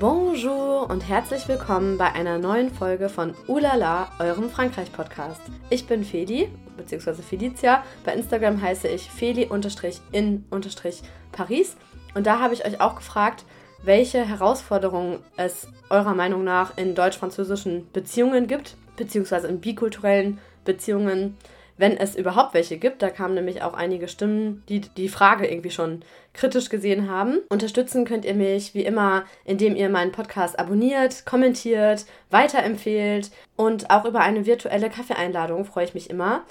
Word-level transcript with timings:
Bonjour 0.00 0.88
und 0.88 1.06
herzlich 1.06 1.46
willkommen 1.46 1.98
bei 1.98 2.10
einer 2.12 2.38
neuen 2.38 2.72
Folge 2.72 3.10
von 3.10 3.34
Ulala, 3.48 4.08
eurem 4.18 4.48
Frankreich-Podcast. 4.48 5.42
Ich 5.68 5.86
bin 5.86 6.04
Fedi, 6.04 6.48
beziehungsweise 6.78 7.22
Felicia. 7.22 7.84
Bei 8.04 8.14
Instagram 8.14 8.62
heiße 8.62 8.88
ich 8.88 9.10
Feli-in-Paris. 9.10 11.76
Und 12.14 12.26
da 12.26 12.40
habe 12.40 12.54
ich 12.54 12.64
euch 12.64 12.80
auch 12.80 12.96
gefragt, 12.96 13.44
welche 13.82 14.24
Herausforderungen 14.24 15.18
es 15.36 15.68
eurer 15.90 16.14
Meinung 16.14 16.44
nach 16.44 16.78
in 16.78 16.94
deutsch-französischen 16.94 17.92
Beziehungen 17.92 18.46
gibt, 18.46 18.78
beziehungsweise 18.96 19.48
in 19.48 19.60
bikulturellen 19.60 20.38
Beziehungen 20.64 21.36
wenn 21.80 21.96
es 21.96 22.14
überhaupt 22.14 22.54
welche 22.54 22.76
gibt. 22.76 23.02
Da 23.02 23.10
kamen 23.10 23.34
nämlich 23.34 23.62
auch 23.62 23.74
einige 23.74 24.06
Stimmen, 24.06 24.62
die 24.68 24.80
die 24.80 25.08
Frage 25.08 25.50
irgendwie 25.50 25.70
schon 25.70 26.02
kritisch 26.34 26.68
gesehen 26.68 27.10
haben. 27.10 27.38
Unterstützen 27.48 28.04
könnt 28.04 28.24
ihr 28.24 28.34
mich 28.34 28.74
wie 28.74 28.84
immer, 28.84 29.24
indem 29.44 29.74
ihr 29.74 29.88
meinen 29.88 30.12
Podcast 30.12 30.58
abonniert, 30.58 31.24
kommentiert, 31.24 32.04
weiterempfehlt 32.30 33.30
und 33.56 33.90
auch 33.90 34.04
über 34.04 34.20
eine 34.20 34.46
virtuelle 34.46 34.90
Kaffeeeinladung 34.90 35.64
freue 35.64 35.86
ich 35.86 35.94
mich 35.94 36.10
immer. 36.10 36.44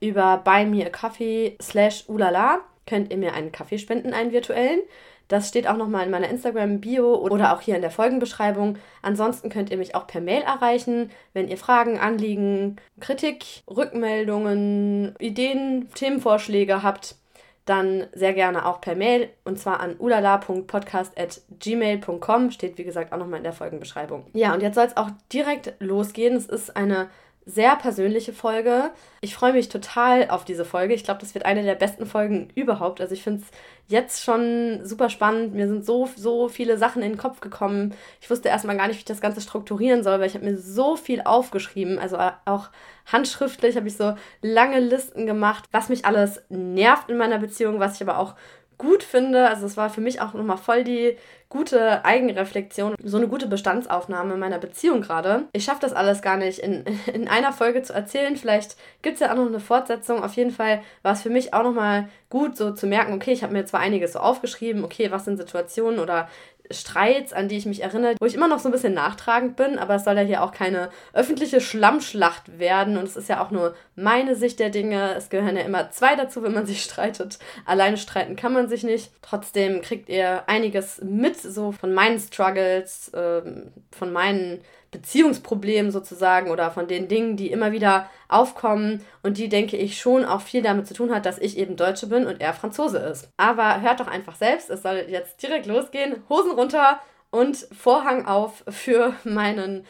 Über 0.00 0.36
Buy 0.44 0.66
Me 0.66 0.86
a 0.86 0.90
Coffee 0.90 1.56
slash 1.62 2.04
ulala 2.06 2.60
könnt 2.86 3.10
ihr 3.10 3.16
mir 3.16 3.32
einen 3.32 3.52
Kaffee 3.52 3.78
spenden, 3.78 4.12
einen 4.12 4.32
virtuellen. 4.32 4.80
Das 5.28 5.48
steht 5.48 5.66
auch 5.66 5.76
nochmal 5.76 6.04
in 6.04 6.10
meiner 6.10 6.28
Instagram-Bio 6.28 7.14
oder 7.14 7.54
auch 7.54 7.60
hier 7.60 7.76
in 7.76 7.82
der 7.82 7.90
Folgenbeschreibung. 7.90 8.76
Ansonsten 9.02 9.48
könnt 9.48 9.70
ihr 9.70 9.78
mich 9.78 9.94
auch 9.94 10.06
per 10.06 10.20
Mail 10.20 10.42
erreichen, 10.42 11.10
wenn 11.32 11.48
ihr 11.48 11.56
Fragen, 11.56 11.98
Anliegen, 11.98 12.76
Kritik, 13.00 13.62
Rückmeldungen, 13.68 15.14
Ideen, 15.18 15.88
Themenvorschläge 15.94 16.82
habt. 16.82 17.16
Dann 17.64 18.08
sehr 18.12 18.34
gerne 18.34 18.66
auch 18.66 18.82
per 18.82 18.94
Mail 18.94 19.30
und 19.44 19.58
zwar 19.58 19.80
an 19.80 19.96
ulala.podcast.gmail.com. 19.98 22.50
Steht 22.50 22.76
wie 22.76 22.84
gesagt 22.84 23.10
auch 23.12 23.16
nochmal 23.16 23.38
in 23.38 23.44
der 23.44 23.54
Folgenbeschreibung. 23.54 24.26
Ja, 24.34 24.52
und 24.52 24.62
jetzt 24.62 24.74
soll 24.74 24.84
es 24.84 24.98
auch 24.98 25.08
direkt 25.32 25.72
losgehen. 25.80 26.36
Es 26.36 26.44
ist 26.44 26.76
eine 26.76 27.08
sehr 27.46 27.76
persönliche 27.76 28.32
Folge. 28.32 28.90
Ich 29.20 29.34
freue 29.34 29.52
mich 29.52 29.68
total 29.68 30.30
auf 30.30 30.44
diese 30.44 30.64
Folge. 30.64 30.94
Ich 30.94 31.04
glaube, 31.04 31.20
das 31.20 31.34
wird 31.34 31.44
eine 31.44 31.62
der 31.62 31.74
besten 31.74 32.06
Folgen 32.06 32.48
überhaupt. 32.54 33.00
Also 33.00 33.12
ich 33.12 33.22
finde 33.22 33.42
es 33.42 33.48
jetzt 33.86 34.22
schon 34.22 34.80
super 34.84 35.10
spannend. 35.10 35.54
Mir 35.54 35.68
sind 35.68 35.84
so, 35.84 36.08
so 36.16 36.48
viele 36.48 36.78
Sachen 36.78 37.02
in 37.02 37.12
den 37.12 37.18
Kopf 37.18 37.40
gekommen. 37.40 37.94
Ich 38.20 38.30
wusste 38.30 38.48
erstmal 38.48 38.76
gar 38.76 38.88
nicht, 38.88 38.96
wie 38.96 39.00
ich 39.00 39.04
das 39.04 39.20
Ganze 39.20 39.42
strukturieren 39.42 40.02
soll, 40.02 40.20
weil 40.20 40.26
ich 40.26 40.34
habe 40.34 40.46
mir 40.46 40.56
so 40.56 40.96
viel 40.96 41.20
aufgeschrieben. 41.22 41.98
Also 41.98 42.18
auch 42.46 42.70
handschriftlich 43.06 43.76
habe 43.76 43.88
ich 43.88 43.96
so 43.96 44.14
lange 44.40 44.80
Listen 44.80 45.26
gemacht, 45.26 45.64
was 45.70 45.90
mich 45.90 46.06
alles 46.06 46.42
nervt 46.48 47.10
in 47.10 47.18
meiner 47.18 47.38
Beziehung, 47.38 47.78
was 47.78 47.96
ich 47.96 48.02
aber 48.02 48.18
auch 48.18 48.34
gut 48.78 49.02
finde. 49.02 49.48
Also 49.48 49.66
es 49.66 49.76
war 49.76 49.90
für 49.90 50.00
mich 50.00 50.20
auch 50.20 50.32
nochmal 50.32 50.58
voll 50.58 50.84
die 50.84 51.16
gute 51.54 52.04
Eigenreflexion, 52.04 52.96
so 53.00 53.16
eine 53.16 53.28
gute 53.28 53.46
Bestandsaufnahme 53.46 54.36
meiner 54.36 54.58
Beziehung 54.58 55.02
gerade. 55.02 55.44
Ich 55.52 55.64
schaffe 55.64 55.82
das 55.82 55.92
alles 55.92 56.20
gar 56.20 56.36
nicht 56.36 56.58
in, 56.58 56.84
in 57.14 57.28
einer 57.28 57.52
Folge 57.52 57.82
zu 57.82 57.92
erzählen. 57.92 58.36
Vielleicht 58.36 58.76
gibt 59.02 59.14
es 59.14 59.20
ja 59.20 59.30
auch 59.30 59.36
noch 59.36 59.46
eine 59.46 59.60
Fortsetzung. 59.60 60.24
Auf 60.24 60.34
jeden 60.34 60.50
Fall 60.50 60.82
war 61.02 61.12
es 61.12 61.22
für 61.22 61.30
mich 61.30 61.54
auch 61.54 61.62
nochmal 61.62 62.08
gut, 62.28 62.56
so 62.56 62.72
zu 62.72 62.88
merken, 62.88 63.12
okay, 63.12 63.30
ich 63.30 63.44
habe 63.44 63.52
mir 63.52 63.64
zwar 63.66 63.78
einiges 63.78 64.14
so 64.14 64.18
aufgeschrieben, 64.18 64.84
okay, 64.84 65.12
was 65.12 65.26
sind 65.26 65.36
Situationen 65.36 66.00
oder 66.00 66.28
Streits, 66.70 67.32
an 67.32 67.48
die 67.48 67.56
ich 67.56 67.66
mich 67.66 67.82
erinnere, 67.82 68.14
wo 68.18 68.26
ich 68.26 68.34
immer 68.34 68.48
noch 68.48 68.58
so 68.58 68.68
ein 68.68 68.72
bisschen 68.72 68.94
nachtragend 68.94 69.56
bin, 69.56 69.78
aber 69.78 69.96
es 69.96 70.04
soll 70.04 70.16
ja 70.16 70.22
hier 70.22 70.42
auch 70.42 70.52
keine 70.52 70.90
öffentliche 71.12 71.60
Schlammschlacht 71.60 72.58
werden 72.58 72.96
und 72.96 73.04
es 73.04 73.16
ist 73.16 73.28
ja 73.28 73.44
auch 73.44 73.50
nur 73.50 73.74
meine 73.96 74.34
Sicht 74.34 74.60
der 74.60 74.70
Dinge. 74.70 75.14
Es 75.14 75.28
gehören 75.28 75.56
ja 75.56 75.62
immer 75.62 75.90
zwei 75.90 76.16
dazu, 76.16 76.42
wenn 76.42 76.54
man 76.54 76.66
sich 76.74 76.82
streitet. 76.82 77.38
Alleine 77.66 77.96
streiten 77.96 78.36
kann 78.36 78.52
man 78.52 78.68
sich 78.68 78.82
nicht. 78.82 79.10
Trotzdem 79.20 79.82
kriegt 79.82 80.08
ihr 80.08 80.48
einiges 80.48 81.00
mit, 81.02 81.36
so 81.36 81.72
von 81.72 81.92
meinen 81.92 82.18
Struggles, 82.18 83.10
ähm, 83.14 83.72
von 83.90 84.12
meinen 84.12 84.60
Beziehungsproblemen 84.94 85.90
sozusagen 85.90 86.50
oder 86.50 86.70
von 86.70 86.86
den 86.86 87.08
Dingen, 87.08 87.36
die 87.36 87.50
immer 87.50 87.72
wieder 87.72 88.08
aufkommen 88.28 89.04
und 89.22 89.38
die, 89.38 89.48
denke 89.48 89.76
ich, 89.76 89.98
schon 89.98 90.24
auch 90.24 90.40
viel 90.40 90.62
damit 90.62 90.86
zu 90.86 90.94
tun 90.94 91.12
hat, 91.12 91.26
dass 91.26 91.38
ich 91.38 91.58
eben 91.58 91.76
Deutsche 91.76 92.06
bin 92.06 92.26
und 92.26 92.40
er 92.40 92.54
Franzose 92.54 92.98
ist. 92.98 93.28
Aber 93.36 93.80
hört 93.80 93.98
doch 93.98 94.06
einfach 94.06 94.36
selbst, 94.36 94.70
es 94.70 94.82
soll 94.82 95.06
jetzt 95.08 95.42
direkt 95.42 95.66
losgehen. 95.66 96.22
Hosen 96.30 96.52
runter 96.52 97.00
und 97.30 97.56
Vorhang 97.76 98.26
auf 98.26 98.62
für 98.68 99.14
meinen 99.24 99.84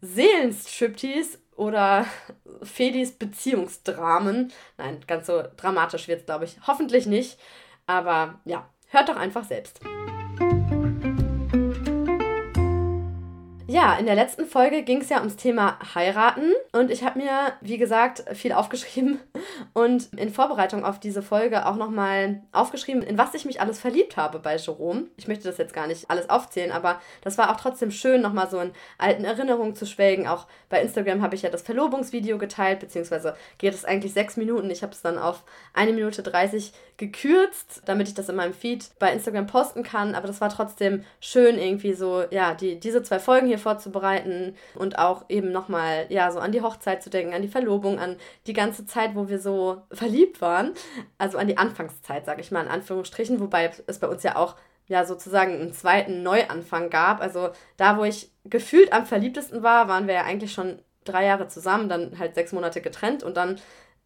Seelenstriptease 0.00 1.38
oder 1.54 2.04
Fedis 2.62 3.12
Beziehungsdramen. 3.12 4.52
Nein, 4.78 4.98
ganz 5.06 5.28
so 5.28 5.44
dramatisch 5.56 6.08
wird 6.08 6.20
es, 6.20 6.26
glaube 6.26 6.46
ich, 6.46 6.58
hoffentlich 6.66 7.06
nicht. 7.06 7.38
Aber 7.86 8.40
ja, 8.44 8.68
hört 8.88 9.08
doch 9.08 9.16
einfach 9.16 9.44
selbst. 9.44 9.80
Ja, 13.70 13.94
in 13.94 14.06
der 14.06 14.16
letzten 14.16 14.46
Folge 14.46 14.82
ging 14.82 15.00
es 15.00 15.10
ja 15.10 15.18
ums 15.18 15.36
Thema 15.36 15.78
heiraten 15.94 16.54
und 16.72 16.90
ich 16.90 17.04
habe 17.04 17.20
mir, 17.20 17.52
wie 17.60 17.78
gesagt, 17.78 18.24
viel 18.36 18.52
aufgeschrieben 18.52 19.20
und 19.74 20.12
in 20.14 20.30
Vorbereitung 20.30 20.84
auf 20.84 20.98
diese 20.98 21.22
Folge 21.22 21.64
auch 21.64 21.76
nochmal 21.76 22.42
aufgeschrieben, 22.50 23.00
in 23.00 23.16
was 23.16 23.32
ich 23.34 23.44
mich 23.44 23.60
alles 23.60 23.78
verliebt 23.78 24.16
habe 24.16 24.40
bei 24.40 24.56
Jerome. 24.56 25.04
Ich 25.16 25.28
möchte 25.28 25.44
das 25.44 25.56
jetzt 25.56 25.72
gar 25.72 25.86
nicht 25.86 26.10
alles 26.10 26.28
aufzählen, 26.28 26.72
aber 26.72 27.00
das 27.22 27.38
war 27.38 27.48
auch 27.48 27.60
trotzdem 27.60 27.92
schön, 27.92 28.22
nochmal 28.22 28.50
so 28.50 28.58
in 28.58 28.72
alten 28.98 29.24
Erinnerungen 29.24 29.76
zu 29.76 29.86
schwelgen. 29.86 30.26
Auch 30.26 30.48
bei 30.68 30.82
Instagram 30.82 31.22
habe 31.22 31.36
ich 31.36 31.42
ja 31.42 31.50
das 31.50 31.62
Verlobungsvideo 31.62 32.38
geteilt, 32.38 32.80
beziehungsweise 32.80 33.36
geht 33.58 33.74
es 33.74 33.84
eigentlich 33.84 34.12
sechs 34.12 34.36
Minuten. 34.36 34.68
Ich 34.70 34.82
habe 34.82 34.94
es 34.94 35.00
dann 35.00 35.16
auf 35.16 35.44
eine 35.74 35.92
Minute 35.92 36.24
30 36.24 36.72
gekürzt, 36.96 37.82
damit 37.86 38.08
ich 38.08 38.14
das 38.14 38.28
in 38.28 38.36
meinem 38.36 38.52
Feed 38.52 38.90
bei 38.98 39.12
Instagram 39.12 39.46
posten 39.46 39.84
kann. 39.84 40.16
Aber 40.16 40.26
das 40.26 40.40
war 40.40 40.48
trotzdem 40.50 41.04
schön, 41.20 41.56
irgendwie 41.56 41.94
so, 41.94 42.24
ja, 42.30 42.54
die, 42.54 42.80
diese 42.80 43.04
zwei 43.04 43.20
Folgen 43.20 43.46
hier 43.46 43.59
vorzubereiten 43.60 44.56
und 44.74 44.98
auch 44.98 45.24
eben 45.28 45.52
nochmal, 45.52 46.06
ja, 46.08 46.30
so 46.32 46.40
an 46.40 46.52
die 46.52 46.62
Hochzeit 46.62 47.02
zu 47.02 47.10
denken, 47.10 47.34
an 47.34 47.42
die 47.42 47.48
Verlobung, 47.48 47.98
an 47.98 48.16
die 48.46 48.52
ganze 48.52 48.86
Zeit, 48.86 49.14
wo 49.14 49.28
wir 49.28 49.38
so 49.38 49.82
verliebt 49.92 50.40
waren. 50.40 50.72
Also 51.18 51.38
an 51.38 51.46
die 51.46 51.58
Anfangszeit, 51.58 52.26
sage 52.26 52.40
ich 52.40 52.50
mal, 52.50 52.62
in 52.62 52.68
Anführungsstrichen, 52.68 53.40
wobei 53.40 53.70
es 53.86 53.98
bei 53.98 54.08
uns 54.08 54.22
ja 54.22 54.36
auch 54.36 54.56
ja 54.86 55.04
sozusagen 55.04 55.54
einen 55.54 55.72
zweiten 55.72 56.22
Neuanfang 56.22 56.90
gab. 56.90 57.20
Also 57.20 57.50
da, 57.76 57.96
wo 57.96 58.04
ich 58.04 58.32
gefühlt 58.44 58.92
am 58.92 59.06
verliebtesten 59.06 59.62
war, 59.62 59.88
waren 59.88 60.08
wir 60.08 60.14
ja 60.14 60.24
eigentlich 60.24 60.52
schon 60.52 60.80
drei 61.04 61.26
Jahre 61.26 61.48
zusammen, 61.48 61.88
dann 61.88 62.18
halt 62.18 62.34
sechs 62.34 62.52
Monate 62.52 62.80
getrennt 62.80 63.22
und 63.22 63.36
dann 63.36 63.60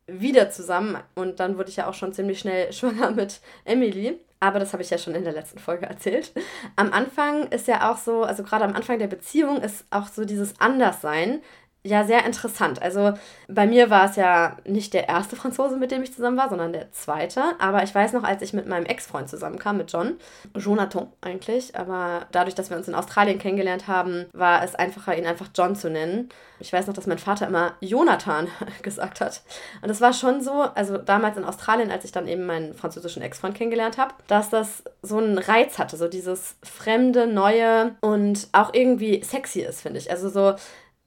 wieder 0.06 0.50
zusammen 0.50 0.98
und 1.14 1.40
dann 1.40 1.56
wurde 1.56 1.70
ich 1.70 1.76
ja 1.76 1.88
auch 1.88 1.94
schon 1.94 2.12
ziemlich 2.12 2.38
schnell 2.38 2.72
schwanger 2.74 3.10
mit 3.10 3.40
Emily. 3.64 4.20
Aber 4.44 4.58
das 4.58 4.74
habe 4.74 4.82
ich 4.82 4.90
ja 4.90 4.98
schon 4.98 5.14
in 5.14 5.24
der 5.24 5.32
letzten 5.32 5.58
Folge 5.58 5.86
erzählt. 5.88 6.32
Am 6.76 6.92
Anfang 6.92 7.46
ist 7.48 7.66
ja 7.66 7.90
auch 7.90 7.96
so, 7.96 8.24
also 8.24 8.42
gerade 8.42 8.64
am 8.64 8.74
Anfang 8.74 8.98
der 8.98 9.06
Beziehung 9.06 9.62
ist 9.62 9.86
auch 9.90 10.06
so 10.06 10.26
dieses 10.26 10.60
Anderssein 10.60 11.40
ja 11.86 12.04
sehr 12.04 12.24
interessant. 12.24 12.80
Also 12.80 13.12
bei 13.46 13.66
mir 13.66 13.90
war 13.90 14.08
es 14.08 14.16
ja 14.16 14.56
nicht 14.66 14.94
der 14.94 15.06
erste 15.06 15.36
Franzose, 15.36 15.76
mit 15.76 15.90
dem 15.90 16.02
ich 16.02 16.14
zusammen 16.14 16.38
war, 16.38 16.48
sondern 16.48 16.72
der 16.72 16.90
zweite. 16.92 17.42
Aber 17.58 17.82
ich 17.82 17.94
weiß 17.94 18.14
noch, 18.14 18.24
als 18.24 18.40
ich 18.40 18.54
mit 18.54 18.66
meinem 18.66 18.86
Ex-Freund 18.86 19.28
zusammenkam, 19.28 19.76
mit 19.76 19.92
John, 19.92 20.14
Jonathan 20.56 21.08
eigentlich, 21.20 21.76
aber 21.76 22.26
dadurch, 22.32 22.54
dass 22.54 22.70
wir 22.70 22.78
uns 22.78 22.88
in 22.88 22.94
Australien 22.94 23.38
kennengelernt 23.38 23.86
haben, 23.86 24.24
war 24.32 24.64
es 24.64 24.74
einfacher, 24.74 25.16
ihn 25.16 25.26
einfach 25.26 25.48
John 25.54 25.76
zu 25.76 25.90
nennen. 25.90 26.30
Ich 26.58 26.72
weiß 26.72 26.86
noch, 26.86 26.94
dass 26.94 27.06
mein 27.06 27.18
Vater 27.18 27.46
immer 27.46 27.74
Jonathan 27.80 28.48
gesagt 28.82 29.20
hat. 29.20 29.42
Und 29.82 29.90
es 29.90 30.00
war 30.00 30.14
schon 30.14 30.40
so, 30.40 30.62
also 30.62 30.96
damals 30.96 31.36
in 31.36 31.44
Australien, 31.44 31.90
als 31.90 32.06
ich 32.06 32.12
dann 32.12 32.28
eben 32.28 32.46
meinen 32.46 32.72
französischen 32.72 33.22
Ex-Freund 33.22 33.54
kennengelernt 33.54 33.98
habe, 33.98 34.14
dass 34.26 34.48
das 34.48 34.84
so 35.02 35.18
einen 35.18 35.36
Reiz 35.36 35.78
hatte, 35.78 35.98
so 35.98 36.08
dieses 36.08 36.56
fremde, 36.62 37.26
neue 37.26 37.94
und 38.00 38.48
auch 38.52 38.72
irgendwie 38.72 39.22
sexy 39.22 39.60
ist, 39.60 39.82
finde 39.82 39.98
ich. 39.98 40.10
Also 40.10 40.30
so 40.30 40.54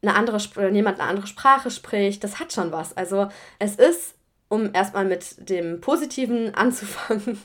eine 0.01 0.15
andere, 0.15 0.37
jemand 0.71 0.99
eine 0.99 1.09
andere 1.09 1.27
Sprache 1.27 1.71
spricht, 1.71 2.23
das 2.23 2.39
hat 2.39 2.53
schon 2.53 2.71
was. 2.71 2.95
Also 2.95 3.29
es 3.59 3.75
ist, 3.75 4.15
um 4.49 4.69
erstmal 4.73 5.03
mit 5.03 5.49
dem 5.49 5.81
Positiven 5.81 6.53
anzufangen, 6.55 7.41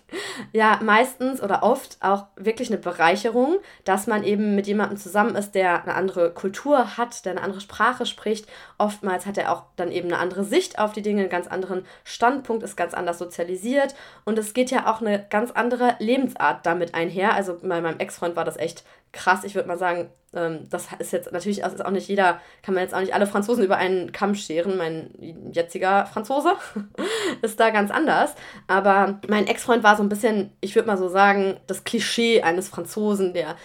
ja 0.52 0.78
meistens 0.82 1.42
oder 1.42 1.62
oft 1.62 1.96
auch 2.00 2.26
wirklich 2.36 2.68
eine 2.68 2.78
Bereicherung, 2.78 3.56
dass 3.84 4.06
man 4.06 4.22
eben 4.22 4.54
mit 4.54 4.66
jemandem 4.66 4.98
zusammen 4.98 5.34
ist, 5.34 5.52
der 5.52 5.82
eine 5.82 5.94
andere 5.94 6.32
Kultur 6.32 6.96
hat, 6.98 7.24
der 7.24 7.32
eine 7.32 7.42
andere 7.42 7.62
Sprache 7.62 8.04
spricht. 8.06 8.46
Oftmals 8.78 9.24
hat 9.26 9.38
er 9.38 9.50
auch 9.50 9.64
dann 9.76 9.90
eben 9.90 10.08
eine 10.08 10.18
andere 10.18 10.44
Sicht 10.44 10.78
auf 10.78 10.92
die 10.92 11.02
Dinge, 11.02 11.22
einen 11.22 11.30
ganz 11.30 11.46
anderen 11.48 11.86
Standpunkt, 12.04 12.62
ist 12.62 12.76
ganz 12.76 12.94
anders 12.94 13.18
sozialisiert 13.18 13.94
und 14.24 14.38
es 14.38 14.54
geht 14.54 14.70
ja 14.70 14.92
auch 14.92 15.00
eine 15.00 15.26
ganz 15.30 15.50
andere 15.50 15.96
Lebensart 15.98 16.66
damit 16.66 16.94
einher. 16.94 17.34
Also 17.34 17.58
bei 17.60 17.80
meinem 17.80 17.98
Ex-Freund 17.98 18.36
war 18.36 18.44
das 18.44 18.58
echt 18.58 18.84
krass. 19.12 19.42
Ich 19.44 19.54
würde 19.54 19.68
mal 19.68 19.78
sagen, 19.78 20.10
das 20.32 20.88
ist 20.98 21.12
jetzt 21.12 21.30
natürlich 21.30 21.60
ist 21.60 21.84
auch 21.84 21.90
nicht 21.90 22.08
jeder, 22.08 22.40
kann 22.62 22.74
man 22.74 22.82
jetzt 22.82 22.94
auch 22.94 23.00
nicht 23.00 23.14
alle 23.14 23.26
Franzosen 23.26 23.64
über 23.64 23.76
einen 23.76 24.12
Kamm 24.12 24.34
scheren. 24.34 24.78
Mein 24.78 25.10
jetziger 25.52 26.06
Franzose 26.06 26.54
ist 27.42 27.60
da 27.60 27.70
ganz 27.70 27.90
anders. 27.90 28.34
Aber 28.66 29.20
mein 29.28 29.46
Ex-Freund 29.46 29.82
war 29.82 29.96
so 29.96 30.02
ein 30.02 30.08
bisschen, 30.08 30.50
ich 30.60 30.74
würde 30.74 30.88
mal 30.88 30.96
so 30.96 31.08
sagen, 31.08 31.58
das 31.66 31.84
Klischee 31.84 32.42
eines 32.42 32.68
Franzosen, 32.68 33.34
der 33.34 33.56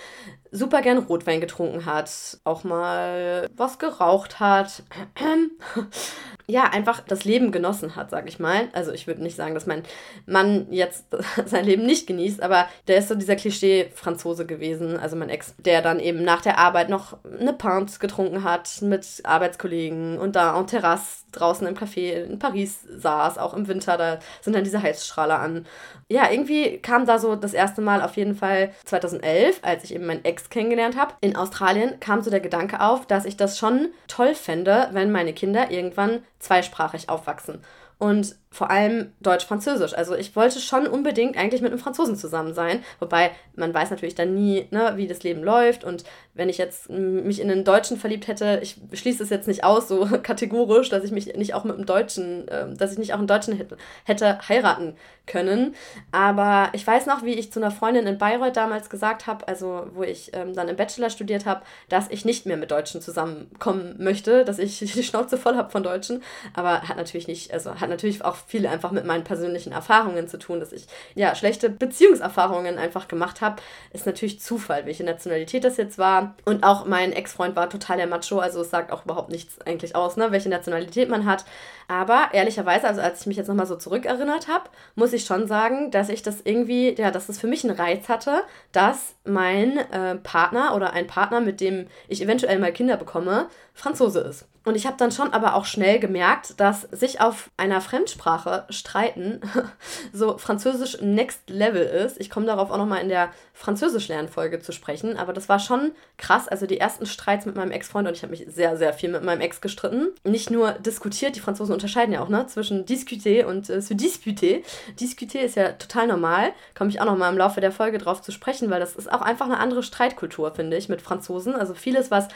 super 0.52 0.82
gern 0.82 0.98
Rotwein 0.98 1.42
getrunken 1.42 1.86
hat, 1.86 2.40
auch 2.44 2.64
mal 2.64 3.50
was 3.56 3.80
geraucht 3.80 4.40
hat. 4.40 4.84
ja, 6.48 6.64
einfach 6.64 7.02
das 7.02 7.26
Leben 7.26 7.52
genossen 7.52 7.96
hat, 7.96 8.10
sag 8.10 8.28
ich 8.28 8.40
mal. 8.40 8.70
Also 8.74 8.92
ich 8.92 9.08
würde 9.08 9.22
nicht 9.22 9.36
sagen, 9.36 9.54
dass 9.54 9.66
mein 9.66 9.84
Mann 10.26 10.68
jetzt 10.72 11.06
sein 11.46 11.66
Leben 11.66 11.86
nicht 11.86 12.08
genießt, 12.08 12.42
aber 12.42 12.68
der 12.88 12.98
ist 12.98 13.10
so 13.10 13.16
dieser 13.16 13.36
Klischee-Franzose 13.36 14.46
gewesen, 14.46 14.98
also 14.98 15.16
mein 15.16 15.30
Ex, 15.30 15.56
der 15.58 15.82
dann 15.82 16.00
eben 16.00 16.24
nach 16.24 16.42
der 16.42 16.57
Arbeit 16.58 16.90
noch 16.90 17.18
eine 17.40 17.54
Pinte 17.54 18.00
getrunken 18.00 18.44
hat 18.44 18.82
mit 18.82 19.22
Arbeitskollegen 19.24 20.18
und 20.18 20.36
da 20.36 20.58
en 20.58 20.68
Terrasse 20.68 21.24
draußen 21.32 21.68
im 21.68 21.76
Café 21.76 22.24
in 22.24 22.40
Paris 22.40 22.80
saß, 22.90 23.38
auch 23.38 23.54
im 23.54 23.68
Winter, 23.68 23.98
da 23.98 24.20
sind 24.42 24.56
dann 24.56 24.64
diese 24.64 24.82
Heizstrahler 24.82 25.40
an. 25.40 25.66
Ja, 26.10 26.32
irgendwie 26.32 26.80
kam 26.80 27.06
da 27.06 27.20
so 27.20 27.36
das 27.36 27.54
erste 27.54 27.82
Mal 27.82 28.02
auf 28.02 28.18
jeden 28.18 28.36
Fall 28.36 28.72
2011, 28.86 29.60
als 29.62 29.84
ich 29.84 29.94
eben 29.94 30.06
meinen 30.06 30.26
Ex 30.26 30.50
kennengelernt 30.50 30.98
habe, 30.98 31.14
in 31.22 31.36
Australien, 31.36 32.00
kam 32.00 32.22
so 32.22 32.32
der 32.32 32.40
Gedanke 32.40 32.82
auf, 32.82 33.06
dass 33.06 33.26
ich 33.26 33.38
das 33.38 33.58
schon 33.58 33.90
toll 34.08 34.34
fände, 34.34 34.90
wenn 34.92 35.12
meine 35.12 35.34
Kinder 35.34 35.70
irgendwann 35.70 36.24
zweisprachig 36.40 37.10
aufwachsen. 37.10 37.62
Und 38.00 38.36
vor 38.58 38.72
allem 38.72 39.12
Deutsch-Französisch. 39.20 39.94
Also 39.94 40.16
ich 40.16 40.36
wollte 40.36 40.60
schon 40.60 40.88
unbedingt 40.88 41.38
eigentlich 41.38 41.62
mit 41.62 41.72
einem 41.72 41.80
Franzosen 41.80 42.16
zusammen 42.16 42.56
sein, 42.56 42.84
wobei 43.00 43.30
man 43.56 43.72
weiß 43.72 43.92
natürlich 43.92 44.16
dann 44.16 44.34
nie, 44.34 44.68
ne, 44.72 44.94
wie 44.96 45.06
das 45.06 45.22
Leben 45.22 45.44
läuft 45.44 45.84
und 45.84 46.04
wenn 46.34 46.50
ich 46.50 46.58
jetzt 46.58 46.90
mich 46.90 47.40
in 47.40 47.52
einen 47.52 47.64
Deutschen 47.64 47.98
verliebt 47.98 48.28
hätte, 48.28 48.60
ich 48.64 48.80
schließe 48.94 49.22
es 49.22 49.30
jetzt 49.30 49.48
nicht 49.48 49.64
aus, 49.64 49.88
so 49.88 50.08
kategorisch, 50.24 50.90
dass 50.90 51.04
ich 51.04 51.12
mich 51.12 51.36
nicht 51.36 51.54
auch 51.54 51.66
mit 51.66 51.76
einem 51.76 51.86
Deutschen, 51.86 52.48
äh, 52.48 52.74
dass 52.74 52.94
ich 52.94 52.98
nicht 52.98 53.14
auch 53.14 53.20
einen 53.20 53.28
Deutschen 53.28 53.56
hätte, 53.56 53.78
hätte 54.06 54.40
heiraten 54.50 54.96
können. 55.28 55.76
Aber 56.12 56.70
ich 56.74 56.88
weiß 56.88 57.06
noch, 57.06 57.24
wie 57.24 57.34
ich 57.34 57.52
zu 57.52 57.60
einer 57.60 57.72
Freundin 57.72 58.08
in 58.08 58.18
Bayreuth 58.18 58.56
damals 58.56 58.90
gesagt 58.90 59.28
habe, 59.28 59.48
also 59.48 59.88
wo 59.94 60.02
ich 60.02 60.32
ähm, 60.34 60.54
dann 60.56 60.70
im 60.70 60.76
Bachelor 60.76 61.10
studiert 61.10 61.46
habe, 61.46 61.62
dass 61.90 62.10
ich 62.10 62.26
nicht 62.26 62.46
mehr 62.46 62.58
mit 62.58 62.72
Deutschen 62.72 63.02
zusammenkommen 63.02 63.96
möchte, 64.00 64.46
dass 64.46 64.58
ich 64.58 64.80
die 64.80 65.04
Schnauze 65.04 65.38
voll 65.38 65.58
habe 65.58 65.70
von 65.70 65.84
Deutschen. 65.84 66.24
Aber 66.54 66.84
hat 66.84 66.98
natürlich 66.98 67.28
nicht, 67.28 67.54
also 67.54 67.80
hat 67.80 67.90
natürlich 67.90 68.24
auch 68.24 68.38
viel 68.48 68.66
einfach 68.66 68.92
mit 68.92 69.06
meinen 69.06 69.26
persönlichen 69.26 69.74
Erfahrungen 69.74 70.28
zu 70.28 70.40
tun, 70.40 70.60
dass 70.60 70.72
ich 70.72 70.88
ja 71.16 71.36
schlechte 71.36 71.70
Beziehungserfahrungen 71.70 72.78
einfach 72.78 73.10
gemacht 73.10 73.42
habe. 73.42 73.58
Ist 73.92 74.06
natürlich 74.06 74.40
Zufall, 74.40 74.86
welche 74.86 75.04
Nationalität 75.04 75.66
das 75.66 75.76
jetzt 75.78 75.98
war. 75.98 76.36
Und 76.46 76.64
auch 76.64 76.86
mein 76.86 77.12
Ex-Freund 77.12 77.56
war 77.58 77.70
total 77.70 77.98
der 77.98 78.08
Macho, 78.08 78.40
also 78.40 78.62
es 78.62 78.70
sagt 78.70 78.92
auch 78.92 79.04
überhaupt 79.04 79.30
nichts 79.30 79.60
eigentlich 79.62 79.96
aus, 79.96 80.16
ne, 80.16 80.32
welche 80.32 80.50
Nationalität 80.50 81.10
man 81.10 81.26
hat. 81.26 81.44
Aber 81.90 82.30
ehrlicherweise, 82.34 82.88
also 82.88 83.02
als 83.02 83.22
ich 83.22 83.28
mich 83.28 83.38
jetzt 83.38 83.48
nochmal 83.48 83.66
so 83.66 83.76
zurückerinnert 83.76 84.48
habe, 84.48 84.70
muss 84.96 85.14
ich 85.14 85.26
schon 85.26 85.48
sagen, 85.48 85.92
dass 85.92 86.10
ich 86.10 86.22
das 86.22 86.42
irgendwie, 86.44 86.96
ja, 86.98 87.12
dass 87.12 87.28
das 87.28 87.40
für 87.40 87.48
mich 87.48 87.64
einen 87.64 87.78
Reiz 87.78 88.08
hatte, 88.10 88.44
dass 88.72 89.16
mein 89.26 89.78
äh, 89.78 90.16
Partner 90.16 90.76
oder 90.76 90.94
ein 90.94 91.08
Partner, 91.08 91.42
mit 91.42 91.60
dem 91.62 91.88
ich 92.08 92.22
eventuell 92.22 92.60
mal 92.60 92.72
Kinder 92.72 92.98
bekomme, 92.98 93.48
Franzose 93.78 94.22
ist. 94.22 94.46
Und 94.66 94.76
ich 94.76 94.86
habe 94.86 94.98
dann 94.98 95.12
schon 95.12 95.32
aber 95.32 95.54
auch 95.54 95.64
schnell 95.64 96.00
gemerkt, 96.00 96.60
dass 96.60 96.82
sich 96.92 97.22
auf 97.22 97.52
einer 97.56 97.80
Fremdsprache 97.80 98.66
streiten 98.70 99.40
so 100.14 100.38
französisch 100.38 101.00
Next 101.00 101.50
Level 101.50 101.84
ist. 101.84 102.20
Ich 102.20 102.30
komme 102.30 102.48
darauf 102.48 102.70
auch 102.72 102.78
nochmal 102.78 103.02
in 103.02 103.08
der 103.08 103.30
Französisch-Lernfolge 103.54 104.60
zu 104.60 104.74
sprechen, 104.74 105.16
aber 105.16 105.32
das 105.32 105.48
war 105.48 105.60
schon 105.60 105.92
krass. 106.18 106.50
Also 106.50 106.66
die 106.66 106.80
ersten 106.80 107.06
Streits 107.06 107.46
mit 107.46 107.56
meinem 107.56 107.72
Ex-Freund 107.72 108.08
und 108.08 108.18
ich 108.18 108.24
habe 108.24 108.32
mich 108.32 108.46
sehr, 108.50 108.76
sehr 108.78 108.94
viel 108.94 109.10
mit 109.10 109.24
meinem 109.24 109.42
Ex 109.42 109.62
gestritten. 109.62 110.10
Nicht 110.26 110.50
nur 110.50 110.74
diskutiert, 110.74 111.36
die 111.38 111.40
Franzosen 111.40 111.74
unterscheiden 111.74 112.14
ja 112.14 112.22
auch, 112.22 112.30
ne, 112.30 112.48
zwischen 112.48 112.86
discuter 112.86 113.48
und 113.48 113.70
äh, 113.70 113.80
se 113.80 113.96
disputer. 113.96 114.58
Discuter 115.00 115.42
ist 115.42 115.56
ja 115.56 115.74
total 115.74 116.08
normal. 116.08 116.52
Komme 116.76 116.90
ich 116.90 117.00
auch 117.00 117.06
nochmal 117.06 117.32
im 117.32 117.38
Laufe 117.38 117.62
der 117.62 117.72
Folge 117.72 118.00
drauf 118.00 118.22
zu 118.22 118.34
sprechen, 118.34 118.70
weil 118.70 118.80
das 118.80 118.96
ist 118.96 119.10
auch 119.10 119.22
einfach 119.22 119.46
eine 119.46 119.60
andere 119.60 119.84
Streitkultur, 119.84 120.52
finde 120.54 120.76
ich, 120.76 120.90
mit 120.90 121.02
Franzosen. 121.02 121.56
Also 121.56 121.74
vieles, 121.74 122.12
was 122.12 122.28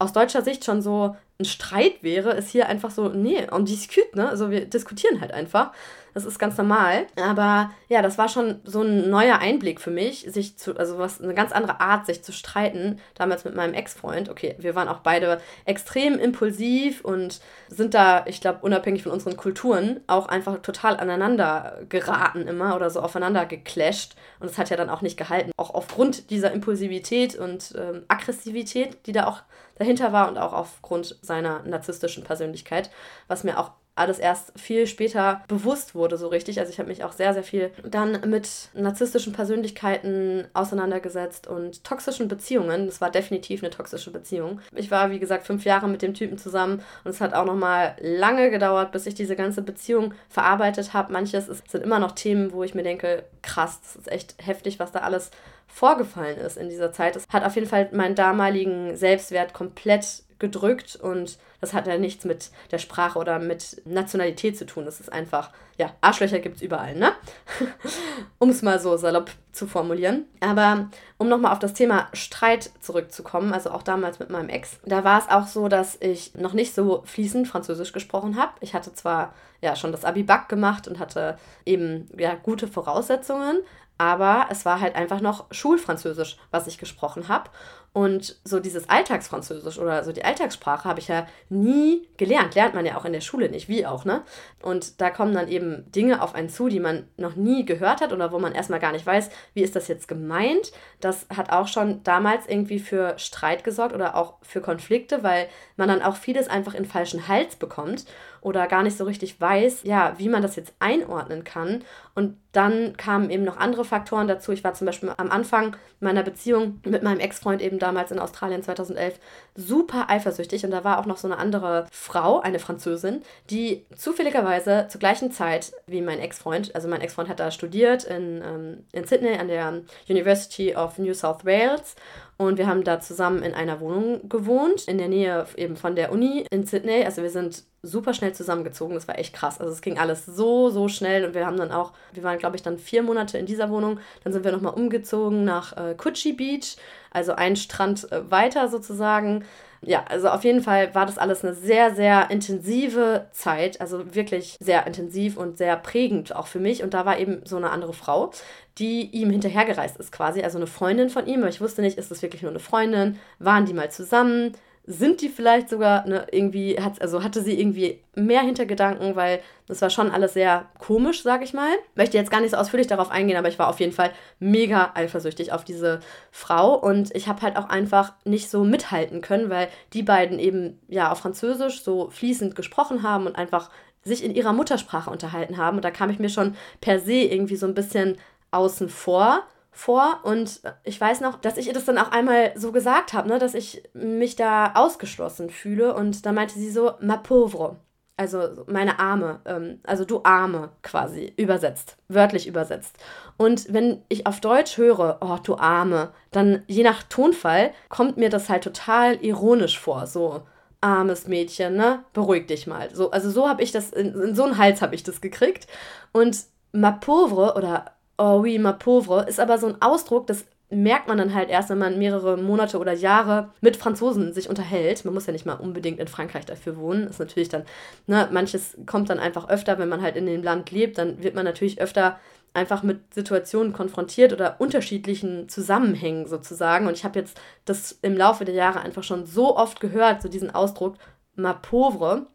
aus 0.00 0.12
deutscher 0.12 0.42
Sicht 0.42 0.64
schon 0.64 0.82
so 0.82 1.14
ein 1.38 1.44
Streit 1.44 2.02
wäre, 2.02 2.32
ist 2.32 2.50
hier 2.50 2.68
einfach 2.68 2.90
so, 2.90 3.08
nee, 3.08 3.46
on 3.50 3.64
discute, 3.64 4.16
ne? 4.16 4.28
Also 4.28 4.50
wir 4.50 4.64
diskutieren 4.64 5.20
halt 5.20 5.32
einfach. 5.32 5.72
Das 6.14 6.24
ist 6.24 6.38
ganz 6.38 6.56
normal. 6.56 7.06
Aber 7.20 7.70
ja, 7.88 8.02
das 8.02 8.18
war 8.18 8.28
schon 8.28 8.60
so 8.64 8.82
ein 8.82 9.10
neuer 9.10 9.38
Einblick 9.38 9.80
für 9.80 9.90
mich, 9.90 10.26
sich 10.28 10.56
zu, 10.58 10.76
also 10.76 10.98
was, 10.98 11.20
eine 11.20 11.34
ganz 11.34 11.52
andere 11.52 11.80
Art, 11.80 12.06
sich 12.06 12.22
zu 12.22 12.32
streiten, 12.32 12.98
damals 13.14 13.44
mit 13.44 13.54
meinem 13.54 13.74
Ex-Freund. 13.74 14.28
Okay, 14.28 14.56
wir 14.58 14.74
waren 14.74 14.88
auch 14.88 15.00
beide 15.00 15.40
extrem 15.64 16.18
impulsiv 16.18 17.04
und 17.04 17.40
sind 17.68 17.94
da, 17.94 18.24
ich 18.26 18.40
glaube, 18.40 18.60
unabhängig 18.62 19.02
von 19.02 19.12
unseren 19.12 19.36
Kulturen, 19.36 20.00
auch 20.06 20.26
einfach 20.26 20.58
total 20.62 20.96
aneinander 20.96 21.80
geraten 21.88 22.48
immer 22.48 22.76
oder 22.76 22.90
so 22.90 23.00
aufeinander 23.00 23.46
geclasht. 23.46 24.14
Und 24.40 24.50
es 24.50 24.58
hat 24.58 24.70
ja 24.70 24.76
dann 24.76 24.90
auch 24.90 25.02
nicht 25.02 25.16
gehalten. 25.16 25.52
Auch 25.56 25.74
aufgrund 25.74 26.30
dieser 26.30 26.52
Impulsivität 26.52 27.36
und 27.36 27.74
ähm, 27.78 28.04
Aggressivität, 28.08 29.06
die 29.06 29.12
da 29.12 29.26
auch 29.26 29.42
dahinter 29.76 30.12
war 30.12 30.28
und 30.28 30.36
auch 30.36 30.52
aufgrund 30.52 31.16
seiner 31.22 31.62
narzisstischen 31.62 32.22
Persönlichkeit, 32.22 32.90
was 33.28 33.44
mir 33.44 33.58
auch 33.58 33.72
alles 34.00 34.18
erst 34.18 34.52
viel 34.58 34.86
später 34.86 35.42
bewusst 35.46 35.94
wurde, 35.94 36.16
so 36.16 36.28
richtig. 36.28 36.58
Also 36.58 36.72
ich 36.72 36.78
habe 36.78 36.88
mich 36.88 37.04
auch 37.04 37.12
sehr, 37.12 37.34
sehr 37.34 37.42
viel 37.42 37.70
dann 37.84 38.28
mit 38.28 38.70
narzisstischen 38.74 39.32
Persönlichkeiten 39.32 40.46
auseinandergesetzt 40.54 41.46
und 41.46 41.84
toxischen 41.84 42.26
Beziehungen. 42.26 42.86
Das 42.86 43.00
war 43.00 43.10
definitiv 43.10 43.62
eine 43.62 43.70
toxische 43.70 44.10
Beziehung. 44.10 44.60
Ich 44.74 44.90
war, 44.90 45.10
wie 45.10 45.18
gesagt, 45.18 45.46
fünf 45.46 45.64
Jahre 45.64 45.88
mit 45.88 46.02
dem 46.02 46.14
Typen 46.14 46.38
zusammen 46.38 46.82
und 47.04 47.10
es 47.10 47.20
hat 47.20 47.34
auch 47.34 47.44
nochmal 47.44 47.94
lange 48.00 48.50
gedauert, 48.50 48.90
bis 48.92 49.06
ich 49.06 49.14
diese 49.14 49.36
ganze 49.36 49.62
Beziehung 49.62 50.14
verarbeitet 50.28 50.94
habe. 50.94 51.12
Manches 51.12 51.48
ist, 51.48 51.70
sind 51.70 51.84
immer 51.84 51.98
noch 51.98 52.12
Themen, 52.12 52.52
wo 52.52 52.64
ich 52.64 52.74
mir 52.74 52.82
denke, 52.82 53.24
krass, 53.42 53.80
das 53.82 53.96
ist 53.96 54.10
echt 54.10 54.34
heftig, 54.38 54.78
was 54.78 54.92
da 54.92 55.00
alles 55.00 55.30
vorgefallen 55.72 56.38
ist 56.38 56.56
in 56.56 56.68
dieser 56.68 56.92
Zeit. 56.92 57.16
Es 57.16 57.24
hat 57.32 57.44
auf 57.44 57.54
jeden 57.54 57.68
Fall 57.68 57.88
meinen 57.92 58.14
damaligen 58.14 58.96
Selbstwert 58.96 59.54
komplett 59.54 60.24
gedrückt 60.40 60.96
und 60.96 61.38
das 61.60 61.74
hat 61.74 61.86
ja 61.86 61.98
nichts 61.98 62.24
mit 62.24 62.50
der 62.70 62.78
Sprache 62.78 63.18
oder 63.18 63.38
mit 63.38 63.82
Nationalität 63.84 64.56
zu 64.56 64.64
tun. 64.64 64.86
Das 64.86 64.98
ist 64.98 65.12
einfach, 65.12 65.50
ja, 65.76 65.92
Arschlöcher 66.00 66.38
gibt 66.38 66.56
es 66.56 66.62
überall, 66.62 66.96
ne? 66.96 67.12
um 68.38 68.48
es 68.48 68.62
mal 68.62 68.80
so 68.80 68.96
salopp 68.96 69.30
zu 69.52 69.66
formulieren. 69.66 70.24
Aber 70.40 70.88
um 71.18 71.28
nochmal 71.28 71.52
auf 71.52 71.58
das 71.58 71.74
Thema 71.74 72.08
Streit 72.14 72.70
zurückzukommen, 72.80 73.52
also 73.52 73.70
auch 73.70 73.82
damals 73.82 74.18
mit 74.18 74.30
meinem 74.30 74.48
Ex, 74.48 74.80
da 74.84 75.04
war 75.04 75.18
es 75.18 75.28
auch 75.28 75.46
so, 75.46 75.68
dass 75.68 75.98
ich 76.00 76.34
noch 76.34 76.54
nicht 76.54 76.74
so 76.74 77.02
fließend 77.04 77.46
Französisch 77.46 77.92
gesprochen 77.92 78.36
habe. 78.36 78.52
Ich 78.60 78.74
hatte 78.74 78.94
zwar 78.94 79.34
ja 79.60 79.76
schon 79.76 79.92
das 79.92 80.06
Abi-Back 80.06 80.48
gemacht 80.48 80.88
und 80.88 80.98
hatte 80.98 81.38
eben 81.66 82.08
ja 82.16 82.34
gute 82.34 82.66
Voraussetzungen, 82.66 83.58
aber 84.00 84.46
es 84.48 84.64
war 84.64 84.80
halt 84.80 84.96
einfach 84.96 85.20
noch 85.20 85.52
Schulfranzösisch, 85.52 86.38
was 86.50 86.66
ich 86.66 86.78
gesprochen 86.78 87.28
habe. 87.28 87.50
Und 87.92 88.40
so 88.44 88.58
dieses 88.58 88.88
Alltagsfranzösisch 88.88 89.78
oder 89.78 90.04
so 90.04 90.12
die 90.12 90.24
Alltagssprache 90.24 90.88
habe 90.88 91.00
ich 91.00 91.08
ja 91.08 91.26
nie 91.50 92.08
gelernt. 92.16 92.54
Lernt 92.54 92.74
man 92.74 92.86
ja 92.86 92.96
auch 92.96 93.04
in 93.04 93.12
der 93.12 93.20
Schule 93.20 93.50
nicht, 93.50 93.68
wie 93.68 93.84
auch, 93.84 94.06
ne? 94.06 94.22
Und 94.62 95.02
da 95.02 95.10
kommen 95.10 95.34
dann 95.34 95.48
eben 95.48 95.90
Dinge 95.92 96.22
auf 96.22 96.34
einen 96.34 96.48
zu, 96.48 96.68
die 96.68 96.80
man 96.80 97.08
noch 97.18 97.36
nie 97.36 97.66
gehört 97.66 98.00
hat 98.00 98.14
oder 98.14 98.32
wo 98.32 98.38
man 98.38 98.54
erstmal 98.54 98.80
gar 98.80 98.92
nicht 98.92 99.04
weiß, 99.04 99.28
wie 99.52 99.62
ist 99.62 99.76
das 99.76 99.88
jetzt 99.88 100.08
gemeint. 100.08 100.72
Das 101.00 101.26
hat 101.36 101.52
auch 101.52 101.68
schon 101.68 102.02
damals 102.02 102.46
irgendwie 102.46 102.78
für 102.78 103.18
Streit 103.18 103.64
gesorgt 103.64 103.94
oder 103.94 104.16
auch 104.16 104.38
für 104.40 104.62
Konflikte, 104.62 105.22
weil 105.22 105.48
man 105.76 105.88
dann 105.88 106.00
auch 106.00 106.16
vieles 106.16 106.48
einfach 106.48 106.72
in 106.72 106.86
falschen 106.86 107.28
Hals 107.28 107.56
bekommt 107.56 108.06
oder 108.40 108.66
gar 108.66 108.82
nicht 108.82 108.96
so 108.96 109.04
richtig 109.04 109.40
weiß, 109.40 109.82
ja, 109.84 110.14
wie 110.18 110.28
man 110.28 110.42
das 110.42 110.56
jetzt 110.56 110.72
einordnen 110.78 111.44
kann. 111.44 111.84
Und 112.14 112.36
dann 112.52 112.96
kamen 112.96 113.30
eben 113.30 113.44
noch 113.44 113.58
andere 113.58 113.84
Faktoren 113.84 114.26
dazu. 114.26 114.52
Ich 114.52 114.64
war 114.64 114.74
zum 114.74 114.86
Beispiel 114.86 115.12
am 115.16 115.30
Anfang 115.30 115.76
meiner 116.00 116.22
Beziehung 116.22 116.80
mit 116.84 117.02
meinem 117.02 117.20
Ex-Freund 117.20 117.62
eben 117.62 117.78
damals 117.78 118.10
in 118.10 118.18
Australien 118.18 118.62
2011 118.62 119.20
super 119.54 120.06
eifersüchtig 120.08 120.64
und 120.64 120.72
da 120.72 120.82
war 120.82 120.98
auch 120.98 121.06
noch 121.06 121.16
so 121.16 121.28
eine 121.28 121.38
andere 121.38 121.86
Frau, 121.92 122.40
eine 122.40 122.58
Französin, 122.58 123.22
die 123.50 123.84
zufälligerweise 123.94 124.86
zur 124.88 124.98
gleichen 124.98 125.30
Zeit 125.30 125.72
wie 125.86 126.00
mein 126.00 126.18
Ex-Freund, 126.18 126.74
also 126.74 126.88
mein 126.88 127.02
Ex-Freund 127.02 127.28
hat 127.28 127.40
da 127.40 127.50
studiert 127.50 128.04
in, 128.04 128.42
ähm, 128.42 128.84
in 128.92 129.06
Sydney 129.06 129.36
an 129.36 129.48
der 129.48 129.82
University 130.08 130.74
of 130.74 130.98
New 130.98 131.14
South 131.14 131.44
Wales 131.44 131.94
und 132.40 132.56
wir 132.56 132.66
haben 132.66 132.84
da 132.84 133.00
zusammen 133.00 133.42
in 133.42 133.52
einer 133.52 133.80
Wohnung 133.80 134.26
gewohnt, 134.30 134.88
in 134.88 134.96
der 134.96 135.08
Nähe 135.08 135.44
eben 135.56 135.76
von 135.76 135.94
der 135.94 136.10
Uni 136.10 136.46
in 136.50 136.64
Sydney. 136.64 137.04
Also 137.04 137.20
wir 137.20 137.28
sind 137.28 137.64
super 137.82 138.14
schnell 138.14 138.32
zusammengezogen. 138.32 138.94
Das 138.94 139.06
war 139.08 139.18
echt 139.18 139.34
krass. 139.34 139.60
Also 139.60 139.70
es 139.74 139.82
ging 139.82 139.98
alles 139.98 140.24
so, 140.24 140.70
so 140.70 140.88
schnell. 140.88 141.26
Und 141.26 141.34
wir 141.34 141.44
haben 141.44 141.58
dann 141.58 141.70
auch, 141.70 141.92
wir 142.14 142.22
waren, 142.22 142.38
glaube 142.38 142.56
ich, 142.56 142.62
dann 142.62 142.78
vier 142.78 143.02
Monate 143.02 143.36
in 143.36 143.44
dieser 143.44 143.68
Wohnung. 143.68 144.00
Dann 144.24 144.32
sind 144.32 144.42
wir 144.42 144.52
nochmal 144.52 144.72
umgezogen 144.72 145.44
nach 145.44 145.76
äh, 145.76 145.94
Kuchi 145.94 146.32
Beach, 146.32 146.78
also 147.10 147.32
einen 147.32 147.56
Strand 147.56 148.10
äh, 148.10 148.30
weiter 148.30 148.68
sozusagen 148.68 149.44
ja, 149.82 150.04
also 150.08 150.28
auf 150.28 150.44
jeden 150.44 150.62
Fall 150.62 150.94
war 150.94 151.06
das 151.06 151.16
alles 151.16 151.42
eine 151.42 151.54
sehr, 151.54 151.94
sehr 151.94 152.30
intensive 152.30 153.26
Zeit, 153.32 153.80
also 153.80 154.14
wirklich 154.14 154.56
sehr 154.60 154.86
intensiv 154.86 155.38
und 155.38 155.56
sehr 155.56 155.76
prägend 155.76 156.36
auch 156.36 156.46
für 156.48 156.60
mich. 156.60 156.82
Und 156.82 156.92
da 156.92 157.06
war 157.06 157.18
eben 157.18 157.40
so 157.46 157.56
eine 157.56 157.70
andere 157.70 157.94
Frau, 157.94 158.30
die 158.78 159.08
ihm 159.10 159.30
hinterhergereist 159.30 159.96
ist 159.96 160.12
quasi, 160.12 160.42
also 160.42 160.58
eine 160.58 160.66
Freundin 160.66 161.08
von 161.08 161.26
ihm. 161.26 161.40
Aber 161.40 161.48
ich 161.48 161.62
wusste 161.62 161.80
nicht, 161.80 161.96
ist 161.96 162.10
das 162.10 162.20
wirklich 162.20 162.42
nur 162.42 162.50
eine 162.50 162.60
Freundin? 162.60 163.18
Waren 163.38 163.64
die 163.64 163.72
mal 163.72 163.90
zusammen? 163.90 164.52
Sind 164.84 165.20
die 165.20 165.28
vielleicht 165.28 165.68
sogar 165.68 166.06
ne, 166.06 166.26
irgendwie, 166.32 166.80
hat, 166.80 167.00
also 167.00 167.22
hatte 167.22 167.42
sie 167.42 167.58
irgendwie 167.60 168.00
mehr 168.14 168.40
Hintergedanken, 168.40 169.14
weil 169.14 169.40
das 169.66 169.82
war 169.82 169.90
schon 169.90 170.10
alles 170.10 170.32
sehr 170.34 170.66
komisch, 170.78 171.22
sag 171.22 171.42
ich 171.42 171.52
mal. 171.52 171.70
Möchte 171.94 172.16
jetzt 172.16 172.30
gar 172.30 172.40
nicht 172.40 172.50
so 172.50 172.56
ausführlich 172.56 172.88
darauf 172.88 173.10
eingehen, 173.10 173.36
aber 173.36 173.48
ich 173.48 173.58
war 173.58 173.68
auf 173.68 173.78
jeden 173.78 173.92
Fall 173.92 174.10
mega 174.38 174.90
eifersüchtig 174.94 175.52
auf 175.52 175.64
diese 175.64 176.00
Frau. 176.32 176.74
Und 176.74 177.14
ich 177.14 177.28
habe 177.28 177.42
halt 177.42 177.56
auch 177.56 177.68
einfach 177.68 178.14
nicht 178.24 178.50
so 178.50 178.64
mithalten 178.64 179.20
können, 179.20 179.50
weil 179.50 179.68
die 179.92 180.02
beiden 180.02 180.38
eben 180.38 180.80
ja 180.88 181.12
auf 181.12 181.18
Französisch 181.18 181.82
so 181.82 182.10
fließend 182.10 182.56
gesprochen 182.56 183.02
haben 183.02 183.26
und 183.26 183.36
einfach 183.36 183.70
sich 184.02 184.24
in 184.24 184.34
ihrer 184.34 184.52
Muttersprache 184.52 185.10
unterhalten 185.10 185.56
haben. 185.56 185.76
Und 185.76 185.84
da 185.84 185.90
kam 185.90 186.10
ich 186.10 186.18
mir 186.18 186.30
schon 186.30 186.56
per 186.80 186.98
se 186.98 187.12
irgendwie 187.12 187.56
so 187.56 187.66
ein 187.66 187.74
bisschen 187.74 188.16
außen 188.50 188.88
vor 188.88 189.44
vor 189.72 190.20
und 190.24 190.60
ich 190.84 191.00
weiß 191.00 191.20
noch, 191.20 191.40
dass 191.40 191.56
ich 191.56 191.68
ihr 191.68 191.72
das 191.72 191.84
dann 191.84 191.98
auch 191.98 192.10
einmal 192.10 192.52
so 192.56 192.72
gesagt 192.72 193.12
habe, 193.12 193.28
ne, 193.28 193.38
dass 193.38 193.54
ich 193.54 193.82
mich 193.94 194.36
da 194.36 194.72
ausgeschlossen 194.74 195.50
fühle 195.50 195.94
und 195.94 196.26
da 196.26 196.32
meinte 196.32 196.54
sie 196.54 196.70
so, 196.70 196.92
ma 197.00 197.16
pauvre, 197.16 197.76
also 198.16 198.64
meine 198.66 198.98
Arme, 198.98 199.40
ähm, 199.46 199.80
also 199.84 200.04
du 200.04 200.20
Arme 200.24 200.70
quasi 200.82 201.32
übersetzt, 201.36 201.96
wörtlich 202.08 202.46
übersetzt. 202.46 202.96
Und 203.38 203.72
wenn 203.72 204.02
ich 204.08 204.26
auf 204.26 204.40
Deutsch 204.40 204.76
höre, 204.76 205.18
oh 205.22 205.38
du 205.42 205.56
Arme, 205.56 206.10
dann 206.30 206.62
je 206.66 206.82
nach 206.82 207.02
Tonfall 207.04 207.70
kommt 207.88 208.18
mir 208.18 208.28
das 208.28 208.50
halt 208.50 208.64
total 208.64 209.24
ironisch 209.24 209.78
vor, 209.78 210.06
so 210.06 210.42
armes 210.82 211.28
Mädchen, 211.28 211.76
ne, 211.76 212.04
beruhig 212.12 212.46
dich 212.46 212.66
mal. 212.66 212.94
So, 212.94 213.10
also 213.10 213.30
so 213.30 213.48
habe 213.48 213.62
ich 213.62 213.72
das, 213.72 213.90
in, 213.90 214.14
in 214.14 214.34
so 214.34 214.44
einen 214.44 214.58
Hals 214.58 214.82
habe 214.82 214.94
ich 214.94 215.02
das 215.02 215.20
gekriegt 215.20 215.66
und 216.12 216.36
ma 216.72 216.90
pauvre 216.90 217.54
oder 217.56 217.92
oh 218.20 218.40
oui, 218.42 218.58
ma 218.58 218.72
pauvre, 218.72 219.24
ist 219.26 219.40
aber 219.40 219.56
so 219.58 219.66
ein 219.66 219.80
Ausdruck, 219.80 220.26
das 220.26 220.44
merkt 220.68 221.08
man 221.08 221.18
dann 221.18 221.34
halt 221.34 221.48
erst, 221.48 221.70
wenn 221.70 221.78
man 221.78 221.98
mehrere 221.98 222.36
Monate 222.36 222.78
oder 222.78 222.92
Jahre 222.92 223.50
mit 223.60 223.76
Franzosen 223.76 224.32
sich 224.32 224.48
unterhält. 224.48 225.04
Man 225.04 225.14
muss 225.14 225.26
ja 225.26 225.32
nicht 225.32 225.46
mal 225.46 225.54
unbedingt 225.54 225.98
in 225.98 226.06
Frankreich 226.06 226.44
dafür 226.44 226.76
wohnen. 226.76 227.08
Ist 227.08 227.18
natürlich 227.18 227.48
dann, 227.48 227.64
ne, 228.06 228.28
manches 228.30 228.76
kommt 228.86 229.10
dann 229.10 229.18
einfach 229.18 229.48
öfter, 229.48 229.78
wenn 229.78 229.88
man 229.88 230.02
halt 230.02 230.16
in 230.16 230.26
dem 230.26 230.42
Land 230.42 230.70
lebt, 230.70 230.98
dann 230.98 231.22
wird 231.22 231.34
man 231.34 231.44
natürlich 231.44 231.80
öfter 231.80 232.20
einfach 232.52 232.82
mit 232.82 233.14
Situationen 233.14 233.72
konfrontiert 233.72 234.32
oder 234.32 234.60
unterschiedlichen 234.60 235.48
Zusammenhängen 235.48 236.26
sozusagen. 236.26 236.86
Und 236.86 236.96
ich 236.96 237.04
habe 237.04 237.18
jetzt 237.18 237.40
das 237.64 237.98
im 238.02 238.16
Laufe 238.16 238.44
der 238.44 238.54
Jahre 238.54 238.80
einfach 238.80 239.02
schon 239.02 239.24
so 239.24 239.56
oft 239.56 239.80
gehört, 239.80 240.22
so 240.22 240.28
diesen 240.28 240.54
Ausdruck 240.54 240.96
ma 241.36 241.52
pauvre. 241.52 242.26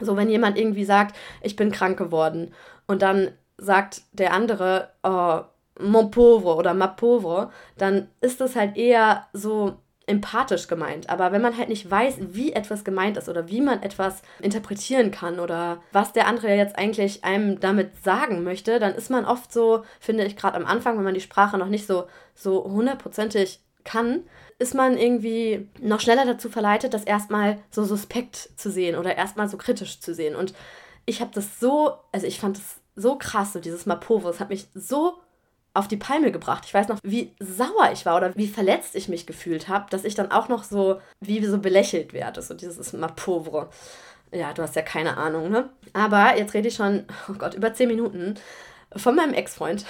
So, 0.00 0.16
wenn 0.16 0.30
jemand 0.30 0.56
irgendwie 0.56 0.84
sagt, 0.84 1.16
ich 1.42 1.54
bin 1.54 1.70
krank 1.70 1.98
geworden 1.98 2.52
und 2.86 3.02
dann 3.02 3.32
sagt 3.58 4.02
der 4.12 4.32
andere, 4.32 4.90
oh, 5.02 5.40
mon 5.80 6.10
pauvre 6.10 6.56
oder 6.56 6.74
ma 6.74 6.86
pauvre, 6.86 7.50
dann 7.76 8.08
ist 8.20 8.40
das 8.40 8.56
halt 8.56 8.76
eher 8.76 9.26
so 9.32 9.76
empathisch 10.06 10.68
gemeint. 10.68 11.10
Aber 11.10 11.32
wenn 11.32 11.42
man 11.42 11.56
halt 11.56 11.68
nicht 11.68 11.88
weiß, 11.88 12.16
wie 12.20 12.52
etwas 12.52 12.82
gemeint 12.82 13.16
ist 13.16 13.28
oder 13.28 13.48
wie 13.48 13.60
man 13.60 13.82
etwas 13.82 14.22
interpretieren 14.40 15.10
kann 15.10 15.38
oder 15.38 15.82
was 15.92 16.12
der 16.12 16.26
andere 16.26 16.54
jetzt 16.54 16.78
eigentlich 16.78 17.24
einem 17.24 17.60
damit 17.60 18.02
sagen 18.02 18.42
möchte, 18.42 18.78
dann 18.78 18.94
ist 18.94 19.10
man 19.10 19.26
oft 19.26 19.52
so, 19.52 19.84
finde 20.00 20.24
ich, 20.24 20.36
gerade 20.36 20.56
am 20.56 20.64
Anfang, 20.64 20.96
wenn 20.96 21.04
man 21.04 21.14
die 21.14 21.20
Sprache 21.20 21.58
noch 21.58 21.68
nicht 21.68 21.86
so, 21.86 22.06
so 22.34 22.64
hundertprozentig 22.64 23.60
kann, 23.84 24.22
ist 24.58 24.74
man 24.74 24.96
irgendwie 24.96 25.68
noch 25.80 26.00
schneller 26.00 26.24
dazu 26.24 26.48
verleitet, 26.48 26.94
das 26.94 27.04
erstmal 27.04 27.58
so 27.70 27.84
suspekt 27.84 28.50
zu 28.56 28.70
sehen 28.70 28.96
oder 28.96 29.16
erstmal 29.16 29.48
so 29.48 29.56
kritisch 29.56 30.00
zu 30.00 30.14
sehen. 30.14 30.34
Und 30.34 30.54
ich 31.06 31.20
habe 31.20 31.30
das 31.34 31.60
so, 31.60 31.92
also 32.12 32.26
ich 32.26 32.40
fand 32.40 32.56
das 32.56 32.80
so 32.98 33.16
krass, 33.16 33.52
so 33.52 33.60
dieses 33.60 33.86
Mapovo. 33.86 34.28
Es 34.28 34.40
hat 34.40 34.50
mich 34.50 34.68
so 34.74 35.18
auf 35.74 35.88
die 35.88 35.96
Palme 35.96 36.32
gebracht. 36.32 36.64
Ich 36.66 36.74
weiß 36.74 36.88
noch, 36.88 36.98
wie 37.02 37.34
sauer 37.38 37.90
ich 37.92 38.04
war 38.04 38.16
oder 38.16 38.34
wie 38.36 38.48
verletzt 38.48 38.96
ich 38.96 39.08
mich 39.08 39.26
gefühlt 39.26 39.68
habe, 39.68 39.86
dass 39.90 40.04
ich 40.04 40.14
dann 40.14 40.32
auch 40.32 40.48
noch 40.48 40.64
so, 40.64 41.00
wie 41.20 41.44
so 41.44 41.58
belächelt 41.58 42.12
werde. 42.12 42.42
So 42.42 42.54
dieses 42.54 42.92
Mapovre. 42.92 43.68
Ja, 44.32 44.52
du 44.52 44.62
hast 44.62 44.76
ja 44.76 44.82
keine 44.82 45.16
Ahnung, 45.16 45.50
ne? 45.50 45.70
Aber 45.92 46.36
jetzt 46.36 46.52
rede 46.54 46.68
ich 46.68 46.74
schon, 46.74 47.04
oh 47.30 47.34
Gott, 47.34 47.54
über 47.54 47.72
10 47.72 47.88
Minuten 47.88 48.34
von 48.94 49.14
meinem 49.14 49.34
Ex-Freund. 49.34 49.86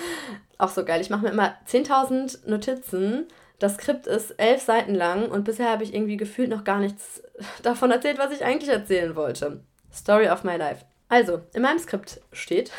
auch 0.58 0.70
so 0.70 0.84
geil. 0.84 1.00
Ich 1.00 1.10
mache 1.10 1.22
mir 1.22 1.30
immer 1.30 1.54
10.000 1.68 2.48
Notizen. 2.48 3.26
Das 3.60 3.74
Skript 3.74 4.06
ist 4.06 4.32
elf 4.38 4.62
Seiten 4.62 4.94
lang 4.94 5.28
und 5.30 5.44
bisher 5.44 5.70
habe 5.70 5.84
ich 5.84 5.94
irgendwie 5.94 6.16
gefühlt 6.16 6.50
noch 6.50 6.64
gar 6.64 6.78
nichts 6.78 7.22
davon 7.62 7.90
erzählt, 7.90 8.18
was 8.18 8.32
ich 8.32 8.44
eigentlich 8.44 8.70
erzählen 8.70 9.16
wollte. 9.16 9.64
Story 9.92 10.28
of 10.28 10.44
my 10.44 10.56
life. 10.56 10.84
Also, 11.08 11.40
in 11.54 11.62
meinem 11.62 11.78
Skript 11.78 12.20
steht, 12.32 12.70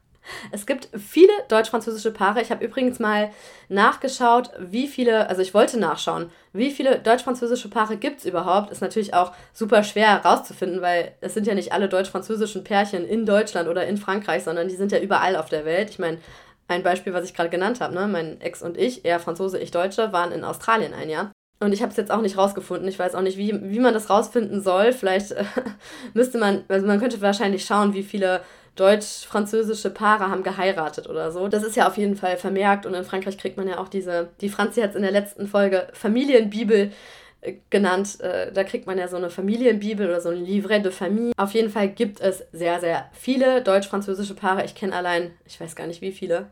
es 0.52 0.66
gibt 0.66 0.88
viele 0.98 1.32
deutsch-französische 1.48 2.12
Paare. 2.12 2.42
Ich 2.42 2.50
habe 2.50 2.64
übrigens 2.64 2.98
mal 2.98 3.30
nachgeschaut, 3.68 4.50
wie 4.58 4.86
viele, 4.86 5.28
also 5.28 5.40
ich 5.40 5.54
wollte 5.54 5.78
nachschauen, 5.78 6.30
wie 6.52 6.70
viele 6.70 6.98
deutsch-französische 6.98 7.70
Paare 7.70 7.96
gibt 7.96 8.20
es 8.20 8.26
überhaupt. 8.26 8.70
Ist 8.70 8.82
natürlich 8.82 9.14
auch 9.14 9.32
super 9.52 9.82
schwer 9.84 10.22
herauszufinden, 10.22 10.82
weil 10.82 11.14
es 11.20 11.34
sind 11.34 11.46
ja 11.46 11.54
nicht 11.54 11.72
alle 11.72 11.88
deutsch-französischen 11.88 12.64
Pärchen 12.64 13.06
in 13.06 13.24
Deutschland 13.24 13.68
oder 13.68 13.86
in 13.86 13.96
Frankreich, 13.96 14.44
sondern 14.44 14.68
die 14.68 14.76
sind 14.76 14.92
ja 14.92 14.98
überall 14.98 15.36
auf 15.36 15.48
der 15.48 15.64
Welt. 15.64 15.90
Ich 15.90 15.98
meine, 15.98 16.18
ein 16.68 16.82
Beispiel, 16.82 17.14
was 17.14 17.24
ich 17.24 17.34
gerade 17.34 17.48
genannt 17.48 17.80
habe, 17.80 17.94
ne? 17.94 18.06
mein 18.06 18.40
Ex 18.42 18.62
und 18.62 18.76
ich, 18.76 19.06
er 19.06 19.20
Franzose, 19.20 19.58
ich 19.58 19.70
Deutsche, 19.70 20.12
waren 20.12 20.32
in 20.32 20.44
Australien 20.44 20.92
ein 20.92 21.08
Jahr. 21.08 21.32
Und 21.60 21.72
ich 21.72 21.82
habe 21.82 21.90
es 21.90 21.96
jetzt 21.96 22.12
auch 22.12 22.20
nicht 22.20 22.38
rausgefunden. 22.38 22.88
Ich 22.88 22.98
weiß 22.98 23.14
auch 23.14 23.20
nicht, 23.20 23.36
wie, 23.36 23.52
wie 23.62 23.80
man 23.80 23.94
das 23.94 24.10
rausfinden 24.10 24.62
soll. 24.62 24.92
Vielleicht 24.92 25.32
äh, 25.32 25.44
müsste 26.14 26.38
man, 26.38 26.64
also 26.68 26.86
man 26.86 27.00
könnte 27.00 27.20
wahrscheinlich 27.20 27.64
schauen, 27.64 27.94
wie 27.94 28.04
viele 28.04 28.42
deutsch-französische 28.78 29.90
Paare 29.90 30.30
haben 30.30 30.42
geheiratet 30.42 31.08
oder 31.08 31.32
so. 31.32 31.48
Das 31.48 31.64
ist 31.64 31.76
ja 31.76 31.88
auf 31.88 31.96
jeden 31.96 32.16
Fall 32.16 32.36
vermerkt 32.36 32.86
und 32.86 32.94
in 32.94 33.04
Frankreich 33.04 33.36
kriegt 33.36 33.56
man 33.56 33.68
ja 33.68 33.78
auch 33.78 33.88
diese, 33.88 34.28
die 34.40 34.48
Franzi 34.48 34.80
hat 34.80 34.90
es 34.90 34.96
in 34.96 35.02
der 35.02 35.10
letzten 35.10 35.48
Folge 35.48 35.88
Familienbibel 35.92 36.92
äh, 37.40 37.54
genannt. 37.70 38.20
Äh, 38.20 38.52
da 38.52 38.62
kriegt 38.62 38.86
man 38.86 38.96
ja 38.96 39.08
so 39.08 39.16
eine 39.16 39.30
Familienbibel 39.30 40.06
oder 40.06 40.20
so 40.20 40.28
ein 40.28 40.44
Livret 40.44 40.84
de 40.84 40.92
Famille. 40.92 41.32
Auf 41.36 41.54
jeden 41.54 41.70
Fall 41.70 41.88
gibt 41.88 42.20
es 42.20 42.44
sehr, 42.52 42.78
sehr 42.78 43.10
viele 43.12 43.62
deutsch-französische 43.62 44.34
Paare. 44.34 44.64
Ich 44.64 44.76
kenne 44.76 44.94
allein, 44.94 45.32
ich 45.44 45.60
weiß 45.60 45.74
gar 45.74 45.88
nicht 45.88 46.00
wie 46.00 46.12
viele, 46.12 46.46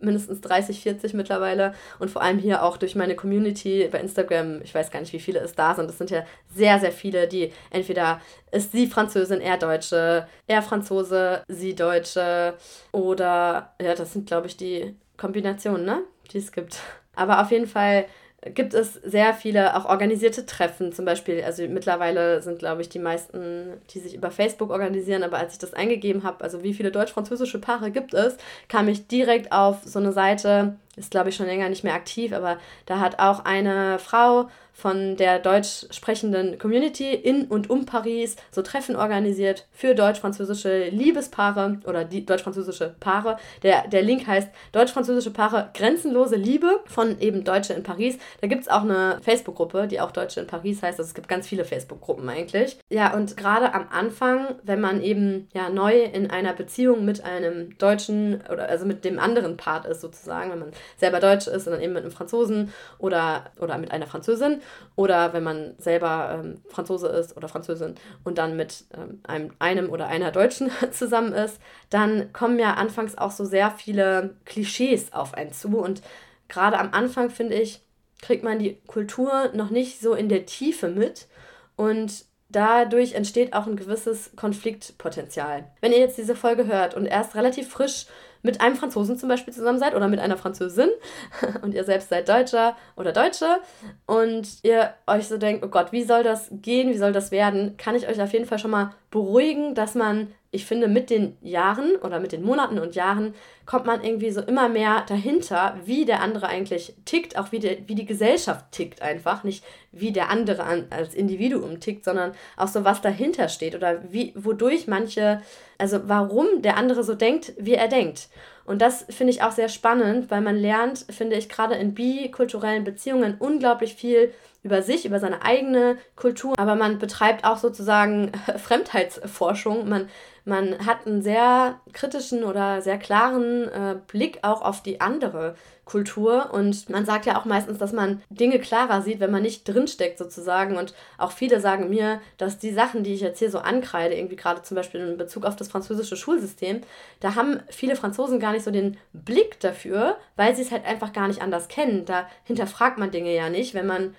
mindestens 0.00 0.40
30, 0.40 0.80
40 0.80 1.14
mittlerweile 1.14 1.74
und 1.98 2.10
vor 2.10 2.22
allem 2.22 2.38
hier 2.38 2.62
auch 2.62 2.76
durch 2.76 2.94
meine 2.94 3.16
Community 3.16 3.88
bei 3.90 4.00
Instagram, 4.00 4.62
ich 4.62 4.74
weiß 4.74 4.90
gar 4.90 5.00
nicht, 5.00 5.12
wie 5.12 5.20
viele 5.20 5.40
es 5.40 5.54
da 5.54 5.74
sind. 5.74 5.90
Es 5.90 5.98
sind 5.98 6.10
ja 6.10 6.24
sehr, 6.54 6.78
sehr 6.78 6.92
viele, 6.92 7.26
die 7.28 7.52
entweder 7.70 8.20
ist 8.52 8.72
sie 8.72 8.86
Französin, 8.86 9.40
er 9.40 9.58
Deutsche, 9.58 10.26
er 10.46 10.62
Franzose, 10.62 11.42
sie 11.48 11.74
Deutsche 11.74 12.54
oder 12.92 13.74
ja, 13.80 13.94
das 13.94 14.12
sind, 14.12 14.26
glaube 14.26 14.46
ich, 14.46 14.56
die 14.56 14.94
Kombinationen, 15.16 15.84
ne, 15.84 16.02
die 16.32 16.38
es 16.38 16.52
gibt. 16.52 16.78
Aber 17.14 17.40
auf 17.42 17.50
jeden 17.50 17.66
Fall 17.66 18.06
gibt 18.54 18.74
es 18.74 18.94
sehr 18.94 19.34
viele 19.34 19.76
auch 19.76 19.84
organisierte 19.84 20.46
Treffen, 20.46 20.92
zum 20.92 21.04
Beispiel, 21.04 21.42
also 21.42 21.66
mittlerweile 21.68 22.42
sind, 22.42 22.58
glaube 22.58 22.82
ich, 22.82 22.88
die 22.88 22.98
meisten, 22.98 23.74
die 23.90 24.00
sich 24.00 24.14
über 24.14 24.30
Facebook 24.30 24.70
organisieren, 24.70 25.22
aber 25.22 25.38
als 25.38 25.54
ich 25.54 25.58
das 25.58 25.74
eingegeben 25.74 26.22
habe, 26.22 26.44
also 26.44 26.62
wie 26.62 26.74
viele 26.74 26.90
deutsch-französische 26.90 27.60
Paare 27.60 27.90
gibt 27.90 28.14
es, 28.14 28.36
kam 28.68 28.88
ich 28.88 29.06
direkt 29.06 29.52
auf 29.52 29.78
so 29.84 29.98
eine 29.98 30.12
Seite, 30.12 30.76
ist, 30.96 31.10
glaube 31.10 31.28
ich, 31.28 31.36
schon 31.36 31.46
länger 31.46 31.68
nicht 31.68 31.84
mehr 31.84 31.94
aktiv, 31.94 32.32
aber 32.32 32.58
da 32.86 33.00
hat 33.00 33.18
auch 33.18 33.44
eine 33.44 33.98
Frau 33.98 34.48
von 34.78 35.16
der 35.16 35.40
deutsch 35.40 35.86
sprechenden 35.90 36.56
Community 36.56 37.12
in 37.12 37.46
und 37.46 37.68
um 37.68 37.84
Paris 37.84 38.36
so 38.52 38.62
Treffen 38.62 38.94
organisiert 38.94 39.66
für 39.72 39.96
deutsch-französische 39.96 40.90
Liebespaare 40.90 41.80
oder 41.84 42.04
die 42.04 42.24
deutsch-französische 42.24 42.94
Paare. 43.00 43.38
Der, 43.64 43.88
der 43.88 44.02
Link 44.02 44.28
heißt 44.28 44.48
Deutsch-französische 44.70 45.32
Paare 45.32 45.70
Grenzenlose 45.74 46.36
Liebe 46.36 46.78
von 46.86 47.20
eben 47.20 47.42
Deutsche 47.42 47.72
in 47.72 47.82
Paris. 47.82 48.18
Da 48.40 48.46
gibt 48.46 48.62
es 48.62 48.68
auch 48.68 48.82
eine 48.82 49.18
Facebook-Gruppe, 49.20 49.88
die 49.88 50.00
auch 50.00 50.12
Deutsche 50.12 50.38
in 50.38 50.46
Paris 50.46 50.80
heißt. 50.80 51.00
Also 51.00 51.08
es 51.08 51.14
gibt 51.14 51.26
ganz 51.26 51.48
viele 51.48 51.64
Facebook-Gruppen 51.64 52.28
eigentlich. 52.28 52.78
Ja, 52.88 53.12
und 53.14 53.36
gerade 53.36 53.74
am 53.74 53.88
Anfang, 53.90 54.46
wenn 54.62 54.80
man 54.80 55.02
eben 55.02 55.48
ja 55.54 55.70
neu 55.70 56.04
in 56.04 56.30
einer 56.30 56.52
Beziehung 56.52 57.04
mit 57.04 57.24
einem 57.24 57.76
Deutschen 57.78 58.42
oder 58.48 58.68
also 58.68 58.86
mit 58.86 59.04
dem 59.04 59.18
anderen 59.18 59.56
Part 59.56 59.86
ist 59.86 60.02
sozusagen, 60.02 60.52
wenn 60.52 60.60
man 60.60 60.70
selber 60.98 61.18
Deutsch 61.18 61.48
ist 61.48 61.66
und 61.66 61.72
dann 61.72 61.82
eben 61.82 61.94
mit 61.94 62.04
einem 62.04 62.12
Franzosen 62.12 62.72
oder, 62.98 63.46
oder 63.58 63.76
mit 63.78 63.90
einer 63.90 64.06
Französin 64.06 64.60
oder 64.96 65.32
wenn 65.32 65.44
man 65.44 65.74
selber 65.78 66.40
ähm, 66.40 66.62
Franzose 66.68 67.08
ist 67.08 67.36
oder 67.36 67.48
Französin 67.48 67.94
und 68.24 68.38
dann 68.38 68.56
mit 68.56 68.84
ähm, 68.96 69.20
einem, 69.22 69.52
einem 69.58 69.90
oder 69.90 70.08
einer 70.08 70.32
Deutschen 70.32 70.70
zusammen 70.90 71.32
ist, 71.32 71.60
dann 71.90 72.32
kommen 72.32 72.58
ja 72.58 72.74
anfangs 72.74 73.16
auch 73.16 73.30
so 73.30 73.44
sehr 73.44 73.70
viele 73.70 74.36
Klischees 74.44 75.12
auf 75.12 75.34
einen 75.34 75.52
zu. 75.52 75.78
Und 75.78 76.02
gerade 76.48 76.78
am 76.78 76.92
Anfang, 76.92 77.30
finde 77.30 77.54
ich, 77.54 77.80
kriegt 78.20 78.42
man 78.42 78.58
die 78.58 78.78
Kultur 78.86 79.50
noch 79.54 79.70
nicht 79.70 80.00
so 80.00 80.14
in 80.14 80.28
der 80.28 80.46
Tiefe 80.46 80.88
mit. 80.88 81.28
Und 81.76 82.24
dadurch 82.48 83.12
entsteht 83.14 83.52
auch 83.52 83.66
ein 83.66 83.76
gewisses 83.76 84.32
Konfliktpotenzial. 84.36 85.70
Wenn 85.80 85.92
ihr 85.92 85.98
jetzt 85.98 86.18
diese 86.18 86.34
Folge 86.34 86.66
hört 86.66 86.94
und 86.94 87.06
erst 87.06 87.34
relativ 87.34 87.68
frisch 87.68 88.06
mit 88.42 88.60
einem 88.60 88.76
Franzosen 88.76 89.18
zum 89.18 89.28
Beispiel 89.28 89.52
zusammen 89.52 89.78
seid 89.78 89.94
oder 89.94 90.08
mit 90.08 90.20
einer 90.20 90.36
Französin 90.36 90.90
und 91.62 91.74
ihr 91.74 91.84
selbst 91.84 92.08
seid 92.08 92.28
Deutscher 92.28 92.76
oder 92.96 93.12
Deutsche 93.12 93.58
und 94.06 94.48
ihr 94.62 94.94
euch 95.06 95.28
so 95.28 95.38
denkt, 95.38 95.64
oh 95.64 95.68
Gott, 95.68 95.92
wie 95.92 96.04
soll 96.04 96.22
das 96.22 96.48
gehen, 96.50 96.90
wie 96.90 96.98
soll 96.98 97.12
das 97.12 97.30
werden, 97.30 97.76
kann 97.76 97.94
ich 97.94 98.08
euch 98.08 98.20
auf 98.20 98.32
jeden 98.32 98.46
Fall 98.46 98.58
schon 98.58 98.70
mal 98.70 98.90
beruhigen, 99.10 99.74
dass 99.74 99.94
man, 99.94 100.32
ich 100.50 100.66
finde, 100.66 100.86
mit 100.86 101.08
den 101.08 101.38
Jahren 101.40 101.96
oder 101.96 102.20
mit 102.20 102.32
den 102.32 102.42
Monaten 102.42 102.78
und 102.78 102.94
Jahren 102.94 103.34
kommt 103.64 103.86
man 103.86 104.04
irgendwie 104.04 104.30
so 104.30 104.42
immer 104.42 104.68
mehr 104.68 105.04
dahinter, 105.08 105.76
wie 105.84 106.04
der 106.04 106.20
andere 106.20 106.48
eigentlich 106.48 106.94
tickt, 107.06 107.38
auch 107.38 107.50
wie, 107.50 107.58
der, 107.58 107.88
wie 107.88 107.94
die 107.94 108.04
Gesellschaft 108.04 108.66
tickt 108.70 109.00
einfach. 109.00 109.44
Nicht 109.44 109.64
wie 109.92 110.12
der 110.12 110.28
andere 110.28 110.64
an, 110.64 110.86
als 110.90 111.14
Individuum 111.14 111.80
tickt, 111.80 112.04
sondern 112.04 112.32
auch 112.56 112.68
so, 112.68 112.84
was 112.84 113.00
dahinter 113.00 113.48
steht 113.48 113.74
oder 113.74 114.02
wie, 114.12 114.32
wodurch 114.36 114.86
manche, 114.86 115.40
also 115.78 116.00
warum 116.04 116.60
der 116.60 116.76
andere 116.76 117.02
so 117.02 117.14
denkt, 117.14 117.54
wie 117.58 117.74
er 117.74 117.88
denkt. 117.88 118.28
Und 118.66 118.82
das 118.82 119.06
finde 119.08 119.32
ich 119.32 119.42
auch 119.42 119.52
sehr 119.52 119.70
spannend, 119.70 120.30
weil 120.30 120.42
man 120.42 120.56
lernt, 120.56 121.06
finde 121.08 121.36
ich, 121.36 121.48
gerade 121.48 121.76
in 121.76 121.94
bikulturellen 121.94 122.84
Beziehungen 122.84 123.36
unglaublich 123.38 123.94
viel 123.94 124.34
über 124.68 124.82
sich, 124.82 125.06
über 125.06 125.18
seine 125.18 125.42
eigene 125.42 125.96
Kultur, 126.14 126.58
aber 126.58 126.74
man 126.74 126.98
betreibt 126.98 127.44
auch 127.44 127.56
sozusagen 127.56 128.32
Fremdheitsforschung. 128.58 129.88
Man, 129.88 130.10
man 130.44 130.86
hat 130.86 131.06
einen 131.06 131.22
sehr 131.22 131.80
kritischen 131.94 132.44
oder 132.44 132.82
sehr 132.82 132.98
klaren 132.98 133.64
äh, 133.68 133.96
Blick 134.06 134.40
auch 134.42 134.60
auf 134.60 134.82
die 134.82 135.00
andere 135.00 135.54
Kultur 135.86 136.50
und 136.52 136.90
man 136.90 137.06
sagt 137.06 137.24
ja 137.24 137.40
auch 137.40 137.46
meistens, 137.46 137.78
dass 137.78 137.94
man 137.94 138.20
Dinge 138.28 138.58
klarer 138.58 139.00
sieht, 139.00 139.20
wenn 139.20 139.30
man 139.30 139.40
nicht 139.40 139.66
drinsteckt 139.66 140.18
sozusagen 140.18 140.76
und 140.76 140.92
auch 141.16 141.32
viele 141.32 141.60
sagen 141.60 141.88
mir, 141.88 142.20
dass 142.36 142.58
die 142.58 142.72
Sachen, 142.72 143.04
die 143.04 143.14
ich 143.14 143.22
jetzt 143.22 143.38
hier 143.38 143.50
so 143.50 143.60
ankreide, 143.60 144.14
irgendwie 144.14 144.36
gerade 144.36 144.60
zum 144.60 144.74
Beispiel 144.74 145.00
in 145.00 145.16
Bezug 145.16 145.46
auf 145.46 145.56
das 145.56 145.68
französische 145.68 146.16
Schulsystem, 146.16 146.82
da 147.20 147.36
haben 147.36 147.60
viele 147.70 147.96
Franzosen 147.96 148.38
gar 148.38 148.52
nicht 148.52 148.64
so 148.64 148.70
den 148.70 148.98
Blick 149.14 149.60
dafür, 149.60 150.18
weil 150.36 150.54
sie 150.54 150.62
es 150.62 150.70
halt 150.70 150.84
einfach 150.84 151.14
gar 151.14 151.26
nicht 151.26 151.40
anders 151.40 151.68
kennen. 151.68 152.04
Da 152.04 152.28
hinterfragt 152.44 152.98
man 152.98 153.10
Dinge 153.10 153.34
ja 153.34 153.48
nicht, 153.48 153.72
wenn 153.72 153.86
man 153.86 154.14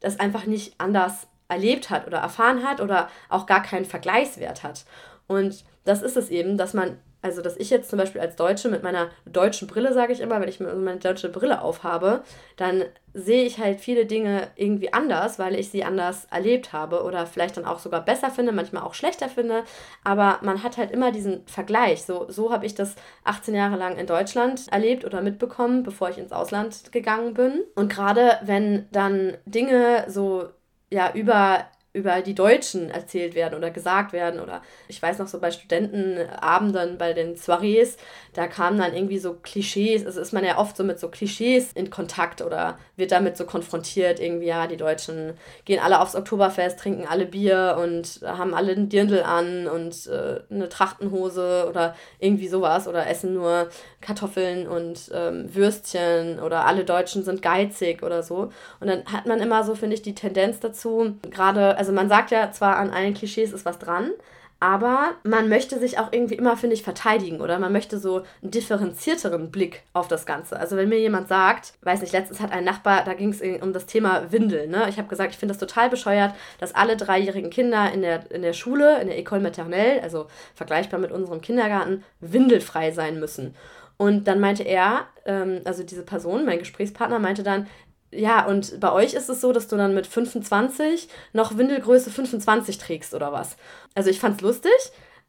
das 0.00 0.18
einfach 0.18 0.46
nicht 0.46 0.74
anders 0.78 1.26
erlebt 1.48 1.90
hat 1.90 2.06
oder 2.06 2.18
erfahren 2.18 2.64
hat 2.64 2.80
oder 2.80 3.08
auch 3.28 3.46
gar 3.46 3.62
keinen 3.62 3.84
Vergleichswert 3.84 4.62
hat. 4.62 4.84
Und 5.26 5.64
das 5.84 6.02
ist 6.02 6.16
es 6.16 6.30
eben, 6.30 6.56
dass 6.56 6.74
man, 6.74 6.98
also 7.22 7.42
dass 7.42 7.56
ich 7.56 7.70
jetzt 7.70 7.90
zum 7.90 7.98
Beispiel 7.98 8.20
als 8.20 8.36
Deutsche 8.36 8.68
mit 8.68 8.82
meiner 8.82 9.10
deutschen 9.26 9.68
Brille, 9.68 9.92
sage 9.92 10.12
ich 10.12 10.20
immer, 10.20 10.40
wenn 10.40 10.48
ich 10.48 10.60
meine 10.60 10.98
deutsche 10.98 11.28
Brille 11.28 11.62
aufhabe, 11.62 12.22
dann 12.56 12.84
sehe 13.12 13.44
ich 13.44 13.58
halt 13.58 13.80
viele 13.80 14.06
Dinge 14.06 14.48
irgendwie 14.56 14.92
anders, 14.92 15.38
weil 15.38 15.54
ich 15.54 15.70
sie 15.70 15.84
anders 15.84 16.26
erlebt 16.30 16.72
habe 16.72 17.02
oder 17.02 17.26
vielleicht 17.26 17.56
dann 17.56 17.64
auch 17.64 17.80
sogar 17.80 18.04
besser 18.04 18.30
finde, 18.30 18.52
manchmal 18.52 18.82
auch 18.82 18.94
schlechter 18.94 19.28
finde. 19.28 19.64
Aber 20.04 20.38
man 20.42 20.62
hat 20.62 20.76
halt 20.76 20.92
immer 20.92 21.10
diesen 21.12 21.46
Vergleich. 21.46 22.02
So, 22.04 22.30
so 22.30 22.52
habe 22.52 22.66
ich 22.66 22.74
das 22.74 22.94
18 23.24 23.54
Jahre 23.54 23.76
lang 23.76 23.96
in 23.96 24.06
Deutschland 24.06 24.66
erlebt 24.70 25.04
oder 25.04 25.22
mitbekommen, 25.22 25.82
bevor 25.82 26.10
ich 26.10 26.18
ins 26.18 26.32
Ausland 26.32 26.92
gegangen 26.92 27.34
bin. 27.34 27.64
Und 27.74 27.92
gerade 27.92 28.38
wenn 28.42 28.86
dann 28.92 29.36
Dinge 29.44 30.04
so 30.08 30.48
ja 30.90 31.12
über 31.12 31.66
über 31.92 32.22
die 32.22 32.34
Deutschen 32.34 32.90
erzählt 32.90 33.34
werden 33.34 33.56
oder 33.56 33.70
gesagt 33.70 34.12
werden. 34.12 34.40
Oder 34.40 34.62
ich 34.88 35.00
weiß 35.02 35.18
noch 35.18 35.28
so 35.28 35.40
bei 35.40 35.50
Studentenabenden, 35.50 36.98
bei 36.98 37.12
den 37.12 37.36
Soirees, 37.36 37.96
da 38.32 38.46
kamen 38.46 38.78
dann 38.78 38.94
irgendwie 38.94 39.18
so 39.18 39.34
Klischees. 39.34 40.06
Also 40.06 40.20
ist 40.20 40.32
man 40.32 40.44
ja 40.44 40.58
oft 40.58 40.76
so 40.76 40.84
mit 40.84 41.00
so 41.00 41.08
Klischees 41.08 41.72
in 41.72 41.90
Kontakt 41.90 42.42
oder 42.42 42.78
wird 42.96 43.12
damit 43.12 43.36
so 43.36 43.44
konfrontiert. 43.44 44.20
Irgendwie, 44.20 44.46
ja, 44.46 44.66
die 44.66 44.76
Deutschen 44.76 45.34
gehen 45.64 45.80
alle 45.80 46.00
aufs 46.00 46.14
Oktoberfest, 46.14 46.78
trinken 46.78 47.06
alle 47.08 47.26
Bier 47.26 47.76
und 47.80 48.20
haben 48.24 48.54
alle 48.54 48.72
einen 48.72 48.88
Dirndl 48.88 49.22
an 49.22 49.66
und 49.66 50.06
äh, 50.06 50.40
eine 50.50 50.68
Trachtenhose 50.68 51.66
oder 51.68 51.96
irgendwie 52.18 52.48
sowas. 52.48 52.86
Oder 52.86 53.08
essen 53.08 53.34
nur 53.34 53.68
Kartoffeln 54.00 54.68
und 54.68 55.10
ähm, 55.12 55.54
Würstchen 55.54 56.38
oder 56.40 56.66
alle 56.66 56.84
Deutschen 56.84 57.24
sind 57.24 57.42
geizig 57.42 58.02
oder 58.02 58.22
so. 58.22 58.50
Und 58.78 58.86
dann 58.86 59.04
hat 59.06 59.26
man 59.26 59.40
immer 59.40 59.64
so, 59.64 59.74
finde 59.74 59.94
ich, 59.94 60.02
die 60.02 60.14
Tendenz 60.14 60.60
dazu, 60.60 61.16
gerade 61.30 61.76
also 61.76 61.92
man 61.92 62.08
sagt 62.08 62.30
ja 62.30 62.52
zwar 62.52 62.76
an 62.76 62.90
allen 62.90 63.14
Klischees 63.14 63.52
ist 63.52 63.64
was 63.64 63.78
dran, 63.78 64.12
aber 64.60 65.14
man 65.24 65.48
möchte 65.48 65.78
sich 65.78 65.98
auch 65.98 66.12
irgendwie 66.12 66.34
immer, 66.34 66.54
finde 66.54 66.74
ich, 66.74 66.82
verteidigen 66.82 67.40
oder 67.40 67.58
man 67.58 67.72
möchte 67.72 67.98
so 67.98 68.24
einen 68.42 68.50
differenzierteren 68.50 69.50
Blick 69.50 69.82
auf 69.94 70.06
das 70.06 70.26
Ganze. 70.26 70.60
Also 70.60 70.76
wenn 70.76 70.90
mir 70.90 71.00
jemand 71.00 71.28
sagt, 71.28 71.72
weiß 71.80 72.02
nicht, 72.02 72.12
letztens 72.12 72.40
hat 72.40 72.52
ein 72.52 72.64
Nachbar, 72.64 73.04
da 73.04 73.14
ging 73.14 73.30
es 73.30 73.40
um 73.62 73.72
das 73.72 73.86
Thema 73.86 74.30
Windeln. 74.30 74.70
Ne? 74.70 74.86
Ich 74.90 74.98
habe 74.98 75.08
gesagt, 75.08 75.32
ich 75.32 75.38
finde 75.38 75.54
das 75.54 75.58
total 75.60 75.88
bescheuert, 75.88 76.34
dass 76.58 76.74
alle 76.74 76.98
dreijährigen 76.98 77.48
Kinder 77.48 77.90
in 77.90 78.02
der, 78.02 78.30
in 78.30 78.42
der 78.42 78.52
Schule, 78.52 79.00
in 79.00 79.08
der 79.08 79.18
École 79.18 79.40
Maternelle, 79.40 80.02
also 80.02 80.26
vergleichbar 80.54 81.00
mit 81.00 81.10
unserem 81.10 81.40
Kindergarten, 81.40 82.04
windelfrei 82.20 82.92
sein 82.92 83.18
müssen. 83.18 83.54
Und 83.96 84.28
dann 84.28 84.40
meinte 84.40 84.62
er, 84.62 85.06
ähm, 85.24 85.62
also 85.64 85.82
diese 85.82 86.02
Person, 86.02 86.44
mein 86.44 86.58
Gesprächspartner, 86.58 87.18
meinte 87.18 87.42
dann, 87.42 87.66
ja, 88.12 88.46
und 88.46 88.80
bei 88.80 88.92
euch 88.92 89.14
ist 89.14 89.28
es 89.28 89.40
so, 89.40 89.52
dass 89.52 89.68
du 89.68 89.76
dann 89.76 89.94
mit 89.94 90.06
25 90.06 91.08
noch 91.32 91.56
Windelgröße 91.56 92.10
25 92.10 92.78
trägst 92.78 93.14
oder 93.14 93.32
was. 93.32 93.56
Also 93.94 94.10
ich 94.10 94.18
fand's 94.18 94.40
lustig, 94.40 94.72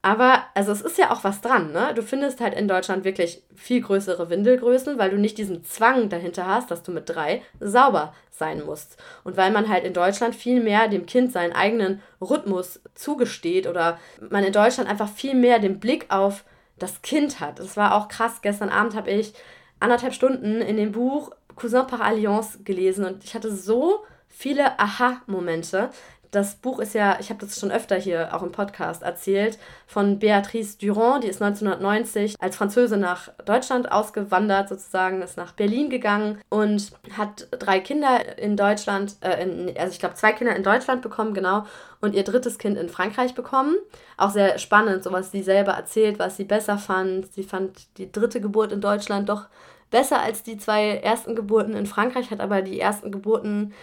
aber 0.02 0.44
also 0.56 0.72
es 0.72 0.82
ist 0.82 0.98
ja 0.98 1.12
auch 1.12 1.24
was 1.24 1.42
dran, 1.42 1.74
ne? 1.74 1.94
Du 1.94 2.02
findest 2.02 2.42
halt 2.42 2.56
in 2.56 2.68
Deutschland 2.68 3.04
wirklich 3.04 3.44
viel 3.54 3.82
größere 3.82 4.32
Windelgrößen, 4.32 4.98
weil 4.98 5.12
du 5.12 5.18
nicht 5.18 5.38
diesen 5.38 5.64
Zwang 5.64 6.10
dahinter 6.10 6.48
hast, 6.48 6.72
dass 6.72 6.82
du 6.82 6.92
mit 6.92 7.08
drei 7.08 7.44
sauber 7.60 8.14
sein 8.32 8.66
musst. 8.66 8.98
Und 9.24 9.38
weil 9.38 9.52
man 9.52 9.70
halt 9.70 9.84
in 9.84 9.94
Deutschland 9.94 10.34
viel 10.34 10.62
mehr 10.62 10.88
dem 10.88 11.06
Kind 11.06 11.32
seinen 11.32 11.54
eigenen 11.54 12.02
Rhythmus 12.20 12.82
zugesteht 12.96 13.68
oder 13.68 14.00
man 14.32 14.44
in 14.44 14.54
Deutschland 14.54 14.90
einfach 14.90 15.10
viel 15.10 15.36
mehr 15.36 15.60
den 15.60 15.80
Blick 15.80 16.08
auf 16.10 16.46
das 16.80 17.04
Kind 17.04 17.40
hat. 17.40 17.60
Das 17.60 17.78
war 17.78 17.94
auch 17.94 18.08
krass. 18.08 18.42
Gestern 18.42 18.70
Abend 18.70 18.96
habe 18.96 19.12
ich 19.12 19.34
anderthalb 19.80 20.14
Stunden 20.14 20.62
in 20.62 20.78
dem 20.78 20.94
Buch 20.94 21.32
Cousin 21.62 21.86
par 21.86 22.02
Alliance 22.02 22.64
gelesen 22.64 23.06
und 23.06 23.24
ich 23.24 23.36
hatte 23.36 23.56
so 23.56 24.04
viele 24.28 24.80
Aha-Momente. 24.80 25.92
Das 26.32 26.56
Buch 26.56 26.80
ist 26.80 26.96
ja, 26.96 27.18
ich 27.20 27.30
habe 27.30 27.46
das 27.46 27.60
schon 27.60 27.72
öfter 27.72 27.98
hier 27.98 28.34
auch 28.34 28.42
im 28.42 28.54
Podcast 28.54 29.04
erzählt, 29.04 29.60
von 29.86 30.18
Beatrice 30.18 30.78
Durand, 30.78 31.26
die 31.26 31.28
ist 31.28 31.42
1990 31.42 32.36
als 32.40 32.56
Französin 32.56 33.02
nach 33.02 33.28
Deutschland 33.46 33.92
ausgewandert, 33.92 34.70
sozusagen, 34.70 35.22
ist 35.22 35.36
nach 35.36 35.52
Berlin 35.52 35.90
gegangen 35.90 36.40
und 36.50 36.94
hat 37.18 37.50
drei 37.52 37.82
Kinder 37.82 38.40
in 38.40 38.56
Deutschland, 38.56 39.18
äh, 39.20 39.44
in, 39.44 39.78
also 39.78 39.92
ich 39.92 40.00
glaube 40.00 40.16
zwei 40.16 40.32
Kinder 40.32 40.56
in 40.56 40.64
Deutschland 40.64 41.02
bekommen, 41.02 41.34
genau, 41.34 41.66
und 42.00 42.16
ihr 42.16 42.24
drittes 42.24 42.58
Kind 42.58 42.78
in 42.78 42.88
Frankreich 42.88 43.36
bekommen. 43.36 43.76
Auch 44.16 44.32
sehr 44.32 44.58
spannend, 44.58 45.04
so 45.04 45.12
was 45.12 45.32
sie 45.32 45.44
selber 45.44 45.74
erzählt, 45.74 46.18
was 46.18 46.38
sie 46.38 46.46
besser 46.46 46.78
fand. 46.78 47.32
Sie 47.34 47.44
fand 47.44 47.98
die 47.98 48.10
dritte 48.10 48.40
Geburt 48.40 48.72
in 48.72 48.80
Deutschland 48.80 49.28
doch 49.28 49.48
besser 49.92 50.22
als 50.22 50.42
die 50.42 50.58
zwei 50.58 50.96
ersten 50.96 51.36
Geburten 51.36 51.76
in 51.76 51.86
Frankreich, 51.86 52.32
hat 52.32 52.40
aber 52.40 52.62
die 52.62 52.80
ersten 52.80 53.12
Geburten 53.12 53.74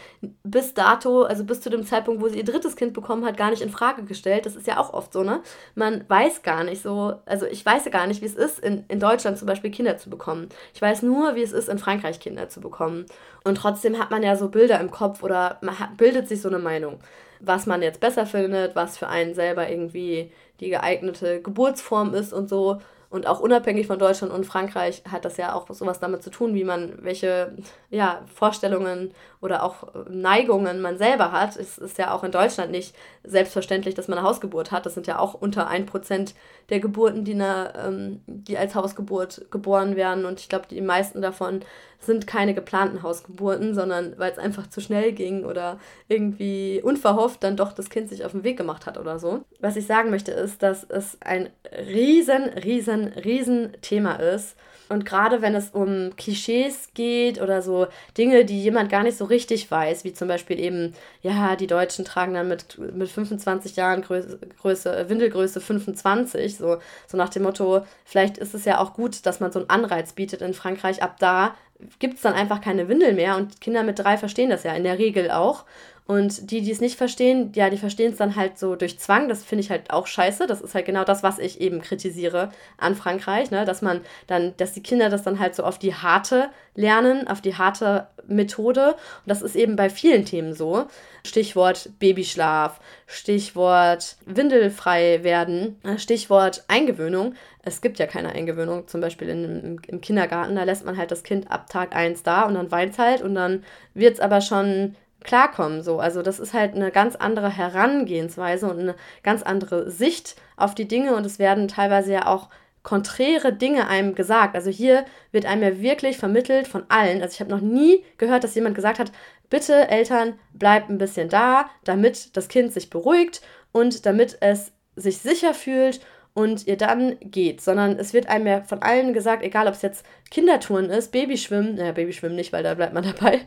bis 0.43 0.75
dato, 0.75 1.23
also 1.23 1.45
bis 1.45 1.61
zu 1.61 1.71
dem 1.71 1.85
Zeitpunkt, 1.85 2.23
wo 2.23 2.29
sie 2.29 2.39
ihr 2.39 2.45
drittes 2.45 2.75
Kind 2.75 2.95
bekommen 2.95 3.25
hat, 3.25 3.37
gar 3.37 3.51
nicht 3.51 3.63
in 3.63 3.71
Frage 3.71 4.03
gestellt. 4.03 4.47
Das 4.47 4.57
ist 4.57 4.67
ja 4.67 4.79
auch 4.79 4.93
oft 4.93 5.13
so, 5.13 5.23
ne? 5.23 5.43
Man 5.75 6.05
weiß 6.09 6.43
gar 6.43 6.65
nicht 6.65 6.83
so, 6.83 7.15
also 7.27 7.47
ich 7.47 7.65
weiß 7.65 7.85
ja 7.85 7.91
gar 7.91 8.07
nicht, 8.07 8.23
wie 8.23 8.27
es 8.27 8.35
ist, 8.35 8.59
in, 8.59 8.85
in 8.89 8.99
Deutschland 8.99 9.39
zum 9.39 9.47
Beispiel 9.47 9.71
Kinder 9.71 9.99
zu 9.99 10.11
bekommen. 10.11 10.49
Ich 10.75 10.83
weiß 10.83 11.03
nur, 11.03 11.37
wie 11.37 11.43
es 11.43 11.53
ist, 11.53 11.69
in 11.69 11.79
Frankreich 11.79 12.19
Kinder 12.19 12.49
zu 12.49 12.61
bekommen. 12.61 13.07
Und 13.45 13.57
trotzdem 13.57 13.99
hat 13.99 14.11
man 14.11 14.23
ja 14.23 14.35
so 14.35 14.49
Bilder 14.49 14.81
im 14.81 14.91
Kopf 14.91 15.23
oder 15.23 15.59
man 15.61 15.79
hat, 15.79 15.99
bildet 15.99 16.27
sich 16.27 16.41
so 16.41 16.49
eine 16.49 16.59
Meinung, 16.59 17.01
was 17.41 17.67
man 17.67 17.83
jetzt 17.83 18.01
besser 18.01 18.25
findet, 18.25 18.75
was 18.75 18.97
für 18.97 19.09
einen 19.09 19.35
selber 19.35 19.69
irgendwie 19.69 20.33
die 20.61 20.71
geeignete 20.71 21.43
Geburtsform 21.43 22.15
ist 22.15 22.33
und 22.33 22.49
so. 22.49 22.81
Und 23.11 23.27
auch 23.27 23.41
unabhängig 23.41 23.87
von 23.87 23.99
Deutschland 23.99 24.33
und 24.33 24.45
Frankreich 24.45 25.03
hat 25.11 25.25
das 25.25 25.39
ja 25.39 25.55
auch 25.55 25.67
sowas 25.71 25.99
damit 25.99 26.23
zu 26.23 26.31
tun, 26.31 26.55
wie 26.55 26.65
man, 26.65 26.99
welche 27.03 27.57
ja, 27.89 28.23
Vorstellungen 28.35 29.13
oder 29.41 29.63
auch 29.63 29.89
Neigungen 30.09 30.81
man 30.81 30.99
selber 30.99 31.33
hat. 31.33 31.57
Es 31.57 31.79
ist 31.79 31.99
ja 31.99 32.13
auch 32.13 32.25
in 32.25 32.33
Deutschland 32.33 32.71
nicht 32.71 32.95
selbstverständlich, 33.23 33.95
dass 33.95 34.09
man 34.09 34.19
eine 34.19 34.27
Hausgeburt 34.27 34.73
hat. 34.73 34.87
Das 34.87 34.95
sind 34.95 35.07
ja 35.07 35.19
auch 35.19 35.35
unter 35.35 35.71
1% 35.71 36.35
der 36.71 36.81
Geburten, 36.81 37.25
die, 37.25 37.35
eine, 37.35 37.73
ähm, 37.77 38.21
die 38.27 38.59
als 38.59 38.75
Hausgeburt 38.75 39.47
geboren 39.51 39.97
werden. 39.97 40.25
Und 40.25 40.41
ich 40.41 40.49
glaube, 40.49 40.67
die 40.69 40.81
meisten 40.81 41.23
davon 41.23 41.61
sind 42.01 42.27
keine 42.27 42.55
geplanten 42.55 43.03
Hausgeburten, 43.03 43.75
sondern 43.75 44.19
weil 44.19 44.31
es 44.33 44.39
einfach 44.39 44.69
zu 44.69 44.81
schnell 44.81 45.13
ging 45.13 45.45
oder 45.45 45.79
irgendwie 46.07 46.81
unverhofft 46.83 47.43
dann 47.43 47.57
doch 47.57 47.73
das 47.73 47.91
Kind 47.91 48.09
sich 48.09 48.25
auf 48.25 48.33
den 48.33 48.45
Weg 48.45 48.57
gemacht 48.57 48.87
hat 48.87 48.99
oder 48.99 49.19
so. 49.19 49.43
Was 49.61 49.77
ich 49.77 49.87
sagen 49.87 50.11
möchte 50.11 50.31
ist, 50.33 50.63
dass 50.63 50.85
es 50.85 51.19
ein 51.21 51.49
riesen, 51.73 52.45
riesen, 52.45 53.09
riesen 53.09 53.73
Thema 53.83 54.15
ist. 54.15 54.57
Und 54.89 55.05
gerade 55.05 55.43
wenn 55.43 55.55
es 55.55 55.71
um 55.71 56.17
Klischees 56.17 56.91
geht 56.95 57.41
oder 57.41 57.63
so 57.63 57.87
Dinge, 58.17 58.45
die 58.45 58.63
jemand 58.63 58.91
gar 58.91 59.03
nicht 59.03 59.19
so 59.19 59.25
richtig 59.25 59.71
weiß, 59.71 60.05
wie 60.05 60.13
zum 60.13 60.29
Beispiel 60.29 60.59
eben, 60.59 60.95
ja, 61.23 61.57
die 61.57 61.67
Deutschen 61.67 62.05
tragen 62.05 62.35
dann 62.35 62.49
mit, 62.49 62.79
mit 62.79 63.09
25 63.09 63.77
Jahren 63.77 64.03
Größe, 64.03 64.39
Größe, 64.61 65.09
Windelgröße 65.09 65.61
25, 65.61 66.57
so, 66.57 66.79
so 67.07 67.17
nach 67.17 67.29
dem 67.29 67.43
Motto, 67.43 67.85
vielleicht 68.05 68.39
ist 68.39 68.55
es 68.55 68.65
ja 68.65 68.79
auch 68.79 68.95
gut, 68.95 69.27
dass 69.27 69.41
man 69.41 69.53
so 69.53 69.59
einen 69.59 69.71
Anreiz 69.71 70.13
bietet 70.13 70.43
in 70.43 70.55
Frankreich, 70.55 71.03
ab 71.03 71.17
da 71.19 71.55
gibt 71.99 72.15
es 72.15 72.23
dann 72.23 72.35
einfach 72.35 72.61
keine 72.61 72.89
Windel 72.89 73.13
mehr 73.13 73.37
und 73.37 73.61
Kinder 73.61 73.83
mit 73.83 73.99
drei 73.99 74.17
verstehen 74.17 74.51
das 74.51 74.65
ja 74.65 74.73
in 74.75 74.85
der 74.85 74.99
Regel 74.99 75.31
auch. 75.31 75.65
Und 76.09 76.51
die, 76.51 76.63
die 76.63 76.71
es 76.71 76.81
nicht 76.81 76.97
verstehen, 76.97 77.53
ja, 77.55 77.69
die 77.69 77.77
verstehen 77.77 78.13
es 78.13 78.17
dann 78.17 78.35
halt 78.35 78.59
so 78.59 78.77
durch 78.77 78.99
Zwang. 78.99 79.29
Das 79.29 79.45
finde 79.45 79.61
ich 79.63 79.71
halt 79.71 79.91
auch 79.91 80.07
scheiße. 80.07 80.47
Das 80.47 80.63
ist 80.63 80.75
halt 80.75 80.87
genau 80.87 81.05
das, 81.05 81.23
was 81.23 81.39
ich 81.39 81.61
eben 81.61 81.83
kritisiere 81.83 82.51
an 82.79 82.95
Frankreich, 82.95 83.51
ne? 83.51 83.67
dass 83.67 83.83
man 83.83 84.01
dann, 84.27 84.55
dass 84.57 84.73
die 84.73 84.83
Kinder 84.83 85.11
das 85.11 85.23
dann 85.23 85.39
halt 85.39 85.55
so 85.55 85.65
auf 85.65 85.79
die 85.79 85.95
harte 85.95 86.49
lernen, 86.75 87.29
auf 87.29 87.43
die 87.43 87.57
harte 87.57 88.07
Methode. 88.27 88.93
Und 88.93 89.27
das 89.27 89.43
ist 89.43 89.55
eben 89.55 89.77
bei 89.77 89.91
vielen 89.91 90.25
Themen 90.25 90.55
so. 90.55 90.87
Stichwort 91.27 91.91
Babyschlaf, 91.99 92.81
Stichwort 93.07 94.17
windelfrei 94.25 95.23
werden, 95.25 95.79
Stichwort 95.99 96.65
Eingewöhnung. 96.69 97.35
Es 97.61 97.83
gibt 97.83 97.99
ja 97.99 98.07
keine 98.07 98.31
Eingewöhnung, 98.31 98.89
zum 98.89 99.03
Beispiel 99.03 99.29
in, 99.29 99.79
im, 99.87 100.01
Kindergarten. 100.01 100.57
Da 100.57 100.65
lässt 100.65 100.87
man 100.87 100.97
halt 100.97 101.11
das 101.11 101.23
Kind 101.23 101.51
ab 101.51 101.69
Tag 101.69 101.95
1 101.95 102.23
da 102.23 102.45
und 102.45 102.55
dann 102.55 102.71
weint 102.71 102.97
halt 102.97 103.21
und 103.21 103.35
dann 103.35 103.63
wird 103.93 104.15
es 104.15 104.21
aber 104.21 104.41
schon 104.41 104.97
klarkommen. 105.25 105.83
So. 105.83 105.99
Also 106.01 106.23
das 106.23 106.39
ist 106.39 106.55
halt 106.55 106.75
eine 106.75 106.91
ganz 106.91 107.17
andere 107.17 107.49
Herangehensweise 107.49 108.69
und 108.69 108.79
eine 108.79 108.95
ganz 109.23 109.43
andere 109.43 109.91
Sicht 109.91 110.37
auf 110.57 110.75
die 110.75 110.89
Dinge 110.89 111.15
und 111.15 111.27
es 111.27 111.39
werden 111.39 111.69
teilweise 111.69 112.13
ja 112.13 112.27
auch 112.27 112.49
konträre 112.83 113.53
Dinge 113.53 113.89
einem 113.89 114.15
gesagt. 114.15 114.55
Also 114.55 114.71
hier 114.71 115.05
wird 115.31 115.45
einem 115.45 115.63
ja 115.63 115.81
wirklich 115.81 116.17
vermittelt 116.17 116.67
von 116.69 116.85
allen. 116.89 117.21
Also 117.21 117.35
ich 117.35 117.41
habe 117.41 117.51
noch 117.51 117.61
nie 117.61 118.05
gehört, 118.17 118.45
dass 118.45 118.55
jemand 118.55 118.75
gesagt 118.75 118.99
hat, 118.99 119.13
bitte 119.51 119.89
Eltern, 119.89 120.39
bleibt 120.53 120.89
ein 120.89 120.99
bisschen 120.99 121.29
da, 121.29 121.69
damit 121.85 122.37
das 122.37 122.49
Kind 122.49 122.73
sich 122.73 122.89
beruhigt 122.91 123.43
und 123.73 124.07
damit 124.07 124.39
es 124.41 124.73
sich 124.97 125.19
sicher 125.19 125.55
fühlt 125.55 126.01
und 126.39 126.69
ihr 126.69 126.77
dann 126.77 127.17
geht, 127.21 127.61
sondern 127.61 127.99
es 127.99 128.15
wird 128.15 128.29
einem 128.29 128.47
ja 128.47 128.61
von 128.63 128.81
allen 128.81 129.13
gesagt, 129.13 129.43
egal 129.43 129.67
ob 129.67 129.75
es 129.75 129.83
jetzt 129.83 130.07
Kindertouren 130.31 130.89
ist, 130.89 131.11
Babyschwimmen, 131.11 131.75
naja, 131.75 131.91
Babyschwimmen 131.91 132.37
nicht, 132.37 132.53
weil 132.53 132.63
da 132.63 132.75
bleibt 132.75 132.95
man 132.95 133.03
dabei. 133.19 133.41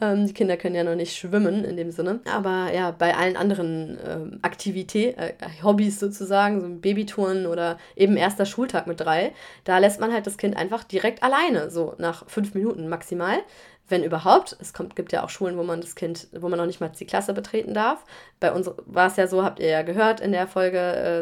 ähm, 0.00 0.24
die 0.24 0.34
Kinder 0.34 0.56
können 0.56 0.76
ja 0.76 0.84
noch 0.84 0.94
nicht 0.94 1.16
schwimmen 1.16 1.64
in 1.64 1.76
dem 1.76 1.90
Sinne. 1.90 2.20
Aber 2.32 2.72
ja, 2.72 2.92
bei 2.92 3.16
allen 3.16 3.36
anderen 3.36 3.98
ähm, 4.06 4.38
Aktivitäten, 4.42 5.18
äh, 5.18 5.32
Hobbys 5.64 5.98
sozusagen, 5.98 6.60
so 6.60 6.68
Babytouren 6.68 7.46
oder 7.46 7.76
eben 7.96 8.16
erster 8.16 8.46
Schultag 8.46 8.86
mit 8.86 9.00
drei, 9.00 9.32
da 9.64 9.78
lässt 9.78 9.98
man 9.98 10.12
halt 10.12 10.28
das 10.28 10.38
Kind 10.38 10.56
einfach 10.56 10.84
direkt 10.84 11.24
alleine, 11.24 11.70
so 11.70 11.96
nach 11.98 12.28
fünf 12.28 12.54
Minuten 12.54 12.88
maximal 12.88 13.38
wenn 13.88 14.04
überhaupt. 14.04 14.56
Es 14.60 14.72
kommt, 14.72 14.96
gibt 14.96 15.12
ja 15.12 15.24
auch 15.24 15.30
Schulen, 15.30 15.56
wo 15.56 15.62
man 15.62 15.80
das 15.80 15.94
Kind, 15.94 16.28
wo 16.32 16.48
man 16.48 16.58
noch 16.58 16.66
nicht 16.66 16.80
mal 16.80 16.88
die 16.88 17.06
Klasse 17.06 17.32
betreten 17.32 17.74
darf. 17.74 18.04
Bei 18.40 18.52
uns 18.52 18.70
war 18.86 19.06
es 19.08 19.16
ja 19.16 19.26
so, 19.26 19.42
habt 19.44 19.60
ihr 19.60 19.68
ja 19.68 19.82
gehört 19.82 20.20
in 20.20 20.32
der 20.32 20.46
Folge 20.46 20.78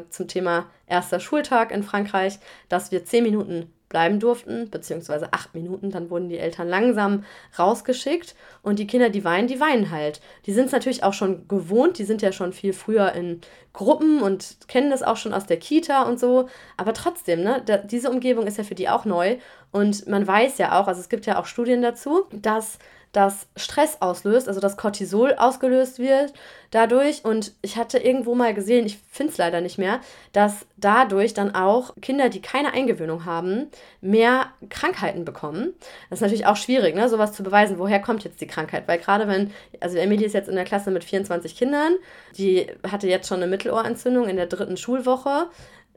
äh, 0.06 0.10
zum 0.10 0.28
Thema 0.28 0.66
erster 0.86 1.20
Schultag 1.20 1.70
in 1.70 1.82
Frankreich, 1.82 2.38
dass 2.68 2.90
wir 2.90 3.04
zehn 3.04 3.24
Minuten 3.24 3.72
bleiben 3.88 4.18
durften, 4.20 4.68
beziehungsweise 4.70 5.32
acht 5.32 5.54
Minuten, 5.54 5.90
dann 5.90 6.10
wurden 6.10 6.28
die 6.28 6.38
Eltern 6.38 6.68
langsam 6.68 7.24
rausgeschickt 7.58 8.34
und 8.62 8.78
die 8.78 8.86
Kinder, 8.86 9.10
die 9.10 9.24
weinen, 9.24 9.48
die 9.48 9.60
weinen 9.60 9.90
halt. 9.90 10.20
Die 10.46 10.52
sind 10.52 10.66
es 10.66 10.72
natürlich 10.72 11.04
auch 11.04 11.12
schon 11.12 11.46
gewohnt, 11.48 11.98
die 11.98 12.04
sind 12.04 12.22
ja 12.22 12.32
schon 12.32 12.52
viel 12.52 12.72
früher 12.72 13.12
in 13.12 13.40
Gruppen 13.72 14.22
und 14.22 14.56
kennen 14.68 14.90
das 14.90 15.02
auch 15.02 15.16
schon 15.16 15.34
aus 15.34 15.46
der 15.46 15.58
Kita 15.58 16.02
und 16.02 16.18
so, 16.18 16.48
aber 16.76 16.94
trotzdem, 16.94 17.42
ne, 17.42 17.62
da, 17.64 17.76
diese 17.76 18.10
Umgebung 18.10 18.46
ist 18.46 18.58
ja 18.58 18.64
für 18.64 18.74
die 18.74 18.88
auch 18.88 19.04
neu 19.04 19.36
und 19.70 20.06
man 20.08 20.26
weiß 20.26 20.58
ja 20.58 20.80
auch, 20.80 20.88
also 20.88 21.00
es 21.00 21.08
gibt 21.08 21.26
ja 21.26 21.38
auch 21.38 21.46
Studien 21.46 21.82
dazu, 21.82 22.24
dass 22.32 22.78
das 23.16 23.46
Stress 23.56 23.96
auslöst, 24.00 24.46
also 24.46 24.60
dass 24.60 24.76
Cortisol 24.76 25.34
ausgelöst 25.38 25.98
wird 25.98 26.34
dadurch. 26.70 27.24
Und 27.24 27.52
ich 27.62 27.78
hatte 27.78 27.96
irgendwo 27.96 28.34
mal 28.34 28.52
gesehen, 28.52 28.84
ich 28.84 28.98
finde 29.10 29.32
es 29.32 29.38
leider 29.38 29.62
nicht 29.62 29.78
mehr, 29.78 30.00
dass 30.34 30.66
dadurch 30.76 31.32
dann 31.32 31.54
auch 31.54 31.94
Kinder, 32.02 32.28
die 32.28 32.42
keine 32.42 32.74
Eingewöhnung 32.74 33.24
haben, 33.24 33.68
mehr 34.02 34.48
Krankheiten 34.68 35.24
bekommen. 35.24 35.72
Das 36.10 36.18
ist 36.18 36.22
natürlich 36.22 36.44
auch 36.44 36.56
schwierig, 36.56 36.94
ne, 36.94 37.08
sowas 37.08 37.32
zu 37.32 37.42
beweisen, 37.42 37.78
woher 37.78 38.00
kommt 38.00 38.22
jetzt 38.22 38.42
die 38.42 38.46
Krankheit. 38.46 38.86
Weil 38.86 38.98
gerade 38.98 39.26
wenn, 39.28 39.50
also 39.80 39.96
Emilie 39.96 40.26
ist 40.26 40.34
jetzt 40.34 40.50
in 40.50 40.54
der 40.54 40.64
Klasse 40.64 40.90
mit 40.90 41.02
24 41.02 41.56
Kindern, 41.56 41.94
die 42.36 42.66
hatte 42.86 43.08
jetzt 43.08 43.28
schon 43.28 43.38
eine 43.38 43.50
Mittelohrentzündung 43.50 44.28
in 44.28 44.36
der 44.36 44.46
dritten 44.46 44.76
Schulwoche 44.76 45.46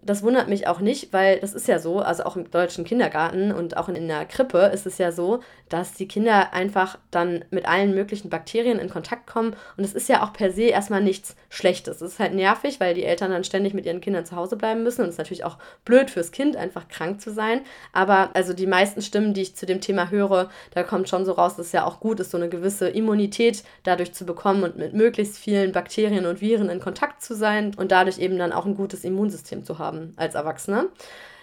das 0.02 0.24
wundert 0.24 0.48
mich 0.48 0.68
auch 0.68 0.80
nicht, 0.80 1.12
weil 1.14 1.40
das 1.40 1.54
ist 1.54 1.68
ja 1.68 1.80
so, 1.80 2.00
also 2.00 2.24
auch 2.24 2.36
im 2.36 2.50
deutschen 2.50 2.86
Kindergarten 2.86 3.52
und 3.52 3.78
auch 3.78 3.90
in 3.90 4.08
der 4.08 4.26
Krippe 4.26 4.72
ist 4.74 4.86
es 4.86 4.98
ja 4.98 5.12
so, 5.12 5.42
dass 5.68 5.94
die 5.94 6.08
Kinder 6.08 6.54
einfach 6.54 6.98
dann 7.12 7.44
mit 7.52 7.68
allen 7.68 7.94
möglichen 7.94 8.30
Bakterien 8.30 8.80
in 8.80 8.90
Kontakt 8.90 9.28
kommen 9.28 9.56
und 9.78 9.84
es 9.84 9.94
ist 9.94 10.10
ja 10.10 10.24
auch 10.24 10.34
per 10.34 10.52
se 10.52 10.64
erstmal 10.64 11.04
nichts 11.04 11.36
Schlechtes. 11.50 12.02
Es 12.02 12.14
ist 12.14 12.20
halt 12.20 12.34
nervig, 12.34 12.80
weil 12.80 12.94
die 12.94 13.04
Eltern 13.04 13.32
dann 13.32 13.44
ständig 13.44 13.74
mit 13.74 13.86
ihren 13.86 14.02
Kindern 14.02 14.26
zu 14.26 14.36
Hause 14.36 14.56
bleiben 14.56 14.84
müssen 14.84 15.02
und 15.02 15.08
es 15.08 15.16
ist 15.16 15.20
natürlich 15.20 15.44
auch 15.44 15.58
blöd 15.86 16.10
fürs 16.10 16.32
Kind, 16.32 16.56
einfach 16.56 16.88
krank 16.88 17.22
zu 17.22 17.32
sein. 17.32 17.62
Aber 17.92 18.30
also 18.34 18.54
die 18.54 18.68
meisten 18.68 19.02
Stimmen, 19.02 19.34
die 19.34 19.42
ich 19.42 19.56
zu 19.56 19.66
dem 19.66 19.82
Thema 19.82 20.10
höre, 20.10 20.50
da 20.74 20.84
kommt 20.84 21.10
schon 21.10 21.26
so 21.26 21.34
raus, 21.34 21.58
dass 21.58 21.68
es 21.68 21.72
ja 21.72 21.86
auch 21.86 22.00
gut 22.00 22.20
ist, 22.20 22.32
so 22.32 22.38
eine 22.38 22.50
gewisse 22.50 22.88
Immunität 22.88 23.64
dadurch 23.84 24.14
zu 24.14 24.26
bekommen 24.26 24.64
und 24.64 24.78
mit 24.78 24.94
möglichst 24.94 25.38
vielen 25.38 25.72
Bakterien 25.72 26.26
und 26.26 26.42
Viren 26.42 26.70
in 26.70 26.80
Kontakt 26.80 27.22
zu 27.22 27.36
sein 27.36 27.74
und 27.76 27.92
dadurch 27.92 28.18
eben 28.20 28.38
dann 28.38 28.54
auch 28.54 28.66
ein 28.66 28.76
gutes 28.76 29.04
Immunsystem 29.04 29.64
zu 29.64 29.78
haben 29.78 29.89
haben 29.90 30.14
als 30.18 30.36
Erwachsene. 30.36 30.90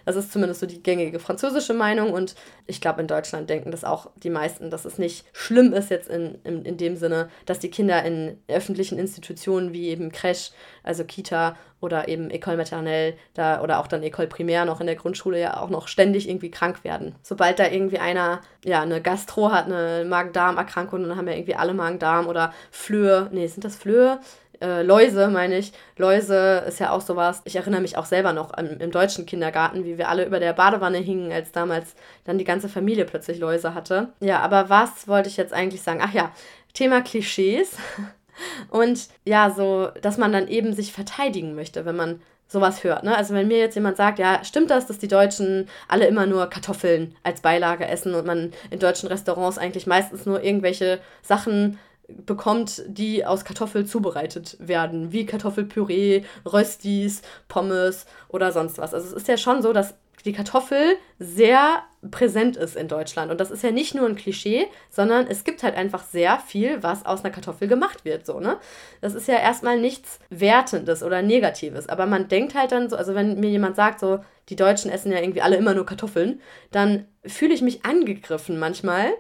Das 0.07 0.15
ist 0.15 0.33
zumindest 0.33 0.61
so 0.61 0.67
die 0.67 0.85
gängige 0.85 1.19
französische 1.19 1.75
Meinung 1.75 2.13
und 2.13 2.37
ich 2.67 2.81
glaube, 2.81 3.01
in 3.01 3.09
Deutschland 3.09 3.51
denken 3.51 3.73
das 3.73 3.83
auch 3.85 4.09
die 4.15 4.31
meisten, 4.31 4.71
dass 4.71 4.85
es 4.85 4.99
nicht 4.99 5.27
schlimm 5.33 5.73
ist 5.73 5.91
jetzt 5.91 6.09
in, 6.09 6.39
in, 6.45 6.65
in 6.65 6.77
dem 6.77 6.97
Sinne, 6.97 7.29
dass 7.45 7.59
die 7.59 7.71
Kinder 7.71 8.05
in 8.05 8.39
öffentlichen 8.47 9.01
Institutionen 9.01 9.73
wie 9.73 9.89
eben 9.89 10.13
Crèche, 10.13 10.53
also 10.85 11.03
Kita 11.03 11.57
oder 11.81 12.07
eben 12.07 12.31
École 12.31 12.57
Maternelle 12.57 13.15
da, 13.35 13.61
oder 13.61 13.81
auch 13.81 13.89
dann 13.89 14.03
École 14.03 14.29
Primaire 14.29 14.65
noch 14.65 14.81
in 14.81 14.87
der 14.87 14.95
Grundschule 14.95 15.41
ja 15.41 15.61
auch 15.61 15.71
noch 15.71 15.89
ständig 15.89 16.29
irgendwie 16.29 16.53
krank 16.53 16.85
werden. 16.85 17.17
Sobald 17.23 17.59
da 17.59 17.67
irgendwie 17.67 17.99
einer 17.99 18.43
ja 18.65 18.83
eine 18.83 19.03
Gastro 19.03 19.51
hat, 19.51 19.67
eine 19.67 20.05
Magen-Darm-Erkrankung, 20.05 21.03
dann 21.03 21.17
haben 21.17 21.27
ja 21.27 21.35
irgendwie 21.35 21.57
alle 21.57 21.75
Magen-Darm 21.75 22.29
oder 22.29 22.55
Flöhe, 22.71 23.29
nee, 23.33 23.49
sind 23.49 23.65
das 23.65 23.75
Flöhe? 23.75 24.21
Äh, 24.61 24.83
Läuse, 24.83 25.29
meine 25.29 25.59
ich. 25.59 25.73
Läuse 25.97 26.65
ist 26.67 26.81
ja 26.81 26.91
auch 26.91 27.01
sowas. 27.01 27.43
Ich 27.45 27.57
erinnere 27.57 27.81
mich 27.81 27.97
auch 27.97 28.07
selber 28.07 28.33
noch 28.33 28.53
an, 28.53 28.81
im 28.81 28.91
deutschen 28.91 29.27
Kindergarten, 29.27 29.85
wie 29.85 29.99
wir 29.99 30.09
alle 30.09 30.25
über 30.25 30.41
der 30.41 30.53
Badewanne 30.53 30.99
hingen, 30.99 31.33
als 31.33 31.53
damals 31.53 31.95
dann 32.25 32.39
die 32.39 32.45
ganze 32.45 32.69
Familie 32.69 33.05
plötzlich 33.05 33.39
Läuse 33.39 33.75
hatte. 33.75 34.09
Ja, 34.21 34.41
aber 34.41 34.69
was 34.69 35.09
wollte 35.09 35.29
ich 35.29 35.37
jetzt 35.37 35.53
eigentlich 35.53 35.83
sagen? 35.83 36.01
Ach 36.03 36.13
ja, 36.13 36.33
Thema 36.75 37.01
Klischees. 37.01 37.77
Und 38.71 39.09
ja, 39.25 39.51
so, 39.51 39.89
dass 40.03 40.19
man 40.19 40.33
dann 40.33 40.49
eben 40.49 40.75
sich 40.75 40.93
verteidigen 40.93 41.55
möchte, 41.55 41.85
wenn 41.85 41.97
man 41.97 42.21
sowas 42.49 42.85
hört. 42.85 43.03
Ne? 43.03 43.17
Also 43.17 43.35
wenn 43.35 43.49
mir 43.49 43.59
jetzt 43.59 43.75
jemand 43.75 43.97
sagt, 43.97 44.19
ja, 44.19 44.45
stimmt 44.45 44.71
das, 44.71 44.87
dass 44.87 44.99
die 44.99 45.09
Deutschen 45.09 45.69
alle 45.89 46.07
immer 46.07 46.27
nur 46.27 46.47
Kartoffeln 46.47 47.17
als 47.23 47.41
Beilage 47.41 47.87
essen 47.87 48.15
und 48.15 48.27
man 48.27 48.53
in 48.71 48.79
deutschen 48.79 49.09
Restaurants 49.09 49.59
eigentlich 49.59 49.87
meistens 49.87 50.27
nur 50.27 50.43
irgendwelche 50.43 51.01
Sachen 51.23 51.79
bekommt, 52.09 52.83
die 52.87 53.25
aus 53.25 53.45
Kartoffel 53.45 53.87
zubereitet 53.87 54.57
werden, 54.61 55.13
wie 55.13 55.27
Kartoffelpüree, 55.27 56.23
Röstis, 56.45 57.23
Pommes 57.49 58.07
oder 58.29 58.53
sonst 58.53 58.79
was. 58.79 58.95
Also 58.95 59.09
es 59.09 59.13
ist 59.13 59.29
ja 59.29 59.37
schon 59.37 59.63
so, 59.63 59.73
dass 59.73 59.95
die 60.27 60.33
Kartoffel 60.33 60.97
sehr 61.19 61.85
präsent 62.11 62.57
ist 62.57 62.77
in 62.77 62.89
Deutschland. 62.89 63.31
Und 63.31 63.41
das 63.41 63.51
ist 63.51 63.63
ja 63.63 63.71
nicht 63.71 63.95
nur 63.95 64.07
ein 64.07 64.17
Klischee, 64.17 64.67
sondern 64.91 65.27
es 65.27 65.45
gibt 65.45 65.63
halt 65.63 65.77
einfach 65.77 66.05
sehr 66.05 66.39
viel, 66.39 66.83
was 66.83 67.07
aus 67.07 67.25
einer 67.25 67.33
Kartoffel 67.33 67.69
gemacht 67.69 68.05
wird. 68.05 68.27
So, 68.27 68.41
ne? 68.41 68.59
Das 69.01 69.15
ist 69.15 69.29
ja 69.29 69.37
erstmal 69.37 69.79
nichts 69.79 70.19
Wertendes 70.29 71.03
oder 71.03 71.23
Negatives. 71.23 71.89
Aber 71.89 72.07
man 72.07 72.29
denkt 72.29 72.55
halt 72.55 72.73
dann 72.73 72.91
so, 72.91 72.97
also 72.97 73.15
wenn 73.15 73.41
mir 73.41 73.51
jemand 73.51 73.77
sagt, 73.77 74.01
so, 74.01 74.21
die 74.49 74.57
Deutschen 74.57 74.91
essen 74.91 75.13
ja 75.13 75.21
irgendwie 75.21 75.43
alle 75.43 75.57
immer 75.57 75.75
nur 75.75 75.87
Kartoffeln, 75.87 76.41
dann 76.71 77.07
fühle 77.25 77.55
ich 77.55 77.63
mich 77.63 77.85
angegriffen 77.85 78.59
manchmal, 78.59 79.13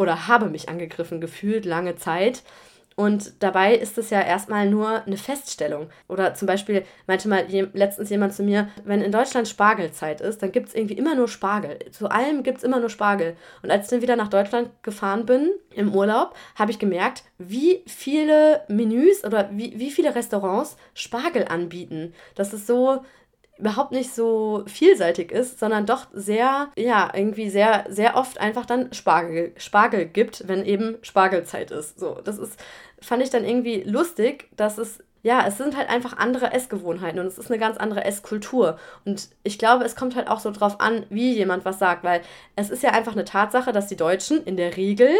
oder 0.00 0.28
habe 0.28 0.48
mich 0.48 0.70
angegriffen 0.70 1.20
gefühlt 1.20 1.66
lange 1.66 1.94
Zeit. 1.94 2.42
Und 2.96 3.42
dabei 3.42 3.74
ist 3.74 3.98
es 3.98 4.08
ja 4.08 4.20
erstmal 4.20 4.68
nur 4.68 5.04
eine 5.04 5.18
Feststellung. 5.18 5.88
Oder 6.08 6.34
zum 6.34 6.46
Beispiel 6.46 6.84
meinte 7.06 7.28
mal 7.28 7.44
je, 7.48 7.68
letztens 7.74 8.08
jemand 8.08 8.32
zu 8.34 8.42
mir, 8.42 8.68
wenn 8.84 9.02
in 9.02 9.12
Deutschland 9.12 9.46
Spargelzeit 9.46 10.22
ist, 10.22 10.42
dann 10.42 10.52
gibt 10.52 10.68
es 10.68 10.74
irgendwie 10.74 10.96
immer 10.96 11.14
nur 11.14 11.28
Spargel. 11.28 11.78
Zu 11.92 12.10
allem 12.10 12.42
gibt 12.42 12.58
es 12.58 12.64
immer 12.64 12.80
nur 12.80 12.88
Spargel. 12.88 13.36
Und 13.62 13.70
als 13.70 13.84
ich 13.84 13.90
dann 13.90 14.02
wieder 14.02 14.16
nach 14.16 14.28
Deutschland 14.28 14.70
gefahren 14.82 15.26
bin 15.26 15.50
im 15.74 15.94
Urlaub, 15.94 16.34
habe 16.56 16.70
ich 16.70 16.78
gemerkt, 16.78 17.24
wie 17.36 17.82
viele 17.86 18.62
Menüs 18.68 19.22
oder 19.22 19.50
wie, 19.52 19.78
wie 19.78 19.90
viele 19.90 20.14
Restaurants 20.14 20.78
Spargel 20.94 21.46
anbieten. 21.46 22.14
Das 22.34 22.54
ist 22.54 22.66
so, 22.66 23.04
überhaupt 23.60 23.92
nicht 23.92 24.14
so 24.14 24.64
vielseitig 24.66 25.30
ist, 25.30 25.60
sondern 25.60 25.86
doch 25.86 26.06
sehr, 26.12 26.70
ja, 26.76 27.10
irgendwie 27.14 27.50
sehr, 27.50 27.84
sehr 27.88 28.16
oft 28.16 28.38
einfach 28.38 28.66
dann 28.66 28.92
Spargel, 28.92 29.52
Spargel 29.56 30.06
gibt, 30.06 30.48
wenn 30.48 30.64
eben 30.64 30.96
Spargelzeit 31.02 31.70
ist. 31.70 32.00
So, 32.00 32.20
das 32.24 32.38
ist, 32.38 32.58
fand 33.00 33.22
ich 33.22 33.30
dann 33.30 33.44
irgendwie 33.44 33.82
lustig, 33.82 34.48
dass 34.56 34.78
es 34.78 35.02
ja, 35.22 35.44
es 35.46 35.58
sind 35.58 35.76
halt 35.76 35.90
einfach 35.90 36.16
andere 36.16 36.52
Essgewohnheiten 36.52 37.20
und 37.20 37.26
es 37.26 37.38
ist 37.38 37.50
eine 37.50 37.58
ganz 37.58 37.76
andere 37.76 38.04
Esskultur. 38.04 38.78
Und 39.04 39.28
ich 39.42 39.58
glaube, 39.58 39.84
es 39.84 39.96
kommt 39.96 40.16
halt 40.16 40.28
auch 40.28 40.40
so 40.40 40.50
drauf 40.50 40.80
an, 40.80 41.04
wie 41.10 41.32
jemand 41.34 41.64
was 41.64 41.78
sagt, 41.78 42.04
weil 42.04 42.22
es 42.56 42.70
ist 42.70 42.82
ja 42.82 42.90
einfach 42.90 43.12
eine 43.12 43.24
Tatsache, 43.24 43.72
dass 43.72 43.86
die 43.86 43.96
Deutschen 43.96 44.42
in 44.44 44.56
der 44.56 44.76
Regel 44.76 45.10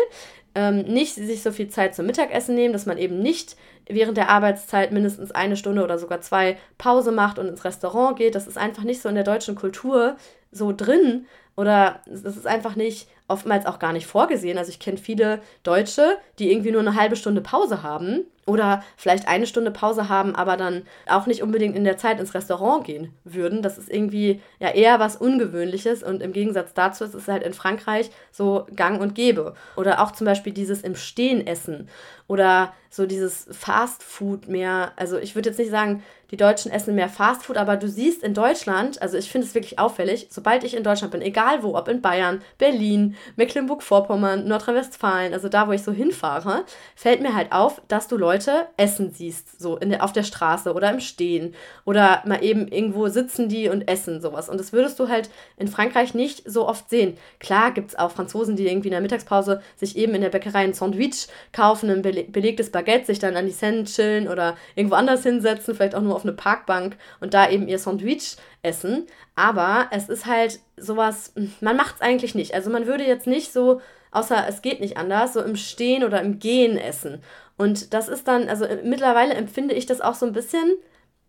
ähm, 0.55 0.83
nicht 0.83 1.15
sich 1.15 1.43
so 1.43 1.53
viel 1.53 1.69
Zeit 1.69 1.95
zum 1.95 2.07
Mittagessen 2.07 2.55
nehmen, 2.55 2.73
dass 2.73 2.87
man 2.87 2.99
eben 2.99 3.21
nicht 3.21 3.57
während 3.89 4.17
der 4.17 4.31
Arbeitszeit 4.31 4.91
mindestens 4.93 5.33
eine 5.33 5.57
Stunde 5.57 5.85
oder 5.85 5.99
sogar 5.99 6.21
zwei 6.21 6.57
Pause 6.79 7.13
macht 7.13 7.39
und 7.39 7.49
ins 7.49 7.65
Restaurant 7.65 8.17
geht. 8.17 8.35
Das 8.35 8.47
ist 8.47 8.59
einfach 8.59 8.85
nicht 8.85 9.03
so 9.03 9.09
in 9.09 9.15
der 9.15 9.25
deutschen 9.25 9.55
Kultur 9.55 10.17
so 10.51 10.73
drin 10.73 11.27
oder 11.57 12.01
das 12.07 12.37
ist 12.37 12.47
einfach 12.47 12.75
nicht 12.75 13.09
oftmals 13.29 13.67
auch 13.67 13.79
gar 13.79 13.93
nicht 13.93 14.07
vorgesehen. 14.07 14.59
Also 14.59 14.71
ich 14.71 14.81
kenne 14.81 14.97
viele 14.97 15.41
Deutsche, 15.63 16.17
die 16.39 16.51
irgendwie 16.51 16.73
nur 16.73 16.81
eine 16.81 16.97
halbe 16.97 17.17
Stunde 17.17 17.41
Pause 17.43 17.83
haben 17.83 18.25
oder 18.51 18.83
vielleicht 18.97 19.29
eine 19.29 19.47
Stunde 19.47 19.71
Pause 19.71 20.09
haben, 20.09 20.35
aber 20.35 20.57
dann 20.57 20.83
auch 21.09 21.27
nicht 21.27 21.43
unbedingt 21.43 21.77
in 21.77 21.85
der 21.85 21.97
Zeit 21.97 22.19
ins 22.19 22.35
Restaurant 22.35 22.85
gehen 22.85 23.15
würden. 23.25 23.63
Das 23.63 23.79
ist 23.79 23.89
irgendwie 23.89 24.43
ja 24.59 24.71
eher 24.71 24.99
was 24.99 25.17
Ungewöhnliches 25.17 26.03
und 26.03 26.21
im 26.21 26.33
Gegensatz 26.33 26.75
dazu 26.75 27.05
ist 27.05 27.15
es 27.15 27.29
halt 27.29 27.45
in 27.45 27.55
Frankreich 27.55 28.11
so 28.33 28.67
gang 28.75 29.01
und 29.01 29.15
gäbe. 29.15 29.55
Oder 29.77 30.03
auch 30.03 30.11
zum 30.11 30.25
Beispiel 30.25 30.53
dieses 30.53 30.83
im 30.83 30.97
Stehen 30.97 31.47
essen 31.47 31.89
oder 32.31 32.73
so 32.91 33.07
dieses 33.07 33.49
Fast 33.51 34.05
Food 34.05 34.47
mehr. 34.49 34.93
Also 34.95 35.19
ich 35.19 35.35
würde 35.35 35.49
jetzt 35.49 35.59
nicht 35.59 35.71
sagen, 35.71 36.03
die 36.31 36.37
Deutschen 36.37 36.71
essen 36.71 36.95
mehr 36.95 37.09
Fast 37.09 37.45
Food, 37.45 37.57
aber 37.57 37.77
du 37.77 37.89
siehst 37.89 38.23
in 38.23 38.35
Deutschland, 38.35 39.03
also 39.03 39.17
ich 39.17 39.31
finde 39.31 39.47
es 39.47 39.55
wirklich 39.55 39.79
auffällig, 39.79 40.29
sobald 40.31 40.63
ich 40.63 40.75
in 40.77 40.85
Deutschland 40.85 41.13
bin, 41.13 41.23
egal 41.23 41.63
wo, 41.63 41.77
ob 41.77 41.89
in 41.89 42.01
Bayern, 42.01 42.41
Berlin, 42.59 43.17
Mecklenburg-Vorpommern, 43.35 44.47
Nordrhein-Westfalen, 44.47 45.33
also 45.33 45.49
da, 45.49 45.67
wo 45.67 45.73
ich 45.73 45.83
so 45.83 45.91
hinfahre, 45.91 46.65
fällt 46.95 47.21
mir 47.21 47.35
halt 47.35 47.51
auf, 47.51 47.83
dass 47.89 48.07
du 48.07 48.17
Leute 48.17 48.69
essen 48.77 49.11
siehst, 49.11 49.61
so 49.61 49.77
in 49.77 49.91
der, 49.91 50.05
auf 50.05 50.13
der 50.13 50.23
Straße 50.23 50.73
oder 50.73 50.91
im 50.91 51.01
Stehen 51.01 51.55
oder 51.85 52.23
mal 52.27 52.45
eben 52.45 52.69
irgendwo 52.69 53.09
sitzen 53.09 53.49
die 53.49 53.69
und 53.69 53.89
essen 53.89 54.21
sowas. 54.21 54.49
Und 54.49 54.59
das 54.59 54.73
würdest 54.73 55.01
du 55.01 55.09
halt 55.09 55.31
in 55.57 55.69
Frankreich 55.69 56.15
nicht 56.15 56.49
so 56.49 56.69
oft 56.69 56.89
sehen. 56.91 57.17
Klar 57.41 57.73
gibt 57.73 57.91
es 57.91 57.99
auch 57.99 58.13
Franzosen, 58.13 58.55
die 58.55 58.69
irgendwie 58.69 58.89
in 58.89 58.93
der 58.93 59.01
Mittagspause 59.01 59.63
sich 59.75 59.97
eben 59.97 60.15
in 60.15 60.21
der 60.21 60.29
Bäckerei 60.29 60.61
ein 60.61 60.75
Sandwich 60.75 61.27
kaufen, 61.53 61.91
ein 61.91 62.03
belegtes 62.25 62.71
Baguette, 62.71 63.07
sich 63.07 63.19
dann 63.19 63.37
an 63.37 63.47
die 63.47 63.53
Seine 63.53 63.85
chillen 63.85 64.29
oder 64.29 64.57
irgendwo 64.75 64.97
anders 64.97 65.23
hinsetzen, 65.23 65.75
vielleicht 65.75 65.95
auch 65.95 66.03
nur 66.03 66.15
auf 66.15 66.25
eine 66.25 66.33
Parkbank 66.33 66.97
und 67.21 67.35
da 67.35 67.49
eben 67.49 67.69
ihr 67.69 67.79
Sandwich 67.79 68.37
essen. 68.63 69.07
Aber 69.35 69.89
es 69.91 70.09
ist 70.09 70.27
halt 70.27 70.61
sowas, 70.77 71.33
man 71.61 71.77
macht 71.77 71.97
es 71.97 72.01
eigentlich 72.01 72.35
nicht. 72.35 72.55
Also 72.55 72.71
man 72.71 72.87
würde 72.87 73.05
jetzt 73.05 73.27
nicht 73.27 73.53
so, 73.53 73.81
außer 74.11 74.47
es 74.49 74.63
geht 74.63 74.81
nicht 74.81 74.97
anders, 74.97 75.33
so 75.33 75.43
im 75.43 75.57
Stehen 75.57 76.05
oder 76.05 76.21
im 76.21 76.39
Gehen 76.39 76.77
essen. 76.77 77.23
Und 77.57 77.93
das 77.93 78.09
ist 78.09 78.27
dann, 78.27 78.49
also 78.49 78.67
mittlerweile 78.85 79.35
empfinde 79.35 79.75
ich 79.75 79.87
das 79.87 80.01
auch 80.01 80.15
so 80.15 80.27
ein 80.27 80.33
bisschen 80.33 80.77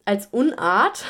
als 0.05 0.27
Unart 0.27 1.03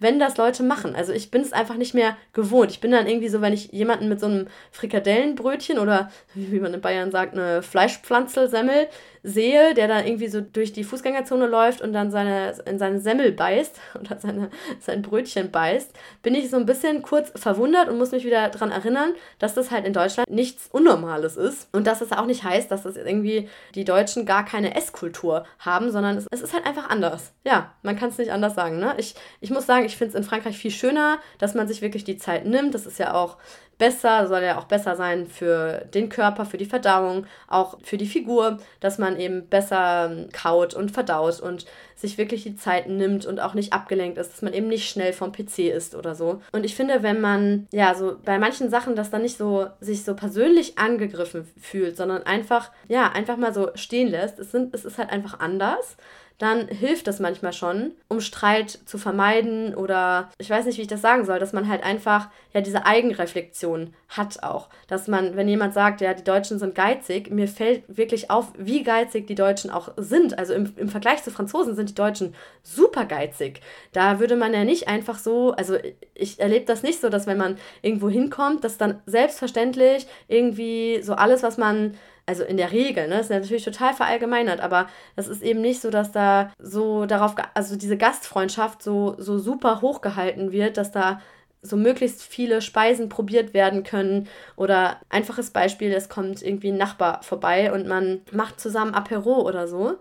wenn 0.00 0.18
das 0.18 0.36
Leute 0.36 0.62
machen. 0.62 0.94
Also 0.94 1.12
ich 1.12 1.30
bin 1.30 1.42
es 1.42 1.52
einfach 1.52 1.76
nicht 1.76 1.94
mehr 1.94 2.16
gewohnt. 2.32 2.70
Ich 2.70 2.80
bin 2.80 2.90
dann 2.90 3.06
irgendwie 3.06 3.28
so, 3.28 3.40
wenn 3.40 3.52
ich 3.52 3.72
jemanden 3.72 4.08
mit 4.08 4.20
so 4.20 4.26
einem 4.26 4.48
Frikadellenbrötchen 4.72 5.78
oder 5.78 6.10
wie 6.34 6.60
man 6.60 6.74
in 6.74 6.80
Bayern 6.80 7.10
sagt, 7.10 7.34
eine 7.34 7.62
Fleischpflanzelsemmel 7.62 8.88
sehe, 9.22 9.74
der 9.74 9.88
dann 9.88 10.06
irgendwie 10.06 10.28
so 10.28 10.40
durch 10.40 10.72
die 10.72 10.84
Fußgängerzone 10.84 11.46
läuft 11.46 11.80
und 11.80 11.92
dann 11.92 12.10
seine, 12.10 12.54
in 12.66 12.78
seine 12.78 13.00
Semmel 13.00 13.32
beißt 13.32 13.80
oder 14.00 14.18
seine, 14.18 14.50
sein 14.80 15.02
Brötchen 15.02 15.50
beißt, 15.50 15.92
bin 16.22 16.34
ich 16.34 16.50
so 16.50 16.56
ein 16.56 16.66
bisschen 16.66 17.02
kurz 17.02 17.32
verwundert 17.34 17.88
und 17.88 17.98
muss 17.98 18.12
mich 18.12 18.24
wieder 18.24 18.48
daran 18.48 18.70
erinnern, 18.70 19.14
dass 19.38 19.54
das 19.54 19.70
halt 19.70 19.86
in 19.86 19.92
Deutschland 19.92 20.28
nichts 20.30 20.68
Unnormales 20.70 21.36
ist 21.36 21.68
und 21.72 21.86
dass 21.86 22.00
es 22.00 22.12
auch 22.12 22.26
nicht 22.26 22.44
heißt, 22.44 22.70
dass 22.70 22.82
das 22.82 22.96
irgendwie 22.96 23.48
die 23.74 23.84
Deutschen 23.84 24.26
gar 24.26 24.44
keine 24.44 24.74
Esskultur 24.74 25.44
haben, 25.58 25.90
sondern 25.90 26.16
es, 26.16 26.26
es 26.30 26.42
ist 26.42 26.54
halt 26.54 26.66
einfach 26.66 26.90
anders. 26.90 27.32
Ja, 27.44 27.72
man 27.82 27.96
kann 27.98 28.10
es 28.10 28.18
nicht 28.18 28.32
anders 28.32 28.54
sagen. 28.54 28.78
Ne? 28.78 28.94
Ich, 28.98 29.14
ich 29.40 29.50
muss 29.50 29.66
sagen, 29.66 29.84
ich 29.84 29.96
finde 29.96 30.10
es 30.10 30.14
in 30.14 30.24
Frankreich 30.24 30.56
viel 30.56 30.70
schöner, 30.70 31.18
dass 31.38 31.54
man 31.54 31.68
sich 31.68 31.82
wirklich 31.82 32.04
die 32.04 32.18
Zeit 32.18 32.46
nimmt. 32.46 32.74
Das 32.74 32.86
ist 32.86 32.98
ja 32.98 33.14
auch 33.14 33.36
besser, 33.78 34.26
soll 34.26 34.42
ja 34.42 34.58
auch 34.58 34.64
besser 34.64 34.96
sein 34.96 35.26
für 35.26 35.86
den 35.94 36.08
Körper, 36.08 36.44
für 36.44 36.58
die 36.58 36.66
Verdauung, 36.66 37.26
auch 37.46 37.78
für 37.82 37.96
die 37.96 38.06
Figur, 38.06 38.58
dass 38.80 38.98
man 38.98 39.18
eben 39.18 39.46
besser 39.46 40.10
ähm, 40.10 40.28
kaut 40.32 40.74
und 40.74 40.90
verdaut 40.90 41.40
und 41.40 41.64
sich 41.94 42.18
wirklich 42.18 42.42
die 42.42 42.56
Zeit 42.56 42.88
nimmt 42.88 43.26
und 43.26 43.40
auch 43.40 43.54
nicht 43.54 43.72
abgelenkt 43.72 44.18
ist, 44.18 44.32
dass 44.32 44.42
man 44.42 44.52
eben 44.52 44.68
nicht 44.68 44.88
schnell 44.88 45.12
vom 45.12 45.32
PC 45.32 45.70
ist 45.70 45.94
oder 45.94 46.14
so. 46.14 46.42
Und 46.52 46.64
ich 46.64 46.74
finde, 46.74 47.02
wenn 47.02 47.20
man 47.20 47.66
ja 47.72 47.94
so 47.94 48.16
bei 48.24 48.38
manchen 48.38 48.70
Sachen 48.70 48.96
das 48.96 49.10
dann 49.10 49.22
nicht 49.22 49.38
so 49.38 49.66
sich 49.80 50.04
so 50.04 50.14
persönlich 50.14 50.78
angegriffen 50.78 51.48
fühlt, 51.60 51.96
sondern 51.96 52.22
einfach 52.24 52.70
ja, 52.88 53.10
einfach 53.10 53.36
mal 53.36 53.54
so 53.54 53.70
stehen 53.74 54.08
lässt, 54.08 54.38
es 54.38 54.52
sind 54.52 54.74
es 54.74 54.84
ist 54.84 54.98
halt 54.98 55.10
einfach 55.10 55.40
anders 55.40 55.96
dann 56.38 56.68
hilft 56.68 57.08
das 57.08 57.18
manchmal 57.18 57.52
schon, 57.52 57.92
um 58.06 58.20
Streit 58.20 58.70
zu 58.70 58.96
vermeiden 58.96 59.74
oder 59.74 60.30
ich 60.38 60.48
weiß 60.48 60.66
nicht, 60.66 60.78
wie 60.78 60.82
ich 60.82 60.88
das 60.88 61.02
sagen 61.02 61.24
soll, 61.24 61.40
dass 61.40 61.52
man 61.52 61.68
halt 61.68 61.82
einfach 61.82 62.28
ja 62.54 62.60
diese 62.60 62.86
Eigenreflexion 62.86 63.92
hat 64.08 64.44
auch. 64.44 64.68
Dass 64.86 65.08
man, 65.08 65.34
wenn 65.34 65.48
jemand 65.48 65.74
sagt, 65.74 66.00
ja, 66.00 66.14
die 66.14 66.22
Deutschen 66.22 66.60
sind 66.60 66.76
geizig, 66.76 67.30
mir 67.32 67.48
fällt 67.48 67.82
wirklich 67.88 68.30
auf, 68.30 68.52
wie 68.56 68.84
geizig 68.84 69.26
die 69.26 69.34
Deutschen 69.34 69.70
auch 69.70 69.90
sind. 69.96 70.38
Also 70.38 70.54
im, 70.54 70.72
im 70.76 70.88
Vergleich 70.88 71.24
zu 71.24 71.32
Franzosen 71.32 71.74
sind 71.74 71.90
die 71.90 71.94
Deutschen 71.94 72.36
super 72.62 73.04
geizig. 73.04 73.60
Da 73.92 74.20
würde 74.20 74.36
man 74.36 74.54
ja 74.54 74.62
nicht 74.62 74.86
einfach 74.86 75.18
so, 75.18 75.50
also 75.52 75.76
ich 76.14 76.38
erlebe 76.38 76.66
das 76.66 76.84
nicht 76.84 77.00
so, 77.00 77.08
dass 77.08 77.26
wenn 77.26 77.38
man 77.38 77.58
irgendwo 77.82 78.08
hinkommt, 78.08 78.62
dass 78.62 78.78
dann 78.78 79.02
selbstverständlich 79.06 80.06
irgendwie 80.28 81.00
so 81.02 81.14
alles, 81.14 81.42
was 81.42 81.58
man 81.58 81.94
also 82.28 82.44
in 82.44 82.58
der 82.58 82.72
Regel, 82.72 83.08
ne, 83.08 83.20
ist 83.20 83.30
natürlich 83.30 83.64
total 83.64 83.94
verallgemeinert, 83.94 84.60
aber 84.60 84.88
das 85.16 85.28
ist 85.28 85.42
eben 85.42 85.60
nicht 85.62 85.80
so, 85.80 85.90
dass 85.90 86.12
da 86.12 86.52
so 86.58 87.06
darauf, 87.06 87.34
also 87.54 87.76
diese 87.76 87.96
Gastfreundschaft 87.96 88.82
so, 88.82 89.14
so 89.18 89.38
super 89.38 89.80
hochgehalten 89.80 90.52
wird, 90.52 90.76
dass 90.76 90.92
da 90.92 91.20
so 91.62 91.76
möglichst 91.76 92.22
viele 92.22 92.62
Speisen 92.62 93.08
probiert 93.08 93.54
werden 93.54 93.82
können. 93.82 94.28
Oder 94.56 94.98
einfaches 95.08 95.50
Beispiel, 95.50 95.92
es 95.92 96.08
kommt 96.08 96.42
irgendwie 96.42 96.70
ein 96.70 96.76
Nachbar 96.76 97.22
vorbei 97.22 97.72
und 97.72 97.86
man 97.88 98.20
macht 98.30 98.60
zusammen 98.60 98.94
Apero 98.94 99.40
oder 99.42 99.66
so. 99.66 99.96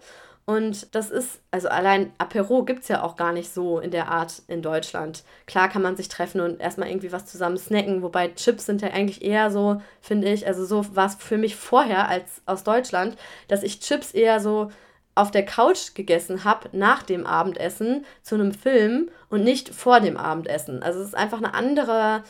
Und 0.49 0.95
das 0.95 1.12
ist, 1.12 1.41
also 1.51 1.67
allein 1.67 2.13
Apero 2.19 2.63
gibt 2.63 2.83
es 2.83 2.88
ja 2.88 3.03
auch 3.03 3.17
gar 3.17 3.33
nicht 3.33 3.53
so 3.53 3.79
in 3.81 3.91
der 3.91 4.07
Art 4.07 4.43
in 4.47 4.62
Deutschland. 4.62 5.25
Klar 5.45 5.67
kann 5.67 5.81
man 5.81 5.97
sich 5.97 6.07
treffen 6.07 6.39
und 6.39 6.62
erstmal 6.62 6.88
irgendwie 6.88 7.12
was 7.12 7.25
zusammen 7.25 7.57
snacken, 7.57 8.01
wobei 8.01 8.29
Chips 8.29 8.65
sind 8.65 8.81
ja 8.81 8.88
eigentlich 8.91 9.25
eher 9.25 9.51
so, 9.51 9.81
finde 9.99 10.31
ich, 10.31 10.47
also 10.47 10.65
so 10.65 10.95
war 10.95 11.07
es 11.07 11.15
für 11.15 11.38
mich 11.38 11.57
vorher 11.57 12.07
als 12.07 12.41
aus 12.45 12.63
Deutschland, 12.63 13.17
dass 13.49 13.62
ich 13.62 13.81
Chips 13.81 14.12
eher 14.12 14.39
so 14.39 14.71
auf 15.15 15.31
der 15.31 15.43
Couch 15.43 15.95
gegessen 15.95 16.45
habe 16.45 16.69
nach 16.71 17.03
dem 17.03 17.25
Abendessen 17.25 18.05
zu 18.21 18.36
einem 18.36 18.53
Film 18.53 19.10
und 19.29 19.43
nicht 19.43 19.75
vor 19.75 19.99
dem 19.99 20.15
Abendessen. 20.15 20.81
Also 20.81 21.01
es 21.01 21.10
ist 21.10 21.15
einfach 21.15 21.39
eine 21.39 21.55
andere 21.55 22.23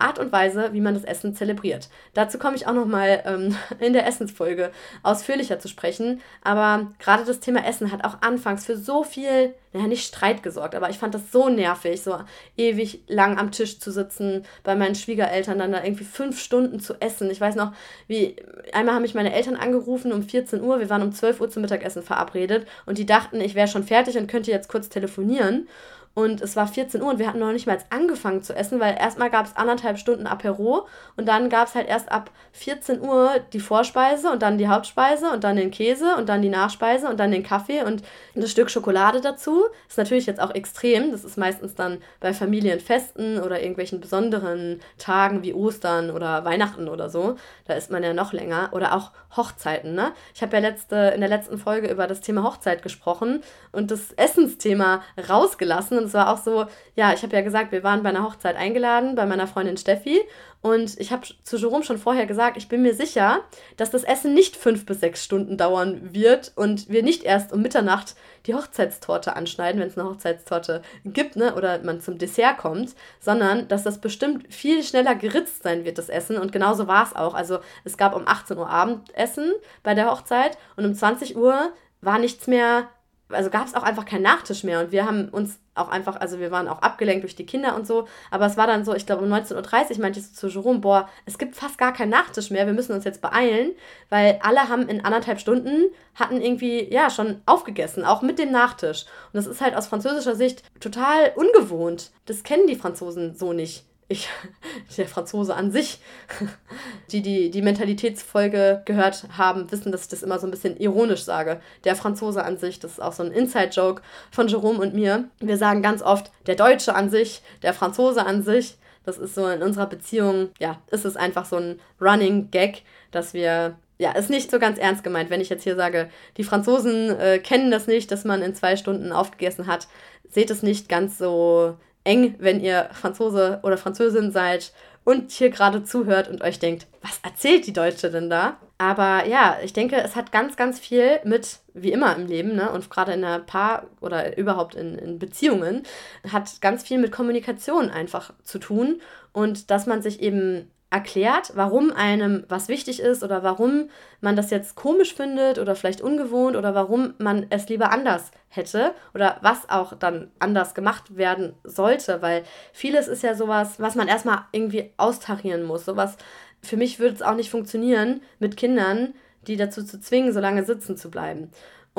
Art 0.00 0.18
und 0.18 0.32
Weise, 0.32 0.72
wie 0.72 0.80
man 0.80 0.94
das 0.94 1.04
Essen 1.04 1.34
zelebriert. 1.34 1.88
Dazu 2.14 2.38
komme 2.38 2.56
ich 2.56 2.66
auch 2.66 2.72
nochmal 2.72 3.22
ähm, 3.26 3.56
in 3.78 3.92
der 3.92 4.06
Essensfolge 4.06 4.70
ausführlicher 5.02 5.58
zu 5.58 5.68
sprechen. 5.68 6.20
Aber 6.42 6.88
gerade 6.98 7.24
das 7.24 7.40
Thema 7.40 7.66
Essen 7.66 7.92
hat 7.92 8.04
auch 8.04 8.22
anfangs 8.22 8.66
für 8.66 8.76
so 8.76 9.04
viel, 9.04 9.54
naja, 9.72 9.86
nicht 9.86 10.06
Streit 10.06 10.42
gesorgt, 10.42 10.74
aber 10.74 10.90
ich 10.90 10.98
fand 10.98 11.14
das 11.14 11.30
so 11.30 11.48
nervig, 11.48 12.02
so 12.02 12.18
ewig 12.56 13.02
lang 13.06 13.38
am 13.38 13.52
Tisch 13.52 13.78
zu 13.78 13.92
sitzen, 13.92 14.44
bei 14.64 14.74
meinen 14.74 14.94
Schwiegereltern 14.94 15.58
dann 15.58 15.72
da 15.72 15.82
irgendwie 15.82 16.04
fünf 16.04 16.40
Stunden 16.40 16.80
zu 16.80 16.94
essen. 17.00 17.30
Ich 17.30 17.40
weiß 17.40 17.54
noch, 17.54 17.72
wie 18.08 18.36
einmal 18.72 18.94
haben 18.94 19.02
mich 19.02 19.14
meine 19.14 19.32
Eltern 19.32 19.56
angerufen 19.56 20.12
um 20.12 20.22
14 20.22 20.62
Uhr, 20.62 20.80
wir 20.80 20.90
waren 20.90 21.02
um 21.02 21.12
12 21.12 21.40
Uhr 21.40 21.50
zum 21.50 21.62
Mittagessen 21.62 22.02
verabredet 22.02 22.66
und 22.86 22.98
die 22.98 23.06
dachten, 23.06 23.40
ich 23.40 23.54
wäre 23.54 23.68
schon 23.68 23.84
fertig 23.84 24.16
und 24.18 24.26
könnte 24.26 24.50
jetzt 24.50 24.68
kurz 24.68 24.88
telefonieren. 24.88 25.68
Und 26.12 26.40
es 26.40 26.56
war 26.56 26.66
14 26.66 27.00
Uhr 27.02 27.10
und 27.10 27.18
wir 27.20 27.28
hatten 27.28 27.38
noch 27.38 27.52
nicht 27.52 27.68
mal 27.68 27.78
angefangen 27.90 28.42
zu 28.42 28.52
essen, 28.54 28.80
weil 28.80 28.96
erstmal 28.98 29.30
gab 29.30 29.46
es 29.46 29.56
anderthalb 29.56 29.96
Stunden 29.96 30.26
Apero 30.26 30.88
und 31.16 31.26
dann 31.26 31.48
gab 31.48 31.68
es 31.68 31.76
halt 31.76 31.88
erst 31.88 32.10
ab 32.10 32.32
14 32.52 33.00
Uhr 33.00 33.30
die 33.52 33.60
Vorspeise 33.60 34.28
und 34.30 34.42
dann 34.42 34.58
die 34.58 34.66
Hauptspeise 34.66 35.30
und 35.30 35.44
dann 35.44 35.54
den 35.54 35.70
Käse 35.70 36.16
und 36.16 36.28
dann 36.28 36.42
die 36.42 36.48
Nachspeise 36.48 37.08
und 37.08 37.20
dann 37.20 37.30
den 37.30 37.44
Kaffee 37.44 37.84
und 37.84 38.02
ein 38.34 38.46
Stück 38.48 38.70
Schokolade 38.70 39.20
dazu. 39.20 39.62
Ist 39.88 39.98
natürlich 39.98 40.26
jetzt 40.26 40.40
auch 40.40 40.52
extrem. 40.52 41.12
Das 41.12 41.24
ist 41.24 41.38
meistens 41.38 41.76
dann 41.76 41.98
bei 42.18 42.34
Familienfesten 42.34 43.40
oder 43.40 43.60
irgendwelchen 43.60 44.00
besonderen 44.00 44.80
Tagen 44.98 45.44
wie 45.44 45.54
Ostern 45.54 46.10
oder 46.10 46.44
Weihnachten 46.44 46.88
oder 46.88 47.08
so. 47.08 47.36
Da 47.66 47.74
ist 47.74 47.92
man 47.92 48.02
ja 48.02 48.12
noch 48.14 48.32
länger. 48.32 48.70
Oder 48.72 48.94
auch 48.96 49.12
Hochzeiten, 49.36 49.94
ne? 49.94 50.12
Ich 50.34 50.42
habe 50.42 50.56
ja 50.56 50.60
letzte, 50.60 51.12
in 51.14 51.20
der 51.20 51.30
letzten 51.30 51.56
Folge 51.56 51.88
über 51.88 52.08
das 52.08 52.20
Thema 52.20 52.42
Hochzeit 52.42 52.82
gesprochen 52.82 53.42
und 53.70 53.92
das 53.92 54.12
Essensthema 54.12 55.02
rausgelassen 55.28 55.99
und 56.00 56.06
es 56.06 56.14
war 56.14 56.32
auch 56.32 56.38
so, 56.38 56.66
ja, 56.96 57.12
ich 57.12 57.22
habe 57.22 57.36
ja 57.36 57.42
gesagt, 57.42 57.72
wir 57.72 57.84
waren 57.84 58.02
bei 58.02 58.08
einer 58.08 58.24
Hochzeit 58.24 58.56
eingeladen, 58.56 59.14
bei 59.14 59.26
meiner 59.26 59.46
Freundin 59.46 59.76
Steffi. 59.76 60.20
Und 60.62 60.98
ich 61.00 61.10
habe 61.10 61.26
zu 61.42 61.56
Jerome 61.56 61.84
schon 61.84 61.96
vorher 61.96 62.26
gesagt, 62.26 62.56
ich 62.58 62.68
bin 62.68 62.82
mir 62.82 62.94
sicher, 62.94 63.40
dass 63.78 63.90
das 63.90 64.04
Essen 64.04 64.34
nicht 64.34 64.56
fünf 64.56 64.84
bis 64.84 65.00
sechs 65.00 65.24
Stunden 65.24 65.56
dauern 65.56 66.12
wird 66.12 66.52
und 66.54 66.90
wir 66.90 67.02
nicht 67.02 67.22
erst 67.24 67.52
um 67.52 67.62
Mitternacht 67.62 68.14
die 68.46 68.54
Hochzeitstorte 68.54 69.36
anschneiden, 69.36 69.80
wenn 69.80 69.88
es 69.88 69.96
eine 69.96 70.08
Hochzeitstorte 70.08 70.82
gibt, 71.04 71.36
ne, 71.36 71.54
oder 71.54 71.82
man 71.82 72.00
zum 72.00 72.18
Dessert 72.18 72.58
kommt, 72.58 72.94
sondern 73.20 73.68
dass 73.68 73.84
das 73.84 74.00
bestimmt 74.00 74.52
viel 74.52 74.82
schneller 74.82 75.14
geritzt 75.14 75.62
sein 75.62 75.84
wird, 75.84 75.96
das 75.96 76.10
Essen. 76.10 76.36
Und 76.36 76.52
genauso 76.52 76.86
war 76.86 77.04
es 77.04 77.16
auch. 77.16 77.34
Also 77.34 77.60
es 77.84 77.96
gab 77.96 78.14
um 78.14 78.26
18 78.26 78.58
Uhr 78.58 78.68
Abendessen 78.68 79.52
bei 79.82 79.94
der 79.94 80.10
Hochzeit 80.10 80.58
und 80.76 80.84
um 80.84 80.94
20 80.94 81.36
Uhr 81.36 81.72
war 82.02 82.18
nichts 82.18 82.46
mehr 82.46 82.88
also 83.30 83.50
gab 83.50 83.66
es 83.66 83.74
auch 83.74 83.82
einfach 83.82 84.04
keinen 84.04 84.22
Nachtisch 84.22 84.64
mehr 84.64 84.80
und 84.80 84.92
wir 84.92 85.06
haben 85.06 85.28
uns 85.28 85.58
auch 85.74 85.88
einfach, 85.88 86.20
also 86.20 86.38
wir 86.38 86.50
waren 86.50 86.68
auch 86.68 86.82
abgelenkt 86.82 87.22
durch 87.22 87.36
die 87.36 87.46
Kinder 87.46 87.74
und 87.76 87.86
so, 87.86 88.06
aber 88.30 88.46
es 88.46 88.56
war 88.56 88.66
dann 88.66 88.84
so, 88.84 88.94
ich 88.94 89.06
glaube 89.06 89.24
um 89.24 89.32
19.30 89.32 89.94
Uhr 89.94 90.00
meinte 90.00 90.20
ich 90.20 90.26
so 90.26 90.34
zu 90.34 90.48
Jerome, 90.48 90.80
boah, 90.80 91.08
es 91.26 91.38
gibt 91.38 91.56
fast 91.56 91.78
gar 91.78 91.92
keinen 91.92 92.10
Nachtisch 92.10 92.50
mehr, 92.50 92.66
wir 92.66 92.74
müssen 92.74 92.92
uns 92.92 93.04
jetzt 93.04 93.22
beeilen, 93.22 93.72
weil 94.08 94.38
alle 94.42 94.68
haben 94.68 94.88
in 94.88 95.04
anderthalb 95.04 95.40
Stunden, 95.40 95.86
hatten 96.14 96.40
irgendwie, 96.40 96.92
ja, 96.92 97.10
schon 97.10 97.40
aufgegessen, 97.46 98.04
auch 98.04 98.22
mit 98.22 98.38
dem 98.38 98.50
Nachtisch. 98.50 99.06
Und 99.32 99.36
das 99.36 99.46
ist 99.46 99.60
halt 99.60 99.76
aus 99.76 99.86
französischer 99.86 100.34
Sicht 100.34 100.62
total 100.80 101.32
ungewohnt. 101.36 102.10
Das 102.26 102.42
kennen 102.42 102.66
die 102.66 102.76
Franzosen 102.76 103.34
so 103.34 103.52
nicht 103.52 103.89
ich, 104.10 104.28
der 104.98 105.08
Franzose 105.08 105.54
an 105.54 105.70
sich, 105.70 106.00
die, 107.12 107.22
die 107.22 107.50
die 107.50 107.62
Mentalitätsfolge 107.62 108.82
gehört 108.84 109.26
haben, 109.38 109.70
wissen, 109.72 109.92
dass 109.92 110.02
ich 110.02 110.08
das 110.08 110.22
immer 110.22 110.38
so 110.38 110.46
ein 110.46 110.50
bisschen 110.50 110.76
ironisch 110.76 111.22
sage. 111.22 111.60
Der 111.84 111.96
Franzose 111.96 112.44
an 112.44 112.58
sich, 112.58 112.80
das 112.80 112.92
ist 112.92 113.00
auch 113.00 113.12
so 113.12 113.22
ein 113.22 113.32
Inside-Joke 113.32 114.02
von 114.30 114.48
Jerome 114.48 114.80
und 114.80 114.94
mir. 114.94 115.28
Wir 115.38 115.56
sagen 115.56 115.80
ganz 115.80 116.02
oft 116.02 116.30
der 116.46 116.56
Deutsche 116.56 116.94
an 116.94 117.08
sich, 117.08 117.40
der 117.62 117.72
Franzose 117.72 118.26
an 118.26 118.42
sich. 118.42 118.76
Das 119.06 119.16
ist 119.16 119.34
so 119.34 119.46
in 119.46 119.62
unserer 119.62 119.86
Beziehung, 119.86 120.50
ja, 120.58 120.78
ist 120.90 121.06
es 121.06 121.16
einfach 121.16 121.46
so 121.46 121.56
ein 121.56 121.80
Running 122.00 122.50
Gag, 122.50 122.82
dass 123.12 123.32
wir 123.32 123.76
ja, 123.98 124.12
ist 124.12 124.30
nicht 124.30 124.50
so 124.50 124.58
ganz 124.58 124.78
ernst 124.78 125.04
gemeint, 125.04 125.28
wenn 125.28 125.42
ich 125.42 125.50
jetzt 125.50 125.62
hier 125.64 125.76
sage, 125.76 126.08
die 126.38 126.44
Franzosen 126.44 127.10
äh, 127.18 127.38
kennen 127.38 127.70
das 127.70 127.86
nicht, 127.86 128.10
dass 128.10 128.24
man 128.24 128.40
in 128.40 128.54
zwei 128.54 128.76
Stunden 128.76 129.12
aufgegessen 129.12 129.66
hat. 129.66 129.88
Seht 130.26 130.50
es 130.50 130.62
nicht 130.62 130.88
ganz 130.88 131.18
so 131.18 131.76
eng, 132.10 132.34
wenn 132.38 132.60
ihr 132.60 132.90
Franzose 132.92 133.60
oder 133.62 133.78
Französin 133.78 134.32
seid 134.32 134.72
und 135.04 135.30
hier 135.30 135.50
gerade 135.50 135.84
zuhört 135.84 136.28
und 136.28 136.42
euch 136.42 136.58
denkt, 136.58 136.86
was 137.02 137.20
erzählt 137.22 137.66
die 137.66 137.72
Deutsche 137.72 138.10
denn 138.10 138.28
da? 138.28 138.56
Aber 138.78 139.26
ja, 139.26 139.58
ich 139.62 139.72
denke, 139.72 139.96
es 139.96 140.16
hat 140.16 140.32
ganz, 140.32 140.56
ganz 140.56 140.80
viel 140.80 141.20
mit, 141.24 141.58
wie 141.74 141.92
immer 141.92 142.16
im 142.16 142.26
Leben, 142.26 142.56
ne, 142.56 142.70
und 142.70 142.90
gerade 142.90 143.12
in 143.12 143.24
einer 143.24 143.38
Paar- 143.38 143.86
oder 144.00 144.36
überhaupt 144.36 144.74
in, 144.74 144.96
in 144.98 145.18
Beziehungen, 145.18 145.84
hat 146.30 146.60
ganz 146.60 146.82
viel 146.82 146.98
mit 146.98 147.12
Kommunikation 147.12 147.90
einfach 147.90 148.32
zu 148.42 148.58
tun 148.58 149.00
und 149.32 149.70
dass 149.70 149.86
man 149.86 150.02
sich 150.02 150.20
eben 150.20 150.70
erklärt, 150.90 151.52
warum 151.54 151.92
einem 151.92 152.44
was 152.48 152.68
wichtig 152.68 153.00
ist 153.00 153.22
oder 153.22 153.44
warum 153.44 153.88
man 154.20 154.34
das 154.34 154.50
jetzt 154.50 154.74
komisch 154.74 155.14
findet 155.14 155.58
oder 155.58 155.76
vielleicht 155.76 156.00
ungewohnt 156.00 156.56
oder 156.56 156.74
warum 156.74 157.14
man 157.18 157.46
es 157.50 157.68
lieber 157.68 157.92
anders 157.92 158.32
hätte 158.48 158.92
oder 159.14 159.38
was 159.40 159.70
auch 159.70 159.96
dann 159.96 160.32
anders 160.40 160.74
gemacht 160.74 161.16
werden 161.16 161.54
sollte, 161.62 162.22
weil 162.22 162.42
vieles 162.72 163.06
ist 163.06 163.22
ja 163.22 163.34
sowas, 163.34 163.78
was 163.78 163.94
man 163.94 164.08
erstmal 164.08 164.46
irgendwie 164.50 164.92
austarieren 164.96 165.62
muss. 165.62 165.84
Sowas, 165.84 166.16
für 166.60 166.76
mich 166.76 166.98
würde 166.98 167.14
es 167.14 167.22
auch 167.22 167.36
nicht 167.36 167.50
funktionieren, 167.50 168.22
mit 168.40 168.56
Kindern, 168.56 169.14
die 169.46 169.56
dazu 169.56 169.84
zu 169.84 170.00
zwingen, 170.00 170.32
so 170.32 170.40
lange 170.40 170.64
sitzen 170.64 170.96
zu 170.96 171.10
bleiben. 171.10 171.50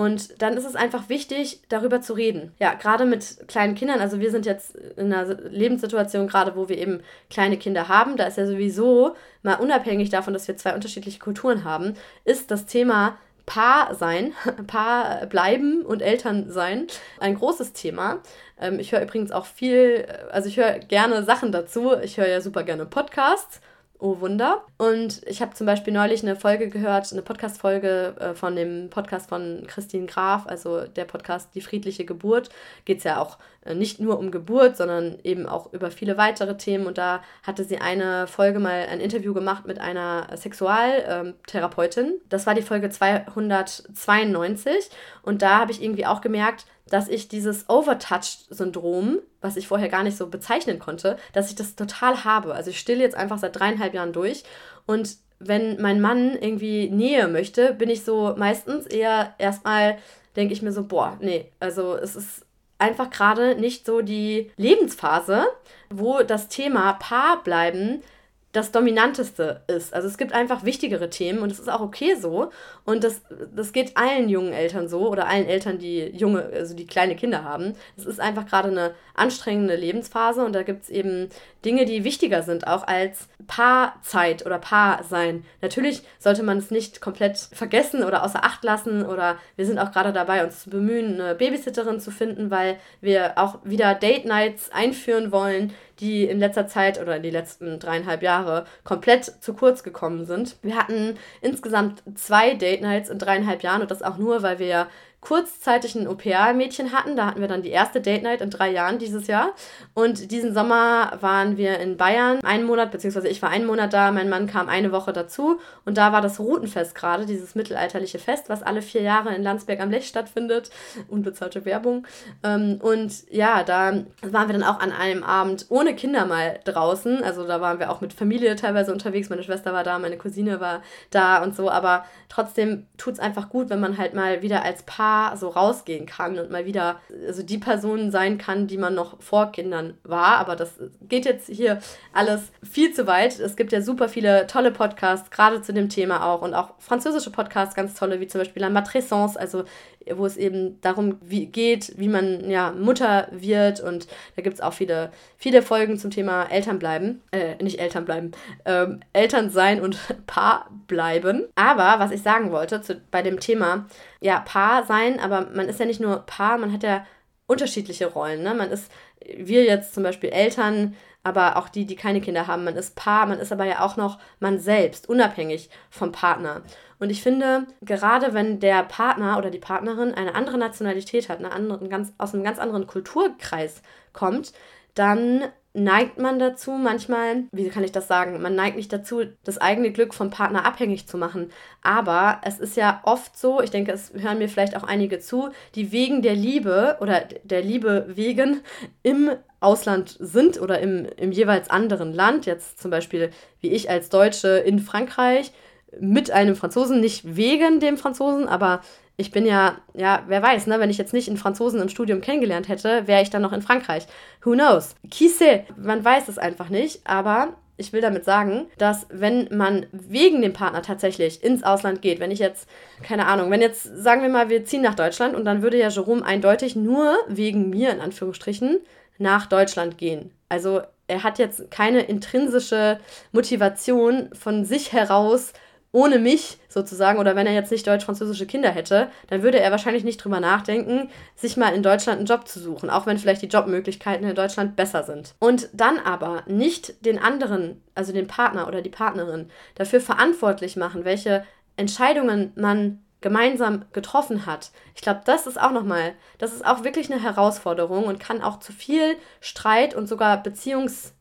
Und 0.01 0.41
dann 0.41 0.57
ist 0.57 0.65
es 0.65 0.75
einfach 0.75 1.09
wichtig, 1.09 1.61
darüber 1.69 2.01
zu 2.01 2.13
reden. 2.13 2.53
Ja, 2.57 2.73
gerade 2.73 3.05
mit 3.05 3.47
kleinen 3.47 3.75
Kindern. 3.75 3.99
Also 3.99 4.19
wir 4.19 4.31
sind 4.31 4.47
jetzt 4.47 4.75
in 4.75 5.13
einer 5.13 5.31
Lebenssituation 5.31 6.25
gerade, 6.27 6.55
wo 6.55 6.67
wir 6.69 6.79
eben 6.79 7.01
kleine 7.29 7.55
Kinder 7.55 7.87
haben. 7.87 8.17
Da 8.17 8.25
ist 8.25 8.39
ja 8.39 8.47
sowieso, 8.47 9.15
mal 9.43 9.59
unabhängig 9.59 10.09
davon, 10.09 10.33
dass 10.33 10.47
wir 10.47 10.57
zwei 10.57 10.73
unterschiedliche 10.73 11.19
Kulturen 11.19 11.65
haben, 11.65 11.93
ist 12.25 12.49
das 12.49 12.65
Thema 12.65 13.19
Paar 13.45 13.93
sein, 13.93 14.33
Paar 14.65 15.27
bleiben 15.27 15.85
und 15.85 16.01
Eltern 16.01 16.49
sein 16.49 16.87
ein 17.19 17.35
großes 17.35 17.73
Thema. 17.73 18.23
Ähm, 18.59 18.79
ich 18.79 18.93
höre 18.93 19.03
übrigens 19.03 19.31
auch 19.31 19.45
viel, 19.45 20.07
also 20.31 20.49
ich 20.49 20.57
höre 20.57 20.79
gerne 20.79 21.21
Sachen 21.21 21.51
dazu. 21.51 21.95
Ich 22.01 22.17
höre 22.17 22.27
ja 22.27 22.41
super 22.41 22.63
gerne 22.63 22.87
Podcasts 22.87 23.61
Oh 24.03 24.19
Wunder. 24.19 24.63
Und 24.79 25.21
ich 25.27 25.43
habe 25.43 25.53
zum 25.53 25.67
Beispiel 25.67 25.93
neulich 25.93 26.23
eine 26.23 26.35
Folge 26.35 26.69
gehört, 26.69 27.11
eine 27.11 27.21
Podcast-Folge 27.21 28.15
äh, 28.19 28.33
von 28.33 28.55
dem 28.55 28.89
Podcast 28.89 29.29
von 29.29 29.63
Christine 29.67 30.07
Graf, 30.07 30.47
also 30.47 30.87
der 30.87 31.05
Podcast 31.05 31.53
Die 31.53 31.61
friedliche 31.61 32.03
Geburt. 32.03 32.49
Geht 32.83 32.97
es 32.97 33.03
ja 33.03 33.21
auch 33.21 33.37
äh, 33.63 33.75
nicht 33.75 33.99
nur 33.99 34.17
um 34.17 34.31
Geburt, 34.31 34.75
sondern 34.75 35.19
eben 35.23 35.45
auch 35.45 35.71
über 35.71 35.91
viele 35.91 36.17
weitere 36.17 36.57
Themen. 36.57 36.87
Und 36.87 36.97
da 36.97 37.21
hatte 37.43 37.63
sie 37.63 37.77
eine 37.77 38.25
Folge 38.25 38.57
mal 38.57 38.87
ein 38.89 39.01
Interview 39.01 39.35
gemacht 39.35 39.67
mit 39.67 39.79
einer 39.79 40.35
Sexualtherapeutin. 40.35 42.19
Das 42.27 42.47
war 42.47 42.55
die 42.55 42.63
Folge 42.63 42.89
292. 42.89 44.89
Und 45.21 45.43
da 45.43 45.59
habe 45.59 45.71
ich 45.71 45.83
irgendwie 45.83 46.07
auch 46.07 46.21
gemerkt, 46.21 46.65
dass 46.91 47.07
ich 47.07 47.29
dieses 47.29 47.69
Overtouched-Syndrom, 47.69 49.19
was 49.39 49.55
ich 49.55 49.67
vorher 49.67 49.89
gar 49.89 50.03
nicht 50.03 50.17
so 50.17 50.27
bezeichnen 50.27 50.77
konnte, 50.77 51.17
dass 51.33 51.49
ich 51.49 51.55
das 51.55 51.75
total 51.75 52.23
habe. 52.23 52.53
Also 52.53 52.69
ich 52.69 52.79
stille 52.79 53.01
jetzt 53.01 53.15
einfach 53.15 53.39
seit 53.39 53.57
dreieinhalb 53.57 53.93
Jahren 53.93 54.13
durch 54.13 54.43
und 54.85 55.17
wenn 55.39 55.81
mein 55.81 56.01
Mann 56.01 56.37
irgendwie 56.39 56.89
Nähe 56.89 57.27
möchte, 57.27 57.73
bin 57.73 57.89
ich 57.89 58.03
so 58.03 58.35
meistens 58.37 58.85
eher 58.85 59.33
erstmal, 59.39 59.97
denke 60.35 60.53
ich 60.53 60.61
mir 60.61 60.71
so, 60.71 60.83
boah, 60.83 61.17
nee, 61.19 61.51
also 61.59 61.95
es 61.95 62.15
ist 62.15 62.45
einfach 62.77 63.09
gerade 63.09 63.55
nicht 63.55 63.85
so 63.85 64.01
die 64.01 64.51
Lebensphase, 64.57 65.45
wo 65.89 66.21
das 66.23 66.47
Thema 66.47 66.93
Paar 66.93 67.43
bleiben 67.43 68.03
das 68.51 68.71
Dominanteste 68.71 69.61
ist. 69.67 69.93
Also 69.93 70.07
es 70.07 70.17
gibt 70.17 70.33
einfach 70.33 70.65
wichtigere 70.65 71.09
Themen 71.09 71.39
und 71.39 71.51
es 71.51 71.59
ist 71.59 71.69
auch 71.69 71.79
okay 71.79 72.15
so. 72.15 72.51
Und 72.83 73.03
das, 73.03 73.21
das 73.55 73.71
geht 73.71 73.95
allen 73.95 74.27
jungen 74.27 74.51
Eltern 74.51 74.89
so 74.89 75.09
oder 75.09 75.27
allen 75.27 75.45
Eltern, 75.45 75.77
die 75.77 75.99
junge, 76.15 76.43
also 76.53 76.75
die 76.75 76.85
kleine 76.85 77.15
Kinder 77.15 77.43
haben. 77.43 77.73
Es 77.95 78.05
ist 78.05 78.19
einfach 78.19 78.45
gerade 78.45 78.69
eine 78.69 78.93
anstrengende 79.13 79.75
Lebensphase 79.75 80.43
und 80.43 80.53
da 80.53 80.63
gibt 80.63 80.83
es 80.83 80.89
eben 80.89 81.29
Dinge, 81.65 81.85
die 81.85 82.03
wichtiger 82.03 82.43
sind, 82.43 82.67
auch 82.67 82.87
als 82.87 83.27
Paarzeit 83.47 84.45
oder 84.45 84.57
Paarsein. 84.57 85.43
Natürlich 85.61 86.03
sollte 86.19 86.43
man 86.43 86.57
es 86.57 86.71
nicht 86.71 87.01
komplett 87.01 87.37
vergessen 87.37 88.03
oder 88.03 88.23
außer 88.23 88.43
Acht 88.43 88.63
lassen 88.63 89.05
oder 89.05 89.37
wir 89.55 89.65
sind 89.65 89.79
auch 89.79 89.91
gerade 89.91 90.13
dabei, 90.13 90.43
uns 90.43 90.63
zu 90.63 90.69
bemühen, 90.69 91.19
eine 91.19 91.35
Babysitterin 91.35 91.99
zu 91.99 92.11
finden, 92.11 92.49
weil 92.49 92.77
wir 92.99 93.37
auch 93.37 93.59
wieder 93.63 93.93
Date 93.93 94.25
Nights 94.25 94.71
einführen 94.71 95.31
wollen, 95.31 95.73
die 95.99 96.25
in 96.25 96.39
letzter 96.39 96.67
Zeit 96.67 96.99
oder 96.99 97.17
in 97.17 97.23
die 97.23 97.29
letzten 97.29 97.79
dreieinhalb 97.79 98.23
Jahre 98.23 98.65
komplett 98.83 99.25
zu 99.25 99.53
kurz 99.53 99.83
gekommen 99.83 100.25
sind. 100.25 100.57
Wir 100.63 100.75
hatten 100.75 101.17
insgesamt 101.41 102.01
zwei 102.15 102.55
Date 102.55 102.81
Nights 102.81 103.09
in 103.09 103.19
dreieinhalb 103.19 103.61
Jahren 103.61 103.81
und 103.81 103.91
das 103.91 104.01
auch 104.01 104.17
nur, 104.17 104.41
weil 104.41 104.57
wir 104.57 104.87
kurzzeitig 105.21 105.93
ein 105.93 106.07
OPA-Mädchen 106.07 106.91
hatten. 106.91 107.15
Da 107.15 107.27
hatten 107.27 107.41
wir 107.41 107.47
dann 107.47 107.61
die 107.61 107.69
erste 107.69 108.01
Date 108.01 108.23
Night 108.23 108.41
in 108.41 108.49
drei 108.49 108.71
Jahren 108.71 108.97
dieses 108.97 109.27
Jahr. 109.27 109.51
Und 109.93 110.31
diesen 110.31 110.53
Sommer 110.53 111.17
waren 111.21 111.57
wir 111.57 111.79
in 111.79 111.95
Bayern 111.95 112.39
einen 112.43 112.65
Monat, 112.65 112.91
beziehungsweise 112.91 113.27
ich 113.27 113.41
war 113.41 113.51
einen 113.51 113.67
Monat 113.67 113.93
da, 113.93 114.11
mein 114.11 114.29
Mann 114.29 114.47
kam 114.47 114.67
eine 114.67 114.91
Woche 114.91 115.13
dazu. 115.13 115.59
Und 115.85 115.97
da 115.97 116.11
war 116.11 116.21
das 116.21 116.39
Routenfest 116.39 116.95
gerade, 116.95 117.27
dieses 117.27 117.53
mittelalterliche 117.53 118.17
Fest, 118.17 118.49
was 118.49 118.63
alle 118.63 118.81
vier 118.81 119.03
Jahre 119.03 119.33
in 119.35 119.43
Landsberg 119.43 119.79
am 119.79 119.91
Lech 119.91 120.07
stattfindet. 120.07 120.71
Unbezahlte 121.07 121.65
Werbung. 121.65 122.07
Ähm, 122.43 122.79
und 122.81 123.31
ja, 123.31 123.63
da 123.63 124.03
waren 124.23 124.49
wir 124.49 124.57
dann 124.57 124.63
auch 124.63 124.79
an 124.79 124.91
einem 124.91 125.23
Abend 125.23 125.67
ohne 125.69 125.95
Kinder 125.95 126.25
mal 126.25 126.59
draußen. 126.63 127.23
Also 127.23 127.45
da 127.45 127.61
waren 127.61 127.77
wir 127.77 127.91
auch 127.91 128.01
mit 128.01 128.13
Familie 128.13 128.55
teilweise 128.55 128.91
unterwegs. 128.91 129.29
Meine 129.29 129.43
Schwester 129.43 129.71
war 129.71 129.83
da, 129.83 129.99
meine 129.99 130.17
Cousine 130.17 130.59
war 130.59 130.81
da 131.11 131.43
und 131.43 131.55
so. 131.55 131.69
Aber 131.69 132.05
trotzdem 132.27 132.87
tut 132.97 133.13
es 133.13 133.19
einfach 133.19 133.49
gut, 133.49 133.69
wenn 133.69 133.79
man 133.79 133.99
halt 133.99 134.15
mal 134.15 134.41
wieder 134.41 134.63
als 134.63 134.81
Paar 134.81 135.10
Paar 135.11 135.35
so 135.35 135.49
rausgehen 135.49 136.05
kann 136.05 136.39
und 136.39 136.51
mal 136.51 136.65
wieder 136.65 137.01
also 137.27 137.43
die 137.43 137.57
Person 137.57 138.11
sein 138.11 138.37
kann, 138.37 138.67
die 138.67 138.77
man 138.77 138.95
noch 138.95 139.21
vor 139.21 139.51
Kindern 139.51 139.95
war. 140.03 140.37
Aber 140.37 140.55
das 140.55 140.79
geht 141.01 141.25
jetzt 141.25 141.49
hier 141.49 141.79
alles 142.13 142.51
viel 142.63 142.93
zu 142.93 143.07
weit. 143.07 143.37
Es 143.37 143.57
gibt 143.57 143.73
ja 143.73 143.81
super 143.81 144.07
viele 144.07 144.47
tolle 144.47 144.71
Podcasts, 144.71 145.29
gerade 145.29 145.61
zu 145.61 145.73
dem 145.73 145.89
Thema 145.89 146.25
auch. 146.25 146.41
Und 146.41 146.53
auch 146.53 146.75
französische 146.79 147.29
Podcasts, 147.29 147.75
ganz 147.75 147.93
tolle, 147.93 148.21
wie 148.21 148.27
zum 148.27 148.39
Beispiel 148.39 148.61
La 148.61 148.69
Matrescence, 148.69 149.35
also 149.35 149.65
wo 150.13 150.25
es 150.25 150.37
eben 150.37 150.79
darum 150.81 151.17
wie 151.21 151.45
geht, 151.45 151.93
wie 151.97 152.07
man 152.07 152.49
ja 152.49 152.71
Mutter 152.71 153.27
wird. 153.31 153.79
Und 153.79 154.07
da 154.35 154.41
gibt 154.41 154.55
es 154.55 154.61
auch 154.61 154.73
viele, 154.73 155.11
viele 155.37 155.61
Folgen 155.61 155.97
zum 155.97 156.11
Thema 156.11 156.45
Eltern 156.45 156.79
bleiben. 156.79 157.21
Äh, 157.31 157.61
nicht 157.61 157.79
Eltern 157.79 158.05
bleiben, 158.05 158.31
ähm, 158.65 159.01
Eltern 159.13 159.49
sein 159.49 159.81
und 159.81 159.97
Paar 160.27 160.69
bleiben. 160.87 161.47
Aber 161.55 162.03
was 162.03 162.11
ich 162.11 162.21
sagen 162.21 162.51
wollte 162.51 162.81
zu, 162.81 163.01
bei 163.11 163.21
dem 163.21 163.39
Thema, 163.39 163.87
ja, 164.19 164.39
Paar 164.39 164.85
sein, 164.85 165.19
aber 165.19 165.47
man 165.53 165.69
ist 165.69 165.79
ja 165.79 165.85
nicht 165.85 166.01
nur 166.01 166.19
Paar, 166.25 166.57
man 166.57 166.73
hat 166.73 166.83
ja 166.83 167.05
unterschiedliche 167.47 168.07
Rollen. 168.07 168.43
Ne? 168.43 168.53
Man 168.53 168.71
ist, 168.71 168.91
wir 169.35 169.65
jetzt 169.65 169.93
zum 169.93 170.03
Beispiel 170.03 170.29
Eltern, 170.29 170.95
aber 171.23 171.57
auch 171.57 171.69
die, 171.69 171.85
die 171.85 171.95
keine 171.95 172.21
Kinder 172.21 172.47
haben. 172.47 172.63
Man 172.63 172.75
ist 172.75 172.95
Paar, 172.95 173.25
man 173.27 173.39
ist 173.39 173.51
aber 173.51 173.65
ja 173.65 173.81
auch 173.81 173.97
noch 173.97 174.17
man 174.39 174.59
selbst, 174.59 175.07
unabhängig 175.07 175.69
vom 175.89 176.11
Partner. 176.11 176.61
Und 176.99 177.09
ich 177.09 177.21
finde, 177.21 177.67
gerade 177.81 178.33
wenn 178.33 178.59
der 178.59 178.83
Partner 178.83 179.37
oder 179.37 179.49
die 179.49 179.59
Partnerin 179.59 180.13
eine 180.13 180.35
andere 180.35 180.57
Nationalität 180.57 181.29
hat, 181.29 181.39
eine 181.39 181.51
andere, 181.51 181.87
ganz, 181.89 182.13
aus 182.17 182.33
einem 182.33 182.43
ganz 182.43 182.59
anderen 182.59 182.87
Kulturkreis 182.87 183.81
kommt, 184.13 184.53
dann 184.93 185.45
neigt 185.73 186.17
man 186.17 186.37
dazu 186.37 186.71
manchmal, 186.71 187.43
wie 187.51 187.69
kann 187.69 187.83
ich 187.83 187.91
das 187.91 188.07
sagen, 188.07 188.41
man 188.41 188.55
neigt 188.55 188.75
nicht 188.75 188.91
dazu, 188.91 189.23
das 189.43 189.57
eigene 189.57 189.91
Glück 189.91 190.13
vom 190.13 190.29
Partner 190.29 190.65
abhängig 190.65 191.07
zu 191.07 191.17
machen. 191.17 191.49
Aber 191.81 192.41
es 192.43 192.59
ist 192.59 192.75
ja 192.75 193.01
oft 193.03 193.37
so, 193.37 193.61
ich 193.61 193.71
denke, 193.71 193.91
es 193.91 194.11
hören 194.13 194.39
mir 194.39 194.49
vielleicht 194.49 194.75
auch 194.75 194.83
einige 194.83 195.19
zu, 195.19 195.49
die 195.75 195.91
wegen 195.91 196.21
der 196.21 196.35
Liebe 196.35 196.97
oder 196.99 197.21
der 197.43 197.61
Liebe 197.61 198.05
wegen 198.09 198.61
im 199.03 199.31
Ausland 199.61 200.17
sind 200.19 200.59
oder 200.59 200.79
im, 200.79 201.05
im 201.17 201.31
jeweils 201.31 201.69
anderen 201.69 202.13
Land, 202.13 202.45
jetzt 202.45 202.81
zum 202.81 202.91
Beispiel 202.91 203.29
wie 203.61 203.69
ich 203.69 203.89
als 203.89 204.09
Deutsche 204.09 204.49
in 204.49 204.79
Frankreich, 204.79 205.51
mit 205.99 206.31
einem 206.31 206.55
Franzosen, 206.55 207.01
nicht 207.01 207.35
wegen 207.35 207.79
dem 207.79 207.97
Franzosen, 207.97 208.47
aber 208.47 208.81
ich 209.21 209.31
bin 209.31 209.45
ja, 209.45 209.77
ja, 209.93 210.23
wer 210.27 210.41
weiß, 210.41 210.67
ne, 210.67 210.79
wenn 210.79 210.89
ich 210.89 210.97
jetzt 210.97 211.13
nicht 211.13 211.29
einen 211.29 211.37
Franzosen 211.37 211.79
im 211.79 211.89
Studium 211.89 212.21
kennengelernt 212.21 212.67
hätte, 212.67 213.07
wäre 213.07 213.21
ich 213.21 213.29
dann 213.29 213.41
noch 213.41 213.53
in 213.53 213.61
Frankreich. 213.61 214.07
Who 214.43 214.53
knows? 214.53 214.95
Qui 215.09 215.29
sait? 215.29 215.65
Man 215.77 216.03
weiß 216.03 216.27
es 216.27 216.37
einfach 216.37 216.69
nicht, 216.69 217.01
aber 217.05 217.53
ich 217.77 217.93
will 217.93 218.01
damit 218.01 218.25
sagen, 218.25 218.67
dass 218.77 219.05
wenn 219.09 219.47
man 219.51 219.85
wegen 219.91 220.41
dem 220.41 220.53
Partner 220.53 220.81
tatsächlich 220.81 221.43
ins 221.43 221.63
Ausland 221.63 222.01
geht, 222.01 222.19
wenn 222.19 222.31
ich 222.31 222.39
jetzt, 222.39 222.67
keine 223.03 223.27
Ahnung, 223.27 223.51
wenn 223.51 223.61
jetzt, 223.61 223.83
sagen 223.83 224.23
wir 224.23 224.29
mal, 224.29 224.49
wir 224.49 224.65
ziehen 224.65 224.81
nach 224.81 224.95
Deutschland 224.95 225.35
und 225.35 225.45
dann 225.45 225.61
würde 225.61 225.77
ja 225.77 225.89
Jerome 225.89 226.25
eindeutig 226.25 226.75
nur 226.75 227.15
wegen 227.27 227.69
mir, 227.69 227.91
in 227.91 228.01
Anführungsstrichen, 228.01 228.79
nach 229.17 229.45
Deutschland 229.45 229.97
gehen. 229.97 230.31
Also 230.49 230.81
er 231.07 231.23
hat 231.23 231.37
jetzt 231.39 231.69
keine 231.69 232.01
intrinsische 232.01 232.99
Motivation 233.31 234.29
von 234.33 234.65
sich 234.65 234.93
heraus, 234.93 235.53
ohne 235.91 236.19
mich 236.19 236.57
sozusagen, 236.71 237.19
oder 237.19 237.35
wenn 237.35 237.47
er 237.47 237.53
jetzt 237.53 237.71
nicht 237.71 237.85
deutsch-französische 237.85 238.45
Kinder 238.45 238.69
hätte, 238.69 239.09
dann 239.27 239.43
würde 239.43 239.59
er 239.59 239.71
wahrscheinlich 239.71 240.03
nicht 240.03 240.17
drüber 240.17 240.39
nachdenken, 240.39 241.09
sich 241.35 241.57
mal 241.57 241.73
in 241.73 241.83
Deutschland 241.83 242.19
einen 242.19 242.27
Job 242.27 242.47
zu 242.47 242.59
suchen, 242.59 242.89
auch 242.89 243.05
wenn 243.05 243.17
vielleicht 243.17 243.41
die 243.41 243.47
Jobmöglichkeiten 243.47 244.27
in 244.27 244.35
Deutschland 244.35 244.75
besser 244.75 245.03
sind. 245.03 245.35
Und 245.39 245.69
dann 245.73 245.99
aber 245.99 246.43
nicht 246.47 247.05
den 247.05 247.19
anderen, 247.19 247.81
also 247.95 248.13
den 248.13 248.27
Partner 248.27 248.67
oder 248.67 248.81
die 248.81 248.89
Partnerin, 248.89 249.49
dafür 249.75 250.01
verantwortlich 250.01 250.75
machen, 250.75 251.05
welche 251.05 251.43
Entscheidungen 251.77 252.51
man 252.55 253.01
gemeinsam 253.21 253.85
getroffen 253.93 254.45
hat. 254.45 254.71
Ich 254.95 255.01
glaube, 255.01 255.21
das 255.25 255.45
ist 255.45 255.61
auch 255.61 255.71
nochmal, 255.71 256.13
das 256.39 256.53
ist 256.53 256.65
auch 256.65 256.83
wirklich 256.83 257.11
eine 257.11 257.21
Herausforderung 257.21 258.05
und 258.05 258.19
kann 258.19 258.41
auch 258.41 258.59
zu 258.59 258.73
viel 258.73 259.15
Streit 259.39 259.93
und 259.95 260.07
sogar 260.07 260.43
Beziehungs- 260.43 261.11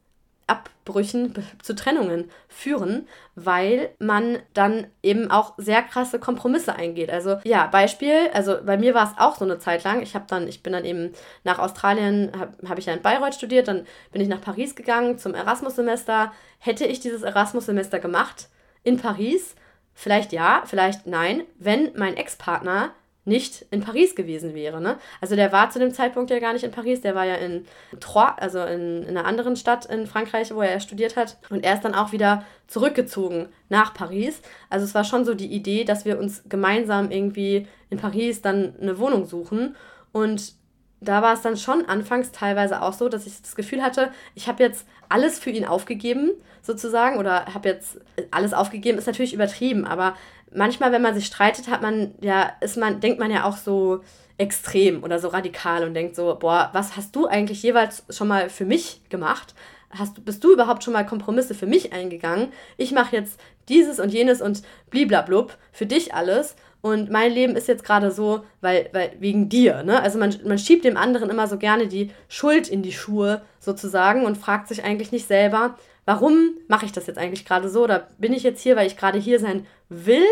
Abbrüchen 0.51 1.33
zu 1.63 1.75
Trennungen 1.75 2.31
führen, 2.49 3.07
weil 3.35 3.91
man 3.99 4.39
dann 4.53 4.89
eben 5.03 5.31
auch 5.31 5.55
sehr 5.57 5.83
krasse 5.83 6.19
Kompromisse 6.19 6.75
eingeht. 6.75 7.11
Also 7.11 7.39
ja, 7.45 7.67
Beispiel, 7.67 8.29
also 8.35 8.57
bei 8.65 8.77
mir 8.77 8.93
war 8.93 9.05
es 9.05 9.19
auch 9.19 9.37
so 9.37 9.45
eine 9.45 9.59
Zeit 9.59 9.85
lang. 9.85 10.03
Ich 10.03 10.15
habe 10.15 10.27
dann, 10.29 10.49
ich 10.49 10.63
bin 10.63 10.73
dann 10.73 10.85
eben 10.85 11.13
nach 11.45 11.59
Australien, 11.59 12.33
habe 12.39 12.69
hab 12.69 12.79
ich 12.79 12.87
ja 12.87 12.93
in 12.93 13.03
Bayreuth 13.03 13.35
studiert, 13.35 13.69
dann 13.69 13.87
bin 14.13 14.21
ich 14.21 14.29
nach 14.29 14.41
Paris 14.41 14.75
gegangen 14.75 15.19
zum 15.19 15.35
Erasmus-Semester. 15.35 16.33
Hätte 16.59 16.85
ich 16.85 17.01
dieses 17.01 17.23
Erasmus-Semester 17.23 18.01
gemacht 18.01 18.49
in 18.83 18.99
Paris? 18.99 19.55
Vielleicht 19.95 20.33
ja, 20.33 20.63
vielleicht 20.67 21.07
nein, 21.07 21.43
wenn 21.59 21.93
mein 21.95 22.17
Ex-Partner 22.17 22.91
nicht 23.25 23.66
in 23.71 23.81
Paris 23.81 24.14
gewesen 24.14 24.55
wäre. 24.55 24.81
Ne? 24.81 24.97
Also 25.21 25.37
der 25.37 25.53
war 25.53 25.71
zu 25.71 25.79
dem 25.79 25.93
Zeitpunkt 25.93 26.31
ja 26.31 26.39
gar 26.39 26.53
nicht 26.53 26.64
in 26.64 26.71
Paris, 26.71 27.01
der 27.01 27.14
war 27.14 27.25
ja 27.25 27.35
in 27.35 27.66
Troyes, 28.01 28.39
also 28.39 28.61
in, 28.62 29.03
in 29.03 29.16
einer 29.16 29.27
anderen 29.27 29.57
Stadt 29.57 29.87
in 29.87 30.07
Frankreich, 30.07 30.55
wo 30.55 30.62
er 30.62 30.81
studiert 30.81 31.16
hat. 31.16 31.37
Und 31.51 31.64
er 31.64 31.75
ist 31.75 31.85
dann 31.85 31.95
auch 31.95 32.12
wieder 32.12 32.45
zurückgezogen 32.66 33.49
nach 33.68 33.95
Paris. 33.95 34.41
Also 34.71 34.85
es 34.85 34.95
war 34.95 35.05
schon 35.05 35.25
so 35.25 35.35
die 35.35 35.53
Idee, 35.53 35.85
dass 35.85 36.05
wir 36.05 36.18
uns 36.18 36.43
gemeinsam 36.49 37.11
irgendwie 37.11 37.66
in 37.91 37.99
Paris 37.99 38.41
dann 38.41 38.75
eine 38.81 38.99
Wohnung 38.99 39.27
suchen. 39.27 39.77
Und 40.12 40.55
da 41.01 41.23
war 41.23 41.35
es 41.35 41.43
dann 41.43 41.57
schon 41.57 41.87
anfangs 41.87 42.31
teilweise 42.33 42.83
auch 42.83 42.93
so, 42.93 43.09
dass 43.09 43.27
ich 43.27 43.41
das 43.41 43.57
Gefühl 43.57 43.83
hatte, 43.83 44.11
ich 44.35 44.49
habe 44.49 44.62
jetzt 44.62 44.87
alles 45.09 45.39
für 45.39 45.51
ihn 45.51 45.64
aufgegeben, 45.64 46.33
sozusagen, 46.62 47.18
oder 47.18 47.47
habe 47.55 47.71
jetzt 47.71 47.99
alles 48.31 48.53
aufgegeben, 48.53 48.99
ist 48.99 49.07
natürlich 49.07 49.33
übertrieben, 49.33 49.87
aber 49.87 50.14
manchmal, 50.55 50.93
wenn 50.93 51.03
man 51.03 51.15
sich 51.15 51.27
streitet, 51.27 51.69
hat 51.69 51.83
man 51.83 52.15
ja, 52.21 52.53
ist 52.61 52.77
man, 52.77 53.01
denkt 53.01 53.19
man 53.19 53.31
ja 53.31 53.45
auch 53.45 53.57
so 53.57 54.01
extrem 54.39 55.05
oder 55.05 55.19
so 55.19 55.29
radikal 55.29 55.85
und 55.85 55.95
denkt 55.95 56.17
so, 56.17 56.37
boah, 56.41 56.71
was 56.73 56.97
hast 56.97 57.15
du 57.15 57.27
eigentlich 57.27 57.63
jeweils 57.63 58.05
schon 58.09 58.29
mal 58.29 58.49
für 58.49 58.65
mich 58.65 59.03
gemacht? 59.11 59.55
Hast, 59.91 60.25
bist 60.25 60.43
du 60.45 60.53
überhaupt 60.53 60.83
schon 60.83 60.95
mal 60.95 61.05
Kompromisse 61.05 61.55
für 61.55 61.67
mich 61.67 61.93
eingegangen? 61.93 62.49
Ich 62.77 62.93
mache 62.93 63.17
jetzt 63.17 63.39
dieses 63.69 64.01
und 64.01 64.13
jenes 64.13 64.41
und 64.41 64.63
bliblablub 64.89 65.57
für 65.73 65.87
dich 65.87 66.15
alles. 66.15 66.57
Und 66.81 67.11
mein 67.11 67.33
Leben 67.33 67.57
ist 67.57 67.69
jetzt 67.69 67.85
gerade 67.85 68.11
so, 68.11 68.45
weil, 68.63 68.89
weil 68.93 69.13
wegen 69.19 69.51
dir. 69.51 69.83
Ne? 69.83 70.01
Also 70.01 70.19
man, 70.19 70.35
man 70.47 70.59
schiebt 70.59 70.85
dem 70.85 70.97
anderen 70.97 71.29
immer 71.29 71.47
so 71.47 71.59
gerne 71.59 71.89
die 71.89 72.11
Schuld 72.29 72.69
in 72.69 72.83
die 72.83 72.93
Schuhe 72.93 73.43
sozusagen 73.59 74.25
und 74.25 74.39
fragt 74.39 74.69
sich 74.69 74.83
eigentlich 74.83 75.13
nicht 75.13 75.27
selber, 75.27 75.77
warum 76.11 76.57
mache 76.67 76.87
ich 76.87 76.91
das 76.91 77.07
jetzt 77.07 77.19
eigentlich 77.19 77.45
gerade 77.45 77.69
so? 77.69 77.85
Oder 77.85 78.09
bin 78.19 78.33
ich 78.33 78.43
jetzt 78.43 78.61
hier, 78.61 78.75
weil 78.75 78.89
ich 78.89 78.97
gerade 78.97 79.17
hier 79.17 79.39
sein 79.39 79.65
will? 79.89 80.27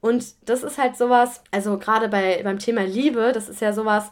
Und 0.00 0.24
das 0.48 0.64
ist 0.64 0.76
halt 0.76 0.96
sowas, 0.96 1.44
also 1.52 1.78
gerade 1.78 2.08
bei, 2.08 2.40
beim 2.42 2.58
Thema 2.58 2.82
Liebe, 2.82 3.30
das 3.32 3.48
ist 3.48 3.60
ja 3.60 3.72
sowas, 3.72 4.10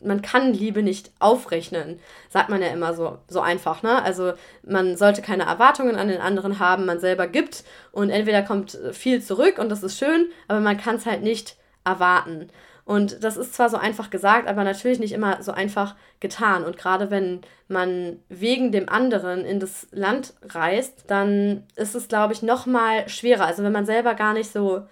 man 0.00 0.22
kann 0.22 0.52
Liebe 0.52 0.84
nicht 0.84 1.10
aufrechnen, 1.18 1.98
sagt 2.28 2.48
man 2.48 2.62
ja 2.62 2.68
immer 2.68 2.94
so, 2.94 3.18
so 3.26 3.40
einfach, 3.40 3.82
ne? 3.82 4.02
Also 4.04 4.34
man 4.62 4.96
sollte 4.96 5.20
keine 5.20 5.46
Erwartungen 5.46 5.96
an 5.96 6.06
den 6.06 6.20
anderen 6.20 6.60
haben, 6.60 6.86
man 6.86 7.00
selber 7.00 7.26
gibt 7.26 7.64
und 7.90 8.10
entweder 8.10 8.42
kommt 8.42 8.78
viel 8.92 9.20
zurück 9.20 9.58
und 9.58 9.68
das 9.68 9.82
ist 9.82 9.98
schön, 9.98 10.28
aber 10.46 10.60
man 10.60 10.76
kann 10.76 10.94
es 10.94 11.06
halt 11.06 11.24
nicht 11.24 11.56
erwarten. 11.84 12.50
Und 12.84 13.22
das 13.22 13.36
ist 13.36 13.54
zwar 13.54 13.70
so 13.70 13.76
einfach 13.76 14.10
gesagt, 14.10 14.48
aber 14.48 14.64
natürlich 14.64 14.98
nicht 14.98 15.12
immer 15.12 15.42
so 15.42 15.52
einfach 15.52 15.94
getan. 16.20 16.64
Und 16.64 16.76
gerade 16.76 17.10
wenn 17.10 17.40
man 17.68 18.18
wegen 18.28 18.72
dem 18.72 18.88
anderen 18.88 19.44
in 19.44 19.60
das 19.60 19.86
Land 19.92 20.34
reist, 20.42 21.04
dann 21.06 21.64
ist 21.76 21.94
es, 21.94 22.08
glaube 22.08 22.32
ich, 22.32 22.42
noch 22.42 22.66
mal 22.66 23.08
schwerer. 23.08 23.46
Also 23.46 23.62
wenn 23.62 23.72
man 23.72 23.86
selber 23.86 24.14
gar 24.14 24.34
nicht 24.34 24.50
so 24.52 24.82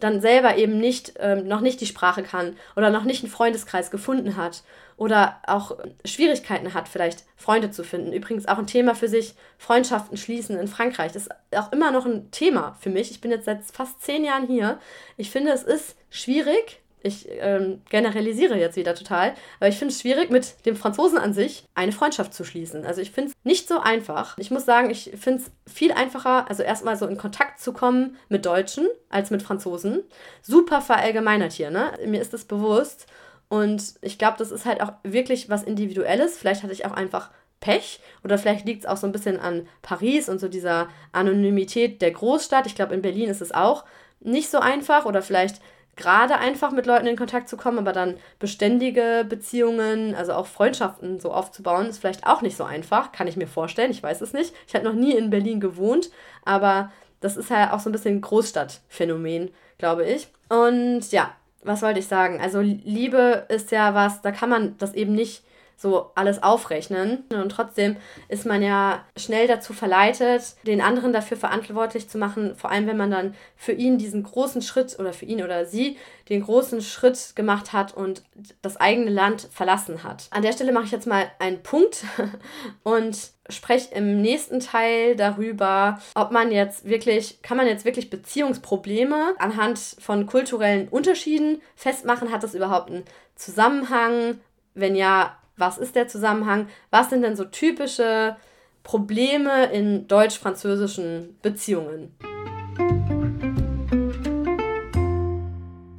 dann 0.00 0.20
selber 0.20 0.56
eben 0.56 0.78
nicht, 0.78 1.14
ähm, 1.18 1.46
noch 1.46 1.60
nicht 1.60 1.80
die 1.80 1.86
Sprache 1.86 2.22
kann 2.22 2.56
oder 2.76 2.90
noch 2.90 3.04
nicht 3.04 3.22
einen 3.22 3.32
Freundeskreis 3.32 3.90
gefunden 3.90 4.36
hat 4.36 4.62
oder 4.96 5.36
auch 5.46 5.76
Schwierigkeiten 6.04 6.74
hat, 6.74 6.88
vielleicht 6.88 7.24
Freunde 7.36 7.70
zu 7.70 7.84
finden. 7.84 8.12
Übrigens 8.12 8.46
auch 8.46 8.58
ein 8.58 8.66
Thema 8.66 8.94
für 8.94 9.08
sich, 9.08 9.34
Freundschaften 9.58 10.16
schließen 10.16 10.58
in 10.58 10.68
Frankreich. 10.68 11.12
Das 11.12 11.24
ist 11.26 11.32
auch 11.56 11.72
immer 11.72 11.90
noch 11.90 12.06
ein 12.06 12.30
Thema 12.30 12.76
für 12.80 12.90
mich. 12.90 13.10
Ich 13.10 13.20
bin 13.20 13.30
jetzt 13.30 13.46
seit 13.46 13.64
fast 13.64 14.02
zehn 14.02 14.24
Jahren 14.24 14.46
hier. 14.46 14.78
Ich 15.16 15.30
finde, 15.30 15.52
es 15.52 15.62
ist 15.62 15.96
schwierig, 16.10 16.80
ich 17.02 17.28
ähm, 17.30 17.82
generalisiere 17.90 18.58
jetzt 18.58 18.76
wieder 18.76 18.94
total, 18.94 19.34
aber 19.60 19.68
ich 19.68 19.76
finde 19.76 19.92
es 19.92 20.00
schwierig, 20.00 20.30
mit 20.30 20.66
dem 20.66 20.76
Franzosen 20.76 21.18
an 21.18 21.32
sich 21.32 21.64
eine 21.74 21.92
Freundschaft 21.92 22.34
zu 22.34 22.44
schließen. 22.44 22.84
Also 22.84 23.00
ich 23.00 23.10
finde 23.10 23.30
es 23.30 23.36
nicht 23.44 23.68
so 23.68 23.80
einfach. 23.80 24.36
Ich 24.38 24.50
muss 24.50 24.64
sagen, 24.64 24.90
ich 24.90 25.12
finde 25.18 25.42
es 25.42 25.72
viel 25.72 25.92
einfacher, 25.92 26.48
also 26.48 26.62
erstmal 26.62 26.96
so 26.96 27.06
in 27.06 27.16
Kontakt 27.16 27.60
zu 27.60 27.72
kommen 27.72 28.16
mit 28.28 28.46
Deutschen 28.46 28.86
als 29.10 29.30
mit 29.30 29.42
Franzosen. 29.42 30.02
Super 30.42 30.80
verallgemeinert 30.80 31.52
hier, 31.52 31.70
ne? 31.70 31.92
Mir 32.06 32.20
ist 32.20 32.32
das 32.32 32.44
bewusst. 32.44 33.06
Und 33.48 33.94
ich 34.02 34.18
glaube, 34.18 34.36
das 34.38 34.50
ist 34.50 34.66
halt 34.66 34.82
auch 34.82 34.92
wirklich 35.04 35.48
was 35.48 35.62
Individuelles. 35.62 36.36
Vielleicht 36.36 36.62
hatte 36.62 36.72
ich 36.72 36.84
auch 36.84 36.92
einfach 36.92 37.30
Pech 37.60 38.00
oder 38.22 38.38
vielleicht 38.38 38.66
liegt 38.66 38.84
es 38.84 38.86
auch 38.88 38.96
so 38.96 39.06
ein 39.06 39.12
bisschen 39.12 39.40
an 39.40 39.66
Paris 39.82 40.28
und 40.28 40.38
so 40.38 40.48
dieser 40.48 40.88
Anonymität 41.12 42.02
der 42.02 42.12
Großstadt. 42.12 42.66
Ich 42.66 42.74
glaube, 42.74 42.94
in 42.94 43.02
Berlin 43.02 43.28
ist 43.28 43.40
es 43.40 43.52
auch 43.52 43.84
nicht 44.20 44.50
so 44.50 44.58
einfach 44.58 45.06
oder 45.06 45.22
vielleicht 45.22 45.60
gerade 45.98 46.38
einfach 46.38 46.70
mit 46.70 46.86
Leuten 46.86 47.06
in 47.06 47.16
Kontakt 47.16 47.48
zu 47.48 47.58
kommen, 47.58 47.78
aber 47.78 47.92
dann 47.92 48.16
beständige 48.38 49.26
Beziehungen, 49.28 50.14
also 50.14 50.32
auch 50.32 50.46
Freundschaften 50.46 51.20
so 51.20 51.30
aufzubauen, 51.32 51.86
ist 51.86 51.98
vielleicht 51.98 52.26
auch 52.26 52.40
nicht 52.40 52.56
so 52.56 52.64
einfach, 52.64 53.12
kann 53.12 53.26
ich 53.26 53.36
mir 53.36 53.46
vorstellen, 53.46 53.90
ich 53.90 54.02
weiß 54.02 54.22
es 54.22 54.32
nicht. 54.32 54.54
Ich 54.66 54.74
habe 54.74 54.84
noch 54.84 54.94
nie 54.94 55.14
in 55.14 55.28
Berlin 55.28 55.60
gewohnt, 55.60 56.10
aber 56.44 56.90
das 57.20 57.36
ist 57.36 57.50
halt 57.50 57.72
auch 57.72 57.80
so 57.80 57.90
ein 57.90 57.92
bisschen 57.92 58.20
Großstadtphänomen, 58.20 59.50
glaube 59.76 60.06
ich. 60.06 60.28
Und 60.48 61.10
ja, 61.10 61.32
was 61.62 61.82
wollte 61.82 61.98
ich 61.98 62.06
sagen? 62.06 62.40
Also 62.40 62.60
Liebe 62.60 63.44
ist 63.48 63.70
ja 63.72 63.94
was, 63.94 64.22
da 64.22 64.32
kann 64.32 64.48
man 64.48 64.76
das 64.78 64.94
eben 64.94 65.14
nicht 65.14 65.42
so 65.78 66.10
alles 66.16 66.42
aufrechnen. 66.42 67.24
Und 67.32 67.50
trotzdem 67.50 67.96
ist 68.28 68.44
man 68.44 68.62
ja 68.62 69.04
schnell 69.16 69.46
dazu 69.46 69.72
verleitet, 69.72 70.56
den 70.66 70.80
anderen 70.80 71.12
dafür 71.12 71.36
verantwortlich 71.36 72.08
zu 72.08 72.18
machen, 72.18 72.56
vor 72.56 72.70
allem 72.70 72.88
wenn 72.88 72.96
man 72.96 73.12
dann 73.12 73.34
für 73.56 73.72
ihn 73.72 73.96
diesen 73.96 74.24
großen 74.24 74.60
Schritt 74.60 74.98
oder 74.98 75.12
für 75.12 75.24
ihn 75.24 75.42
oder 75.42 75.64
sie 75.64 75.96
den 76.28 76.42
großen 76.42 76.82
Schritt 76.82 77.36
gemacht 77.36 77.72
hat 77.72 77.94
und 77.94 78.24
das 78.60 78.76
eigene 78.76 79.10
Land 79.10 79.48
verlassen 79.52 80.02
hat. 80.02 80.26
An 80.30 80.42
der 80.42 80.52
Stelle 80.52 80.72
mache 80.72 80.86
ich 80.86 80.90
jetzt 80.90 81.06
mal 81.06 81.30
einen 81.38 81.62
Punkt 81.62 82.04
und 82.82 83.16
spreche 83.48 83.94
im 83.94 84.20
nächsten 84.20 84.58
Teil 84.58 85.14
darüber, 85.14 86.00
ob 86.16 86.32
man 86.32 86.50
jetzt 86.50 86.86
wirklich, 86.86 87.40
kann 87.42 87.56
man 87.56 87.68
jetzt 87.68 87.84
wirklich 87.84 88.10
Beziehungsprobleme 88.10 89.34
anhand 89.38 89.78
von 89.78 90.26
kulturellen 90.26 90.88
Unterschieden 90.88 91.62
festmachen? 91.76 92.32
Hat 92.32 92.42
das 92.42 92.54
überhaupt 92.54 92.90
einen 92.90 93.04
Zusammenhang? 93.36 94.40
Wenn 94.74 94.96
ja, 94.96 95.38
was 95.58 95.78
ist 95.78 95.96
der 95.96 96.08
Zusammenhang? 96.08 96.68
Was 96.90 97.10
sind 97.10 97.22
denn 97.22 97.36
so 97.36 97.44
typische 97.44 98.36
Probleme 98.82 99.66
in 99.66 100.06
deutsch-französischen 100.08 101.38
Beziehungen? 101.42 102.14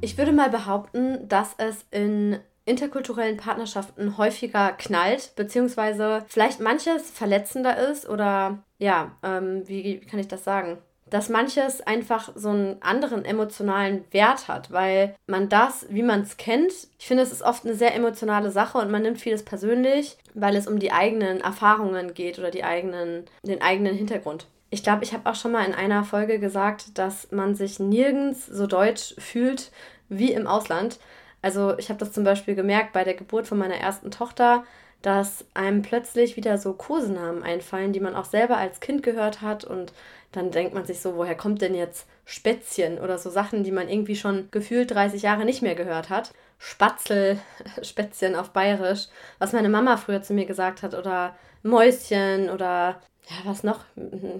Ich 0.00 0.16
würde 0.18 0.32
mal 0.32 0.50
behaupten, 0.50 1.28
dass 1.28 1.54
es 1.58 1.84
in 1.90 2.38
interkulturellen 2.64 3.36
Partnerschaften 3.36 4.16
häufiger 4.16 4.72
knallt, 4.72 5.32
beziehungsweise 5.36 6.24
vielleicht 6.28 6.60
manches 6.60 7.10
verletzender 7.10 7.76
ist 7.90 8.08
oder 8.08 8.62
ja, 8.78 9.12
ähm, 9.22 9.66
wie 9.66 10.00
kann 10.00 10.20
ich 10.20 10.28
das 10.28 10.44
sagen? 10.44 10.78
Dass 11.10 11.28
manches 11.28 11.80
einfach 11.80 12.30
so 12.34 12.50
einen 12.50 12.80
anderen 12.80 13.24
emotionalen 13.24 14.04
Wert 14.12 14.48
hat, 14.48 14.70
weil 14.70 15.14
man 15.26 15.48
das, 15.48 15.86
wie 15.90 16.02
man 16.02 16.22
es 16.22 16.36
kennt, 16.36 16.72
ich 16.98 17.06
finde, 17.06 17.22
es 17.22 17.32
ist 17.32 17.42
oft 17.42 17.64
eine 17.64 17.74
sehr 17.74 17.94
emotionale 17.94 18.50
Sache 18.50 18.78
und 18.78 18.90
man 18.90 19.02
nimmt 19.02 19.20
vieles 19.20 19.44
persönlich, 19.44 20.16
weil 20.34 20.56
es 20.56 20.66
um 20.66 20.78
die 20.78 20.92
eigenen 20.92 21.40
Erfahrungen 21.40 22.14
geht 22.14 22.38
oder 22.38 22.50
die 22.50 22.64
eigenen, 22.64 23.24
den 23.42 23.60
eigenen 23.60 23.94
Hintergrund. 23.94 24.46
Ich 24.70 24.82
glaube, 24.82 25.02
ich 25.02 25.12
habe 25.12 25.28
auch 25.28 25.34
schon 25.34 25.52
mal 25.52 25.66
in 25.66 25.74
einer 25.74 26.04
Folge 26.04 26.38
gesagt, 26.38 26.96
dass 26.96 27.30
man 27.32 27.56
sich 27.56 27.80
nirgends 27.80 28.46
so 28.46 28.66
deutsch 28.66 29.14
fühlt 29.18 29.72
wie 30.08 30.32
im 30.32 30.46
Ausland. 30.46 31.00
Also 31.42 31.76
ich 31.78 31.88
habe 31.88 31.98
das 31.98 32.12
zum 32.12 32.22
Beispiel 32.22 32.54
gemerkt 32.54 32.92
bei 32.92 33.02
der 33.02 33.14
Geburt 33.14 33.48
von 33.48 33.58
meiner 33.58 33.76
ersten 33.76 34.10
Tochter 34.10 34.64
dass 35.02 35.46
einem 35.54 35.82
plötzlich 35.82 36.36
wieder 36.36 36.58
so 36.58 36.74
Kosenamen 36.74 37.42
einfallen, 37.42 37.92
die 37.92 38.00
man 38.00 38.14
auch 38.14 38.26
selber 38.26 38.58
als 38.58 38.80
Kind 38.80 39.02
gehört 39.02 39.40
hat 39.40 39.64
und 39.64 39.92
dann 40.32 40.50
denkt 40.50 40.74
man 40.74 40.84
sich 40.84 41.00
so, 41.00 41.16
woher 41.16 41.36
kommt 41.36 41.60
denn 41.60 41.74
jetzt 41.74 42.06
Spätzchen 42.24 42.98
oder 42.98 43.18
so 43.18 43.30
Sachen, 43.30 43.64
die 43.64 43.72
man 43.72 43.88
irgendwie 43.88 44.16
schon 44.16 44.48
gefühlt 44.50 44.90
30 44.92 45.22
Jahre 45.22 45.44
nicht 45.44 45.62
mehr 45.62 45.74
gehört 45.74 46.08
hat. 46.10 46.32
Spatzel, 46.58 47.38
Spätzchen 47.82 48.36
auf 48.36 48.50
Bayerisch, 48.50 49.08
was 49.38 49.52
meine 49.52 49.68
Mama 49.68 49.96
früher 49.96 50.22
zu 50.22 50.34
mir 50.34 50.46
gesagt 50.46 50.82
hat, 50.82 50.94
oder 50.94 51.34
Mäuschen 51.62 52.50
oder 52.50 53.00
ja, 53.28 53.36
was 53.44 53.64
noch? 53.64 53.84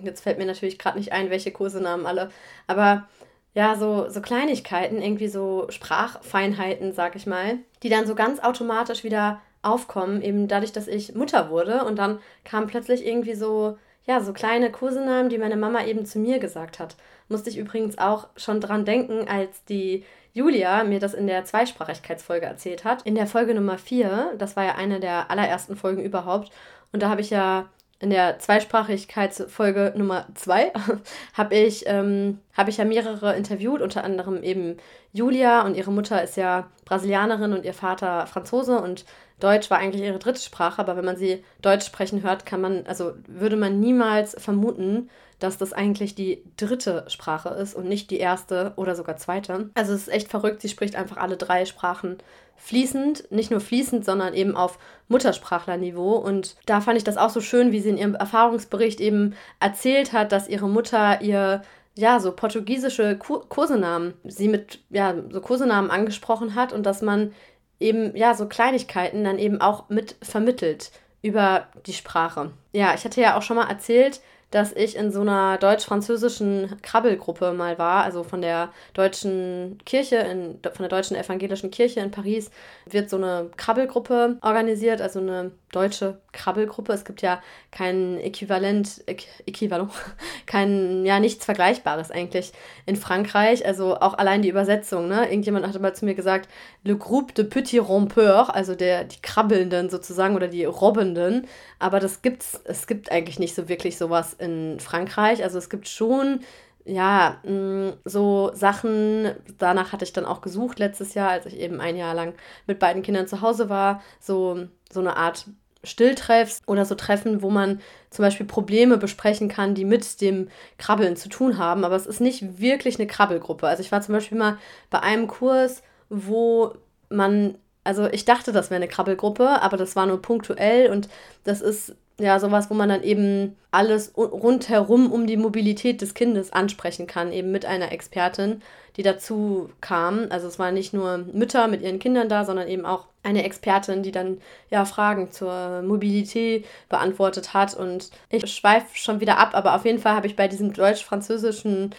Jetzt 0.03 0.22
fällt 0.22 0.38
mir 0.38 0.47
natürlich 0.47 0.78
gerade 0.78 0.99
nicht 0.99 1.12
ein, 1.12 1.30
welche 1.30 1.53
Kosenamen 1.53 2.07
alle, 2.07 2.30
aber 2.66 3.09
ja, 3.55 3.74
so, 3.76 4.09
so 4.09 4.20
Kleinigkeiten, 4.20 5.03
irgendwie 5.03 5.28
so 5.28 5.66
Sprachfeinheiten, 5.70 6.93
sag 6.93 7.16
ich 7.16 7.26
mal, 7.26 7.59
die 7.82 7.88
dann 7.88 8.07
so 8.07 8.14
ganz 8.14 8.41
automatisch 8.41 9.03
wieder 9.03 9.41
aufkommen, 9.62 10.22
eben 10.22 10.49
dadurch, 10.49 10.72
dass 10.72 10.88
ich 10.88 11.14
Mutter 11.14 11.51
wurde 11.51 11.84
und 11.84 11.97
dann 11.99 12.20
kam 12.45 12.66
plötzlich 12.66 13.05
irgendwie 13.05 13.34
so, 13.34 13.76
ja, 14.07 14.20
so 14.20 14.32
kleine 14.32 14.70
Kosenamen, 14.70 15.28
die 15.28 15.38
meine 15.38 15.57
Mama 15.57 15.84
eben 15.84 16.05
zu 16.05 16.18
mir 16.18 16.38
gesagt 16.38 16.78
hat. 16.78 16.96
Musste 17.28 17.51
ich 17.51 17.59
übrigens 17.59 17.98
auch 17.98 18.28
schon 18.36 18.61
dran 18.61 18.84
denken, 18.84 19.28
als 19.28 19.64
die 19.64 20.05
Julia 20.32 20.84
mir 20.84 21.01
das 21.01 21.14
in 21.14 21.26
der 21.26 21.44
Zweisprachigkeitsfolge 21.44 22.46
erzählt 22.46 22.84
hat. 22.84 23.03
In 23.03 23.14
der 23.14 23.26
Folge 23.26 23.55
Nummer 23.55 23.78
4, 23.78 24.34
das 24.38 24.57
war 24.57 24.64
ja 24.64 24.74
eine 24.76 25.01
der 25.01 25.30
allerersten 25.30 25.76
Folgen 25.76 26.03
überhaupt, 26.03 26.51
und 26.92 27.03
da 27.03 27.09
habe 27.09 27.20
ich 27.20 27.30
ja 27.30 27.68
in 28.01 28.11
der 28.11 28.38
Zweisprachigkeitsfolge 28.38 29.92
Nummer 29.94 30.26
2 30.34 30.72
habe 31.34 31.55
ich, 31.55 31.84
ähm, 31.86 32.38
hab 32.57 32.68
ich 32.68 32.78
ja 32.78 32.84
mehrere 32.84 33.36
interviewt, 33.36 33.82
unter 33.82 34.05
anderem 34.05 34.42
eben 34.42 34.78
Julia 35.12 35.62
und 35.66 35.76
ihre 35.76 35.92
Mutter 35.92 36.22
ist 36.22 36.36
ja 36.36 36.68
Brasilianerin 36.86 37.53
und 37.53 37.64
ihr 37.64 37.74
Vater 37.74 38.26
Franzose 38.26 38.80
und 38.80 39.05
Deutsch 39.41 39.70
war 39.70 39.78
eigentlich 39.78 40.03
ihre 40.03 40.18
dritte 40.18 40.41
Sprache, 40.41 40.80
aber 40.80 40.97
wenn 40.97 41.05
man 41.05 41.16
sie 41.16 41.43
Deutsch 41.62 41.86
sprechen 41.86 42.22
hört, 42.22 42.47
kann 42.47 42.61
man, 42.61 42.86
also 42.86 43.12
würde 43.26 43.57
man 43.57 43.80
niemals 43.80 44.36
vermuten, 44.38 45.11
dass 45.41 45.59
das 45.59 45.72
eigentlich 45.72 46.14
die 46.14 46.45
dritte 46.57 47.05
Sprache 47.09 47.49
ist 47.49 47.74
und 47.74 47.88
nicht 47.88 48.11
die 48.11 48.18
erste 48.18 48.74
oder 48.76 48.95
sogar 48.95 49.16
zweite. 49.16 49.70
Also 49.74 49.95
es 49.95 50.03
ist 50.03 50.12
echt 50.12 50.28
verrückt, 50.28 50.61
sie 50.61 50.68
spricht 50.68 50.95
einfach 50.95 51.16
alle 51.16 51.36
drei 51.36 51.64
Sprachen 51.64 52.18
fließend, 52.57 53.32
nicht 53.32 53.51
nur 53.51 53.61
fließend, 53.61 54.05
sondern 54.05 54.34
eben 54.34 54.55
auf 54.55 54.78
Muttersprachlerniveau. 55.09 56.16
Und 56.16 56.57
da 56.66 56.82
fand 56.82 56.99
ich 56.99 57.05
das 57.05 57.16
auch 57.16 57.30
so 57.30 57.41
schön, 57.41 57.72
wie 57.72 57.80
sie 57.80 57.88
in 57.88 57.97
ihrem 57.97 58.14
Erfahrungsbericht 58.14 59.01
eben 59.01 59.34
erzählt 59.61 60.12
hat, 60.12 60.30
dass 60.30 60.47
ihre 60.47 60.68
Mutter 60.68 61.22
ihr 61.22 61.62
ja, 61.97 62.20
so 62.20 62.32
portugiesische 62.32 63.18
Kosenamen, 63.18 64.14
sie 64.24 64.49
mit, 64.49 64.80
ja, 64.91 65.14
so 65.30 65.41
Kosenamen 65.41 65.91
angesprochen 65.91 66.55
hat 66.55 66.72
und 66.72 66.84
dass 66.84 67.03
man 67.03 67.32
eben, 67.81 68.14
ja, 68.16 68.35
so 68.35 68.47
Kleinigkeiten 68.47 69.24
dann 69.24 69.39
eben 69.39 69.61
auch 69.61 69.89
mit 69.89 70.16
vermittelt 70.22 70.93
über 71.22 71.66
die 71.87 71.93
Sprache. 71.93 72.53
Ja, 72.72 72.95
ich 72.95 73.05
hatte 73.05 73.20
ja 73.20 73.37
auch 73.37 73.43
schon 73.43 73.57
mal 73.57 73.68
erzählt, 73.68 74.20
dass 74.51 74.72
ich 74.72 74.97
in 74.97 75.12
so 75.12 75.20
einer 75.20 75.59
deutsch-französischen 75.59 76.81
Krabbelgruppe 76.83 77.53
mal 77.53 77.78
war, 77.78 78.05
also 78.05 78.24
von 78.24 78.43
der 78.43 78.70
deutschen 78.95 79.78
Kirche, 79.85 80.16
in, 80.16 80.59
von 80.62 80.81
der 80.81 80.89
deutschen 80.89 81.16
evangelischen 81.16 81.70
Kirche 81.70 82.01
in 82.01 82.11
Paris 82.11 82.51
wird 82.85 83.11
so 83.11 83.16
eine 83.16 83.51
Krabbelgruppe 83.57 84.39
organisiert, 84.43 85.01
also 85.01 85.20
eine 85.20 85.53
deutsche 85.70 86.18
Krabbelgruppe. 86.33 86.93
Es 86.93 87.05
gibt 87.05 87.22
ja 87.22 87.41
kein 87.70 88.18
Äquivalent, 88.18 89.03
Äquivalent, 89.47 89.91
kein, 90.47 91.05
ja, 91.05 91.20
nichts 91.20 91.45
Vergleichbares 91.45 92.11
eigentlich 92.11 92.53
in 92.87 92.97
Frankreich. 92.97 93.66
Also 93.66 93.97
auch 93.97 94.14
allein 94.14 94.43
die 94.43 94.49
Übersetzung, 94.49 95.09
ne? 95.09 95.28
Irgendjemand 95.31 95.66
hatte 95.66 95.78
mal 95.78 95.95
zu 95.95 96.05
mir 96.05 96.14
gesagt, 96.14 96.49
le 96.85 96.97
groupe 96.97 97.35
de 97.35 97.45
petits 97.45 97.89
rompeurs, 97.89 98.51
also 98.51 98.74
der, 98.74 99.05
die 99.05 99.20
Krabbelnden 99.22 99.91
sozusagen 99.91 100.37
oder 100.37 100.49
die 100.49 100.64
Robbenden. 100.64 101.47
Aber 101.78 102.01
das 102.01 102.22
gibt's, 102.22 102.61
es 102.64 102.87
gibt 102.87 103.11
eigentlich 103.12 103.39
nicht 103.39 103.55
so 103.55 103.68
wirklich 103.68 103.99
sowas 103.99 104.35
in 104.35 104.81
Frankreich. 104.81 105.43
Also 105.43 105.59
es 105.59 105.70
gibt 105.70 105.89
schon 105.89 106.41
ja, 106.85 107.39
mm, 107.45 107.91
so 108.05 108.51
Sachen, 108.55 109.33
danach 109.59 109.93
hatte 109.93 110.05
ich 110.05 110.12
dann 110.12 110.24
auch 110.24 110.41
gesucht 110.41 110.78
letztes 110.78 111.14
Jahr, 111.14 111.31
als 111.31 111.47
ich 111.47 111.59
eben 111.59 111.81
ein 111.81 111.97
Jahr 111.97 112.14
lang 112.14 112.35
mit 112.66 112.78
beiden 112.78 113.03
Kindern 113.03 113.26
zu 113.26 113.43
Hause 113.43 113.68
war, 113.68 114.03
so, 114.18 114.66
so 114.91 115.01
eine 115.01 115.16
Art 115.16 115.47
Stilltreffs 115.83 116.62
oder 116.66 116.85
so 116.85 116.95
Treffen, 116.95 117.43
wo 117.43 117.51
man 117.51 117.81
zum 118.11 118.24
Beispiel 118.24 118.47
Probleme 118.47 118.99
besprechen 118.99 119.49
kann, 119.49 119.74
die 119.74 119.85
mit 119.85 120.20
dem 120.20 120.49
Krabbeln 120.78 121.16
zu 121.16 121.28
tun 121.28 121.59
haben. 121.59 121.85
Aber 121.85 121.97
es 121.97 122.07
ist 122.07 122.20
nicht 122.20 122.61
wirklich 122.61 122.99
eine 122.99 123.07
Krabbelgruppe. 123.07 123.66
Also 123.66 123.83
ich 123.83 123.93
war 123.93 124.03
zum 124.03 124.14
Beispiel 124.14 124.39
mal 124.39 124.59
bei 124.91 125.01
einem 125.01 125.26
Kurs, 125.26 125.83
wo 126.09 126.74
man, 127.09 127.57
also 127.85 128.07
ich 128.07 128.24
dachte, 128.24 128.53
das 128.53 128.70
wäre 128.70 128.76
eine 128.76 128.89
Krabbelgruppe, 128.89 129.62
aber 129.62 129.76
das 129.76 129.97
war 129.97 130.07
nur 130.07 130.20
punktuell 130.20 130.91
und 130.91 131.09
das 131.45 131.61
ist 131.61 131.95
ja, 132.21 132.39
sowas, 132.39 132.71
wo 132.71 132.75
man 132.75 132.89
dann 132.89 133.03
eben 133.03 133.57
alles 133.71 134.12
rundherum 134.16 135.11
um 135.11 135.27
die 135.27 135.37
Mobilität 135.37 136.01
des 136.01 136.14
Kindes 136.14 136.53
ansprechen 136.53 137.07
kann, 137.07 137.33
eben 137.33 137.51
mit 137.51 137.64
einer 137.64 137.93
Expertin, 137.93 138.62
die 138.97 139.03
dazu 139.03 139.71
kam. 139.81 140.27
Also 140.31 140.47
es 140.49 140.59
waren 140.59 140.75
nicht 140.75 140.93
nur 140.93 141.18
Mütter 141.33 141.68
mit 141.68 141.83
ihren 141.83 141.99
Kindern 141.99 142.29
da, 142.29 142.45
sondern 142.45 142.68
eben 142.68 142.85
auch 142.85 143.07
eine 143.23 143.45
Expertin, 143.45 144.03
die 144.03 144.12
dann 144.12 144.41
ja 144.71 144.85
Fragen 144.85 145.31
zur 145.31 145.83
Mobilität 145.83 146.66
beantwortet 146.89 147.55
hat. 147.55 147.75
Und 147.75 148.11
ich 148.29 148.47
schweife 148.53 148.87
schon 148.95 149.21
wieder 149.21 149.39
ab, 149.39 149.51
aber 149.55 149.75
auf 149.75 149.85
jeden 149.85 149.99
Fall 149.99 150.14
habe 150.14 150.27
ich 150.27 150.37
bei 150.37 150.49
diesem 150.49 150.73
deutsch-französischen 150.73 151.95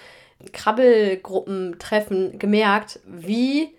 Krabbelgruppentreffen 0.52 2.40
gemerkt, 2.40 3.00
wie 3.06 3.70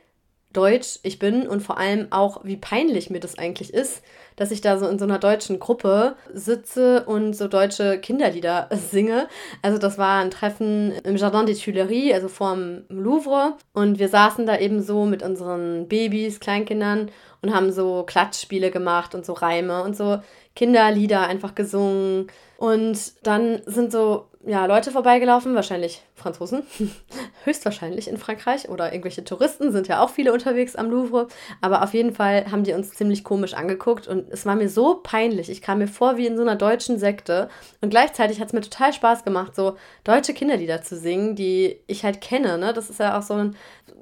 deutsch 0.52 0.98
ich 1.02 1.18
bin 1.18 1.46
und 1.48 1.60
vor 1.60 1.78
allem 1.78 2.08
auch, 2.10 2.44
wie 2.44 2.56
peinlich 2.56 3.10
mir 3.10 3.20
das 3.20 3.38
eigentlich 3.38 3.72
ist, 3.72 4.02
dass 4.36 4.50
ich 4.50 4.60
da 4.60 4.78
so 4.78 4.86
in 4.86 4.98
so 4.98 5.04
einer 5.04 5.18
deutschen 5.18 5.58
Gruppe 5.58 6.16
sitze 6.32 7.04
und 7.04 7.34
so 7.34 7.48
deutsche 7.48 7.98
Kinderlieder 7.98 8.68
singe. 8.90 9.28
Also 9.62 9.78
das 9.78 9.98
war 9.98 10.20
ein 10.20 10.30
Treffen 10.30 10.92
im 11.04 11.16
Jardin 11.16 11.46
des 11.46 11.60
Tuileries, 11.60 12.14
also 12.14 12.28
vorm 12.28 12.84
Louvre. 12.88 13.54
Und 13.72 13.98
wir 13.98 14.08
saßen 14.08 14.46
da 14.46 14.58
eben 14.58 14.82
so 14.82 15.04
mit 15.04 15.22
unseren 15.22 15.88
Babys, 15.88 16.40
Kleinkindern 16.40 17.10
und 17.42 17.54
haben 17.54 17.72
so 17.72 18.04
Klatschspiele 18.04 18.70
gemacht 18.70 19.14
und 19.14 19.26
so 19.26 19.32
Reime 19.32 19.82
und 19.82 19.96
so 19.96 20.18
Kinderlieder 20.54 21.22
einfach 21.22 21.54
gesungen. 21.54 22.28
Und 22.56 23.26
dann 23.26 23.60
sind 23.66 23.90
so 23.90 24.28
ja, 24.44 24.66
Leute 24.66 24.90
vorbeigelaufen, 24.90 25.54
wahrscheinlich 25.54 26.02
Franzosen, 26.14 26.64
höchstwahrscheinlich 27.44 28.08
in 28.08 28.16
Frankreich 28.18 28.68
oder 28.68 28.92
irgendwelche 28.92 29.24
Touristen, 29.24 29.70
sind 29.70 29.86
ja 29.88 30.02
auch 30.02 30.10
viele 30.10 30.32
unterwegs 30.32 30.74
am 30.74 30.90
Louvre, 30.90 31.28
aber 31.60 31.82
auf 31.82 31.94
jeden 31.94 32.12
Fall 32.12 32.50
haben 32.50 32.64
die 32.64 32.72
uns 32.72 32.90
ziemlich 32.90 33.22
komisch 33.22 33.54
angeguckt 33.54 34.08
und 34.08 34.30
es 34.30 34.44
war 34.44 34.56
mir 34.56 34.68
so 34.68 35.00
peinlich. 35.02 35.48
Ich 35.48 35.62
kam 35.62 35.78
mir 35.78 35.86
vor 35.86 36.16
wie 36.16 36.26
in 36.26 36.36
so 36.36 36.42
einer 36.42 36.56
deutschen 36.56 36.98
Sekte 36.98 37.48
und 37.80 37.90
gleichzeitig 37.90 38.40
hat 38.40 38.48
es 38.48 38.52
mir 38.52 38.62
total 38.62 38.92
Spaß 38.92 39.24
gemacht, 39.24 39.54
so 39.54 39.76
deutsche 40.02 40.34
Kinderlieder 40.34 40.82
zu 40.82 40.96
singen, 40.96 41.36
die 41.36 41.78
ich 41.86 42.04
halt 42.04 42.20
kenne, 42.20 42.58
ne? 42.58 42.72
Das 42.72 42.90
ist 42.90 42.98
ja 42.98 43.18
auch 43.18 43.22
so 43.22 43.34
ein 43.34 43.56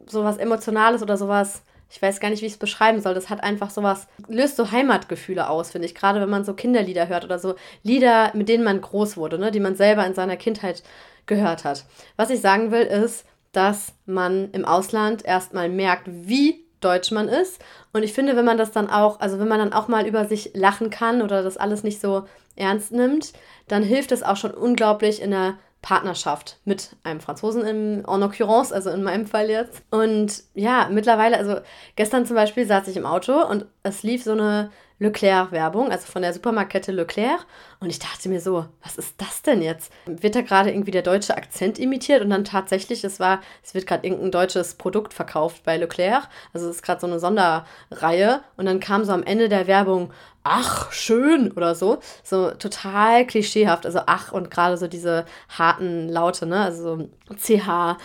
sowas 0.06 0.38
Emotionales 0.38 1.02
oder 1.02 1.16
sowas 1.16 1.62
ich 1.90 2.00
weiß 2.00 2.20
gar 2.20 2.30
nicht, 2.30 2.40
wie 2.42 2.46
ich 2.46 2.52
es 2.52 2.58
beschreiben 2.58 3.00
soll. 3.00 3.14
Das 3.14 3.30
hat 3.30 3.42
einfach 3.42 3.70
sowas, 3.70 4.06
löst 4.28 4.56
so 4.56 4.70
Heimatgefühle 4.70 5.48
aus, 5.48 5.72
finde 5.72 5.86
ich. 5.86 5.94
Gerade 5.94 6.20
wenn 6.20 6.30
man 6.30 6.44
so 6.44 6.54
Kinderlieder 6.54 7.08
hört 7.08 7.24
oder 7.24 7.38
so 7.38 7.56
Lieder, 7.82 8.30
mit 8.34 8.48
denen 8.48 8.64
man 8.64 8.80
groß 8.80 9.16
wurde, 9.16 9.38
ne? 9.38 9.50
die 9.50 9.60
man 9.60 9.74
selber 9.74 10.06
in 10.06 10.14
seiner 10.14 10.36
Kindheit 10.36 10.82
gehört 11.26 11.64
hat. 11.64 11.84
Was 12.16 12.30
ich 12.30 12.40
sagen 12.40 12.70
will, 12.70 12.82
ist, 12.82 13.24
dass 13.52 13.92
man 14.06 14.50
im 14.52 14.64
Ausland 14.64 15.24
erstmal 15.24 15.68
merkt, 15.68 16.06
wie 16.06 16.64
deutsch 16.80 17.10
man 17.10 17.28
ist. 17.28 17.60
Und 17.92 18.04
ich 18.04 18.12
finde, 18.12 18.36
wenn 18.36 18.44
man 18.44 18.56
das 18.58 18.70
dann 18.70 18.88
auch, 18.88 19.20
also 19.20 19.38
wenn 19.38 19.48
man 19.48 19.58
dann 19.58 19.72
auch 19.72 19.88
mal 19.88 20.06
über 20.06 20.26
sich 20.26 20.52
lachen 20.54 20.90
kann 20.90 21.22
oder 21.22 21.42
das 21.42 21.56
alles 21.56 21.82
nicht 21.82 22.00
so 22.00 22.24
ernst 22.56 22.92
nimmt, 22.92 23.32
dann 23.68 23.82
hilft 23.82 24.12
es 24.12 24.22
auch 24.22 24.36
schon 24.36 24.52
unglaublich 24.52 25.20
in 25.20 25.30
der 25.32 25.54
Partnerschaft 25.82 26.58
mit 26.64 26.96
einem 27.04 27.20
Franzosen 27.20 27.64
im 27.64 28.04
en 28.06 28.22
occurrence, 28.22 28.72
also 28.72 28.90
in 28.90 29.02
meinem 29.02 29.26
Fall 29.26 29.48
jetzt. 29.48 29.82
Und 29.90 30.42
ja, 30.54 30.88
mittlerweile, 30.90 31.38
also 31.38 31.56
gestern 31.96 32.26
zum 32.26 32.36
Beispiel 32.36 32.66
saß 32.66 32.88
ich 32.88 32.96
im 32.96 33.06
Auto 33.06 33.32
und 33.46 33.66
es 33.82 34.02
lief 34.02 34.22
so 34.22 34.32
eine 34.32 34.70
Leclerc-Werbung, 34.98 35.90
also 35.90 36.06
von 36.06 36.22
der 36.22 36.34
Supermarktkette 36.34 36.92
Leclerc. 36.92 37.46
Und 37.80 37.88
ich 37.88 37.98
dachte 37.98 38.28
mir 38.28 38.42
so, 38.42 38.66
was 38.82 38.96
ist 38.96 39.14
das 39.16 39.40
denn 39.40 39.62
jetzt? 39.62 39.90
Wird 40.04 40.34
da 40.34 40.42
gerade 40.42 40.70
irgendwie 40.70 40.90
der 40.90 41.00
deutsche 41.00 41.34
Akzent 41.34 41.78
imitiert? 41.78 42.20
Und 42.20 42.28
dann 42.28 42.44
tatsächlich, 42.44 43.02
es 43.04 43.18
war, 43.18 43.40
es 43.62 43.72
wird 43.72 43.86
gerade 43.86 44.06
irgendein 44.06 44.30
deutsches 44.30 44.74
Produkt 44.74 45.14
verkauft 45.14 45.62
bei 45.64 45.78
Leclerc. 45.78 46.28
Also 46.52 46.68
es 46.68 46.76
ist 46.76 46.82
gerade 46.82 47.00
so 47.00 47.06
eine 47.06 47.18
Sonderreihe. 47.18 48.42
Und 48.58 48.66
dann 48.66 48.80
kam 48.80 49.04
so 49.04 49.12
am 49.12 49.22
Ende 49.22 49.48
der 49.48 49.66
Werbung, 49.66 50.12
ach, 50.44 50.92
schön 50.92 51.52
oder 51.52 51.74
so. 51.74 52.00
So 52.22 52.50
total 52.50 53.26
klischeehaft. 53.26 53.86
Also 53.86 54.00
ach 54.04 54.30
und 54.30 54.50
gerade 54.50 54.76
so 54.76 54.86
diese 54.86 55.24
harten 55.48 56.10
Laute, 56.10 56.44
ne? 56.44 56.60
Also 56.60 57.08
so 57.28 57.34
CH 57.34 57.96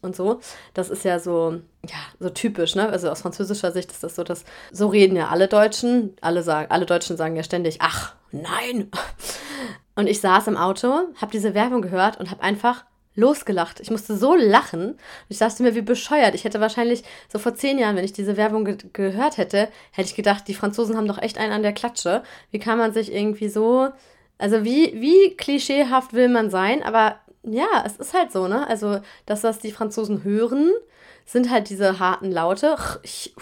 und 0.00 0.14
so. 0.14 0.40
Das 0.74 0.90
ist 0.90 1.04
ja 1.04 1.18
so, 1.18 1.60
ja, 1.88 1.96
so 2.20 2.30
typisch, 2.30 2.76
ne? 2.76 2.88
Also 2.88 3.10
aus 3.10 3.22
französischer 3.22 3.72
Sicht 3.72 3.90
ist 3.90 4.04
das 4.04 4.14
so, 4.14 4.22
dass 4.22 4.44
so 4.70 4.86
reden 4.86 5.16
ja 5.16 5.28
alle 5.28 5.48
Deutschen. 5.48 6.16
Alle 6.20 6.44
sagen, 6.44 6.70
alle 6.70 6.86
Deutschen 6.86 7.16
sagen 7.16 7.34
ja 7.34 7.42
ständig, 7.42 7.78
ach, 7.80 8.14
nein. 8.42 8.90
Und 9.94 10.06
ich 10.06 10.20
saß 10.20 10.48
im 10.48 10.56
Auto, 10.56 10.88
habe 11.16 11.32
diese 11.32 11.54
Werbung 11.54 11.82
gehört 11.82 12.18
und 12.18 12.30
habe 12.30 12.42
einfach 12.42 12.84
losgelacht. 13.14 13.80
Ich 13.80 13.90
musste 13.90 14.16
so 14.16 14.34
lachen. 14.34 14.98
Ich 15.28 15.38
dachte 15.38 15.62
mir, 15.62 15.74
wie 15.74 15.82
bescheuert. 15.82 16.34
Ich 16.34 16.44
hätte 16.44 16.60
wahrscheinlich 16.60 17.04
so 17.32 17.38
vor 17.38 17.54
zehn 17.54 17.78
Jahren, 17.78 17.96
wenn 17.96 18.04
ich 18.04 18.12
diese 18.12 18.36
Werbung 18.36 18.64
ge 18.64 18.76
gehört 18.92 19.36
hätte, 19.36 19.68
hätte 19.92 20.08
ich 20.08 20.16
gedacht, 20.16 20.48
die 20.48 20.54
Franzosen 20.54 20.96
haben 20.96 21.06
doch 21.06 21.22
echt 21.22 21.38
einen 21.38 21.52
an 21.52 21.62
der 21.62 21.72
Klatsche. 21.72 22.22
Wie 22.50 22.58
kann 22.58 22.78
man 22.78 22.92
sich 22.92 23.12
irgendwie 23.12 23.48
so 23.48 23.90
Also 24.38 24.64
wie, 24.64 25.00
wie 25.00 25.36
klischeehaft 25.36 26.12
will 26.12 26.28
man 26.28 26.50
sein, 26.50 26.82
aber 26.82 27.20
ja, 27.44 27.84
es 27.86 27.96
ist 27.96 28.14
halt 28.14 28.32
so, 28.32 28.48
ne? 28.48 28.66
Also 28.68 29.00
das, 29.26 29.44
was 29.44 29.58
die 29.60 29.70
Franzosen 29.70 30.24
hören, 30.24 30.72
sind 31.26 31.50
halt 31.50 31.70
diese 31.70 31.98
harten 31.98 32.30
Laute. 32.30 32.76
Ich, 33.02 33.34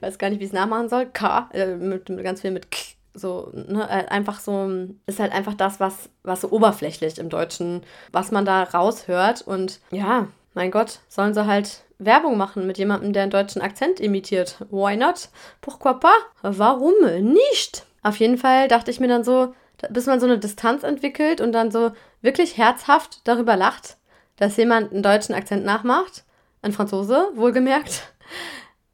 weiß 0.00 0.18
gar 0.18 0.30
nicht, 0.30 0.40
wie 0.40 0.44
ich 0.44 0.50
es 0.50 0.54
nachmachen 0.54 0.88
soll. 0.88 1.06
K, 1.06 1.48
äh, 1.52 1.76
mit, 1.76 2.08
mit, 2.08 2.24
ganz 2.24 2.40
viel 2.40 2.50
mit 2.50 2.70
K. 2.70 2.93
So, 3.14 3.50
ne, 3.52 3.88
äh, 3.88 4.08
einfach 4.08 4.40
so, 4.40 4.68
ist 5.06 5.20
halt 5.20 5.32
einfach 5.32 5.54
das, 5.54 5.80
was, 5.80 6.10
was 6.22 6.40
so 6.40 6.50
oberflächlich 6.50 7.18
im 7.18 7.28
Deutschen, 7.28 7.82
was 8.12 8.32
man 8.32 8.44
da 8.44 8.64
raushört. 8.64 9.42
Und 9.42 9.80
ja, 9.90 10.28
mein 10.54 10.70
Gott, 10.70 11.00
sollen 11.08 11.34
sie 11.34 11.46
halt 11.46 11.84
Werbung 11.98 12.36
machen 12.36 12.66
mit 12.66 12.78
jemandem, 12.78 13.12
der 13.12 13.22
einen 13.22 13.30
deutschen 13.30 13.62
Akzent 13.62 14.00
imitiert. 14.00 14.58
Why 14.70 14.96
not? 14.96 15.28
Pourquoi 15.60 15.94
pas? 15.94 16.16
Warum 16.42 16.94
nicht? 17.20 17.86
Auf 18.02 18.16
jeden 18.16 18.36
Fall 18.36 18.68
dachte 18.68 18.90
ich 18.90 19.00
mir 19.00 19.08
dann 19.08 19.24
so, 19.24 19.54
bis 19.90 20.06
man 20.06 20.20
so 20.20 20.26
eine 20.26 20.38
Distanz 20.38 20.82
entwickelt 20.82 21.40
und 21.40 21.52
dann 21.52 21.70
so 21.70 21.92
wirklich 22.20 22.56
herzhaft 22.56 23.20
darüber 23.24 23.56
lacht, 23.56 23.96
dass 24.36 24.56
jemand 24.56 24.92
einen 24.92 25.02
deutschen 25.02 25.34
Akzent 25.34 25.64
nachmacht. 25.64 26.24
Ein 26.62 26.72
Franzose, 26.72 27.28
wohlgemerkt. 27.34 28.02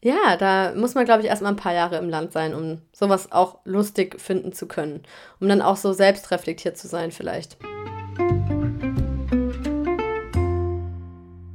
Ja, 0.03 0.38
da 0.38 0.72
muss 0.74 0.94
man, 0.94 1.05
glaube 1.05 1.20
ich, 1.20 1.28
erstmal 1.28 1.53
ein 1.53 1.57
paar 1.57 1.74
Jahre 1.74 1.98
im 1.98 2.09
Land 2.09 2.32
sein, 2.32 2.55
um 2.55 2.80
sowas 2.90 3.32
auch 3.32 3.59
lustig 3.64 4.18
finden 4.18 4.55
zu 4.55 4.66
können. 4.66 5.03
Um 5.40 5.48
dann 5.48 5.61
auch 5.61 5.76
so 5.76 5.92
selbstreflektiert 5.92 6.78
zu 6.78 6.88
sein, 6.88 7.12
vielleicht. 7.12 7.59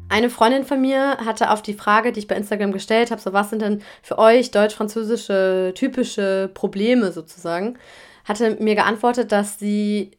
Eine 0.10 0.30
Freundin 0.30 0.64
von 0.64 0.80
mir 0.80 1.18
hatte 1.26 1.50
auf 1.50 1.64
die 1.64 1.74
Frage, 1.74 2.12
die 2.12 2.20
ich 2.20 2.28
bei 2.28 2.36
Instagram 2.36 2.72
gestellt 2.72 3.10
habe, 3.10 3.20
so 3.20 3.34
was 3.34 3.50
sind 3.50 3.64
denn 3.64 3.82
für 4.04 4.20
euch 4.20 4.52
deutsch-französische 4.52 5.74
typische 5.76 6.52
Probleme 6.54 7.12
sozusagen, 7.12 7.80
hatte 8.26 8.58
mir 8.60 8.76
geantwortet, 8.76 9.32
dass 9.32 9.58
sie 9.58 10.12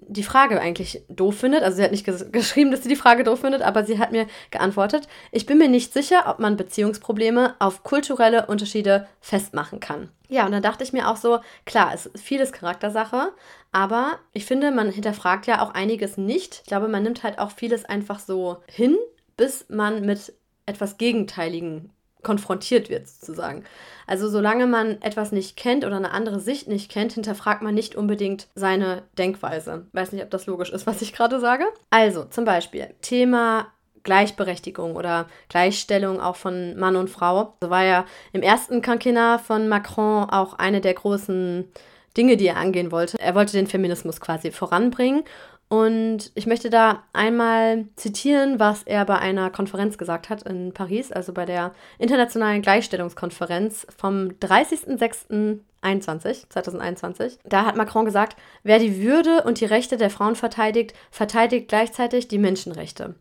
die 0.00 0.22
Frage 0.22 0.60
eigentlich 0.60 1.02
doof 1.08 1.38
findet. 1.38 1.62
Also 1.62 1.76
sie 1.76 1.82
hat 1.82 1.90
nicht 1.90 2.04
ges 2.04 2.26
geschrieben, 2.32 2.70
dass 2.70 2.82
sie 2.82 2.88
die 2.88 2.96
Frage 2.96 3.24
doof 3.24 3.40
findet, 3.40 3.62
aber 3.62 3.84
sie 3.84 3.98
hat 3.98 4.12
mir 4.12 4.26
geantwortet, 4.50 5.08
ich 5.32 5.46
bin 5.46 5.58
mir 5.58 5.68
nicht 5.68 5.92
sicher, 5.92 6.24
ob 6.28 6.38
man 6.38 6.56
Beziehungsprobleme 6.56 7.56
auf 7.58 7.82
kulturelle 7.82 8.46
Unterschiede 8.46 9.06
festmachen 9.20 9.80
kann. 9.80 10.10
Ja, 10.28 10.46
und 10.46 10.52
dann 10.52 10.62
dachte 10.62 10.84
ich 10.84 10.92
mir 10.92 11.08
auch 11.08 11.16
so, 11.16 11.40
klar, 11.64 11.92
es 11.94 12.06
ist 12.06 12.22
vieles 12.24 12.52
Charaktersache, 12.52 13.32
aber 13.72 14.18
ich 14.32 14.44
finde, 14.44 14.70
man 14.70 14.90
hinterfragt 14.90 15.46
ja 15.46 15.62
auch 15.62 15.74
einiges 15.74 16.16
nicht. 16.16 16.60
Ich 16.62 16.68
glaube, 16.68 16.88
man 16.88 17.02
nimmt 17.02 17.22
halt 17.22 17.38
auch 17.38 17.50
vieles 17.50 17.84
einfach 17.84 18.18
so 18.18 18.58
hin, 18.66 18.96
bis 19.36 19.66
man 19.68 20.04
mit 20.04 20.34
etwas 20.66 20.98
Gegenteiligen 20.98 21.90
konfrontiert 22.22 22.90
wird, 22.90 23.08
sozusagen. 23.08 23.64
Also 24.08 24.28
solange 24.28 24.66
man 24.66 25.00
etwas 25.02 25.32
nicht 25.32 25.56
kennt 25.56 25.84
oder 25.84 25.96
eine 25.96 26.12
andere 26.12 26.40
Sicht 26.40 26.66
nicht 26.66 26.90
kennt, 26.90 27.12
hinterfragt 27.12 27.60
man 27.62 27.74
nicht 27.74 27.94
unbedingt 27.94 28.48
seine 28.54 29.02
Denkweise. 29.18 29.86
Weiß 29.92 30.12
nicht, 30.12 30.24
ob 30.24 30.30
das 30.30 30.46
logisch 30.46 30.70
ist, 30.70 30.86
was 30.88 31.02
ich 31.02 31.12
gerade 31.12 31.38
sage. 31.38 31.64
Also 31.90 32.24
zum 32.24 32.44
Beispiel 32.44 32.94
Thema 33.02 33.68
Gleichberechtigung 34.04 34.96
oder 34.96 35.26
Gleichstellung 35.50 36.20
auch 36.20 36.36
von 36.36 36.76
Mann 36.78 36.96
und 36.96 37.10
Frau. 37.10 37.54
So 37.60 37.68
war 37.68 37.84
ja 37.84 38.06
im 38.32 38.42
ersten 38.42 38.80
Quinquennat 38.80 39.42
von 39.42 39.68
Macron 39.68 40.24
auch 40.30 40.54
eine 40.54 40.80
der 40.80 40.94
großen 40.94 41.68
Dinge, 42.16 42.38
die 42.38 42.46
er 42.46 42.56
angehen 42.56 42.90
wollte. 42.90 43.18
Er 43.20 43.34
wollte 43.34 43.52
den 43.52 43.66
Feminismus 43.66 44.20
quasi 44.20 44.50
voranbringen 44.50 45.24
und 45.68 46.32
ich 46.34 46.46
möchte 46.46 46.70
da 46.70 47.02
einmal 47.12 47.84
zitieren, 47.94 48.58
was 48.58 48.84
er 48.84 49.04
bei 49.04 49.18
einer 49.18 49.50
Konferenz 49.50 49.98
gesagt 49.98 50.30
hat 50.30 50.44
in 50.44 50.72
Paris, 50.72 51.12
also 51.12 51.34
bei 51.34 51.44
der 51.44 51.74
Internationalen 51.98 52.62
Gleichstellungskonferenz 52.62 53.86
vom 53.94 54.28
30.06.21, 54.40 56.48
2021. 56.48 57.38
Da 57.44 57.66
hat 57.66 57.76
Macron 57.76 58.06
gesagt, 58.06 58.38
wer 58.62 58.78
die 58.78 59.02
Würde 59.02 59.42
und 59.42 59.60
die 59.60 59.66
Rechte 59.66 59.98
der 59.98 60.08
Frauen 60.08 60.36
verteidigt, 60.36 60.94
verteidigt 61.10 61.68
gleichzeitig 61.68 62.28
die 62.28 62.38
Menschenrechte. 62.38 63.14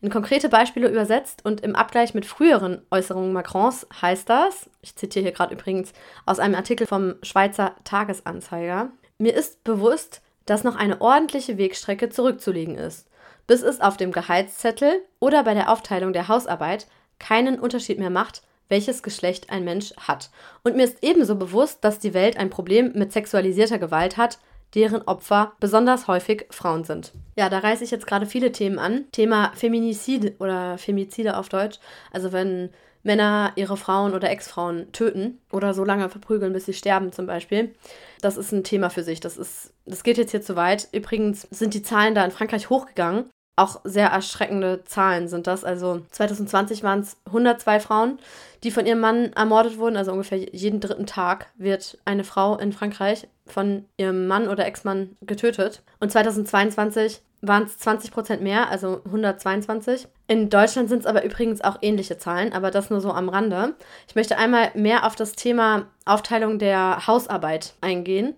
In 0.00 0.10
konkrete 0.10 0.48
Beispiele 0.48 0.88
übersetzt 0.88 1.44
und 1.44 1.62
im 1.62 1.74
Abgleich 1.74 2.14
mit 2.14 2.26
früheren 2.26 2.82
Äußerungen 2.92 3.32
Macrons 3.32 3.88
heißt 4.00 4.28
das, 4.28 4.70
ich 4.82 4.94
zitiere 4.94 5.24
hier 5.24 5.32
gerade 5.32 5.54
übrigens 5.54 5.92
aus 6.26 6.38
einem 6.38 6.54
Artikel 6.54 6.86
vom 6.86 7.16
Schweizer 7.22 7.74
Tagesanzeiger, 7.82 8.92
mir 9.18 9.34
ist 9.34 9.64
bewusst, 9.64 10.22
dass 10.50 10.64
noch 10.64 10.76
eine 10.76 11.00
ordentliche 11.00 11.58
Wegstrecke 11.58 12.08
zurückzulegen 12.08 12.76
ist, 12.76 13.06
bis 13.46 13.62
es 13.62 13.80
auf 13.80 13.96
dem 13.96 14.12
Gehaltszettel 14.12 15.02
oder 15.20 15.44
bei 15.44 15.54
der 15.54 15.70
Aufteilung 15.70 16.12
der 16.12 16.28
Hausarbeit 16.28 16.86
keinen 17.18 17.58
Unterschied 17.58 17.98
mehr 17.98 18.10
macht, 18.10 18.42
welches 18.68 19.02
Geschlecht 19.02 19.50
ein 19.50 19.64
Mensch 19.64 19.92
hat. 19.96 20.30
Und 20.62 20.76
mir 20.76 20.84
ist 20.84 20.98
ebenso 21.02 21.36
bewusst, 21.36 21.84
dass 21.84 21.98
die 21.98 22.14
Welt 22.14 22.36
ein 22.36 22.50
Problem 22.50 22.92
mit 22.94 23.12
sexualisierter 23.12 23.78
Gewalt 23.78 24.16
hat, 24.16 24.38
deren 24.74 25.02
Opfer 25.02 25.52
besonders 25.60 26.08
häufig 26.08 26.46
Frauen 26.50 26.84
sind. 26.84 27.12
Ja, 27.36 27.48
da 27.48 27.58
reiße 27.58 27.84
ich 27.84 27.90
jetzt 27.90 28.06
gerade 28.06 28.26
viele 28.26 28.52
Themen 28.52 28.78
an. 28.78 29.06
Thema 29.12 29.52
Feminizid 29.54 30.40
oder 30.40 30.76
Femizide 30.76 31.36
auf 31.36 31.48
Deutsch. 31.48 31.78
Also 32.12 32.32
wenn 32.32 32.70
Männer 33.02 33.52
ihre 33.56 33.76
Frauen 33.76 34.14
oder 34.14 34.30
Ex-Frauen 34.30 34.92
töten 34.92 35.40
oder 35.52 35.74
so 35.74 35.84
lange 35.84 36.08
verprügeln, 36.08 36.52
bis 36.52 36.66
sie 36.66 36.72
sterben 36.72 37.12
zum 37.12 37.26
Beispiel. 37.26 37.74
Das 38.20 38.36
ist 38.36 38.52
ein 38.52 38.64
Thema 38.64 38.90
für 38.90 39.02
sich. 39.02 39.20
Das, 39.20 39.36
ist, 39.36 39.72
das 39.86 40.02
geht 40.02 40.18
jetzt 40.18 40.32
hier 40.32 40.42
zu 40.42 40.56
weit. 40.56 40.88
Übrigens 40.92 41.42
sind 41.50 41.74
die 41.74 41.82
Zahlen 41.82 42.14
da 42.14 42.24
in 42.24 42.30
Frankreich 42.30 42.70
hochgegangen. 42.70 43.30
Auch 43.56 43.80
sehr 43.82 44.08
erschreckende 44.08 44.84
Zahlen 44.84 45.26
sind 45.26 45.48
das. 45.48 45.64
Also 45.64 46.02
2020 46.10 46.84
waren 46.84 47.00
es 47.00 47.16
102 47.26 47.80
Frauen, 47.80 48.18
die 48.62 48.70
von 48.70 48.86
ihrem 48.86 49.00
Mann 49.00 49.32
ermordet 49.32 49.78
wurden. 49.78 49.96
Also 49.96 50.12
ungefähr 50.12 50.38
jeden 50.38 50.78
dritten 50.78 51.06
Tag 51.06 51.48
wird 51.56 51.98
eine 52.04 52.22
Frau 52.22 52.56
in 52.56 52.72
Frankreich 52.72 53.26
von 53.46 53.84
ihrem 53.96 54.28
Mann 54.28 54.48
oder 54.48 54.64
Ex-Mann 54.64 55.16
getötet. 55.22 55.82
Und 55.98 56.12
2022 56.12 57.20
waren 57.40 57.64
es 57.64 57.78
20 57.78 58.10
Prozent 58.10 58.42
mehr, 58.42 58.68
also 58.68 59.00
122. 59.04 60.08
In 60.26 60.50
Deutschland 60.50 60.88
sind 60.88 61.00
es 61.00 61.06
aber 61.06 61.24
übrigens 61.24 61.60
auch 61.60 61.78
ähnliche 61.80 62.18
Zahlen, 62.18 62.52
aber 62.52 62.70
das 62.70 62.90
nur 62.90 63.00
so 63.00 63.12
am 63.12 63.28
Rande. 63.28 63.74
Ich 64.06 64.14
möchte 64.14 64.36
einmal 64.36 64.70
mehr 64.74 65.06
auf 65.06 65.14
das 65.14 65.32
Thema 65.32 65.86
Aufteilung 66.04 66.58
der 66.58 67.06
Hausarbeit 67.06 67.74
eingehen. 67.80 68.34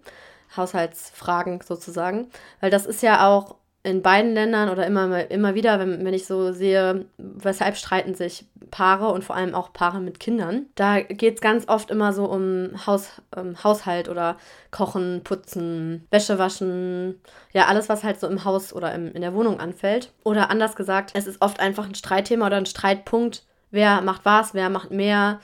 Haushaltsfragen 0.56 1.60
sozusagen, 1.60 2.28
weil 2.60 2.70
das 2.70 2.84
ist 2.84 3.02
ja 3.02 3.28
auch 3.28 3.54
in 3.82 4.02
beiden 4.02 4.34
Ländern 4.34 4.68
oder 4.68 4.86
immer, 4.86 5.30
immer 5.30 5.54
wieder, 5.54 5.78
wenn, 5.78 6.04
wenn 6.04 6.12
ich 6.12 6.26
so 6.26 6.52
sehe, 6.52 7.06
weshalb 7.16 7.76
streiten 7.76 8.14
sich 8.14 8.44
Paare 8.70 9.08
und 9.08 9.24
vor 9.24 9.36
allem 9.36 9.54
auch 9.54 9.72
Paare 9.72 10.00
mit 10.00 10.20
Kindern. 10.20 10.66
Da 10.74 11.00
geht 11.00 11.36
es 11.36 11.40
ganz 11.40 11.66
oft 11.68 11.90
immer 11.90 12.12
so 12.12 12.26
um 12.26 12.70
Haus, 12.86 13.22
ähm, 13.36 13.56
Haushalt 13.64 14.08
oder 14.08 14.36
Kochen, 14.70 15.22
Putzen, 15.24 16.06
Wäsche 16.10 16.38
waschen, 16.38 17.20
ja, 17.52 17.66
alles, 17.66 17.88
was 17.88 18.04
halt 18.04 18.20
so 18.20 18.28
im 18.28 18.44
Haus 18.44 18.72
oder 18.72 18.94
im, 18.94 19.12
in 19.12 19.22
der 19.22 19.34
Wohnung 19.34 19.60
anfällt. 19.60 20.12
Oder 20.24 20.50
anders 20.50 20.76
gesagt, 20.76 21.12
es 21.14 21.26
ist 21.26 21.40
oft 21.40 21.58
einfach 21.58 21.86
ein 21.86 21.94
Streitthema 21.94 22.46
oder 22.46 22.56
ein 22.56 22.66
Streitpunkt. 22.66 23.44
Wer 23.70 24.02
macht 24.02 24.24
was, 24.24 24.52
wer 24.52 24.68
macht 24.68 24.90
mehr, 24.90 25.40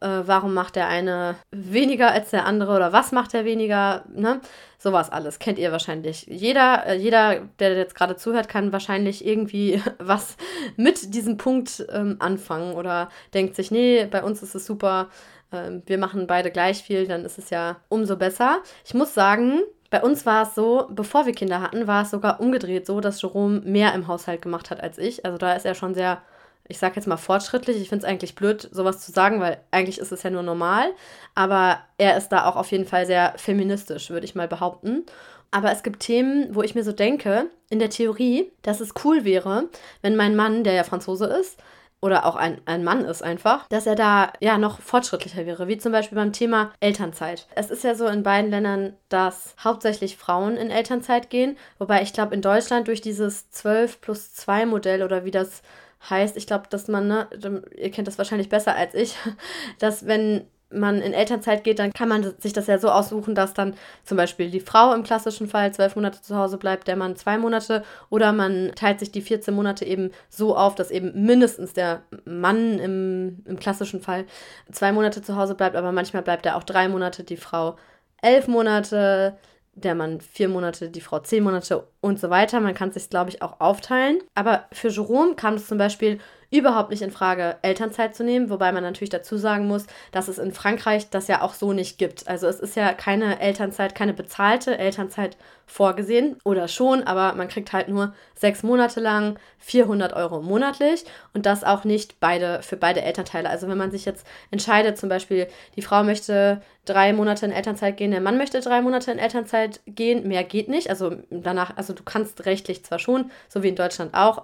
äh, 0.00 0.22
warum 0.24 0.54
macht 0.54 0.76
der 0.76 0.88
eine 0.88 1.36
weniger 1.50 2.10
als 2.10 2.30
der 2.30 2.46
andere 2.46 2.74
oder 2.74 2.92
was 2.92 3.12
macht 3.12 3.32
der 3.32 3.44
weniger, 3.44 4.04
ne? 4.12 4.40
Sowas 4.78 5.10
alles 5.10 5.38
kennt 5.38 5.58
ihr 5.58 5.72
wahrscheinlich. 5.72 6.26
Jeder, 6.26 6.86
äh, 6.86 6.96
jeder, 6.96 7.42
der 7.58 7.76
jetzt 7.76 7.94
gerade 7.94 8.16
zuhört, 8.16 8.48
kann 8.48 8.72
wahrscheinlich 8.72 9.26
irgendwie 9.26 9.82
was 9.98 10.36
mit 10.76 11.14
diesem 11.14 11.36
Punkt 11.36 11.84
ähm, 11.92 12.16
anfangen 12.18 12.74
oder 12.74 13.10
denkt 13.34 13.56
sich, 13.56 13.70
nee, 13.70 14.06
bei 14.06 14.22
uns 14.22 14.42
ist 14.42 14.54
es 14.54 14.66
super, 14.66 15.08
ähm, 15.52 15.82
wir 15.86 15.98
machen 15.98 16.26
beide 16.26 16.50
gleich 16.50 16.82
viel, 16.82 17.06
dann 17.06 17.24
ist 17.24 17.38
es 17.38 17.50
ja 17.50 17.76
umso 17.88 18.16
besser. 18.16 18.60
Ich 18.84 18.94
muss 18.94 19.14
sagen, 19.14 19.60
bei 19.90 20.02
uns 20.02 20.24
war 20.24 20.44
es 20.44 20.54
so, 20.54 20.86
bevor 20.90 21.26
wir 21.26 21.34
Kinder 21.34 21.60
hatten, 21.60 21.86
war 21.86 22.02
es 22.02 22.10
sogar 22.10 22.40
umgedreht 22.40 22.86
so, 22.86 23.00
dass 23.00 23.20
Jerome 23.20 23.60
mehr 23.60 23.92
im 23.94 24.06
Haushalt 24.06 24.40
gemacht 24.40 24.70
hat 24.70 24.80
als 24.80 24.98
ich. 24.98 25.24
Also 25.24 25.36
da 25.36 25.52
ist 25.54 25.66
er 25.66 25.74
schon 25.74 25.94
sehr 25.94 26.22
ich 26.70 26.78
sage 26.78 26.96
jetzt 26.96 27.06
mal 27.06 27.16
fortschrittlich. 27.16 27.76
Ich 27.76 27.88
finde 27.88 28.06
es 28.06 28.10
eigentlich 28.10 28.34
blöd, 28.34 28.68
sowas 28.72 29.00
zu 29.00 29.12
sagen, 29.12 29.40
weil 29.40 29.60
eigentlich 29.70 29.98
ist 29.98 30.12
es 30.12 30.22
ja 30.22 30.30
nur 30.30 30.42
normal. 30.42 30.90
Aber 31.34 31.80
er 31.98 32.16
ist 32.16 32.28
da 32.28 32.46
auch 32.46 32.56
auf 32.56 32.70
jeden 32.70 32.86
Fall 32.86 33.06
sehr 33.06 33.34
feministisch, 33.36 34.10
würde 34.10 34.24
ich 34.24 34.34
mal 34.34 34.48
behaupten. 34.48 35.04
Aber 35.50 35.72
es 35.72 35.82
gibt 35.82 36.00
Themen, 36.00 36.54
wo 36.54 36.62
ich 36.62 36.74
mir 36.74 36.84
so 36.84 36.92
denke, 36.92 37.50
in 37.68 37.80
der 37.80 37.90
Theorie, 37.90 38.52
dass 38.62 38.80
es 38.80 38.94
cool 39.04 39.24
wäre, 39.24 39.68
wenn 40.00 40.16
mein 40.16 40.36
Mann, 40.36 40.64
der 40.64 40.74
ja 40.74 40.84
Franzose 40.84 41.26
ist, 41.26 41.58
oder 42.02 42.24
auch 42.24 42.36
ein, 42.36 42.60
ein 42.64 42.82
Mann 42.82 43.04
ist 43.04 43.22
einfach, 43.22 43.68
dass 43.68 43.86
er 43.86 43.94
da 43.94 44.32
ja 44.40 44.56
noch 44.56 44.80
fortschrittlicher 44.80 45.44
wäre, 45.44 45.68
wie 45.68 45.76
zum 45.76 45.92
Beispiel 45.92 46.16
beim 46.16 46.32
Thema 46.32 46.72
Elternzeit. 46.80 47.46
Es 47.54 47.70
ist 47.70 47.84
ja 47.84 47.94
so 47.94 48.06
in 48.06 48.22
beiden 48.22 48.50
Ländern, 48.50 48.94
dass 49.10 49.54
hauptsächlich 49.62 50.16
Frauen 50.16 50.56
in 50.56 50.70
Elternzeit 50.70 51.28
gehen, 51.28 51.58
wobei 51.78 52.00
ich 52.02 52.12
glaube 52.12 52.34
in 52.34 52.42
Deutschland 52.42 52.88
durch 52.88 53.02
dieses 53.02 53.50
12 53.50 54.00
plus 54.00 54.32
2 54.32 54.66
Modell 54.66 55.02
oder 55.02 55.24
wie 55.24 55.30
das 55.30 55.62
heißt, 56.08 56.36
ich 56.36 56.46
glaube, 56.46 56.64
dass 56.70 56.88
man, 56.88 57.08
ne, 57.08 57.62
ihr 57.76 57.90
kennt 57.90 58.08
das 58.08 58.18
wahrscheinlich 58.18 58.48
besser 58.48 58.74
als 58.74 58.94
ich, 58.94 59.16
dass 59.78 60.06
wenn 60.06 60.46
man 60.72 61.00
in 61.00 61.12
Elternzeit 61.12 61.64
geht, 61.64 61.78
dann 61.80 61.92
kann 61.92 62.08
man 62.08 62.34
sich 62.38 62.52
das 62.52 62.68
ja 62.68 62.78
so 62.78 62.90
aussuchen, 62.90 63.34
dass 63.34 63.54
dann 63.54 63.74
zum 64.04 64.16
Beispiel 64.16 64.50
die 64.50 64.60
Frau 64.60 64.94
im 64.94 65.02
klassischen 65.02 65.48
Fall 65.48 65.72
zwölf 65.74 65.96
Monate 65.96 66.22
zu 66.22 66.36
Hause 66.36 66.58
bleibt, 66.58 66.86
der 66.86 66.96
Mann 66.96 67.16
zwei 67.16 67.38
Monate, 67.38 67.82
oder 68.08 68.32
man 68.32 68.72
teilt 68.76 69.00
sich 69.00 69.10
die 69.10 69.20
14 69.20 69.52
Monate 69.52 69.84
eben 69.84 70.12
so 70.28 70.56
auf, 70.56 70.76
dass 70.76 70.92
eben 70.92 71.26
mindestens 71.26 71.72
der 71.72 72.02
Mann 72.24 72.78
im, 72.78 73.42
im 73.46 73.58
klassischen 73.58 74.00
Fall 74.00 74.26
zwei 74.70 74.92
Monate 74.92 75.22
zu 75.22 75.36
Hause 75.36 75.56
bleibt, 75.56 75.74
aber 75.74 75.92
manchmal 75.92 76.22
bleibt 76.22 76.46
er 76.46 76.56
auch 76.56 76.64
drei 76.64 76.88
Monate, 76.88 77.24
die 77.24 77.36
Frau 77.36 77.76
elf 78.22 78.46
Monate, 78.46 79.36
der 79.84 79.94
Mann 79.94 80.20
vier 80.20 80.48
Monate, 80.48 80.90
die 80.90 81.00
Frau 81.00 81.18
zehn 81.20 81.42
Monate 81.42 81.86
und 82.00 82.18
so 82.18 82.30
weiter. 82.30 82.60
Man 82.60 82.74
kann 82.74 82.88
es 82.90 82.94
sich, 82.94 83.10
glaube 83.10 83.30
ich, 83.30 83.42
auch 83.42 83.60
aufteilen. 83.60 84.18
Aber 84.34 84.66
für 84.72 84.88
Jerome 84.88 85.34
kam 85.34 85.54
es 85.54 85.66
zum 85.66 85.78
Beispiel 85.78 86.18
überhaupt 86.50 86.90
nicht 86.90 87.02
in 87.02 87.10
Frage, 87.10 87.56
Elternzeit 87.62 88.14
zu 88.14 88.24
nehmen, 88.24 88.50
wobei 88.50 88.72
man 88.72 88.82
natürlich 88.82 89.10
dazu 89.10 89.36
sagen 89.36 89.66
muss, 89.66 89.86
dass 90.12 90.28
es 90.28 90.38
in 90.38 90.52
Frankreich 90.52 91.08
das 91.10 91.28
ja 91.28 91.42
auch 91.42 91.54
so 91.54 91.72
nicht 91.72 91.98
gibt. 91.98 92.26
Also 92.28 92.48
es 92.48 92.60
ist 92.60 92.76
ja 92.76 92.92
keine 92.92 93.40
Elternzeit, 93.40 93.94
keine 93.94 94.12
bezahlte 94.14 94.76
Elternzeit 94.76 95.36
vorgesehen 95.66 96.36
oder 96.44 96.66
schon, 96.66 97.04
aber 97.04 97.36
man 97.36 97.46
kriegt 97.46 97.72
halt 97.72 97.88
nur 97.88 98.12
sechs 98.34 98.64
Monate 98.64 98.98
lang 98.98 99.38
400 99.58 100.12
Euro 100.14 100.42
monatlich 100.42 101.04
und 101.32 101.46
das 101.46 101.62
auch 101.62 101.84
nicht 101.84 102.18
beide 102.18 102.60
für 102.62 102.76
beide 102.76 103.02
Elternteile. 103.02 103.48
Also 103.48 103.68
wenn 103.68 103.78
man 103.78 103.92
sich 103.92 104.04
jetzt 104.04 104.26
entscheidet, 104.50 104.98
zum 104.98 105.08
Beispiel 105.08 105.46
die 105.76 105.82
Frau 105.82 106.02
möchte 106.02 106.60
drei 106.86 107.12
Monate 107.12 107.46
in 107.46 107.52
Elternzeit 107.52 107.96
gehen, 107.96 108.10
der 108.10 108.20
Mann 108.20 108.36
möchte 108.36 108.60
drei 108.60 108.82
Monate 108.82 109.12
in 109.12 109.20
Elternzeit 109.20 109.80
gehen, 109.86 110.26
mehr 110.26 110.42
geht 110.42 110.68
nicht. 110.68 110.90
Also 110.90 111.16
danach, 111.30 111.76
also 111.76 111.92
du 111.92 112.02
kannst 112.02 112.46
rechtlich 112.46 112.84
zwar 112.84 112.98
schon, 112.98 113.30
so 113.48 113.62
wie 113.62 113.68
in 113.68 113.76
Deutschland 113.76 114.14
auch, 114.14 114.42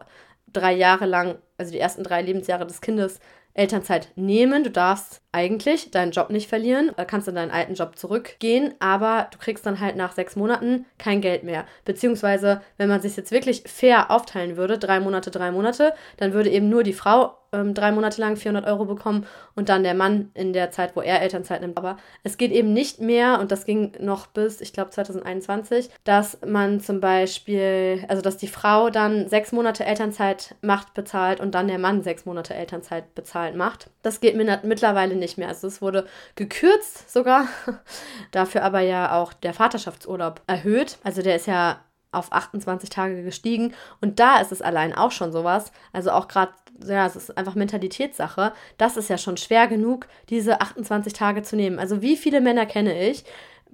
drei 0.57 0.73
Jahre 0.73 1.07
lang, 1.07 1.39
also 1.59 1.73
die 1.73 1.81
ersten 1.81 2.03
drei 2.03 2.23
Lebensjahre 2.23 2.67
des 2.67 2.81
Kindes, 2.81 3.21
Elternzeit 3.57 4.09
nehmen. 4.17 4.65
Du 4.65 4.71
darfst 4.71 5.23
eigentlich 5.33 5.91
deinen 5.91 6.13
Job 6.13 6.31
nicht 6.31 6.49
verlieren, 6.49 6.93
kannst 7.07 7.29
in 7.29 7.35
deinen 7.35 7.51
alten 7.51 7.75
Job 7.75 7.99
zurückgehen, 7.99 8.75
aber 8.81 9.29
du 9.31 9.39
kriegst 9.39 9.65
dann 9.65 9.81
halt 9.81 9.97
nach 9.97 10.13
sechs 10.13 10.37
Monaten 10.37 10.85
kein 10.99 11.21
Geld 11.21 11.43
mehr. 11.43 11.65
Beziehungsweise, 11.85 12.61
wenn 12.77 12.89
man 12.89 13.01
sich 13.01 13.17
jetzt 13.17 13.31
wirklich 13.31 13.63
fair 13.67 14.11
aufteilen 14.11 14.57
würde, 14.57 14.79
drei 14.79 15.01
Monate, 15.01 15.31
drei 15.31 15.51
Monate, 15.51 15.95
dann 16.19 16.33
würde 16.33 16.51
eben 16.51 16.69
nur 16.69 16.83
die 16.83 16.93
Frau 16.93 17.39
ähm, 17.53 17.75
drei 17.75 17.93
Monate 17.93 18.21
lang 18.21 18.37
400 18.37 18.67
Euro 18.67 18.85
bekommen 18.85 19.27
und 19.55 19.69
dann 19.69 19.83
der 19.83 19.95
Mann 19.95 20.31
in 20.35 20.53
der 20.53 20.71
Zeit, 20.71 20.97
wo 20.97 21.01
er 21.01 21.23
Elternzeit 21.23 21.61
nimmt. 21.61 21.77
Aber 21.77 21.97
es 22.23 22.37
geht 22.37 22.53
eben 22.53 22.73
nicht 22.73 23.01
mehr, 23.01 23.41
und 23.41 23.51
das 23.53 23.65
ging 23.65 23.93
noch 24.01 24.27
bis, 24.27 24.61
ich 24.61 24.73
glaube, 24.73 24.91
2021, 24.91 25.91
dass 26.05 26.39
man 26.47 26.81
zum 26.81 27.01
Beispiel, 27.01 28.05
also 28.09 28.23
dass 28.23 28.37
die 28.37 28.49
Frau 28.49 28.91
dann 28.91 29.29
sechs 29.29 29.53
Monate 29.53 29.85
Elternzeit 29.85 30.55
macht, 30.63 30.95
bezahlt 30.95 31.41
und 31.41 31.55
dann 31.55 31.69
der 31.69 31.79
Mann 31.79 32.03
sechs 32.03 32.27
Monate 32.27 32.55
Elternzeit 32.55 33.15
bezahlt 33.15 33.57
macht. 33.57 33.91
Das 34.03 34.21
geht 34.21 34.37
mittlerweile 34.37 35.17
nicht 35.17 35.39
mehr. 35.39 35.49
Also 35.49 35.67
es 35.67 35.83
wurde 35.83 36.07
gekürzt 36.35 37.11
sogar, 37.13 37.47
dafür 38.31 38.63
aber 38.63 38.81
ja 38.81 39.21
auch 39.21 39.33
der 39.33 39.55
Vaterschaftsurlaub 39.55 40.43
erhöht. 40.47 40.99
Also 41.03 41.23
der 41.23 41.37
ist 41.37 41.47
ja 41.47 41.81
auf 42.17 42.33
28 42.33 42.91
Tage 42.91 43.23
gestiegen. 43.23 43.75
Und 44.01 44.19
da 44.21 44.41
ist 44.41 44.53
es 44.53 44.63
allein 44.63 44.95
auch 44.95 45.13
schon 45.13 45.33
sowas. 45.33 45.73
Also 45.93 46.11
auch 46.11 46.29
gerade, 46.29 46.53
ja, 46.87 47.07
es 47.07 47.17
ist 47.17 47.37
einfach 47.37 47.55
Mentalitätssache. 47.55 48.53
Das 48.79 48.97
ist 48.97 49.11
ja 49.11 49.19
schon 49.19 49.37
schwer 49.37 49.67
genug, 49.67 50.07
diese 50.29 50.61
28 50.61 51.13
Tage 51.13 51.43
zu 51.43 51.57
nehmen. 51.57 51.79
Also 51.79 52.03
wie 52.03 52.17
viele 52.17 52.41
Männer 52.41 52.67
kenne 52.67 53.09
ich, 53.09 53.25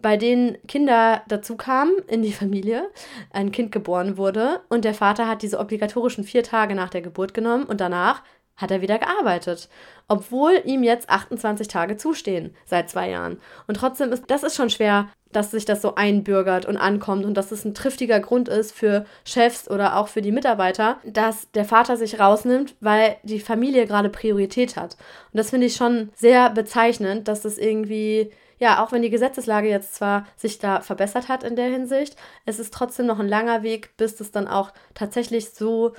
bei 0.02 0.16
denen 0.16 0.58
Kinder 0.66 1.22
dazu 1.28 1.56
kamen 1.56 1.92
in 2.08 2.22
die 2.22 2.32
Familie, 2.32 2.90
ein 3.30 3.52
Kind 3.52 3.72
geboren 3.72 4.16
wurde 4.16 4.60
und 4.68 4.84
der 4.84 4.94
Vater 4.94 5.28
hat 5.28 5.42
diese 5.42 5.60
obligatorischen 5.60 6.24
vier 6.24 6.42
Tage 6.42 6.74
nach 6.74 6.90
der 6.90 7.02
Geburt 7.02 7.34
genommen 7.34 7.64
und 7.64 7.80
danach 7.80 8.22
hat 8.56 8.70
er 8.70 8.82
wieder 8.82 8.98
gearbeitet, 8.98 9.68
obwohl 10.08 10.60
ihm 10.64 10.82
jetzt 10.82 11.08
28 11.08 11.68
Tage 11.68 11.96
zustehen 11.96 12.54
seit 12.66 12.90
zwei 12.90 13.10
Jahren. 13.10 13.40
Und 13.66 13.76
trotzdem 13.76 14.12
ist 14.12 14.24
das 14.28 14.42
ist 14.42 14.56
schon 14.56 14.70
schwer, 14.70 15.08
dass 15.32 15.50
sich 15.50 15.64
das 15.64 15.82
so 15.82 15.94
einbürgert 15.94 16.66
und 16.66 16.76
ankommt 16.76 17.24
und 17.24 17.34
dass 17.34 17.52
es 17.52 17.64
ein 17.64 17.74
triftiger 17.74 18.20
Grund 18.20 18.48
ist 18.48 18.72
für 18.72 19.04
Chefs 19.24 19.70
oder 19.70 19.96
auch 19.96 20.08
für 20.08 20.22
die 20.22 20.32
Mitarbeiter, 20.32 20.98
dass 21.04 21.50
der 21.52 21.64
Vater 21.64 21.96
sich 21.96 22.20
rausnimmt, 22.20 22.74
weil 22.80 23.16
die 23.22 23.40
Familie 23.40 23.86
gerade 23.86 24.08
Priorität 24.08 24.76
hat. 24.76 24.96
Und 25.32 25.38
das 25.38 25.50
finde 25.50 25.66
ich 25.66 25.76
schon 25.76 26.10
sehr 26.14 26.50
bezeichnend, 26.50 27.28
dass 27.28 27.40
das 27.40 27.58
irgendwie 27.58 28.30
ja, 28.58 28.80
auch 28.80 28.92
wenn 28.92 29.02
die 29.02 29.10
Gesetzeslage 29.10 29.68
jetzt 29.68 29.96
zwar 29.96 30.24
sich 30.36 30.60
da 30.60 30.82
verbessert 30.82 31.28
hat 31.28 31.42
in 31.42 31.56
der 31.56 31.68
Hinsicht, 31.68 32.14
es 32.46 32.60
ist 32.60 32.72
trotzdem 32.72 33.06
noch 33.06 33.18
ein 33.18 33.26
langer 33.26 33.64
Weg, 33.64 33.96
bis 33.96 34.14
das 34.14 34.30
dann 34.30 34.46
auch 34.46 34.72
tatsächlich 34.94 35.50
so 35.50 35.94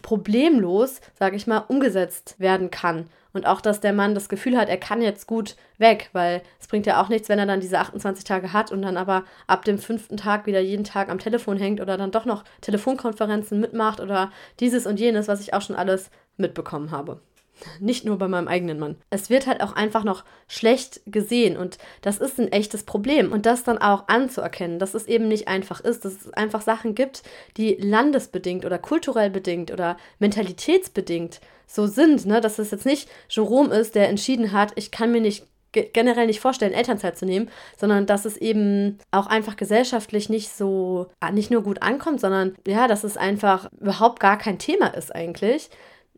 problemlos, 0.00 1.00
sage 1.18 1.34
ich 1.34 1.48
mal, 1.48 1.64
umgesetzt 1.66 2.36
werden 2.38 2.70
kann. 2.70 3.08
Und 3.34 3.46
auch, 3.46 3.60
dass 3.60 3.80
der 3.80 3.92
Mann 3.92 4.14
das 4.14 4.28
Gefühl 4.28 4.56
hat, 4.56 4.68
er 4.68 4.78
kann 4.78 5.02
jetzt 5.02 5.26
gut 5.26 5.56
weg, 5.76 6.08
weil 6.12 6.40
es 6.60 6.68
bringt 6.68 6.86
ja 6.86 7.02
auch 7.02 7.08
nichts, 7.08 7.28
wenn 7.28 7.38
er 7.38 7.46
dann 7.46 7.60
diese 7.60 7.80
28 7.80 8.24
Tage 8.24 8.52
hat 8.52 8.70
und 8.70 8.80
dann 8.80 8.96
aber 8.96 9.24
ab 9.48 9.64
dem 9.64 9.78
fünften 9.78 10.16
Tag 10.16 10.46
wieder 10.46 10.60
jeden 10.60 10.84
Tag 10.84 11.08
am 11.10 11.18
Telefon 11.18 11.58
hängt 11.58 11.80
oder 11.80 11.98
dann 11.98 12.12
doch 12.12 12.24
noch 12.24 12.44
Telefonkonferenzen 12.60 13.60
mitmacht 13.60 14.00
oder 14.00 14.30
dieses 14.60 14.86
und 14.86 15.00
jenes, 15.00 15.26
was 15.26 15.40
ich 15.40 15.52
auch 15.52 15.62
schon 15.62 15.76
alles 15.76 16.10
mitbekommen 16.36 16.92
habe. 16.92 17.20
Nicht 17.80 18.04
nur 18.04 18.18
bei 18.18 18.28
meinem 18.28 18.48
eigenen 18.48 18.78
Mann. 18.78 18.96
Es 19.10 19.30
wird 19.30 19.46
halt 19.46 19.62
auch 19.62 19.74
einfach 19.74 20.04
noch 20.04 20.24
schlecht 20.48 21.00
gesehen 21.06 21.56
und 21.56 21.78
das 22.02 22.18
ist 22.18 22.38
ein 22.38 22.52
echtes 22.52 22.84
Problem. 22.84 23.32
Und 23.32 23.46
das 23.46 23.64
dann 23.64 23.78
auch 23.78 24.08
anzuerkennen, 24.08 24.78
dass 24.78 24.94
es 24.94 25.06
eben 25.06 25.28
nicht 25.28 25.48
einfach 25.48 25.80
ist, 25.80 26.04
dass 26.04 26.14
es 26.14 26.32
einfach 26.32 26.62
Sachen 26.62 26.94
gibt, 26.94 27.22
die 27.56 27.74
landesbedingt 27.74 28.64
oder 28.64 28.78
kulturell 28.78 29.30
bedingt 29.30 29.70
oder 29.70 29.96
mentalitätsbedingt 30.18 31.40
so 31.66 31.86
sind. 31.86 32.26
Ne? 32.26 32.40
Dass 32.40 32.58
es 32.58 32.70
jetzt 32.70 32.86
nicht 32.86 33.08
Jerome 33.28 33.74
ist, 33.74 33.94
der 33.94 34.08
entschieden 34.08 34.52
hat, 34.52 34.72
ich 34.76 34.90
kann 34.90 35.12
mir 35.12 35.20
nicht 35.20 35.46
generell 35.74 36.26
nicht 36.26 36.40
vorstellen, 36.40 36.72
Elternzeit 36.72 37.18
zu 37.18 37.26
nehmen, 37.26 37.50
sondern 37.76 38.06
dass 38.06 38.24
es 38.24 38.36
eben 38.36 38.98
auch 39.10 39.26
einfach 39.26 39.56
gesellschaftlich 39.56 40.28
nicht 40.28 40.50
so, 40.50 41.08
nicht 41.32 41.50
nur 41.50 41.62
gut 41.62 41.82
ankommt, 41.82 42.20
sondern 42.20 42.54
ja, 42.66 42.86
dass 42.86 43.04
es 43.04 43.16
einfach 43.16 43.68
überhaupt 43.80 44.20
gar 44.20 44.38
kein 44.38 44.58
Thema 44.58 44.88
ist 44.88 45.14
eigentlich 45.14 45.70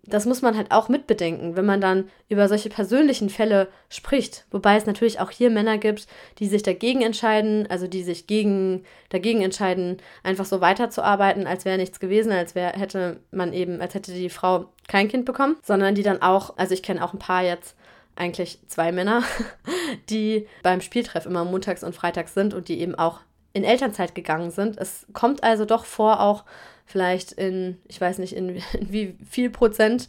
das 0.09 0.27
muss 0.27 0.43
man 0.43 0.57
halt 0.57 0.71
auch 0.71 0.89
mitbedenken, 0.89 1.57
wenn 1.57 1.67
man 1.67 1.81
dann 1.81 2.09
über 2.29 2.49
solche 2.49 2.69
persönlichen 2.69 3.31
Fälle 3.31 3.69
spricht. 3.89 4.45
Wobei 4.51 4.77
es 4.77 4.87
natürlich 4.87 5.21
auch 5.21 5.31
hier 5.31 5.51
Männer 5.51 5.79
gibt, 5.79 6.07
die 6.39 6.47
sich 6.47 6.63
dagegen 6.63 7.03
entscheiden, 7.03 7.67
also 7.69 7.87
die 7.87 8.03
sich 8.03 8.27
gegen, 8.27 8.85
dagegen 9.09 9.43
entscheiden, 9.43 9.99
einfach 10.23 10.45
so 10.45 10.61
weiterzuarbeiten, 10.61 11.47
als 11.47 11.65
wäre 11.65 11.79
nichts 11.79 12.01
gewesen, 12.01 12.33
als 12.33 12.55
wäre, 12.55 12.79
hätte 12.79 13.21
man 13.31 13.53
eben, 13.53 13.81
als 13.81 13.95
hätte 13.95 14.13
die 14.13 14.31
Frau 14.31 14.67
kein 14.89 15.09
Kind 15.09 15.25
bekommen, 15.25 15.57
sondern 15.63 15.95
die 15.95 16.03
dann 16.03 16.23
auch, 16.23 16.57
also 16.57 16.75
ich 16.75 16.83
kenne 16.83 17.05
auch 17.05 17.13
ein 17.13 17.19
paar 17.19 17.43
jetzt, 17.43 17.77
eigentlich 18.17 18.59
zwei 18.67 18.93
Männer, 18.93 19.23
die 20.11 20.49
beim 20.63 20.81
Spieltreff 20.81 21.27
immer 21.27 21.45
montags 21.45 21.85
und 21.85 21.95
freitags 21.95 22.35
sind 22.35 22.55
und 22.55 22.69
die 22.69 22.81
eben 22.81 22.95
auch 22.95 23.21
in 23.53 23.65
Elternzeit 23.65 24.15
gegangen 24.15 24.51
sind. 24.51 24.77
Es 24.79 25.07
kommt 25.13 25.43
also 25.43 25.65
doch 25.65 25.85
vor, 25.85 26.21
auch 26.21 26.45
vielleicht 26.87 27.33
in, 27.33 27.79
ich 27.87 28.01
weiß 28.01 28.19
nicht, 28.19 28.35
in, 28.35 28.49
in 28.73 28.93
wie 28.93 29.19
viel 29.29 29.51
Prozent, 29.51 30.09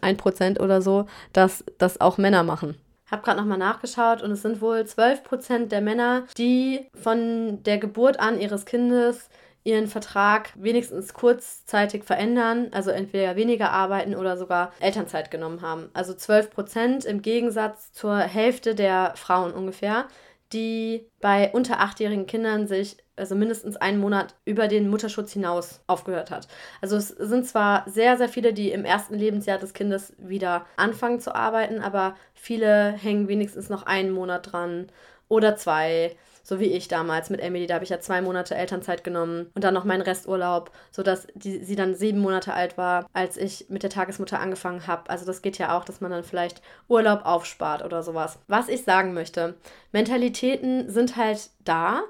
ein 0.00 0.16
Prozent 0.16 0.60
oder 0.60 0.82
so, 0.82 1.06
dass 1.32 1.64
das 1.78 2.00
auch 2.00 2.18
Männer 2.18 2.42
machen. 2.42 2.76
Hab 3.10 3.22
gerade 3.22 3.38
nochmal 3.38 3.58
nachgeschaut 3.58 4.20
und 4.20 4.32
es 4.32 4.42
sind 4.42 4.60
wohl 4.60 4.84
12 4.84 5.22
Prozent 5.22 5.72
der 5.72 5.80
Männer, 5.80 6.24
die 6.36 6.86
von 7.00 7.62
der 7.62 7.78
Geburt 7.78 8.18
an 8.18 8.40
ihres 8.40 8.66
Kindes 8.66 9.30
ihren 9.66 9.88
Vertrag 9.88 10.52
wenigstens 10.54 11.12
kurzzeitig 11.12 12.04
verändern, 12.04 12.68
also 12.70 12.90
entweder 12.90 13.34
weniger 13.34 13.70
arbeiten 13.70 14.14
oder 14.14 14.36
sogar 14.36 14.72
Elternzeit 14.78 15.32
genommen 15.32 15.60
haben. 15.60 15.90
Also 15.92 16.14
12 16.14 16.50
Prozent 16.50 17.04
im 17.04 17.20
Gegensatz 17.20 17.92
zur 17.92 18.16
Hälfte 18.16 18.76
der 18.76 19.12
Frauen 19.16 19.52
ungefähr, 19.52 20.06
die 20.52 21.08
bei 21.20 21.50
unter 21.52 21.80
achtjährigen 21.80 22.26
Kindern 22.26 22.66
sich 22.66 22.96
also 23.16 23.34
mindestens 23.34 23.76
einen 23.76 23.98
Monat 23.98 24.34
über 24.44 24.68
den 24.68 24.88
Mutterschutz 24.88 25.32
hinaus 25.32 25.80
aufgehört 25.86 26.30
hat. 26.30 26.48
Also 26.82 26.96
es 26.96 27.08
sind 27.08 27.46
zwar 27.46 27.88
sehr, 27.88 28.16
sehr 28.18 28.28
viele, 28.28 28.52
die 28.52 28.70
im 28.70 28.84
ersten 28.84 29.14
Lebensjahr 29.14 29.58
des 29.58 29.72
Kindes 29.72 30.12
wieder 30.18 30.66
anfangen 30.76 31.20
zu 31.20 31.34
arbeiten, 31.34 31.80
aber 31.80 32.14
viele 32.34 32.92
hängen 32.92 33.28
wenigstens 33.28 33.70
noch 33.70 33.84
einen 33.84 34.10
Monat 34.10 34.52
dran 34.52 34.88
oder 35.28 35.56
zwei 35.56 36.14
so 36.46 36.60
wie 36.60 36.66
ich 36.66 36.86
damals 36.86 37.28
mit 37.28 37.40
Emily. 37.40 37.66
Da 37.66 37.74
habe 37.74 37.84
ich 37.84 37.90
ja 37.90 37.98
zwei 37.98 38.22
Monate 38.22 38.54
Elternzeit 38.54 39.02
genommen 39.02 39.50
und 39.54 39.64
dann 39.64 39.74
noch 39.74 39.84
meinen 39.84 40.02
Resturlaub, 40.02 40.70
sodass 40.92 41.26
die, 41.34 41.58
sie 41.64 41.74
dann 41.74 41.96
sieben 41.96 42.20
Monate 42.20 42.54
alt 42.54 42.78
war, 42.78 43.08
als 43.12 43.36
ich 43.36 43.66
mit 43.68 43.82
der 43.82 43.90
Tagesmutter 43.90 44.38
angefangen 44.38 44.86
habe. 44.86 45.10
Also 45.10 45.26
das 45.26 45.42
geht 45.42 45.58
ja 45.58 45.76
auch, 45.76 45.84
dass 45.84 46.00
man 46.00 46.12
dann 46.12 46.22
vielleicht 46.22 46.62
Urlaub 46.86 47.24
aufspart 47.24 47.84
oder 47.84 48.04
sowas. 48.04 48.38
Was 48.46 48.68
ich 48.68 48.84
sagen 48.84 49.12
möchte, 49.12 49.54
Mentalitäten 49.90 50.88
sind 50.88 51.16
halt 51.16 51.50
da 51.64 52.02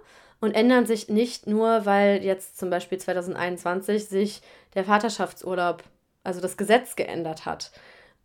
und 0.43 0.55
ändern 0.55 0.84
sich 0.84 1.09
nicht 1.09 1.47
nur, 1.47 1.87
weil 1.87 2.22
jetzt 2.22 2.59
zum 2.59 2.68
Beispiel 2.68 2.99
2021 2.99 4.05
sich 4.05 4.43
der 4.74 4.84
Vaterschaftsurlaub, 4.84 5.82
also 6.24 6.43
das 6.43 6.59
Gesetz 6.59 6.95
geändert 6.95 7.47
hat. 7.47 7.70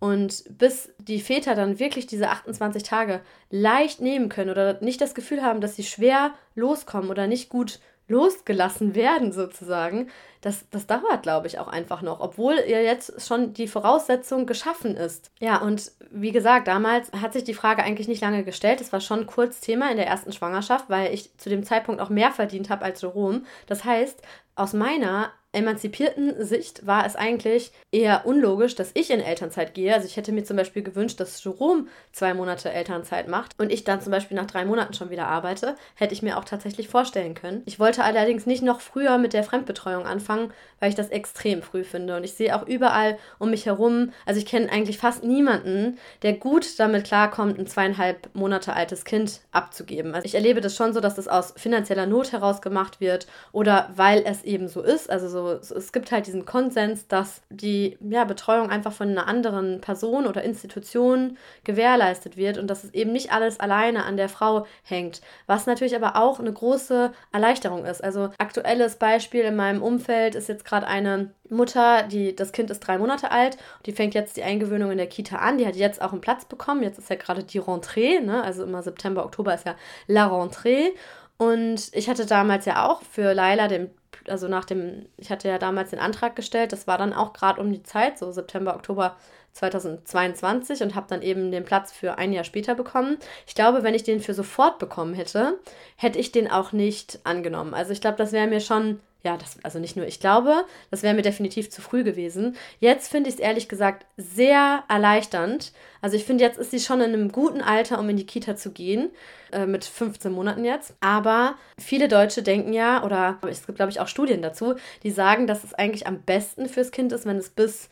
Und 0.01 0.43
bis 0.57 0.91
die 0.97 1.21
Väter 1.21 1.53
dann 1.53 1.77
wirklich 1.77 2.07
diese 2.07 2.29
28 2.29 2.81
Tage 2.81 3.21
leicht 3.51 4.01
nehmen 4.01 4.29
können 4.29 4.49
oder 4.49 4.81
nicht 4.81 4.99
das 4.99 5.13
Gefühl 5.13 5.43
haben, 5.43 5.61
dass 5.61 5.75
sie 5.75 5.83
schwer 5.83 6.33
loskommen 6.55 7.11
oder 7.11 7.27
nicht 7.27 7.49
gut 7.49 7.79
losgelassen 8.07 8.95
werden, 8.95 9.31
sozusagen, 9.31 10.09
das, 10.41 10.65
das 10.71 10.87
dauert, 10.87 11.21
glaube 11.21 11.45
ich, 11.45 11.59
auch 11.59 11.67
einfach 11.67 12.01
noch, 12.01 12.19
obwohl 12.19 12.55
ja 12.67 12.79
jetzt 12.79 13.21
schon 13.25 13.53
die 13.53 13.67
Voraussetzung 13.67 14.47
geschaffen 14.47 14.97
ist. 14.97 15.29
Ja, 15.39 15.57
und 15.61 15.91
wie 16.09 16.31
gesagt, 16.31 16.67
damals 16.67 17.11
hat 17.11 17.33
sich 17.33 17.43
die 17.43 17.53
Frage 17.53 17.83
eigentlich 17.83 18.07
nicht 18.07 18.23
lange 18.23 18.43
gestellt. 18.43 18.81
Es 18.81 18.91
war 18.91 19.01
schon 19.01 19.27
kurz 19.27 19.59
Thema 19.59 19.91
in 19.91 19.97
der 19.97 20.07
ersten 20.07 20.33
Schwangerschaft, 20.33 20.85
weil 20.89 21.13
ich 21.13 21.37
zu 21.37 21.49
dem 21.49 21.63
Zeitpunkt 21.63 22.01
auch 22.01 22.09
mehr 22.09 22.31
verdient 22.31 22.71
habe 22.71 22.85
als 22.85 23.03
Jerome. 23.03 23.43
Das 23.67 23.85
heißt, 23.85 24.19
aus 24.55 24.73
meiner 24.73 25.31
emanzipierten 25.53 26.45
Sicht 26.45 26.85
war 26.87 27.05
es 27.05 27.15
eigentlich 27.15 27.71
eher 27.91 28.25
unlogisch, 28.25 28.75
dass 28.75 28.91
ich 28.93 29.11
in 29.11 29.19
Elternzeit 29.19 29.73
gehe. 29.73 29.93
Also 29.93 30.07
ich 30.07 30.15
hätte 30.15 30.31
mir 30.31 30.43
zum 30.43 30.55
Beispiel 30.55 30.81
gewünscht, 30.81 31.19
dass 31.19 31.43
Jerome 31.43 31.87
zwei 32.13 32.33
Monate 32.33 32.71
Elternzeit 32.71 33.27
macht 33.27 33.59
und 33.59 33.71
ich 33.71 33.83
dann 33.83 34.01
zum 34.01 34.11
Beispiel 34.11 34.37
nach 34.37 34.45
drei 34.45 34.63
Monaten 34.63 34.93
schon 34.93 35.09
wieder 35.09 35.27
arbeite. 35.27 35.75
Hätte 35.95 36.13
ich 36.13 36.21
mir 36.21 36.37
auch 36.37 36.45
tatsächlich 36.45 36.87
vorstellen 36.87 37.33
können. 37.33 37.63
Ich 37.65 37.79
wollte 37.79 38.03
allerdings 38.03 38.45
nicht 38.45 38.63
noch 38.63 38.79
früher 38.79 39.17
mit 39.17 39.33
der 39.33 39.43
Fremdbetreuung 39.43 40.05
anfangen, 40.05 40.53
weil 40.79 40.89
ich 40.89 40.95
das 40.95 41.09
extrem 41.09 41.61
früh 41.61 41.83
finde. 41.83 42.15
Und 42.15 42.23
ich 42.23 42.33
sehe 42.33 42.55
auch 42.55 42.65
überall 42.65 43.17
um 43.37 43.49
mich 43.49 43.65
herum, 43.65 44.13
also 44.25 44.39
ich 44.39 44.45
kenne 44.45 44.71
eigentlich 44.71 44.97
fast 44.97 45.23
niemanden, 45.23 45.97
der 46.21 46.33
gut 46.33 46.79
damit 46.79 47.03
klarkommt, 47.03 47.59
ein 47.59 47.67
zweieinhalb 47.67 48.33
Monate 48.33 48.73
altes 48.73 49.03
Kind 49.03 49.41
abzugeben. 49.51 50.15
Also 50.15 50.25
ich 50.25 50.35
erlebe 50.35 50.61
das 50.61 50.75
schon 50.75 50.93
so, 50.93 51.01
dass 51.01 51.15
das 51.15 51.27
aus 51.27 51.53
finanzieller 51.57 52.05
Not 52.05 52.31
heraus 52.31 52.61
gemacht 52.61 53.01
wird 53.01 53.27
oder 53.51 53.89
weil 53.95 54.23
es 54.25 54.43
eben 54.43 54.69
so 54.69 54.81
ist. 54.81 55.09
Also 55.09 55.27
so, 55.27 55.40
es 55.49 55.91
gibt 55.91 56.11
halt 56.11 56.27
diesen 56.27 56.45
Konsens, 56.45 57.07
dass 57.07 57.41
die 57.49 57.97
ja, 58.01 58.23
Betreuung 58.23 58.69
einfach 58.69 58.93
von 58.93 59.09
einer 59.09 59.27
anderen 59.27 59.81
Person 59.81 60.27
oder 60.27 60.43
Institution 60.43 61.37
gewährleistet 61.63 62.37
wird 62.37 62.57
und 62.57 62.67
dass 62.67 62.83
es 62.83 62.93
eben 62.93 63.11
nicht 63.11 63.31
alles 63.31 63.59
alleine 63.59 64.05
an 64.05 64.17
der 64.17 64.29
Frau 64.29 64.65
hängt. 64.83 65.21
Was 65.47 65.65
natürlich 65.65 65.95
aber 65.95 66.15
auch 66.15 66.39
eine 66.39 66.53
große 66.53 67.11
Erleichterung 67.31 67.85
ist. 67.85 68.03
Also 68.03 68.29
aktuelles 68.37 68.95
Beispiel 68.95 69.41
in 69.41 69.55
meinem 69.55 69.81
Umfeld 69.81 70.35
ist 70.35 70.49
jetzt 70.49 70.65
gerade 70.65 70.87
eine 70.87 71.31
Mutter, 71.49 72.03
die 72.03 72.35
das 72.35 72.51
Kind 72.53 72.71
ist 72.71 72.79
drei 72.79 72.97
Monate 72.97 73.31
alt, 73.31 73.57
die 73.85 73.91
fängt 73.91 74.13
jetzt 74.13 74.37
die 74.37 74.43
Eingewöhnung 74.43 74.91
in 74.91 74.97
der 74.97 75.07
Kita 75.07 75.37
an, 75.37 75.57
die 75.57 75.67
hat 75.67 75.75
jetzt 75.75 76.01
auch 76.01 76.13
einen 76.13 76.21
Platz 76.21 76.45
bekommen. 76.45 76.81
Jetzt 76.81 76.97
ist 76.97 77.09
ja 77.09 77.17
gerade 77.17 77.43
die 77.43 77.59
Rentrée, 77.59 78.21
ne? 78.21 78.43
also 78.43 78.63
immer 78.63 78.81
September, 78.81 79.25
Oktober 79.25 79.53
ist 79.53 79.65
ja 79.65 79.75
la 80.07 80.27
Rentrée. 80.27 80.91
Und 81.37 81.89
ich 81.93 82.07
hatte 82.07 82.27
damals 82.27 82.65
ja 82.65 82.87
auch 82.87 83.01
für 83.01 83.33
Laila 83.33 83.67
den, 83.67 83.89
also 84.27 84.47
nach 84.47 84.65
dem, 84.65 85.05
ich 85.17 85.31
hatte 85.31 85.47
ja 85.47 85.57
damals 85.57 85.91
den 85.91 85.99
Antrag 85.99 86.35
gestellt, 86.35 86.71
das 86.71 86.87
war 86.87 86.97
dann 86.97 87.13
auch 87.13 87.33
gerade 87.33 87.61
um 87.61 87.71
die 87.71 87.83
Zeit, 87.83 88.17
so 88.17 88.31
September, 88.31 88.75
Oktober 88.75 89.17
2022 89.53 90.81
und 90.81 90.95
habe 90.95 91.07
dann 91.09 91.21
eben 91.21 91.51
den 91.51 91.65
Platz 91.65 91.91
für 91.91 92.17
ein 92.17 92.31
Jahr 92.31 92.43
später 92.43 92.75
bekommen. 92.75 93.17
Ich 93.45 93.55
glaube, 93.55 93.83
wenn 93.83 93.93
ich 93.93 94.03
den 94.03 94.21
für 94.21 94.33
sofort 94.33 94.79
bekommen 94.79 95.13
hätte, 95.13 95.59
hätte 95.97 96.19
ich 96.19 96.31
den 96.31 96.49
auch 96.49 96.71
nicht 96.71 97.19
angenommen. 97.23 97.73
Also 97.73 97.91
ich 97.91 98.01
glaube, 98.01 98.17
das 98.17 98.31
wäre 98.31 98.47
mir 98.47 98.61
schon 98.61 98.99
ja, 99.23 99.37
das, 99.37 99.57
also 99.63 99.79
nicht 99.79 99.95
nur 99.95 100.07
ich 100.07 100.19
glaube, 100.19 100.65
das 100.89 101.03
wäre 101.03 101.13
mir 101.13 101.21
definitiv 101.21 101.69
zu 101.69 101.81
früh 101.81 102.03
gewesen. 102.03 102.55
Jetzt 102.79 103.11
finde 103.11 103.29
ich 103.29 103.35
es 103.35 103.41
ehrlich 103.41 103.69
gesagt 103.69 104.05
sehr 104.17 104.83
erleichternd. 104.89 105.73
Also 106.01 106.15
ich 106.15 106.25
finde, 106.25 106.43
jetzt 106.43 106.57
ist 106.57 106.71
sie 106.71 106.79
schon 106.79 107.01
in 107.01 107.13
einem 107.13 107.31
guten 107.31 107.61
Alter, 107.61 107.99
um 107.99 108.09
in 108.09 108.17
die 108.17 108.25
Kita 108.25 108.55
zu 108.55 108.71
gehen, 108.71 109.11
äh, 109.51 109.67
mit 109.67 109.85
15 109.85 110.31
Monaten 110.31 110.65
jetzt. 110.65 110.95
Aber 111.01 111.55
viele 111.77 112.07
Deutsche 112.07 112.41
denken 112.41 112.73
ja, 112.73 113.03
oder 113.03 113.37
es 113.47 113.65
gibt, 113.65 113.77
glaube 113.77 113.91
ich, 113.91 113.99
auch 113.99 114.07
Studien 114.07 114.41
dazu, 114.41 114.75
die 115.03 115.11
sagen, 115.11 115.45
dass 115.45 115.63
es 115.63 115.73
eigentlich 115.73 116.07
am 116.07 116.21
besten 116.21 116.67
fürs 116.67 116.91
Kind 116.91 117.11
ist, 117.11 117.25
wenn 117.25 117.37
es 117.37 117.49
bis 117.49 117.89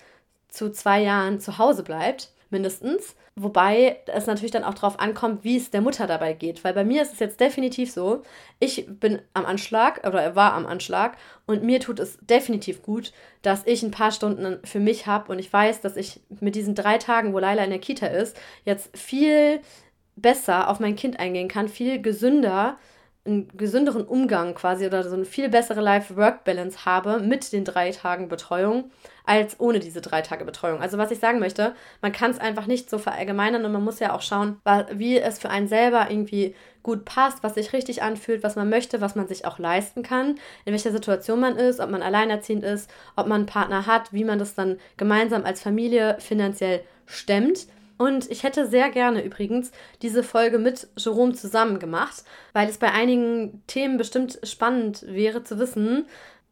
zu 0.48 0.72
zwei 0.72 1.02
Jahren 1.02 1.40
zu 1.40 1.60
Hause 1.60 1.84
bleibt, 1.84 2.32
mindestens. 2.50 3.16
Wobei 3.42 4.02
es 4.08 4.28
natürlich 4.28 4.52
dann 4.52 4.66
auch 4.66 4.74
darauf 4.74 5.00
ankommt, 5.00 5.46
wie 5.46 5.56
es 5.56 5.72
der 5.72 5.80
Mutter 5.80 6.08
dabei 6.08 6.34
geht. 6.34 6.66
Weil 6.66 6.74
bei 6.74 6.84
mir 6.84 7.02
ist 7.02 7.14
es 7.14 7.20
jetzt 7.20 7.40
definitiv 7.40 7.90
so, 7.90 8.24
ich 8.60 8.86
bin 8.88 9.22
am 9.34 9.46
Anschlag 9.46 10.06
oder 10.06 10.22
er 10.22 10.36
war 10.36 10.54
am 10.56 10.66
Anschlag 10.66 11.16
und 11.46 11.64
mir 11.64 11.80
tut 11.80 12.00
es 12.00 12.18
definitiv 12.22 12.84
gut, 12.84 13.14
dass 13.42 13.66
ich 13.66 13.82
ein 13.82 13.92
paar 13.92 14.12
Stunden 14.12 14.60
für 14.66 14.82
mich 14.82 15.08
habe 15.08 15.32
und 15.32 15.40
ich 15.40 15.54
weiß, 15.54 15.80
dass 15.80 15.96
ich 15.96 16.20
mit 16.42 16.56
diesen 16.56 16.76
drei 16.76 16.98
Tagen, 16.98 17.34
wo 17.34 17.40
Leila 17.40 17.64
in 17.64 17.70
der 17.70 17.80
Kita 17.80 18.08
ist, 18.08 18.36
jetzt 18.66 18.96
viel 18.98 19.62
besser 20.18 20.70
auf 20.70 20.82
mein 20.82 20.98
Kind 20.98 21.18
eingehen 21.18 21.48
kann, 21.48 21.70
viel 21.70 22.02
gesünder 22.02 22.78
einen 23.30 23.58
gesünderen 23.58 24.06
Umgang 24.06 24.56
quasi 24.56 24.86
oder 24.86 25.08
so 25.08 25.16
eine 25.16 25.26
viel 25.26 25.50
bessere 25.50 25.82
Life-Work-Balance 25.82 26.86
habe 26.86 27.20
mit 27.20 27.52
den 27.54 27.66
drei 27.66 27.92
Tagen 27.92 28.28
Betreuung 28.28 28.92
als 29.26 29.60
ohne 29.60 29.80
diese 29.80 30.02
drei 30.02 30.22
Tage 30.22 30.44
Betreuung. 30.44 30.82
Also 30.82 30.98
was 30.98 31.12
ich 31.12 31.20
sagen 31.20 31.38
möchte, 31.38 31.76
man 32.02 32.12
kann 32.12 32.32
es 32.32 32.40
einfach 32.40 32.66
nicht 32.66 32.90
so 32.90 32.98
verallgemeinern 32.98 33.64
und 33.64 33.72
man 33.72 33.84
muss 33.84 34.00
ja 34.00 34.14
auch 34.14 34.24
schauen, 34.24 34.60
wie 34.92 35.20
es 35.20 35.38
für 35.38 35.52
einen 35.52 35.68
selber 35.68 36.08
irgendwie 36.10 36.56
gut 36.82 37.06
passt, 37.06 37.44
was 37.44 37.54
sich 37.54 37.72
richtig 37.72 38.02
anfühlt, 38.02 38.42
was 38.42 38.56
man 38.56 38.70
möchte, 38.70 39.02
was 39.02 39.16
man 39.16 39.28
sich 39.28 39.46
auch 39.46 39.60
leisten 39.60 40.02
kann, 40.02 40.40
in 40.66 40.74
welcher 40.74 40.92
Situation 40.92 41.40
man 41.40 41.58
ist, 41.58 41.80
ob 41.80 41.92
man 41.92 42.02
alleinerziehend 42.02 42.64
ist, 42.64 42.90
ob 43.16 43.28
man 43.28 43.42
einen 43.42 43.46
Partner 43.46 43.86
hat, 43.86 44.12
wie 44.14 44.24
man 44.24 44.40
das 44.40 44.56
dann 44.56 44.80
gemeinsam 44.98 45.46
als 45.46 45.62
Familie 45.62 46.18
finanziell 46.20 46.82
stemmt. 47.06 47.68
Und 48.00 48.32
ich 48.32 48.43
hätte 48.43 48.66
sehr 48.66 48.89
gerne 48.91 49.22
übrigens 49.26 49.74
diese 50.02 50.24
Folge 50.24 50.58
mit 50.58 50.88
Jerome 50.97 51.34
zusammen 51.34 51.80
gemacht, 51.80 52.24
weil 52.54 52.70
es 52.70 52.78
bei 52.78 52.93
einigen 52.93 53.62
Themen 53.68 53.97
bestimmt 53.97 54.39
spannend 54.43 55.04
wäre 55.06 55.43
zu 55.43 55.60
wissen, 55.60 56.06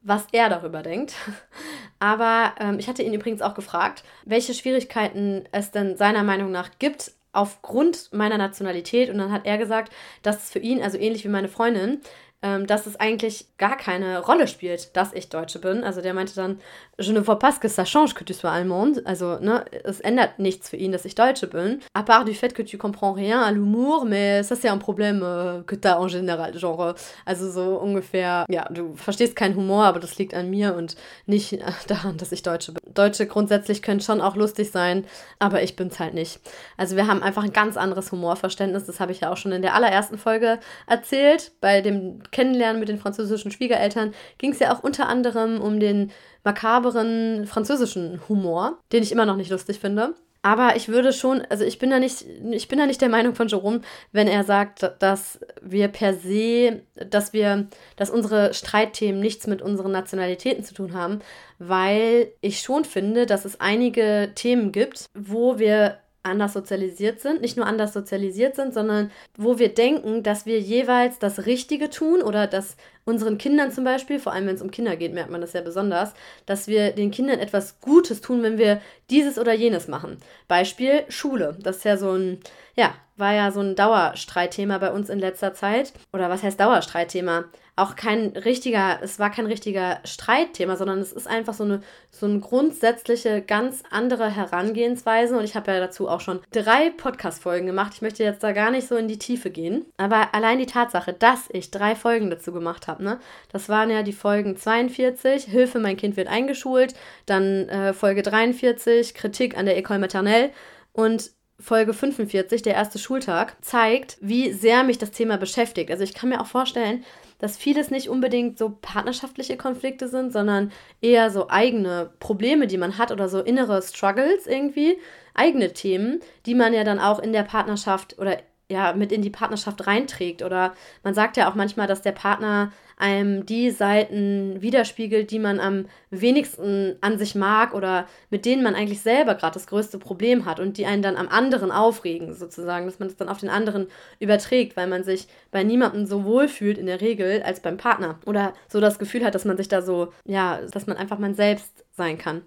was 0.03 0.25
er 0.33 0.49
darüber 0.49 0.83
denkt. 0.83 1.15
Aber 1.99 2.53
ähm, 2.59 2.79
ich 2.79 2.89
hatte 2.89 3.01
ihn 3.01 3.13
übrigens 3.13 3.41
auch 3.41 3.53
gefragt, 3.53 4.03
welche 4.25 4.53
Schwierigkeiten 4.53 5.45
es 5.53 5.71
denn 5.71 5.95
seiner 5.95 6.23
Meinung 6.23 6.51
nach 6.51 6.71
gibt 6.79 7.13
aufgrund 7.31 8.11
meiner 8.11 8.37
Nationalität. 8.37 9.09
Und 9.09 9.17
dann 9.17 9.31
hat 9.31 9.45
er 9.45 9.57
gesagt, 9.57 9.93
dass 10.23 10.43
es 10.43 10.51
für 10.51 10.59
ihn, 10.59 10.83
also 10.83 10.97
ähnlich 10.97 11.23
wie 11.23 11.29
meine 11.29 11.47
Freundin, 11.47 12.01
ähm, 12.43 12.67
dass 12.67 12.85
es 12.85 12.99
eigentlich 12.99 13.47
gar 13.57 13.77
keine 13.77 14.19
Rolle 14.19 14.47
spielt, 14.47 14.95
dass 14.95 15.11
ich 15.13 15.29
Deutsche 15.29 15.59
bin. 15.59 15.83
Also 15.83 16.01
der 16.01 16.13
meinte 16.13 16.35
dann, 16.35 16.59
je 16.99 17.11
ne 17.11 17.19
vois 17.25 17.39
pas 17.39 17.59
que 17.59 17.67
ça 17.67 17.83
change 17.83 18.13
que 18.13 18.23
tu 18.23 18.33
sois 18.33 18.51
allemande. 18.51 19.01
Also, 19.05 19.39
ne, 19.39 19.65
es 19.83 19.99
ändert 19.99 20.37
nichts 20.37 20.69
für 20.69 20.77
ihn, 20.77 20.91
dass 20.91 21.05
ich 21.05 21.15
Deutsche 21.15 21.47
bin. 21.47 21.79
À 21.93 22.03
part 22.03 22.25
du 22.25 22.33
fait 22.33 22.53
que 22.53 22.61
tu 22.61 22.77
comprends 22.77 23.13
rien 23.13 23.41
à 23.41 23.51
l'humour, 23.51 24.05
mais 24.05 24.43
ça 24.43 24.55
c'est 24.55 24.69
un 24.69 24.77
problème 24.77 25.21
euh, 25.23 25.63
que 25.63 25.75
t'as 25.75 25.97
en 25.97 26.07
général. 26.07 26.57
Genre, 26.57 26.93
also 27.25 27.49
so 27.49 27.79
ungefähr, 27.79 28.45
ja, 28.49 28.67
du 28.69 28.95
verstehst 28.95 29.35
keinen 29.35 29.55
Humor, 29.55 29.85
aber 29.85 29.99
das 29.99 30.17
liegt 30.17 30.35
an 30.35 30.49
mir 30.49 30.75
und 30.75 30.95
nicht 31.25 31.59
daran, 31.87 32.17
dass 32.17 32.31
ich 32.31 32.43
Deutsche 32.43 32.71
bin. 32.71 32.93
Deutsche 32.93 33.25
grundsätzlich 33.25 33.81
können 33.81 33.99
schon 33.99 34.21
auch 34.21 34.35
lustig 34.35 34.71
sein, 34.71 35.05
aber 35.39 35.63
ich 35.63 35.75
bin's 35.75 35.99
halt 35.99 36.13
nicht. 36.13 36.39
Also 36.77 36.95
wir 36.95 37.07
haben 37.07 37.23
einfach 37.23 37.43
ein 37.43 37.53
ganz 37.53 37.77
anderes 37.77 38.11
Humorverständnis. 38.11 38.85
Das 38.85 38.99
habe 38.99 39.11
ich 39.11 39.21
ja 39.21 39.31
auch 39.31 39.37
schon 39.37 39.51
in 39.51 39.61
der 39.61 39.73
allerersten 39.73 40.17
Folge 40.17 40.59
erzählt, 40.87 41.51
bei 41.61 41.81
dem 41.81 42.21
Kennenlernen 42.31 42.79
mit 42.79 42.89
den 42.89 42.99
französischen 42.99 43.51
Schwiegereltern 43.51 44.13
ging 44.37 44.51
es 44.51 44.59
ja 44.59 44.73
auch 44.73 44.83
unter 44.83 45.07
anderem 45.07 45.61
um 45.61 45.79
den 45.79 46.11
makaberen 46.43 47.45
französischen 47.47 48.21
Humor, 48.29 48.77
den 48.91 49.03
ich 49.03 49.11
immer 49.11 49.25
noch 49.25 49.35
nicht 49.35 49.51
lustig 49.51 49.79
finde. 49.79 50.15
Aber 50.41 50.77
ich 50.77 50.87
würde 50.87 51.11
schon, 51.11 51.41
also 51.49 51.65
ich 51.65 51.77
bin 51.77 51.89
da 51.89 51.99
nicht, 51.99 52.23
ich 52.51 52.67
bin 52.69 52.79
da 52.79 52.85
nicht 52.85 53.01
der 53.01 53.09
Meinung 53.09 53.35
von 53.35 53.49
Jerome, 53.49 53.81
wenn 54.13 54.29
er 54.29 54.45
sagt, 54.45 54.89
dass 54.99 55.39
wir 55.61 55.89
per 55.89 56.13
se, 56.13 56.83
dass 56.95 57.33
wir, 57.33 57.67
dass 57.97 58.09
unsere 58.09 58.53
Streitthemen 58.53 59.19
nichts 59.19 59.47
mit 59.47 59.61
unseren 59.61 59.91
Nationalitäten 59.91 60.63
zu 60.63 60.73
tun 60.73 60.93
haben, 60.93 61.19
weil 61.59 62.31
ich 62.39 62.59
schon 62.59 62.85
finde, 62.85 63.25
dass 63.25 63.43
es 63.43 63.59
einige 63.59 64.31
Themen 64.35 64.71
gibt, 64.71 65.07
wo 65.13 65.59
wir 65.59 65.97
anders 66.23 66.53
sozialisiert 66.53 67.21
sind, 67.21 67.41
nicht 67.41 67.57
nur 67.57 67.65
anders 67.65 67.93
sozialisiert 67.93 68.55
sind, 68.55 68.73
sondern 68.73 69.11
wo 69.37 69.59
wir 69.59 69.73
denken, 69.73 70.23
dass 70.23 70.45
wir 70.45 70.59
jeweils 70.59 71.19
das 71.19 71.45
Richtige 71.45 71.89
tun 71.89 72.21
oder 72.21 72.47
dass 72.47 72.75
unseren 73.05 73.37
Kindern 73.37 73.71
zum 73.71 73.83
Beispiel, 73.83 74.19
vor 74.19 74.33
allem 74.33 74.47
wenn 74.47 74.55
es 74.55 74.61
um 74.61 74.71
Kinder 74.71 74.97
geht, 74.97 75.13
merkt 75.13 75.31
man 75.31 75.41
das 75.41 75.53
ja 75.53 75.61
besonders, 75.61 76.13
dass 76.45 76.67
wir 76.67 76.91
den 76.91 77.11
Kindern 77.11 77.39
etwas 77.39 77.79
Gutes 77.79 78.21
tun, 78.21 78.43
wenn 78.43 78.57
wir 78.57 78.81
dieses 79.09 79.39
oder 79.39 79.53
jenes 79.53 79.87
machen. 79.87 80.17
Beispiel 80.47 81.05
Schule. 81.07 81.57
Das 81.61 81.77
ist 81.77 81.85
ja 81.85 81.97
so 81.97 82.11
ein, 82.11 82.39
ja, 82.75 82.93
war 83.17 83.33
ja 83.33 83.51
so 83.51 83.59
ein 83.59 83.75
Dauerstreitthema 83.75 84.77
bei 84.77 84.91
uns 84.91 85.09
in 85.09 85.19
letzter 85.19 85.53
Zeit. 85.53 85.93
Oder 86.13 86.29
was 86.29 86.43
heißt 86.43 86.59
Dauerstreitthema? 86.59 87.45
Auch 87.75 87.95
kein 87.95 88.29
richtiger, 88.29 88.99
es 89.03 89.19
war 89.19 89.29
kein 89.29 89.45
richtiger 89.45 89.99
Streitthema, 90.03 90.75
sondern 90.75 90.99
es 90.99 91.11
ist 91.11 91.27
einfach 91.27 91.53
so 91.53 91.63
eine, 91.63 91.81
so 92.09 92.25
eine 92.25 92.39
grundsätzliche, 92.39 93.41
ganz 93.41 93.83
andere 93.91 94.29
Herangehensweise. 94.29 95.37
Und 95.37 95.43
ich 95.43 95.55
habe 95.55 95.71
ja 95.71 95.79
dazu 95.79 96.09
auch 96.09 96.21
schon 96.21 96.39
drei 96.51 96.89
Podcast-Folgen 96.89 97.67
gemacht. 97.67 97.93
Ich 97.93 98.01
möchte 98.01 98.23
jetzt 98.23 98.41
da 98.41 98.51
gar 98.51 98.71
nicht 98.71 98.87
so 98.87 98.95
in 98.95 99.07
die 99.07 99.19
Tiefe 99.19 99.51
gehen. 99.51 99.85
Aber 99.97 100.33
allein 100.33 100.57
die 100.57 100.65
Tatsache, 100.65 101.13
dass 101.13 101.49
ich 101.49 101.69
drei 101.69 101.95
Folgen 101.95 102.31
dazu 102.31 102.51
gemacht 102.51 102.87
habe, 102.87 103.03
ne, 103.03 103.19
das 103.51 103.69
waren 103.69 103.91
ja 103.91 104.01
die 104.01 104.13
Folgen 104.13 104.57
42, 104.57 105.45
Hilfe, 105.45 105.79
mein 105.79 105.97
Kind 105.97 106.17
wird 106.17 106.29
eingeschult, 106.29 106.95
dann 107.27 107.69
äh, 107.69 107.93
Folge 107.93 108.23
43, 108.23 109.13
Kritik 109.13 109.55
an 109.55 109.67
der 109.67 109.77
École 109.77 109.99
Maternelle. 109.99 110.49
Und 110.93 111.29
Folge 111.59 111.93
45, 111.93 112.61
der 112.61 112.75
erste 112.75 112.99
Schultag, 112.99 113.57
zeigt, 113.61 114.17
wie 114.21 114.51
sehr 114.51 114.83
mich 114.83 114.99
das 114.99 115.11
Thema 115.11 115.37
beschäftigt. 115.37 115.89
Also 115.89 116.03
ich 116.03 116.13
kann 116.13 116.29
mir 116.29 116.39
auch 116.39 116.45
vorstellen, 116.45 117.03
dass 117.39 117.57
vieles 117.57 117.89
nicht 117.89 118.09
unbedingt 118.09 118.57
so 118.57 118.77
partnerschaftliche 118.81 119.57
Konflikte 119.57 120.07
sind, 120.07 120.31
sondern 120.31 120.71
eher 121.01 121.31
so 121.31 121.49
eigene 121.49 122.11
Probleme, 122.19 122.67
die 122.67 122.77
man 122.77 122.97
hat 122.97 123.11
oder 123.11 123.27
so 123.27 123.41
innere 123.41 123.81
Struggles 123.81 124.45
irgendwie, 124.45 124.97
eigene 125.33 125.73
Themen, 125.73 126.19
die 126.45 126.55
man 126.55 126.73
ja 126.73 126.83
dann 126.83 126.99
auch 126.99 127.19
in 127.19 127.33
der 127.33 127.43
Partnerschaft 127.43 128.17
oder 128.19 128.37
ja 128.69 128.93
mit 128.93 129.11
in 129.11 129.21
die 129.21 129.29
Partnerschaft 129.29 129.87
reinträgt. 129.87 130.43
Oder 130.43 130.73
man 131.03 131.13
sagt 131.13 131.37
ja 131.37 131.49
auch 131.49 131.55
manchmal, 131.55 131.87
dass 131.87 132.01
der 132.01 132.11
Partner 132.11 132.71
einem 132.97 133.45
die 133.45 133.69
Seiten 133.69 134.61
widerspiegelt, 134.61 135.29
die 135.29 135.39
man 135.39 135.59
am 135.59 135.85
wenigsten 136.09 136.95
an 137.01 137.19
sich 137.19 137.35
mag 137.35 137.73
oder 137.73 138.07
mit 138.29 138.43
denen 138.45 138.63
man 138.63 138.73
eigentlich 138.73 139.01
selber 139.01 139.35
gerade 139.35 139.53
das 139.53 139.67
größte 139.67 139.99
Problem 139.99 140.45
hat 140.45 140.59
und 140.59 140.77
die 140.77 140.87
einen 140.87 141.03
dann 141.03 141.15
am 141.15 141.27
anderen 141.29 141.71
aufregen, 141.71 142.33
sozusagen, 142.33 142.87
dass 142.87 142.99
man 142.99 143.07
es 143.07 143.13
das 143.13 143.19
dann 143.19 143.29
auf 143.29 143.39
den 143.39 143.49
anderen 143.49 143.87
überträgt, 144.19 144.75
weil 144.75 144.87
man 144.87 145.03
sich 145.03 145.27
bei 145.51 145.63
niemandem 145.63 146.07
so 146.07 146.25
wohl 146.25 146.47
fühlt 146.47 146.79
in 146.79 146.87
der 146.87 147.01
Regel 147.01 147.43
als 147.43 147.61
beim 147.61 147.77
Partner 147.77 148.19
oder 148.25 148.53
so 148.67 148.79
das 148.79 148.97
Gefühl 148.97 149.23
hat, 149.23 149.35
dass 149.35 149.45
man 149.45 149.57
sich 149.57 149.67
da 149.67 149.81
so, 149.81 150.11
ja, 150.25 150.59
dass 150.71 150.87
man 150.87 150.97
einfach 150.97 151.19
man 151.19 151.35
selbst 151.35 151.85
sein 151.93 152.17
kann. 152.17 152.41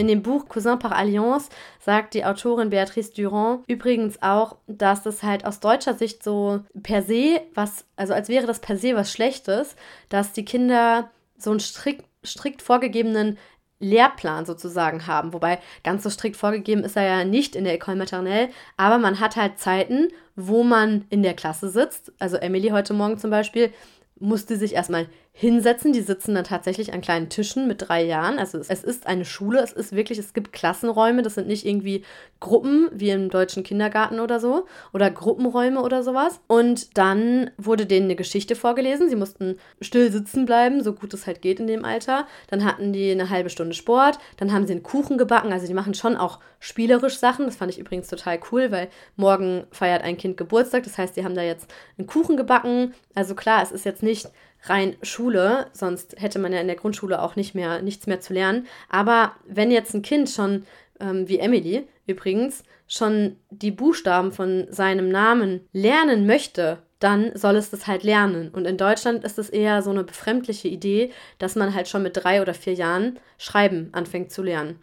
In 0.00 0.08
dem 0.08 0.22
Buch 0.22 0.48
Cousin 0.48 0.78
par 0.78 0.92
Alliance 0.92 1.50
sagt 1.78 2.14
die 2.14 2.24
Autorin 2.24 2.70
Beatrice 2.70 3.12
Durand 3.12 3.64
übrigens 3.66 4.22
auch, 4.22 4.56
dass 4.66 5.02
das 5.02 5.22
halt 5.22 5.44
aus 5.44 5.60
deutscher 5.60 5.92
Sicht 5.92 6.24
so 6.24 6.60
per 6.82 7.02
se 7.02 7.42
was, 7.54 7.84
also 7.96 8.14
als 8.14 8.30
wäre 8.30 8.46
das 8.46 8.60
per 8.60 8.78
se 8.78 8.96
was 8.96 9.12
Schlechtes, 9.12 9.76
dass 10.08 10.32
die 10.32 10.46
Kinder 10.46 11.10
so 11.36 11.50
einen 11.50 11.60
strikt, 11.60 12.06
strikt 12.24 12.62
vorgegebenen 12.62 13.36
Lehrplan 13.78 14.46
sozusagen 14.46 15.06
haben. 15.06 15.34
Wobei 15.34 15.58
ganz 15.84 16.02
so 16.02 16.08
strikt 16.08 16.38
vorgegeben 16.38 16.82
ist 16.82 16.96
er 16.96 17.04
ja 17.04 17.24
nicht 17.26 17.54
in 17.54 17.64
der 17.64 17.78
École 17.78 17.96
Maternelle, 17.96 18.48
aber 18.78 18.96
man 18.96 19.20
hat 19.20 19.36
halt 19.36 19.58
Zeiten, 19.58 20.08
wo 20.34 20.62
man 20.62 21.04
in 21.10 21.22
der 21.22 21.34
Klasse 21.34 21.68
sitzt. 21.68 22.10
Also 22.18 22.38
Emily 22.38 22.70
heute 22.70 22.94
Morgen 22.94 23.18
zum 23.18 23.30
Beispiel 23.30 23.70
musste 24.18 24.56
sich 24.56 24.74
erstmal 24.74 25.08
hinsetzen. 25.40 25.94
Die 25.94 26.02
sitzen 26.02 26.34
dann 26.34 26.44
tatsächlich 26.44 26.92
an 26.92 27.00
kleinen 27.00 27.30
Tischen 27.30 27.66
mit 27.66 27.88
drei 27.88 28.04
Jahren. 28.04 28.38
Also 28.38 28.58
es, 28.58 28.68
es, 28.68 28.84
ist 28.84 29.06
eine 29.06 29.24
Schule, 29.24 29.60
es 29.62 29.72
ist 29.72 29.96
wirklich, 29.96 30.18
es 30.18 30.34
gibt 30.34 30.52
Klassenräume, 30.52 31.22
das 31.22 31.36
sind 31.36 31.48
nicht 31.48 31.64
irgendwie 31.64 32.04
Gruppen 32.40 32.90
wie 32.92 33.08
im 33.08 33.30
deutschen 33.30 33.62
Kindergarten 33.62 34.20
oder 34.20 34.38
so 34.38 34.66
oder 34.92 35.10
Gruppenräume 35.10 35.80
oder 35.80 36.02
sowas. 36.02 36.40
Und 36.46 36.98
dann 36.98 37.50
wurde 37.56 37.86
denen 37.86 38.04
eine 38.04 38.16
Geschichte 38.16 38.54
vorgelesen. 38.54 39.08
Sie 39.08 39.16
mussten 39.16 39.56
still 39.80 40.12
sitzen 40.12 40.44
bleiben, 40.44 40.82
so 40.82 40.92
gut 40.92 41.14
es 41.14 41.26
halt 41.26 41.40
geht 41.40 41.58
in 41.58 41.66
dem 41.66 41.86
Alter. 41.86 42.26
Dann 42.48 42.66
hatten 42.66 42.92
die 42.92 43.10
eine 43.10 43.30
halbe 43.30 43.48
Stunde 43.48 43.74
Sport, 43.74 44.18
dann 44.36 44.52
haben 44.52 44.66
sie 44.66 44.74
einen 44.74 44.82
Kuchen 44.82 45.16
gebacken. 45.16 45.54
Also 45.54 45.66
die 45.66 45.74
machen 45.74 45.94
schon 45.94 46.18
auch 46.18 46.38
spielerisch 46.58 47.16
Sachen. 47.16 47.46
Das 47.46 47.56
fand 47.56 47.72
ich 47.72 47.78
übrigens 47.78 48.08
total 48.08 48.38
cool, 48.52 48.70
weil 48.70 48.90
morgen 49.16 49.64
feiert 49.70 50.02
ein 50.02 50.18
Kind 50.18 50.36
Geburtstag. 50.36 50.82
Das 50.82 50.98
heißt, 50.98 51.16
die 51.16 51.24
haben 51.24 51.34
da 51.34 51.42
jetzt 51.42 51.72
einen 51.96 52.06
Kuchen 52.06 52.36
gebacken. 52.36 52.92
Also 53.14 53.34
klar, 53.34 53.62
es 53.62 53.72
ist 53.72 53.86
jetzt 53.86 54.02
nicht 54.02 54.28
rein 54.64 54.96
Schule, 55.02 55.66
sonst 55.72 56.16
hätte 56.18 56.38
man 56.38 56.52
ja 56.52 56.60
in 56.60 56.66
der 56.66 56.76
Grundschule 56.76 57.22
auch 57.22 57.36
nicht 57.36 57.54
mehr 57.54 57.82
nichts 57.82 58.06
mehr 58.06 58.20
zu 58.20 58.32
lernen. 58.32 58.66
Aber 58.88 59.32
wenn 59.46 59.70
jetzt 59.70 59.94
ein 59.94 60.02
Kind 60.02 60.28
schon, 60.28 60.64
ähm, 61.00 61.28
wie 61.28 61.38
Emily 61.38 61.86
übrigens, 62.06 62.64
schon 62.86 63.36
die 63.50 63.70
Buchstaben 63.70 64.32
von 64.32 64.66
seinem 64.70 65.08
Namen 65.10 65.60
lernen 65.72 66.26
möchte, 66.26 66.78
dann 66.98 67.30
soll 67.34 67.56
es 67.56 67.70
das 67.70 67.86
halt 67.86 68.02
lernen. 68.02 68.50
Und 68.50 68.66
in 68.66 68.76
Deutschland 68.76 69.24
ist 69.24 69.38
es 69.38 69.48
eher 69.48 69.82
so 69.82 69.90
eine 69.90 70.04
befremdliche 70.04 70.68
Idee, 70.68 71.12
dass 71.38 71.54
man 71.54 71.74
halt 71.74 71.88
schon 71.88 72.02
mit 72.02 72.16
drei 72.16 72.42
oder 72.42 72.52
vier 72.52 72.74
Jahren 72.74 73.18
Schreiben 73.38 73.88
anfängt 73.92 74.32
zu 74.32 74.42
lernen. 74.42 74.80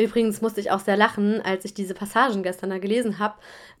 Übrigens 0.00 0.40
musste 0.40 0.60
ich 0.60 0.70
auch 0.70 0.80
sehr 0.80 0.96
lachen, 0.96 1.42
als 1.42 1.66
ich 1.66 1.74
diese 1.74 1.92
Passagen 1.92 2.42
gestern 2.42 2.70
da 2.70 2.78
gelesen 2.78 3.18
habe, 3.18 3.34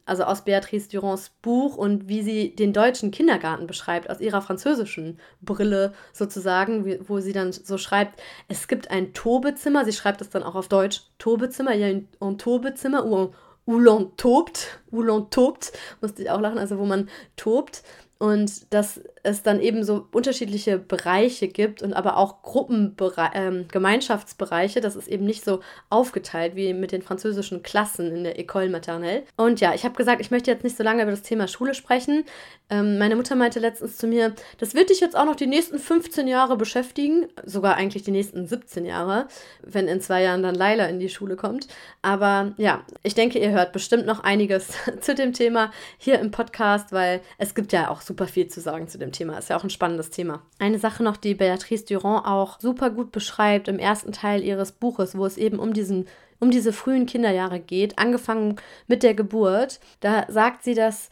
also 0.04 0.24
aus 0.24 0.44
Beatrice 0.44 0.88
Durands 0.88 1.30
Buch 1.42 1.76
und 1.76 2.08
wie 2.08 2.22
sie 2.22 2.54
den 2.54 2.72
deutschen 2.72 3.10
Kindergarten 3.10 3.66
beschreibt, 3.66 4.10
aus 4.10 4.20
ihrer 4.20 4.42
französischen 4.42 5.18
Brille 5.40 5.92
sozusagen, 6.12 7.08
wo 7.08 7.20
sie 7.20 7.32
dann 7.32 7.52
so 7.52 7.78
schreibt, 7.78 8.20
es 8.48 8.68
gibt 8.68 8.90
ein 8.90 9.12
Tobezimmer, 9.14 9.84
sie 9.84 9.92
schreibt 9.92 10.20
es 10.20 10.30
dann 10.30 10.42
auch 10.42 10.54
auf 10.54 10.68
Deutsch, 10.68 11.02
Tobezimmer, 11.18 11.74
ja, 11.74 11.86
ein 11.88 12.38
Tobezimmer, 12.38 13.04
où, 13.06 13.32
l'on 13.66 14.16
tobt, 14.16 14.80
où 14.90 15.02
l'on 15.02 15.30
tobt, 15.30 15.72
musste 16.00 16.22
ich 16.22 16.30
auch 16.30 16.40
lachen, 16.40 16.58
also 16.58 16.78
wo 16.78 16.86
man 16.86 17.08
tobt 17.36 17.82
und 18.20 18.72
dass 18.74 19.00
es 19.22 19.42
dann 19.42 19.60
eben 19.60 19.82
so 19.82 20.06
unterschiedliche 20.12 20.78
Bereiche 20.78 21.48
gibt 21.48 21.80
und 21.82 21.94
aber 21.94 22.18
auch 22.18 22.42
Gruppenbereiche, 22.42 23.32
ähm, 23.34 23.64
Gemeinschaftsbereiche. 23.72 24.82
Das 24.82 24.94
ist 24.94 25.08
eben 25.08 25.24
nicht 25.24 25.42
so 25.42 25.60
aufgeteilt 25.88 26.54
wie 26.54 26.74
mit 26.74 26.92
den 26.92 27.00
französischen 27.00 27.62
Klassen 27.62 28.14
in 28.14 28.24
der 28.24 28.38
École 28.38 28.68
Maternelle. 28.68 29.22
Und 29.38 29.60
ja, 29.60 29.72
ich 29.74 29.84
habe 29.84 29.94
gesagt, 29.94 30.20
ich 30.20 30.30
möchte 30.30 30.50
jetzt 30.50 30.64
nicht 30.64 30.76
so 30.76 30.82
lange 30.82 31.02
über 31.02 31.10
das 31.10 31.22
Thema 31.22 31.48
Schule 31.48 31.72
sprechen. 31.72 32.24
Ähm, 32.68 32.98
meine 32.98 33.16
Mutter 33.16 33.36
meinte 33.36 33.58
letztens 33.58 33.96
zu 33.96 34.06
mir, 34.06 34.34
das 34.58 34.74
wird 34.74 34.90
dich 34.90 35.00
jetzt 35.00 35.16
auch 35.16 35.24
noch 35.24 35.36
die 35.36 35.46
nächsten 35.46 35.78
15 35.78 36.28
Jahre 36.28 36.58
beschäftigen, 36.58 37.26
sogar 37.44 37.76
eigentlich 37.76 38.02
die 38.02 38.10
nächsten 38.10 38.46
17 38.46 38.84
Jahre, 38.84 39.28
wenn 39.62 39.88
in 39.88 40.02
zwei 40.02 40.22
Jahren 40.22 40.42
dann 40.42 40.54
Laila 40.54 40.86
in 40.86 41.00
die 41.00 41.08
Schule 41.08 41.36
kommt. 41.36 41.68
Aber 42.02 42.52
ja, 42.58 42.84
ich 43.02 43.14
denke, 43.14 43.38
ihr 43.38 43.50
hört 43.50 43.72
bestimmt 43.72 44.04
noch 44.04 44.22
einiges 44.22 44.68
zu 45.00 45.14
dem 45.14 45.32
Thema 45.32 45.72
hier 45.96 46.20
im 46.20 46.30
Podcast, 46.30 46.92
weil 46.92 47.22
es 47.38 47.54
gibt 47.54 47.72
ja 47.72 47.90
auch 47.90 48.02
super 48.10 48.26
viel 48.26 48.48
zu 48.48 48.60
sagen 48.60 48.88
zu 48.88 48.98
dem 48.98 49.12
Thema. 49.12 49.38
Ist 49.38 49.50
ja 49.50 49.56
auch 49.56 49.62
ein 49.62 49.70
spannendes 49.70 50.10
Thema. 50.10 50.42
Eine 50.58 50.80
Sache 50.80 51.04
noch, 51.04 51.16
die 51.16 51.36
Beatrice 51.36 51.84
Durand 51.84 52.26
auch 52.26 52.58
super 52.58 52.90
gut 52.90 53.12
beschreibt 53.12 53.68
im 53.68 53.78
ersten 53.78 54.10
Teil 54.10 54.42
ihres 54.42 54.72
Buches, 54.72 55.16
wo 55.16 55.24
es 55.24 55.38
eben 55.38 55.60
um 55.60 55.72
diesen 55.72 56.06
um 56.40 56.50
diese 56.50 56.72
frühen 56.72 57.04
Kinderjahre 57.04 57.60
geht, 57.60 57.98
angefangen 57.98 58.56
mit 58.88 59.02
der 59.02 59.14
Geburt. 59.14 59.78
Da 60.00 60.24
sagt 60.28 60.64
sie, 60.64 60.74
dass 60.74 61.10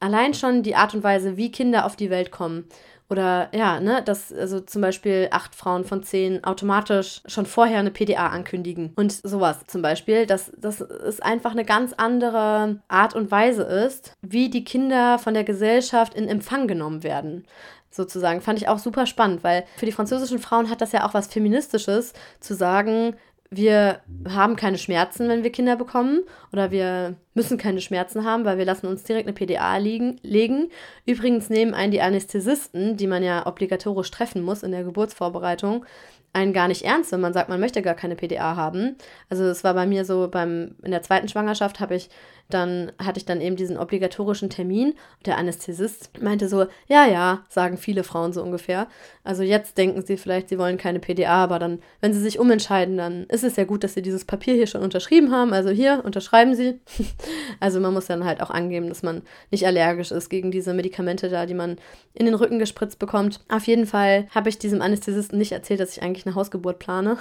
allein 0.00 0.32
schon 0.34 0.62
die 0.62 0.74
Art 0.74 0.94
und 0.94 1.04
Weise, 1.04 1.36
wie 1.36 1.52
Kinder 1.52 1.84
auf 1.84 1.94
die 1.94 2.08
Welt 2.10 2.30
kommen, 2.32 2.64
oder 3.12 3.50
ja, 3.52 3.78
ne, 3.78 4.02
dass 4.02 4.32
also 4.32 4.60
zum 4.60 4.80
Beispiel 4.80 5.28
acht 5.30 5.54
Frauen 5.54 5.84
von 5.84 6.02
zehn 6.02 6.42
automatisch 6.44 7.20
schon 7.26 7.44
vorher 7.44 7.78
eine 7.78 7.90
PDA 7.90 8.28
ankündigen 8.28 8.94
und 8.96 9.12
sowas 9.12 9.66
zum 9.66 9.82
Beispiel, 9.82 10.24
dass, 10.24 10.50
dass 10.56 10.80
es 10.80 11.20
einfach 11.20 11.52
eine 11.52 11.66
ganz 11.66 11.92
andere 11.92 12.80
Art 12.88 13.14
und 13.14 13.30
Weise 13.30 13.64
ist, 13.64 14.14
wie 14.22 14.48
die 14.48 14.64
Kinder 14.64 15.18
von 15.18 15.34
der 15.34 15.44
Gesellschaft 15.44 16.14
in 16.14 16.26
Empfang 16.26 16.66
genommen 16.66 17.02
werden 17.02 17.44
sozusagen. 17.90 18.40
Fand 18.40 18.58
ich 18.58 18.68
auch 18.68 18.78
super 18.78 19.04
spannend, 19.04 19.44
weil 19.44 19.64
für 19.76 19.84
die 19.84 19.92
französischen 19.92 20.38
Frauen 20.38 20.70
hat 20.70 20.80
das 20.80 20.92
ja 20.92 21.06
auch 21.06 21.12
was 21.12 21.26
Feministisches, 21.26 22.14
zu 22.40 22.54
sagen, 22.54 23.14
wir 23.54 24.00
haben 24.26 24.56
keine 24.56 24.78
Schmerzen, 24.78 25.28
wenn 25.28 25.42
wir 25.42 25.52
Kinder 25.52 25.76
bekommen 25.76 26.22
oder 26.54 26.70
wir 26.70 27.16
müssen 27.34 27.58
keine 27.58 27.82
Schmerzen 27.82 28.24
haben, 28.24 28.46
weil 28.46 28.56
wir 28.56 28.64
lassen 28.64 28.86
uns 28.86 29.04
direkt 29.04 29.28
eine 29.28 29.34
PDA 29.34 29.76
liegen, 29.76 30.18
legen. 30.22 30.70
Übrigens 31.04 31.50
nehmen 31.50 31.74
einen 31.74 31.92
die 31.92 32.00
Anästhesisten, 32.00 32.96
die 32.96 33.06
man 33.06 33.22
ja 33.22 33.46
obligatorisch 33.46 34.10
treffen 34.10 34.42
muss 34.42 34.62
in 34.62 34.72
der 34.72 34.84
Geburtsvorbereitung, 34.84 35.84
einen 36.32 36.54
gar 36.54 36.66
nicht 36.66 36.82
ernst, 36.82 37.12
wenn 37.12 37.20
man 37.20 37.34
sagt, 37.34 37.50
man 37.50 37.60
möchte 37.60 37.82
gar 37.82 37.94
keine 37.94 38.16
PDA 38.16 38.56
haben. 38.56 38.96
Also 39.28 39.44
es 39.44 39.62
war 39.64 39.74
bei 39.74 39.84
mir 39.84 40.06
so, 40.06 40.28
beim, 40.28 40.76
in 40.82 40.90
der 40.90 41.02
zweiten 41.02 41.28
Schwangerschaft 41.28 41.78
habe 41.78 41.94
ich 41.94 42.08
dann 42.48 42.92
hatte 42.98 43.18
ich 43.18 43.24
dann 43.24 43.40
eben 43.40 43.56
diesen 43.56 43.78
obligatorischen 43.78 44.50
Termin 44.50 44.90
und 44.90 45.26
der 45.26 45.38
Anästhesist 45.38 46.10
meinte 46.22 46.48
so, 46.48 46.66
ja, 46.86 47.06
ja, 47.06 47.44
sagen 47.48 47.76
viele 47.78 48.04
Frauen 48.04 48.32
so 48.32 48.42
ungefähr. 48.42 48.88
Also 49.24 49.42
jetzt 49.42 49.78
denken 49.78 50.02
sie 50.02 50.16
vielleicht, 50.16 50.48
sie 50.48 50.58
wollen 50.58 50.78
keine 50.78 51.00
PDA, 51.00 51.44
aber 51.44 51.58
dann, 51.58 51.80
wenn 52.00 52.12
sie 52.12 52.20
sich 52.20 52.38
umentscheiden, 52.38 52.96
dann 52.96 53.24
ist 53.24 53.44
es 53.44 53.56
ja 53.56 53.64
gut, 53.64 53.84
dass 53.84 53.94
sie 53.94 54.02
dieses 54.02 54.24
Papier 54.24 54.54
hier 54.54 54.66
schon 54.66 54.82
unterschrieben 54.82 55.32
haben. 55.32 55.52
Also 55.52 55.70
hier, 55.70 56.02
unterschreiben 56.04 56.54
sie. 56.54 56.80
also 57.60 57.80
man 57.80 57.94
muss 57.94 58.06
dann 58.06 58.24
halt 58.24 58.42
auch 58.42 58.50
angeben, 58.50 58.88
dass 58.88 59.02
man 59.02 59.22
nicht 59.50 59.66
allergisch 59.66 60.10
ist 60.10 60.28
gegen 60.28 60.50
diese 60.50 60.74
Medikamente 60.74 61.28
da, 61.28 61.46
die 61.46 61.54
man 61.54 61.76
in 62.14 62.26
den 62.26 62.34
Rücken 62.34 62.58
gespritzt 62.58 62.98
bekommt. 62.98 63.40
Auf 63.48 63.66
jeden 63.66 63.86
Fall 63.86 64.26
habe 64.34 64.48
ich 64.48 64.58
diesem 64.58 64.82
Anästhesisten 64.82 65.38
nicht 65.38 65.52
erzählt, 65.52 65.80
dass 65.80 65.96
ich 65.96 66.02
eigentlich 66.02 66.26
eine 66.26 66.34
Hausgeburt 66.34 66.78
plane. 66.78 67.16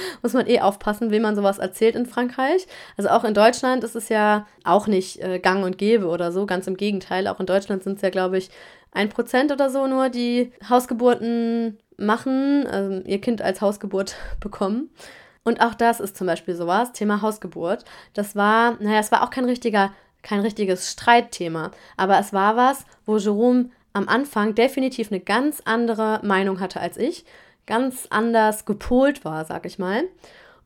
muss 0.22 0.32
man 0.32 0.46
eh 0.46 0.60
aufpassen, 0.60 1.10
wem 1.10 1.22
man 1.22 1.36
sowas 1.36 1.58
erzählt 1.58 1.96
in 1.96 2.06
Frankreich. 2.06 2.66
Also 2.96 3.10
auch 3.10 3.24
in 3.24 3.34
Deutschland 3.34 3.84
ist 3.84 3.96
es 3.96 4.08
ja 4.08 4.46
auch 4.64 4.86
nicht 4.86 5.20
äh, 5.20 5.38
gang 5.38 5.64
und 5.64 5.78
gäbe 5.78 6.06
oder 6.06 6.32
so, 6.32 6.46
ganz 6.46 6.66
im 6.66 6.76
Gegenteil. 6.76 7.26
Auch 7.26 7.40
in 7.40 7.46
Deutschland 7.46 7.82
sind 7.82 7.96
es 7.96 8.02
ja, 8.02 8.10
glaube 8.10 8.38
ich, 8.38 8.50
ein 8.92 9.08
Prozent 9.08 9.50
oder 9.52 9.70
so 9.70 9.86
nur, 9.86 10.10
die 10.10 10.52
Hausgeburten 10.68 11.78
machen, 11.96 12.66
also 12.66 13.00
ihr 13.04 13.20
Kind 13.20 13.42
als 13.42 13.60
Hausgeburt 13.60 14.16
bekommen. 14.40 14.90
Und 15.44 15.60
auch 15.60 15.74
das 15.74 15.98
ist 16.00 16.16
zum 16.16 16.26
Beispiel 16.26 16.54
sowas, 16.54 16.92
Thema 16.92 17.20
Hausgeburt. 17.20 17.84
Das 18.14 18.36
war, 18.36 18.76
naja, 18.80 19.00
es 19.00 19.10
war 19.10 19.24
auch 19.24 19.30
kein 19.30 19.44
richtiger, 19.44 19.92
kein 20.22 20.40
richtiges 20.40 20.92
Streitthema, 20.92 21.72
aber 21.96 22.18
es 22.18 22.32
war 22.32 22.56
was, 22.56 22.84
wo 23.06 23.16
Jerome 23.16 23.70
am 23.92 24.08
Anfang 24.08 24.54
definitiv 24.54 25.10
eine 25.10 25.20
ganz 25.20 25.60
andere 25.64 26.20
Meinung 26.22 26.60
hatte 26.60 26.80
als 26.80 26.96
ich 26.96 27.24
ganz 27.66 28.06
anders 28.10 28.64
gepolt 28.64 29.24
war, 29.24 29.44
sag 29.44 29.66
ich 29.66 29.78
mal. 29.78 30.04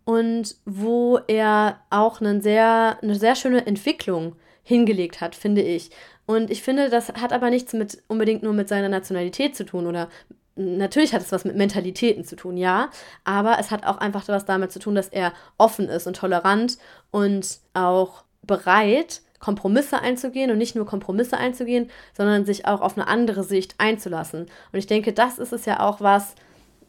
Und 0.05 0.57
wo 0.65 1.19
er 1.27 1.81
auch 1.91 2.21
einen 2.21 2.41
sehr, 2.41 2.99
eine 3.03 3.17
sehr 3.17 3.35
schöne 3.35 3.67
Entwicklung 3.67 4.37
hingelegt 4.63 5.21
hat, 5.21 5.35
finde 5.35 5.63
ich. 5.63 5.91
Und 6.27 6.51
ich 6.51 6.63
finde, 6.63 6.91
das 6.91 7.09
hat 7.09 7.33
aber 7.33 7.51
nichts 7.51 7.73
mit 7.73 8.03
unbedingt 8.09 8.43
nur 8.43 8.53
mit 8.53 8.69
seiner 8.69 8.89
Nationalität 8.89 9.57
zu 9.57 9.65
tun 9.65 9.87
oder 9.87 10.09
natürlich 10.57 11.13
hat 11.15 11.23
es 11.23 11.33
was 11.33 11.45
mit 11.45 11.57
Mentalitäten 11.57 12.25
zu 12.25 12.35
tun, 12.35 12.57
ja, 12.57 12.91
aber 13.25 13.59
es 13.61 13.71
hat 13.71 13.85
auch 13.85 13.99
einfach 13.99 14.27
was 14.29 14.47
damit 14.47 14.73
zu 14.73 14.79
tun, 14.79 14.95
dass 14.95 15.09
er 15.09 15.33
offen 15.59 15.89
ist 15.89 16.07
und 16.07 16.17
tolerant 16.17 16.79
und 17.11 17.59
auch 17.75 18.25
bereit, 18.43 19.21
Kompromisse 19.39 20.01
einzugehen 20.01 20.51
und 20.51 20.59
nicht 20.59 20.75
nur 20.75 20.87
Kompromisse 20.87 21.37
einzugehen, 21.37 21.91
sondern 22.17 22.47
sich 22.47 22.67
auch 22.67 22.81
auf 22.81 22.97
eine 22.97 23.07
andere 23.07 23.45
Sicht 23.45 23.75
einzulassen. 23.79 24.47
Und 24.73 24.79
ich 24.79 24.87
denke, 24.87 25.13
das 25.13 25.39
ist 25.39 25.53
es 25.53 25.67
ja 25.67 25.81
auch 25.81 26.01
was, 26.01 26.35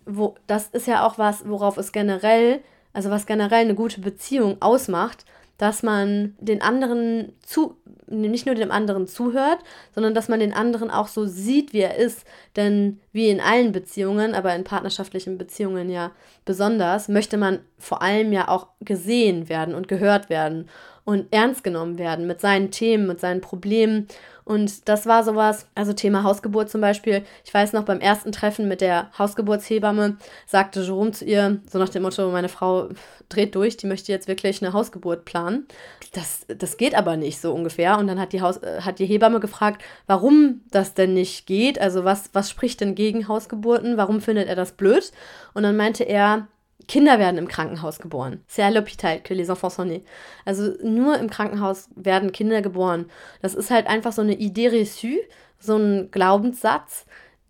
wo, 0.08 0.36
das 0.48 0.68
ist 0.70 0.88
ja 0.88 1.06
auch 1.06 1.18
was, 1.18 1.48
worauf 1.48 1.78
es 1.78 1.92
generell, 1.92 2.62
also 2.94 3.10
was 3.10 3.26
generell 3.26 3.62
eine 3.62 3.76
gute 3.76 4.02
Beziehung 4.02 4.58
ausmacht, 4.62 5.26
dass 5.58 5.82
man 5.82 6.36
den 6.40 6.62
anderen 6.62 7.34
zu, 7.44 7.78
nicht 8.08 8.46
nur 8.46 8.56
dem 8.56 8.72
anderen 8.72 9.08
zuhört, 9.08 9.60
sondern 9.94 10.14
dass 10.14 10.30
man 10.30 10.40
den 10.40 10.54
anderen 10.54 10.92
auch 10.92 11.08
so 11.08 11.26
sieht, 11.26 11.74
wie 11.74 11.80
er 11.80 11.96
ist. 11.96 12.26
Denn 12.56 13.00
wie 13.12 13.30
in 13.30 13.42
allen 13.42 13.72
Beziehungen, 13.72 14.36
aber 14.36 14.54
in 14.56 14.64
partnerschaftlichen 14.64 15.38
Beziehungen 15.38 15.90
ja 15.90 16.12
besonders, 16.46 17.08
möchte 17.08 17.38
man 17.38 17.60
vor 17.80 18.02
allem 18.02 18.32
ja 18.32 18.48
auch 18.50 18.68
gesehen 18.82 19.50
werden 19.50 19.74
und 19.74 19.88
gehört 19.88 20.30
werden 20.30 20.70
und 21.06 21.26
ernst 21.32 21.64
genommen 21.64 21.98
werden 21.98 22.28
mit 22.28 22.40
seinen 22.40 22.70
Themen, 22.70 23.08
mit 23.08 23.20
seinen 23.20 23.42
Problemen. 23.42 24.08
Und 24.48 24.88
das 24.88 25.06
war 25.06 25.26
sowas, 25.26 25.68
also 25.76 25.92
Thema 25.92 26.24
Hausgeburt 26.24 26.70
zum 26.70 26.80
Beispiel. 26.80 27.24
Ich 27.44 27.54
weiß 27.54 27.74
noch, 27.74 27.84
beim 27.84 28.00
ersten 28.00 28.32
Treffen 28.32 28.70
mit 28.70 28.80
der 28.80 29.12
Hausgeburtshebamme 29.20 30.16
sagte 30.46 30.84
Jerome 30.84 31.12
zu 31.12 31.26
ihr, 31.26 31.60
so 31.70 31.78
nach 31.78 31.90
dem 31.90 32.04
Motto, 32.04 32.32
meine 32.32 32.48
Frau 32.48 32.88
dreht 33.28 33.56
durch, 33.56 33.76
die 33.76 33.88
möchte 33.88 34.14
jetzt 34.14 34.30
wirklich 34.30 34.64
eine 34.64 34.72
Hausgeburt 34.72 35.26
planen. 35.26 35.68
Das, 36.14 36.46
das 36.48 36.78
geht 36.78 36.96
aber 36.96 37.18
nicht 37.18 37.42
so 37.42 37.54
ungefähr. 37.54 37.98
Und 37.98 38.08
dann 38.08 38.22
hat 38.22 38.32
die, 38.32 38.42
Haus, 38.42 38.56
äh, 38.58 38.80
hat 38.84 39.00
die 39.00 39.06
Hebamme 39.06 39.42
gefragt, 39.42 39.84
warum 40.06 40.62
das 40.72 40.94
denn 40.94 41.14
nicht 41.14 41.46
geht. 41.46 41.78
Also 41.82 42.06
was, 42.06 42.30
was 42.32 42.50
spricht 42.50 42.80
denn 42.80 42.96
gegen 42.96 43.28
Hausgeburten? 43.28 43.98
Warum 43.98 44.22
findet 44.22 44.48
er 44.48 44.56
das 44.56 44.72
blöd? 44.72 45.12
Und 45.54 45.64
dann 45.64 45.76
meinte 45.76 46.06
er, 46.06 46.48
Kinder 46.88 47.20
werden 47.20 47.38
im 47.38 47.48
Krankenhaus 47.48 48.00
geboren. 48.00 48.44
C'est 48.48 48.64
à 48.64 48.72
l'hôpital 48.72 49.22
que 49.22 49.34
les 49.34 49.50
enfants 49.50 49.70
sont 49.70 49.86
nés. 49.86 50.04
Also 50.46 50.74
nur 50.84 51.18
im 51.18 51.30
Krankenhaus 51.30 51.90
werden 51.96 52.32
Kinder 52.32 52.62
geboren. 52.62 53.10
Das 53.42 53.56
ist 53.56 53.72
halt 53.72 53.88
einfach 53.88 54.14
so 54.14 54.22
eine 54.22 54.36
Idée 54.36 54.70
reçue, 54.70 55.20
so 55.60 55.76
ein 55.76 56.10
Glaubenssatz, 56.12 57.06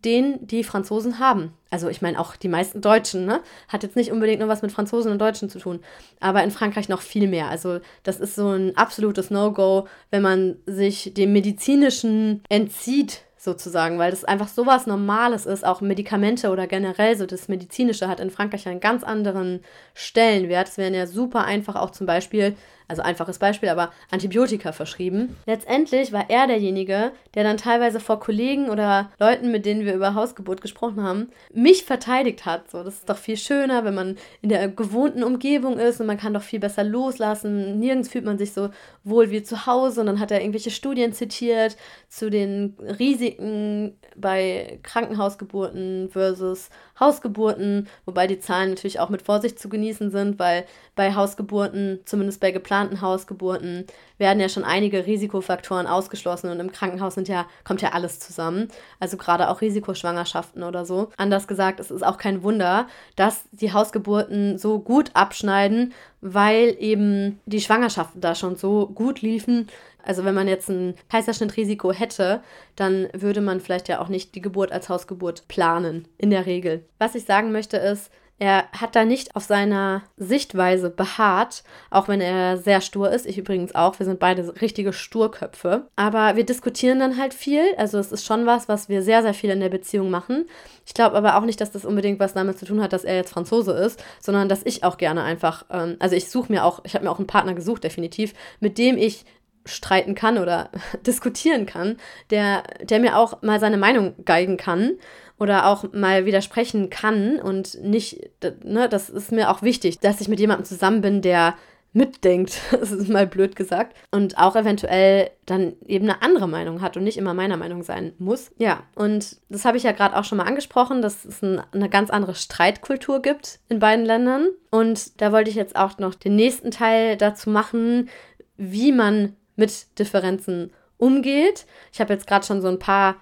den 0.06 0.46
die 0.46 0.64
Franzosen 0.64 1.20
haben. 1.20 1.54
Also 1.70 1.90
ich 1.90 2.02
meine 2.02 2.20
auch 2.20 2.36
die 2.36 2.48
meisten 2.48 2.82
Deutschen, 2.82 3.26
ne? 3.26 3.42
Hat 3.68 3.84
jetzt 3.84 3.96
nicht 3.96 4.12
unbedingt 4.12 4.40
nur 4.40 4.48
was 4.48 4.62
mit 4.62 4.72
Franzosen 4.72 5.12
und 5.12 5.20
Deutschen 5.20 5.50
zu 5.50 5.60
tun, 5.60 5.82
aber 6.20 6.44
in 6.44 6.52
Frankreich 6.52 6.88
noch 6.88 7.02
viel 7.02 7.28
mehr. 7.28 7.50
Also 7.50 7.80
das 8.04 8.20
ist 8.20 8.36
so 8.36 8.50
ein 8.50 8.78
absolutes 8.78 9.32
No-Go, 9.32 9.88
wenn 10.10 10.22
man 10.22 10.58
sich 10.66 11.14
dem 11.14 11.34
medizinischen 11.34 12.42
entzieht 12.50 13.27
sozusagen, 13.38 14.00
weil 14.00 14.12
das 14.12 14.26
einfach 14.26 14.48
sowas 14.48 14.88
Normales 14.88 15.46
ist. 15.46 15.66
Auch 15.66 15.82
Medikamente 15.82 16.50
oder 16.50 16.68
generell 16.68 17.16
so 17.16 17.26
das 17.26 17.48
Medizinische 17.48 18.08
hat 18.08 18.20
in 18.20 18.32
Frankreich 18.32 18.68
einen 18.68 18.80
ganz 18.80 19.04
anderen 19.04 19.62
Stellenwert. 19.94 20.68
Es 20.68 20.78
werden 20.78 20.96
ja 20.96 21.08
super 21.08 21.46
einfach 21.46 21.76
auch 21.76 21.92
zum 21.92 22.08
Beispiel 22.08 22.56
also 22.88 23.02
einfaches 23.02 23.40
Beispiel, 23.40 23.70
aber 23.70 23.92
Antibiotika 24.12 24.72
verschrieben. 24.72 25.36
Letztendlich 25.46 26.14
war 26.14 26.30
er 26.30 26.48
derjenige, 26.48 27.12
der 27.36 27.44
dann 27.44 27.58
teilweise 27.58 28.00
vor 28.00 28.20
Kollegen 28.20 28.70
oder 28.70 29.12
Leuten, 29.20 29.52
mit 29.52 29.66
denen 29.66 29.86
wir 29.86 29.94
über 29.94 30.16
Hausgeburt 30.16 30.62
gesprochen 30.62 31.04
haben, 31.04 31.30
mich 31.54 31.84
verteidigt 31.84 32.46
hat. 32.46 32.72
So, 32.72 32.84
das 32.84 32.96
ist 32.96 33.10
doch 33.10 33.18
viel 33.18 33.38
schöner, 33.38 33.84
wenn 33.84 33.96
man 33.96 34.18
in 34.42 34.50
der 34.50 34.70
gewohnten 34.70 35.24
Umgebung 35.24 35.80
ist 35.80 36.00
und 36.00 36.08
man 36.08 36.18
kann 36.18 36.34
doch 36.34 36.42
viel 36.42 36.60
besser 36.60 36.84
loslassen. 36.84 37.80
Nirgends 37.80 38.10
fühlt 38.10 38.26
man 38.26 38.38
sich 38.38 38.54
so 38.54 38.70
wohl 39.04 39.32
wie 39.32 39.44
zu 39.44 39.66
Hause. 39.66 40.02
Und 40.02 40.08
dann 40.08 40.20
hat 40.20 40.32
er 40.32 40.42
irgendwelche 40.42 40.72
Studien 40.72 41.14
zitiert 41.14 41.76
zu 42.08 42.30
den 42.30 42.76
Risiken 43.00 43.98
bei 44.16 44.80
Krankenhausgeburten 44.84 46.10
versus 46.10 46.70
Hausgeburten, 47.00 47.88
wobei 48.06 48.28
die 48.28 48.40
Zahlen 48.40 48.70
natürlich 48.70 49.00
auch 49.00 49.10
mit 49.10 49.22
Vorsicht 49.22 49.60
zu 49.60 49.70
genießen 49.70 50.12
sind, 50.12 50.40
weil 50.40 50.66
bei 50.96 51.14
Hausgeburten, 51.14 52.00
zumindest 52.06 52.40
bei 52.40 52.52
geplanten 52.52 53.02
Hausgeburten, 53.02 53.86
werden 54.18 54.40
ja 54.40 54.50
schon 54.50 54.64
einige 54.64 55.06
Risikofaktoren 55.06 55.88
ausgeschlossen 55.88 56.50
und 56.50 56.60
im 56.60 56.72
Krankenhaus 56.72 57.16
sind 57.16 57.28
ja, 57.28 57.46
kommt 57.64 57.82
ja 57.82 57.90
alles 57.94 58.20
zusammen. 58.20 58.70
Also 59.00 59.18
gerade 59.18 59.50
auch 59.50 59.62
Risikoschwangerschaften 59.62 60.64
oder 60.64 60.86
so. 60.86 61.10
Anders 61.18 61.48
gesagt, 61.48 61.80
es 61.80 61.92
ist 61.92 62.06
auch 62.06 62.18
kein 62.18 62.44
Wunder, 62.44 62.88
dass 63.16 63.46
die 63.52 63.74
Hausgeburten 63.74 64.58
so 64.58 64.80
gut 64.80 65.12
abschneiden, 65.14 65.94
weil 66.22 66.76
eben 66.80 67.40
die 67.46 67.62
Schwangerschaften 67.62 68.22
da 68.22 68.36
schon 68.36 68.56
so 68.56 68.88
gut 68.88 69.22
liefen 69.22 69.68
also 70.08 70.24
wenn 70.24 70.36
man 70.36 70.48
jetzt 70.48 70.70
ein 70.70 70.96
Kaiserschnittrisiko 71.10 71.92
hätte, 71.92 72.42
dann 72.78 73.10
würde 73.12 73.42
man 73.42 73.60
vielleicht 73.60 73.90
ja 73.90 74.00
auch 74.00 74.08
nicht 74.08 74.36
die 74.36 74.42
Geburt 74.42 74.72
als 74.72 74.88
Hausgeburt 74.88 75.50
planen, 75.50 76.08
in 76.18 76.30
der 76.30 76.46
Regel. 76.46 76.86
Was 76.98 77.14
ich 77.14 77.26
sagen 77.26 77.52
möchte 77.52 77.76
ist, 77.76 78.10
er 78.40 78.66
hat 78.72 78.96
da 78.96 79.04
nicht 79.04 79.36
auf 79.36 79.44
seiner 79.44 80.04
Sichtweise 80.16 80.92
beharrt, 80.92 81.64
auch 81.90 82.08
wenn 82.08 82.22
er 82.22 82.58
sehr 82.58 82.82
stur 82.82 83.10
ist. 83.10 83.26
Ich 83.26 83.40
übrigens 83.40 83.74
auch. 83.74 83.98
Wir 83.98 84.06
sind 84.06 84.20
beide 84.20 84.62
richtige 84.62 84.94
Sturköpfe. 84.94 85.88
Aber 85.96 86.36
wir 86.36 86.46
diskutieren 86.46 87.00
dann 87.00 87.18
halt 87.18 87.34
viel. 87.34 87.64
Also 87.78 87.98
es 87.98 88.12
ist 88.12 88.26
schon 88.26 88.46
was, 88.46 88.70
was 88.70 88.90
wir 88.90 89.02
sehr, 89.02 89.24
sehr 89.24 89.34
viel 89.34 89.50
in 89.50 89.60
der 89.60 89.70
Beziehung 89.70 90.12
machen. 90.12 90.46
Ich 90.86 90.94
glaube 90.94 91.16
aber 91.16 91.36
auch 91.36 91.46
nicht, 91.46 91.60
dass 91.60 91.72
das 91.72 91.84
unbedingt 91.84 92.20
was 92.20 92.34
damit 92.36 92.60
zu 92.60 92.66
tun 92.66 92.82
hat, 92.82 92.94
dass 92.94 93.04
er 93.04 93.16
jetzt 93.16 93.32
Franzose 93.32 93.72
ist, 93.72 94.04
sondern 94.20 94.48
dass 94.48 94.62
ich 94.64 94.84
auch 94.84 94.98
gerne 94.98 95.24
einfach, 95.24 95.66
ähm, 95.72 95.96
also 96.00 96.16
ich 96.16 96.30
suche 96.30 96.52
mir 96.52 96.64
auch, 96.64 96.82
ich 96.86 96.94
habe 96.94 97.06
mir 97.06 97.12
auch 97.12 97.18
einen 97.18 97.28
Partner 97.28 97.56
gesucht, 97.56 97.84
definitiv, 97.84 98.34
mit 98.60 98.78
dem 98.78 98.98
ich 98.98 99.26
streiten 99.66 100.16
kann 100.16 100.38
oder 100.38 100.70
diskutieren 101.06 101.66
kann, 101.66 101.98
der, 102.30 102.64
der 102.82 103.00
mir 103.00 103.18
auch 103.18 103.42
mal 103.42 103.60
seine 103.60 103.78
Meinung 103.78 104.14
geigen 104.26 104.58
kann 104.58 104.94
oder 105.40 105.68
auch 105.68 105.92
mal 105.94 106.26
widersprechen 106.26 106.90
kann 106.90 107.40
und 107.40 107.82
nicht, 107.84 108.30
ne, 108.64 108.90
das 108.90 109.10
ist 109.10 109.32
mir 109.32 109.50
auch 109.52 109.62
wichtig, 109.62 110.00
dass 110.00 110.22
ich 110.22 110.28
mit 110.28 110.40
jemandem 110.40 110.66
zusammen 110.66 111.02
bin, 111.02 111.22
der 111.22 111.56
mitdenkt, 111.94 112.62
das 112.72 112.92
ist 112.92 113.10
mal 113.10 113.28
blöd 113.28 113.56
gesagt, 113.56 113.96
und 114.12 114.38
auch 114.38 114.56
eventuell 114.56 115.32
dann 115.46 115.74
eben 115.86 116.10
eine 116.10 116.22
andere 116.22 116.48
Meinung 116.48 116.82
hat 116.82 116.96
und 116.96 117.04
nicht 117.04 117.18
immer 117.18 117.34
meiner 117.34 117.58
Meinung 117.58 117.84
sein 117.84 118.14
muss. 118.20 118.52
Ja, 118.58 118.84
und 118.96 119.38
das 119.50 119.66
habe 119.66 119.78
ich 119.78 119.84
ja 119.84 119.92
gerade 119.92 120.16
auch 120.16 120.24
schon 120.24 120.38
mal 120.38 120.46
angesprochen, 120.46 121.02
dass 121.02 121.26
es 121.26 121.42
ein, 121.42 121.62
eine 121.72 121.90
ganz 121.90 122.10
andere 122.10 122.36
Streitkultur 122.36 123.22
gibt 123.22 123.60
in 123.70 123.80
beiden 123.80 124.06
Ländern. 124.06 124.48
Und 124.70 125.20
da 125.22 125.32
wollte 125.32 125.50
ich 125.50 125.56
jetzt 125.56 125.76
auch 125.76 125.98
noch 125.98 126.14
den 126.14 126.36
nächsten 126.36 126.72
Teil 126.72 127.18
dazu 127.18 127.50
machen, 127.50 128.10
wie 128.58 128.92
man 128.92 129.36
mit 129.56 129.98
Differenzen 130.00 130.72
umgeht. 130.98 131.66
Ich 131.92 132.00
habe 132.00 132.14
jetzt 132.14 132.28
gerade 132.28 132.46
schon 132.46 132.62
so 132.62 132.68
ein 132.68 132.80
paar 132.80 133.16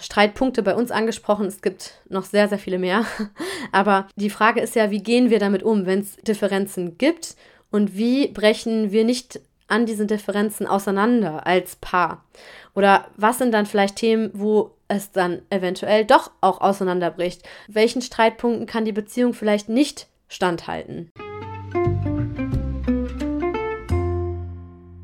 Streitpunkte 0.00 0.62
bei 0.62 0.74
uns 0.74 0.90
angesprochen. 0.90 1.46
Es 1.46 1.62
gibt 1.62 1.94
noch 2.08 2.24
sehr, 2.24 2.48
sehr 2.48 2.58
viele 2.58 2.78
mehr. 2.78 3.04
Aber 3.72 4.08
die 4.16 4.30
Frage 4.30 4.60
ist 4.60 4.74
ja, 4.74 4.90
wie 4.90 5.02
gehen 5.02 5.30
wir 5.30 5.38
damit 5.38 5.62
um, 5.62 5.86
wenn 5.86 6.00
es 6.00 6.16
Differenzen 6.16 6.98
gibt 6.98 7.36
und 7.70 7.96
wie 7.96 8.28
brechen 8.28 8.92
wir 8.92 9.04
nicht 9.04 9.40
an 9.68 9.86
diesen 9.86 10.06
Differenzen 10.06 10.66
auseinander 10.66 11.46
als 11.46 11.76
Paar? 11.76 12.24
Oder 12.74 13.08
was 13.16 13.38
sind 13.38 13.52
dann 13.52 13.66
vielleicht 13.66 13.96
Themen, 13.96 14.30
wo 14.32 14.72
es 14.88 15.10
dann 15.10 15.42
eventuell 15.50 16.04
doch 16.04 16.30
auch 16.40 16.60
auseinanderbricht? 16.60 17.42
Welchen 17.68 18.02
Streitpunkten 18.02 18.66
kann 18.66 18.84
die 18.84 18.92
Beziehung 18.92 19.34
vielleicht 19.34 19.68
nicht 19.68 20.06
standhalten? 20.28 21.10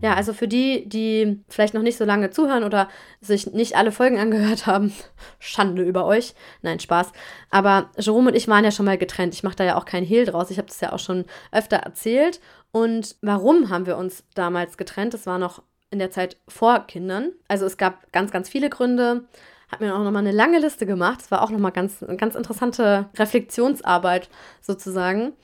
Ja, 0.03 0.15
also 0.15 0.33
für 0.33 0.49
die, 0.49 0.89
die 0.89 1.45
vielleicht 1.49 1.75
noch 1.75 1.83
nicht 1.83 1.97
so 1.97 2.05
lange 2.05 2.31
zuhören 2.31 2.65
oder 2.65 2.89
sich 3.21 3.53
nicht 3.53 3.77
alle 3.77 3.93
Folgen 3.93 4.19
angehört 4.19 4.67
haben, 4.67 4.93
Schande 5.39 5.83
über 5.85 6.05
euch. 6.05 6.35
Nein, 6.61 6.81
Spaß. 6.81 7.13
Aber 7.51 7.91
Jerome 7.97 8.31
und 8.31 8.35
ich 8.35 8.49
waren 8.49 8.65
ja 8.65 8.73
schon 8.73 8.85
mal 8.85 8.99
getrennt. 8.99 9.33
Ich 9.33 9.45
mache 9.45 9.55
da 9.55 9.65
ja 9.65 9.77
auch 9.77 9.85
kein 9.85 10.05
Hehl 10.05 10.27
draus. 10.27 10.51
Ich 10.51 10.59
habe 10.59 10.67
das 10.67 10.81
ja 10.81 10.93
auch 10.93 10.99
schon 10.99 11.25
öfter 11.53 11.77
erzählt. 11.77 12.41
Und 12.73 13.15
warum 13.23 13.69
haben 13.71 13.87
wir 13.87 13.97
uns 13.97 14.25
damals 14.35 14.77
getrennt? 14.77 15.15
Das 15.15 15.27
war 15.27 15.39
noch 15.39 15.63
in 15.91 16.01
der 16.01 16.11
Zeit 16.11 16.37
vor 16.49 16.81
Kindern. 16.89 17.31
Also 17.47 17.65
es 17.65 17.77
gab 17.77 18.11
ganz, 18.13 18.33
ganz 18.33 18.49
viele 18.49 18.71
Gründe. 18.71 19.29
Hat 19.71 19.81
mir 19.81 19.95
auch 19.95 20.03
nochmal 20.03 20.27
eine 20.27 20.33
lange 20.33 20.59
Liste 20.59 20.85
gemacht. 20.85 21.21
Es 21.21 21.31
war 21.31 21.43
auch 21.43 21.51
nochmal 21.51 21.71
ganz, 21.71 22.05
ganz 22.17 22.35
interessante 22.35 23.09
Reflexionsarbeit 23.17 24.29
sozusagen. 24.61 25.35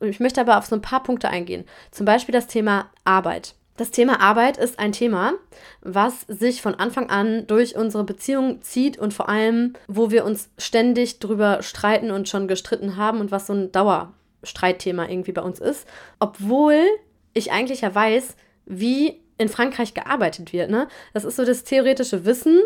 Und 0.00 0.08
ich 0.08 0.18
möchte 0.18 0.40
aber 0.40 0.58
auf 0.58 0.66
so 0.66 0.74
ein 0.74 0.82
paar 0.82 1.04
Punkte 1.04 1.28
eingehen. 1.28 1.64
Zum 1.92 2.04
Beispiel 2.04 2.32
das 2.32 2.48
Thema 2.48 2.90
Arbeit. 3.04 3.54
Das 3.78 3.92
Thema 3.92 4.20
Arbeit 4.20 4.56
ist 4.56 4.80
ein 4.80 4.90
Thema, 4.90 5.34
was 5.82 6.22
sich 6.22 6.60
von 6.62 6.74
Anfang 6.74 7.10
an 7.10 7.46
durch 7.46 7.76
unsere 7.76 8.02
Beziehung 8.02 8.60
zieht 8.60 8.98
und 8.98 9.14
vor 9.14 9.28
allem, 9.28 9.74
wo 9.86 10.10
wir 10.10 10.24
uns 10.24 10.50
ständig 10.58 11.20
drüber 11.20 11.62
streiten 11.62 12.10
und 12.10 12.28
schon 12.28 12.48
gestritten 12.48 12.96
haben 12.96 13.20
und 13.20 13.30
was 13.30 13.46
so 13.46 13.52
ein 13.52 13.70
Dauerstreitthema 13.70 15.08
irgendwie 15.08 15.30
bei 15.30 15.42
uns 15.42 15.60
ist. 15.60 15.86
Obwohl 16.18 16.82
ich 17.34 17.52
eigentlich 17.52 17.82
ja 17.82 17.94
weiß, 17.94 18.34
wie 18.66 19.20
in 19.38 19.48
Frankreich 19.48 19.94
gearbeitet 19.94 20.52
wird. 20.52 20.70
Ne? 20.70 20.88
Das 21.14 21.24
ist 21.24 21.36
so 21.36 21.44
das 21.44 21.62
theoretische 21.62 22.24
Wissen. 22.24 22.60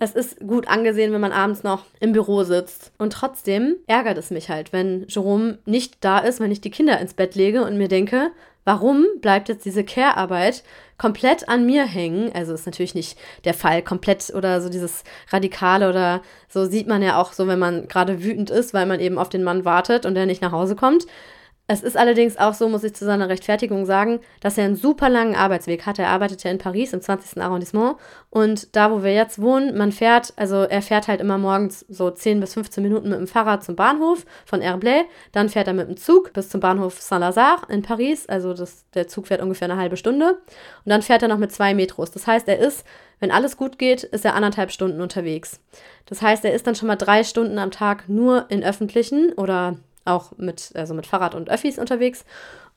Es 0.00 0.12
ist 0.12 0.40
gut 0.40 0.66
angesehen, 0.66 1.12
wenn 1.12 1.20
man 1.20 1.32
abends 1.32 1.62
noch 1.62 1.84
im 2.00 2.10
Büro 2.12 2.42
sitzt. 2.42 2.90
Und 2.98 3.12
trotzdem 3.12 3.76
ärgert 3.86 4.18
es 4.18 4.32
mich 4.32 4.48
halt, 4.48 4.72
wenn 4.72 5.06
Jerome 5.08 5.58
nicht 5.66 5.98
da 6.00 6.18
ist, 6.18 6.40
wenn 6.40 6.50
ich 6.50 6.60
die 6.60 6.70
Kinder 6.70 7.00
ins 7.00 7.14
Bett 7.14 7.36
lege 7.36 7.64
und 7.64 7.78
mir 7.78 7.88
denke, 7.88 8.32
Warum 8.68 9.06
bleibt 9.22 9.48
jetzt 9.48 9.64
diese 9.64 9.82
Care-Arbeit 9.82 10.62
komplett 10.98 11.48
an 11.48 11.64
mir 11.64 11.86
hängen? 11.86 12.30
Also 12.34 12.52
ist 12.52 12.66
natürlich 12.66 12.94
nicht 12.94 13.18
der 13.46 13.54
Fall 13.54 13.80
komplett 13.80 14.30
oder 14.34 14.60
so 14.60 14.68
dieses 14.68 15.04
Radikale 15.30 15.88
oder 15.88 16.20
so 16.50 16.66
sieht 16.66 16.86
man 16.86 17.00
ja 17.00 17.18
auch 17.18 17.32
so, 17.32 17.46
wenn 17.46 17.58
man 17.58 17.88
gerade 17.88 18.22
wütend 18.22 18.50
ist, 18.50 18.74
weil 18.74 18.84
man 18.84 19.00
eben 19.00 19.16
auf 19.16 19.30
den 19.30 19.42
Mann 19.42 19.64
wartet 19.64 20.04
und 20.04 20.14
der 20.14 20.26
nicht 20.26 20.42
nach 20.42 20.52
Hause 20.52 20.76
kommt. 20.76 21.06
Es 21.70 21.82
ist 21.82 21.98
allerdings 21.98 22.38
auch 22.38 22.54
so, 22.54 22.66
muss 22.70 22.82
ich 22.82 22.94
zu 22.94 23.04
seiner 23.04 23.28
Rechtfertigung 23.28 23.84
sagen, 23.84 24.20
dass 24.40 24.56
er 24.56 24.64
einen 24.64 24.74
super 24.74 25.10
langen 25.10 25.34
Arbeitsweg 25.36 25.84
hat. 25.84 25.98
Er 25.98 26.08
arbeitet 26.08 26.42
ja 26.42 26.50
in 26.50 26.56
Paris 26.56 26.94
im 26.94 27.02
20. 27.02 27.42
Arrondissement 27.42 27.96
und 28.30 28.74
da, 28.74 28.90
wo 28.90 29.02
wir 29.02 29.12
jetzt 29.12 29.38
wohnen, 29.38 29.76
man 29.76 29.92
fährt, 29.92 30.32
also 30.36 30.62
er 30.62 30.80
fährt 30.80 31.08
halt 31.08 31.20
immer 31.20 31.36
morgens 31.36 31.84
so 31.90 32.10
10 32.10 32.40
bis 32.40 32.54
15 32.54 32.82
Minuten 32.82 33.10
mit 33.10 33.18
dem 33.18 33.26
Fahrrad 33.26 33.62
zum 33.64 33.76
Bahnhof 33.76 34.24
von 34.46 34.62
Herblay, 34.62 35.04
dann 35.32 35.50
fährt 35.50 35.66
er 35.66 35.74
mit 35.74 35.88
dem 35.88 35.98
Zug 35.98 36.32
bis 36.32 36.48
zum 36.48 36.60
Bahnhof 36.60 37.02
Saint-Lazare 37.02 37.70
in 37.70 37.82
Paris, 37.82 38.26
also 38.30 38.54
das, 38.54 38.86
der 38.94 39.06
Zug 39.06 39.26
fährt 39.26 39.42
ungefähr 39.42 39.70
eine 39.70 39.78
halbe 39.78 39.98
Stunde 39.98 40.38
und 40.86 40.90
dann 40.90 41.02
fährt 41.02 41.20
er 41.20 41.28
noch 41.28 41.36
mit 41.36 41.52
zwei 41.52 41.74
Metros. 41.74 42.10
Das 42.10 42.26
heißt, 42.26 42.48
er 42.48 42.60
ist, 42.60 42.86
wenn 43.20 43.30
alles 43.30 43.58
gut 43.58 43.78
geht, 43.78 44.04
ist 44.04 44.24
er 44.24 44.34
anderthalb 44.34 44.72
Stunden 44.72 45.02
unterwegs. 45.02 45.60
Das 46.06 46.22
heißt, 46.22 46.46
er 46.46 46.54
ist 46.54 46.66
dann 46.66 46.76
schon 46.76 46.88
mal 46.88 46.96
drei 46.96 47.24
Stunden 47.24 47.58
am 47.58 47.70
Tag 47.70 48.08
nur 48.08 48.46
in 48.48 48.64
öffentlichen 48.64 49.34
oder 49.34 49.76
auch 50.08 50.36
mit, 50.36 50.72
also 50.74 50.94
mit 50.94 51.06
Fahrrad 51.06 51.34
und 51.34 51.50
Öffis 51.50 51.78
unterwegs. 51.78 52.24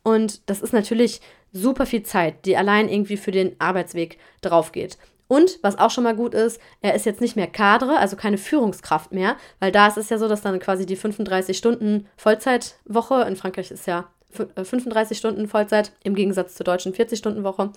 Und 0.03 0.49
das 0.49 0.62
ist 0.62 0.74
natürlich 0.74 1.21
super 1.53 1.86
viel 1.86 2.03
Zeit, 2.03 2.45
die 2.45 2.58
allein 2.58 2.89
irgendwie 2.89 3.17
für 3.17 3.32
den 3.32 3.55
Arbeitsweg 3.59 4.17
drauf 4.41 4.71
geht. 4.71 4.97
Und 5.28 5.59
was 5.62 5.79
auch 5.79 5.91
schon 5.91 6.03
mal 6.03 6.16
gut 6.16 6.33
ist, 6.33 6.59
er 6.82 6.93
ist 6.93 7.05
jetzt 7.05 7.21
nicht 7.21 7.37
mehr 7.37 7.47
Kadre, 7.47 7.97
also 7.97 8.17
keine 8.17 8.37
Führungskraft 8.37 9.13
mehr, 9.13 9.37
weil 9.59 9.71
da 9.71 9.87
ist 9.87 9.97
es 9.97 10.09
ja 10.09 10.17
so, 10.17 10.28
dass 10.28 10.41
dann 10.41 10.59
quasi 10.59 10.86
die 10.86 10.97
35 10.97 11.58
Stunden 11.58 12.08
Vollzeitwoche, 12.17 13.21
in 13.21 13.37
Frankreich 13.37 13.71
ist 13.71 13.87
ja 13.87 14.09
35 14.32 15.12
äh, 15.12 15.16
Stunden 15.17 15.47
Vollzeit 15.47 15.93
im 16.03 16.16
Gegensatz 16.16 16.55
zur 16.55 16.66
deutschen 16.66 16.93
40-Stunden-Woche, 16.93 17.71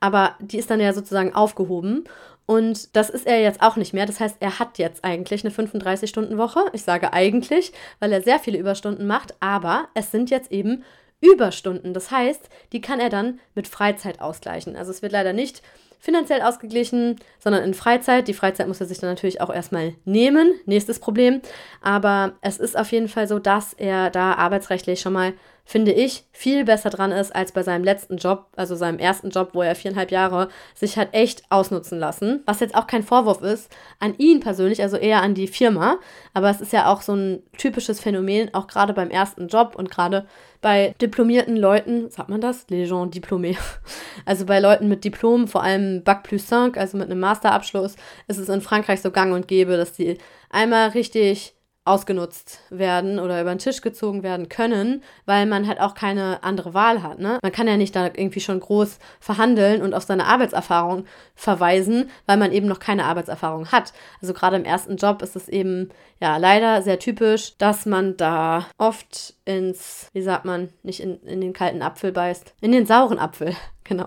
aber 0.00 0.34
die 0.40 0.58
ist 0.58 0.70
dann 0.70 0.80
ja 0.80 0.92
sozusagen 0.92 1.34
aufgehoben 1.34 2.04
und 2.46 2.94
das 2.94 3.10
ist 3.10 3.26
er 3.26 3.40
jetzt 3.40 3.62
auch 3.62 3.76
nicht 3.76 3.94
mehr. 3.94 4.06
Das 4.06 4.20
heißt, 4.20 4.36
er 4.40 4.58
hat 4.58 4.78
jetzt 4.78 5.04
eigentlich 5.04 5.44
eine 5.44 5.54
35-Stunden-Woche. 5.54 6.60
Ich 6.72 6.82
sage 6.82 7.12
eigentlich, 7.12 7.72
weil 8.00 8.12
er 8.12 8.22
sehr 8.22 8.38
viele 8.38 8.58
Überstunden 8.58 9.06
macht, 9.06 9.34
aber 9.40 9.88
es 9.94 10.10
sind 10.10 10.30
jetzt 10.30 10.52
eben 10.52 10.84
Überstunden. 11.20 11.94
Das 11.94 12.10
heißt, 12.10 12.50
die 12.72 12.82
kann 12.82 13.00
er 13.00 13.08
dann 13.08 13.40
mit 13.54 13.66
Freizeit 13.66 14.20
ausgleichen. 14.20 14.76
Also 14.76 14.90
es 14.90 15.00
wird 15.00 15.12
leider 15.12 15.32
nicht 15.32 15.62
finanziell 15.98 16.42
ausgeglichen, 16.42 17.18
sondern 17.38 17.64
in 17.64 17.72
Freizeit. 17.72 18.28
Die 18.28 18.34
Freizeit 18.34 18.68
muss 18.68 18.80
er 18.80 18.86
sich 18.86 18.98
dann 18.98 19.08
natürlich 19.08 19.40
auch 19.40 19.48
erstmal 19.48 19.94
nehmen. 20.04 20.52
Nächstes 20.66 20.98
Problem. 20.98 21.40
Aber 21.80 22.34
es 22.42 22.58
ist 22.58 22.76
auf 22.76 22.92
jeden 22.92 23.08
Fall 23.08 23.26
so, 23.26 23.38
dass 23.38 23.72
er 23.72 24.10
da 24.10 24.34
arbeitsrechtlich 24.34 25.00
schon 25.00 25.14
mal 25.14 25.32
finde 25.66 25.92
ich, 25.92 26.24
viel 26.30 26.64
besser 26.64 26.90
dran 26.90 27.10
ist 27.10 27.34
als 27.34 27.52
bei 27.52 27.62
seinem 27.62 27.84
letzten 27.84 28.18
Job, 28.18 28.48
also 28.54 28.76
seinem 28.76 28.98
ersten 28.98 29.30
Job, 29.30 29.50
wo 29.54 29.62
er 29.62 29.74
viereinhalb 29.74 30.10
Jahre 30.10 30.48
sich 30.74 30.98
hat 30.98 31.08
echt 31.12 31.42
ausnutzen 31.50 31.98
lassen. 31.98 32.42
Was 32.44 32.60
jetzt 32.60 32.74
auch 32.74 32.86
kein 32.86 33.02
Vorwurf 33.02 33.40
ist 33.40 33.74
an 33.98 34.14
ihn 34.18 34.40
persönlich, 34.40 34.82
also 34.82 34.98
eher 34.98 35.22
an 35.22 35.34
die 35.34 35.48
Firma. 35.48 35.98
Aber 36.34 36.50
es 36.50 36.60
ist 36.60 36.74
ja 36.74 36.92
auch 36.92 37.00
so 37.00 37.14
ein 37.14 37.42
typisches 37.56 37.98
Phänomen, 37.98 38.52
auch 38.52 38.66
gerade 38.66 38.92
beim 38.92 39.10
ersten 39.10 39.48
Job 39.48 39.74
und 39.74 39.90
gerade 39.90 40.26
bei 40.60 40.94
diplomierten 41.00 41.56
Leuten, 41.56 42.10
sagt 42.10 42.28
man 42.28 42.40
das? 42.40 42.66
Les 42.68 42.88
gens 42.88 43.10
diplômés. 43.10 43.56
Also 44.26 44.46
bei 44.46 44.60
Leuten 44.60 44.88
mit 44.88 45.04
Diplom, 45.04 45.48
vor 45.48 45.62
allem 45.62 46.02
Bac 46.04 46.22
plus 46.22 46.44
5, 46.44 46.78
also 46.78 46.96
mit 46.96 47.10
einem 47.10 47.20
Masterabschluss, 47.20 47.96
ist 48.28 48.38
es 48.38 48.48
in 48.48 48.60
Frankreich 48.60 49.02
so 49.02 49.10
gang 49.10 49.34
und 49.34 49.48
gäbe, 49.48 49.76
dass 49.76 49.92
die 49.92 50.16
einmal 50.50 50.90
richtig 50.90 51.54
ausgenutzt 51.86 52.60
werden 52.70 53.18
oder 53.18 53.40
über 53.42 53.54
den 53.54 53.58
Tisch 53.58 53.82
gezogen 53.82 54.22
werden 54.22 54.48
können, 54.48 55.02
weil 55.26 55.44
man 55.44 55.68
halt 55.68 55.80
auch 55.80 55.94
keine 55.94 56.42
andere 56.42 56.72
Wahl 56.72 57.02
hat. 57.02 57.18
Ne? 57.18 57.38
Man 57.42 57.52
kann 57.52 57.68
ja 57.68 57.76
nicht 57.76 57.94
da 57.94 58.06
irgendwie 58.06 58.40
schon 58.40 58.58
groß 58.58 58.98
verhandeln 59.20 59.82
und 59.82 59.92
auf 59.92 60.04
seine 60.04 60.24
Arbeitserfahrung 60.24 61.04
verweisen, 61.34 62.10
weil 62.24 62.38
man 62.38 62.52
eben 62.52 62.66
noch 62.66 62.78
keine 62.78 63.04
Arbeitserfahrung 63.04 63.70
hat. 63.70 63.92
Also 64.22 64.32
gerade 64.32 64.56
im 64.56 64.64
ersten 64.64 64.96
Job 64.96 65.20
ist 65.20 65.36
es 65.36 65.48
eben 65.48 65.90
ja 66.20 66.38
leider 66.38 66.80
sehr 66.80 66.98
typisch, 66.98 67.58
dass 67.58 67.84
man 67.84 68.16
da 68.16 68.66
oft 68.78 69.34
ins, 69.44 70.08
wie 70.14 70.22
sagt 70.22 70.46
man, 70.46 70.70
nicht 70.82 71.00
in, 71.00 71.20
in 71.24 71.42
den 71.42 71.52
kalten 71.52 71.82
Apfel 71.82 72.12
beißt, 72.12 72.54
in 72.62 72.72
den 72.72 72.86
sauren 72.86 73.18
Apfel, 73.18 73.54
genau, 73.84 74.06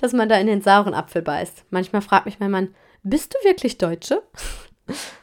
dass 0.00 0.12
man 0.12 0.28
da 0.28 0.36
in 0.36 0.48
den 0.48 0.62
sauren 0.62 0.94
Apfel 0.94 1.22
beißt. 1.22 1.66
Manchmal 1.70 2.02
fragt 2.02 2.26
mich 2.26 2.40
mein 2.40 2.50
Mann, 2.50 2.74
bist 3.04 3.34
du 3.34 3.48
wirklich 3.48 3.78
Deutsche? 3.78 4.22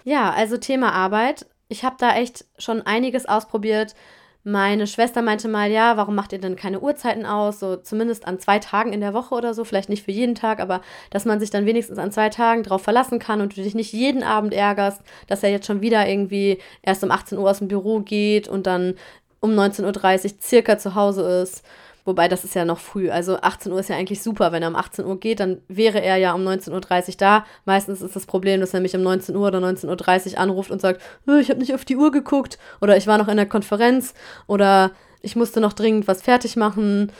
Ja, 0.04 0.32
also 0.32 0.58
Thema 0.58 0.92
Arbeit 0.92 1.46
ich 1.72 1.86
habe 1.86 1.96
da 1.98 2.16
echt 2.16 2.46
schon 2.58 2.82
einiges 2.82 3.26
ausprobiert. 3.26 3.96
Meine 4.44 4.88
Schwester 4.88 5.22
meinte 5.22 5.48
mal, 5.48 5.72
ja, 5.72 5.98
warum 5.98 6.16
macht 6.16 6.34
ihr 6.34 6.40
denn 6.40 6.56
keine 6.56 6.82
Uhrzeiten 6.82 7.26
aus? 7.26 7.60
So 7.60 7.78
zumindest 7.78 8.28
an 8.28 8.40
zwei 8.40 8.60
Tagen 8.60 8.92
in 8.92 9.00
der 9.00 9.14
Woche 9.14 9.36
oder 9.36 9.54
so, 9.54 9.64
vielleicht 9.64 9.88
nicht 9.88 10.04
für 10.04 10.12
jeden 10.12 10.36
Tag, 10.36 10.60
aber 10.60 10.82
dass 11.12 11.26
man 11.26 11.40
sich 11.40 11.50
dann 11.52 11.66
wenigstens 11.66 12.00
an 12.00 12.12
zwei 12.12 12.30
Tagen 12.30 12.64
drauf 12.64 12.82
verlassen 12.82 13.20
kann 13.20 13.40
und 13.40 13.56
du 13.56 13.62
dich 13.62 13.76
nicht 13.76 13.94
jeden 13.94 14.24
Abend 14.24 14.54
ärgerst, 14.54 15.02
dass 15.28 15.44
er 15.44 15.52
jetzt 15.52 15.68
schon 15.68 15.82
wieder 15.82 16.08
irgendwie 16.08 16.58
erst 16.82 17.04
um 17.04 17.12
18 17.12 17.38
Uhr 17.38 17.50
aus 17.50 17.60
dem 17.60 17.68
Büro 17.68 18.00
geht 18.00 18.48
und 18.48 18.68
dann 18.68 18.96
um 19.40 19.52
19.30 19.52 20.24
Uhr 20.26 20.42
circa 20.42 20.78
zu 20.78 20.96
Hause 20.96 21.22
ist. 21.44 21.64
Wobei, 22.06 22.28
das 22.28 22.44
ist 22.44 22.56
ja 22.56 22.66
noch 22.66 22.80
früh. 22.80 23.10
Also 23.10 23.38
18 23.42 23.72
Uhr 23.72 23.80
ist 23.80 23.90
ja 23.90 23.96
eigentlich 23.96 24.22
super. 24.22 24.52
Wenn 24.52 24.64
er 24.64 24.70
um 24.70 24.76
18 24.76 25.06
Uhr 25.06 25.20
geht, 25.20 25.40
dann 25.40 25.62
wäre 25.68 26.02
er 26.02 26.18
ja 26.18 26.34
um 26.34 26.42
19.30 26.42 27.10
Uhr 27.10 27.16
da. 27.18 27.46
Meistens 27.66 28.02
ist 28.02 28.16
das 28.16 28.26
Problem, 28.26 28.60
dass 28.60 28.74
er 28.74 28.80
mich 28.80 28.96
um 28.96 29.04
19 29.04 29.36
Uhr 29.36 29.48
oder 29.48 29.60
19.30 29.60 30.34
Uhr 30.34 30.40
anruft 30.40 30.72
und 30.72 30.82
sagt, 30.82 31.02
ich 31.40 31.50
habe 31.50 31.60
nicht 31.60 31.74
auf 31.74 31.86
die 31.86 31.98
Uhr 31.98 32.12
geguckt 32.12 32.58
oder 32.82 32.98
ich 32.98 33.08
war 33.08 33.18
noch 33.18 33.28
in 33.28 33.38
der 33.38 33.46
Konferenz 33.46 34.14
oder 34.48 34.92
ich 35.22 35.36
musste 35.36 35.62
noch 35.62 35.74
dringend 35.74 36.08
was 36.08 36.22
fertig 36.22 36.56
machen 36.56 37.12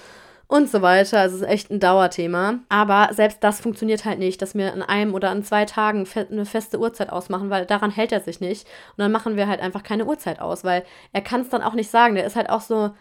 und 0.48 0.70
so 0.70 0.82
weiter. 0.82 1.20
Also 1.20 1.38
es 1.38 1.42
ist 1.44 1.48
echt 1.48 1.72
ein 1.72 1.80
Dauerthema. 1.80 2.56
Aber 2.68 3.10
selbst 3.14 3.42
das 3.42 3.62
funktioniert 3.62 4.04
halt 4.04 4.20
nicht, 4.20 4.42
dass 4.42 4.54
wir 4.54 4.74
an 4.74 4.82
einem 4.82 5.14
oder 5.14 5.30
an 5.30 5.44
zwei 5.44 5.64
Tagen 5.64 6.06
eine 6.30 6.46
feste 6.46 6.78
Uhrzeit 6.78 7.10
ausmachen, 7.10 7.50
weil 7.50 7.66
daran 7.66 7.92
hält 7.92 8.12
er 8.12 8.20
sich 8.20 8.42
nicht. 8.42 8.68
Und 8.98 8.98
dann 8.98 9.12
machen 9.12 9.38
wir 9.38 9.48
halt 9.48 9.62
einfach 9.62 9.84
keine 9.84 10.06
Uhrzeit 10.06 10.42
aus, 10.42 10.66
weil 10.66 10.84
er 11.14 11.22
kann 11.22 11.42
es 11.42 11.50
dann 11.50 11.62
auch 11.62 11.74
nicht 11.74 11.90
sagen. 11.90 12.16
Der 12.16 12.26
ist 12.26 12.36
halt 12.36 12.50
auch 12.50 12.62
so 12.62 12.92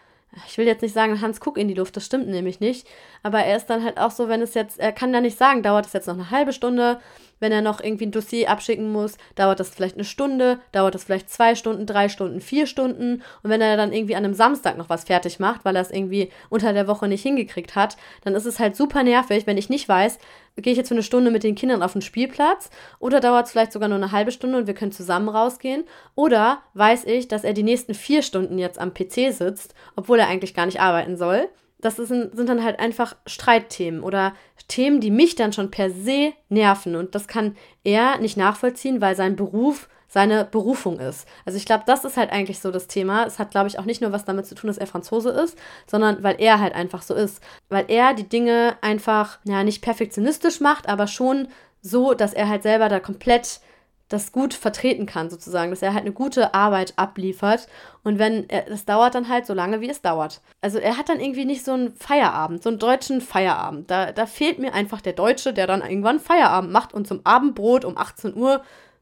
ich 0.47 0.57
will 0.57 0.65
jetzt 0.65 0.81
nicht 0.81 0.93
sagen, 0.93 1.19
Hans 1.21 1.39
guck 1.39 1.57
in 1.57 1.67
die 1.67 1.73
Luft, 1.73 1.97
das 1.97 2.05
stimmt 2.05 2.27
nämlich 2.27 2.59
nicht. 2.59 2.87
Aber 3.21 3.39
er 3.39 3.57
ist 3.57 3.67
dann 3.67 3.83
halt 3.83 3.97
auch 3.97 4.11
so, 4.11 4.29
wenn 4.29 4.41
es 4.41 4.53
jetzt, 4.53 4.79
er 4.79 4.91
kann 4.91 5.11
da 5.11 5.19
nicht 5.19 5.37
sagen, 5.37 5.63
dauert 5.63 5.85
es 5.85 5.93
jetzt 5.93 6.07
noch 6.07 6.13
eine 6.13 6.31
halbe 6.31 6.53
Stunde, 6.53 6.99
wenn 7.41 7.51
er 7.51 7.61
noch 7.61 7.83
irgendwie 7.83 8.05
ein 8.05 8.11
Dossier 8.11 8.49
abschicken 8.49 8.91
muss, 8.91 9.17
dauert 9.35 9.59
das 9.59 9.69
vielleicht 9.69 9.95
eine 9.95 10.05
Stunde, 10.05 10.61
dauert 10.71 10.95
das 10.95 11.03
vielleicht 11.03 11.29
zwei 11.29 11.55
Stunden, 11.55 11.85
drei 11.85 12.07
Stunden, 12.07 12.39
vier 12.39 12.67
Stunden. 12.67 13.23
Und 13.43 13.49
wenn 13.49 13.59
er 13.59 13.75
dann 13.75 13.91
irgendwie 13.91 14.15
an 14.15 14.23
einem 14.23 14.33
Samstag 14.33 14.77
noch 14.77 14.89
was 14.89 15.03
fertig 15.03 15.39
macht, 15.39 15.65
weil 15.65 15.75
er 15.75 15.81
es 15.81 15.91
irgendwie 15.91 16.31
unter 16.49 16.71
der 16.71 16.87
Woche 16.87 17.09
nicht 17.09 17.23
hingekriegt 17.23 17.75
hat, 17.75 17.97
dann 18.23 18.35
ist 18.35 18.45
es 18.45 18.59
halt 18.59 18.77
super 18.77 19.03
nervig, 19.03 19.45
wenn 19.47 19.57
ich 19.57 19.69
nicht 19.69 19.89
weiß, 19.89 20.19
gehe 20.57 20.71
ich 20.71 20.77
jetzt 20.77 20.89
für 20.89 20.95
eine 20.95 21.03
Stunde 21.03 21.31
mit 21.31 21.43
den 21.43 21.55
Kindern 21.55 21.81
auf 21.81 21.93
den 21.93 22.01
Spielplatz 22.01 22.69
oder 22.99 23.19
dauert 23.19 23.47
es 23.47 23.51
vielleicht 23.51 23.71
sogar 23.71 23.89
nur 23.89 23.97
eine 23.97 24.11
halbe 24.11 24.31
Stunde 24.31 24.59
und 24.59 24.67
wir 24.67 24.73
können 24.73 24.91
zusammen 24.91 25.29
rausgehen. 25.29 25.83
Oder 26.15 26.61
weiß 26.75 27.05
ich, 27.05 27.27
dass 27.27 27.43
er 27.43 27.53
die 27.53 27.63
nächsten 27.63 27.93
vier 27.93 28.21
Stunden 28.21 28.59
jetzt 28.59 28.79
am 28.79 28.93
PC 28.93 29.33
sitzt, 29.33 29.73
obwohl 29.95 30.19
er 30.19 30.27
eigentlich 30.27 30.53
gar 30.53 30.65
nicht 30.65 30.79
arbeiten 30.79 31.17
soll 31.17 31.49
das 31.81 31.97
sind, 31.97 32.35
sind 32.35 32.47
dann 32.47 32.63
halt 32.63 32.79
einfach 32.79 33.15
Streitthemen 33.25 34.01
oder 34.01 34.33
Themen, 34.67 35.01
die 35.01 35.11
mich 35.11 35.35
dann 35.35 35.53
schon 35.53 35.71
per 35.71 35.89
se 35.89 36.33
nerven. 36.49 36.95
Und 36.95 37.15
das 37.15 37.27
kann 37.27 37.55
er 37.83 38.17
nicht 38.19 38.37
nachvollziehen, 38.37 39.01
weil 39.01 39.15
sein 39.15 39.35
Beruf 39.35 39.89
seine 40.07 40.43
Berufung 40.43 40.99
ist. 40.99 41.25
Also 41.45 41.57
ich 41.57 41.65
glaube, 41.65 41.83
das 41.87 42.03
ist 42.03 42.17
halt 42.17 42.31
eigentlich 42.31 42.59
so 42.59 42.69
das 42.69 42.87
Thema. 42.87 43.23
Es 43.25 43.39
hat, 43.39 43.51
glaube 43.51 43.69
ich, 43.69 43.79
auch 43.79 43.85
nicht 43.85 44.01
nur 44.01 44.11
was 44.11 44.25
damit 44.25 44.45
zu 44.45 44.55
tun, 44.55 44.67
dass 44.67 44.77
er 44.77 44.87
Franzose 44.87 45.29
ist, 45.29 45.57
sondern 45.87 46.21
weil 46.21 46.35
er 46.37 46.59
halt 46.59 46.75
einfach 46.75 47.01
so 47.01 47.13
ist. 47.13 47.41
Weil 47.69 47.85
er 47.87 48.13
die 48.13 48.27
Dinge 48.27 48.75
einfach, 48.81 49.39
ja, 49.45 49.63
nicht 49.63 49.81
perfektionistisch 49.81 50.59
macht, 50.59 50.89
aber 50.89 51.07
schon 51.07 51.47
so, 51.81 52.13
dass 52.13 52.33
er 52.33 52.49
halt 52.49 52.63
selber 52.63 52.89
da 52.89 52.99
komplett 52.99 53.61
das 54.11 54.31
gut 54.31 54.53
vertreten 54.53 55.05
kann, 55.05 55.29
sozusagen, 55.29 55.71
dass 55.71 55.81
er 55.81 55.93
halt 55.93 56.03
eine 56.03 56.11
gute 56.11 56.53
Arbeit 56.53 56.93
abliefert. 56.97 57.67
Und 58.03 58.19
wenn 58.19 58.49
es 58.49 58.85
dauert 58.85 59.15
dann 59.15 59.29
halt 59.29 59.45
so 59.45 59.53
lange, 59.53 59.79
wie 59.79 59.89
es 59.89 60.01
dauert. 60.01 60.41
Also 60.59 60.79
er 60.79 60.97
hat 60.97 61.09
dann 61.09 61.19
irgendwie 61.19 61.45
nicht 61.45 61.63
so 61.63 61.73
einen 61.73 61.95
Feierabend, 61.95 62.61
so 62.61 62.69
einen 62.69 62.79
deutschen 62.79 63.21
Feierabend. 63.21 63.89
Da, 63.89 64.11
da 64.11 64.25
fehlt 64.25 64.59
mir 64.59 64.73
einfach 64.73 65.01
der 65.01 65.13
Deutsche, 65.13 65.53
der 65.53 65.67
dann 65.67 65.81
irgendwann 65.81 66.19
Feierabend 66.19 66.71
macht 66.71 66.93
und 66.93 67.07
zum 67.07 67.21
Abendbrot 67.23 67.85
um 67.85 67.97
18 67.97 68.35
Uhr 68.35 68.61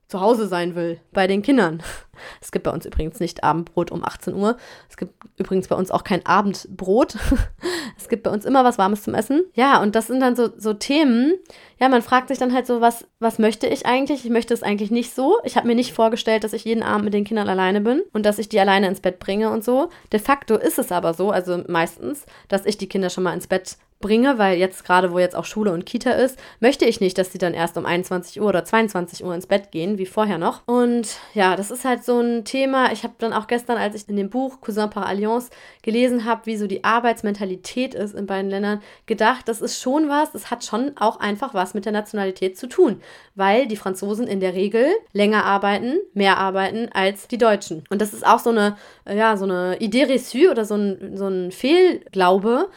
zu 0.10 0.20
Hause 0.20 0.48
sein 0.48 0.76
will 0.76 1.00
bei 1.14 1.28
den 1.28 1.42
Kindern. 1.42 1.82
Es 2.42 2.52
gibt 2.52 2.64
bei 2.66 2.72
uns 2.72 2.86
übrigens 2.86 3.22
nicht 3.22 3.46
Abendbrot 3.46 3.92
um 3.92 4.04
18 4.04 4.34
Uhr. 4.34 4.58
Es 4.90 4.98
gibt 4.98 5.14
übrigens 5.38 5.70
bei 5.70 5.76
uns 5.78 5.90
auch 5.90 6.04
kein 6.04 6.26
Abendbrot. 6.26 7.16
Es 7.98 8.10
gibt 8.10 8.24
bei 8.24 8.32
uns 8.32 8.44
immer 8.44 8.64
was 8.66 8.78
Warmes 8.78 9.04
zum 9.04 9.14
Essen. 9.14 9.46
Ja, 9.54 9.82
und 9.82 9.96
das 9.96 10.08
sind 10.08 10.20
dann 10.20 10.36
so, 10.36 10.50
so 10.58 10.74
Themen. 10.74 11.36
Ja, 11.80 11.88
man 11.88 12.02
fragt 12.02 12.28
sich 12.28 12.38
dann 12.38 12.54
halt 12.54 12.66
so, 12.66 12.82
was, 12.82 13.06
was 13.20 13.40
möchte 13.40 13.68
ich 13.68 13.86
eigentlich? 13.86 14.26
Ich 14.26 14.32
möchte 14.32 14.54
es 14.54 14.64
eigentlich 14.64 14.92
nicht 14.92 15.14
so. 15.14 15.38
Ich 15.44 15.56
habe 15.56 15.68
mir 15.68 15.76
nicht 15.76 15.94
vorgestellt, 15.94 16.44
dass 16.44 16.54
ich 16.54 16.66
jeden 16.66 16.84
Abend 16.84 17.06
mit 17.06 17.14
den 17.14 17.24
Kindern 17.24 17.48
alleine 17.48 17.80
bin 17.80 18.02
und 18.12 18.26
dass 18.26 18.40
ich 18.40 18.50
die 18.50 18.60
alleine 18.60 18.88
ins 18.88 19.02
Bett 19.02 19.20
bringe 19.20 19.50
und 19.50 19.64
so. 19.64 19.90
De 20.12 20.20
facto 20.20 20.56
ist 20.58 20.80
es 20.80 20.92
aber 20.92 21.14
so, 21.14 21.30
also 21.32 21.64
meistens, 21.68 22.26
dass 22.48 22.66
ich 22.66 22.78
die 22.78 22.90
Kinder 22.90 23.10
schon 23.10 23.24
mal 23.24 23.34
ins 23.34 23.48
Bett 23.48 23.78
bringe, 24.00 24.38
weil 24.38 24.58
jetzt 24.58 24.86
gerade, 24.86 25.12
wo 25.12 25.20
jetzt 25.20 25.36
auch 25.36 25.44
Schule 25.44 25.74
und 25.74 25.86
Kita 25.86 26.12
ist, 26.12 26.40
möchte 26.62 26.86
ich 26.86 27.02
nicht, 27.02 27.18
dass 27.18 27.34
sie 27.34 27.38
dann 27.38 27.54
erst 27.54 27.78
um 27.78 27.86
21 27.86 28.40
Uhr 28.40 28.48
oder 28.48 28.64
22 28.64 29.26
Uhr 29.26 29.36
ins 29.36 29.46
Bett 29.46 29.72
gehen, 29.72 29.98
wie 29.98 30.06
vorher 30.06 30.38
noch. 30.38 30.62
Und 30.68 31.18
ja, 31.34 31.58
das 31.58 31.70
ist 31.70 31.84
halt 31.84 32.06
so 32.06 32.20
ein 32.20 32.46
Thema. 32.46 32.94
Ich 32.94 33.04
habe 33.04 33.16
dann 33.18 33.34
auch 33.34 33.48
gestern, 33.48 33.78
als 33.78 33.96
ich 33.96 34.08
in 34.08 34.16
dem 34.16 34.30
Buch 34.30 34.62
Cousin 34.62 34.90
par 34.90 35.06
Alliance 35.06 35.50
gelesen 35.82 36.24
habe, 36.24 36.46
wie 36.46 36.56
so 36.56 36.66
die 36.66 36.86
Arbeitsmentalität 36.86 37.94
ist 37.94 38.16
in 38.16 38.26
beiden 38.26 38.50
Ländern, 38.50 38.82
gedacht, 39.06 39.50
das 39.50 39.60
ist 39.60 39.82
schon 39.82 40.08
was, 40.08 40.32
das 40.32 40.50
hat 40.50 40.64
schon 40.64 40.94
auch 40.98 41.20
einfach 41.20 41.54
was 41.54 41.74
mit 41.74 41.84
der 41.84 41.92
Nationalität 41.92 42.58
zu 42.58 42.68
tun, 42.68 43.02
weil 43.36 43.68
die 43.68 43.76
Franzosen 43.76 44.28
in 44.28 44.40
der 44.40 44.54
Regel 44.54 44.88
länger 45.12 45.44
arbeiten, 45.44 45.98
mehr 46.14 46.38
arbeiten 46.38 46.88
als 46.94 47.28
die 47.28 47.38
Deutschen. 47.38 47.84
Und 47.90 48.02
das 48.02 48.14
ist 48.14 48.26
auch 48.26 48.40
so 48.40 48.52
eine, 48.52 48.78
ja, 49.06 49.36
so 49.36 49.44
eine 49.44 49.78
Idee 49.80 50.06
reçue 50.06 50.50
oder 50.50 50.64
so 50.64 50.76
ein, 50.76 51.18
so 51.18 51.28
ein 51.28 51.52
Fehlglaube 51.52 52.70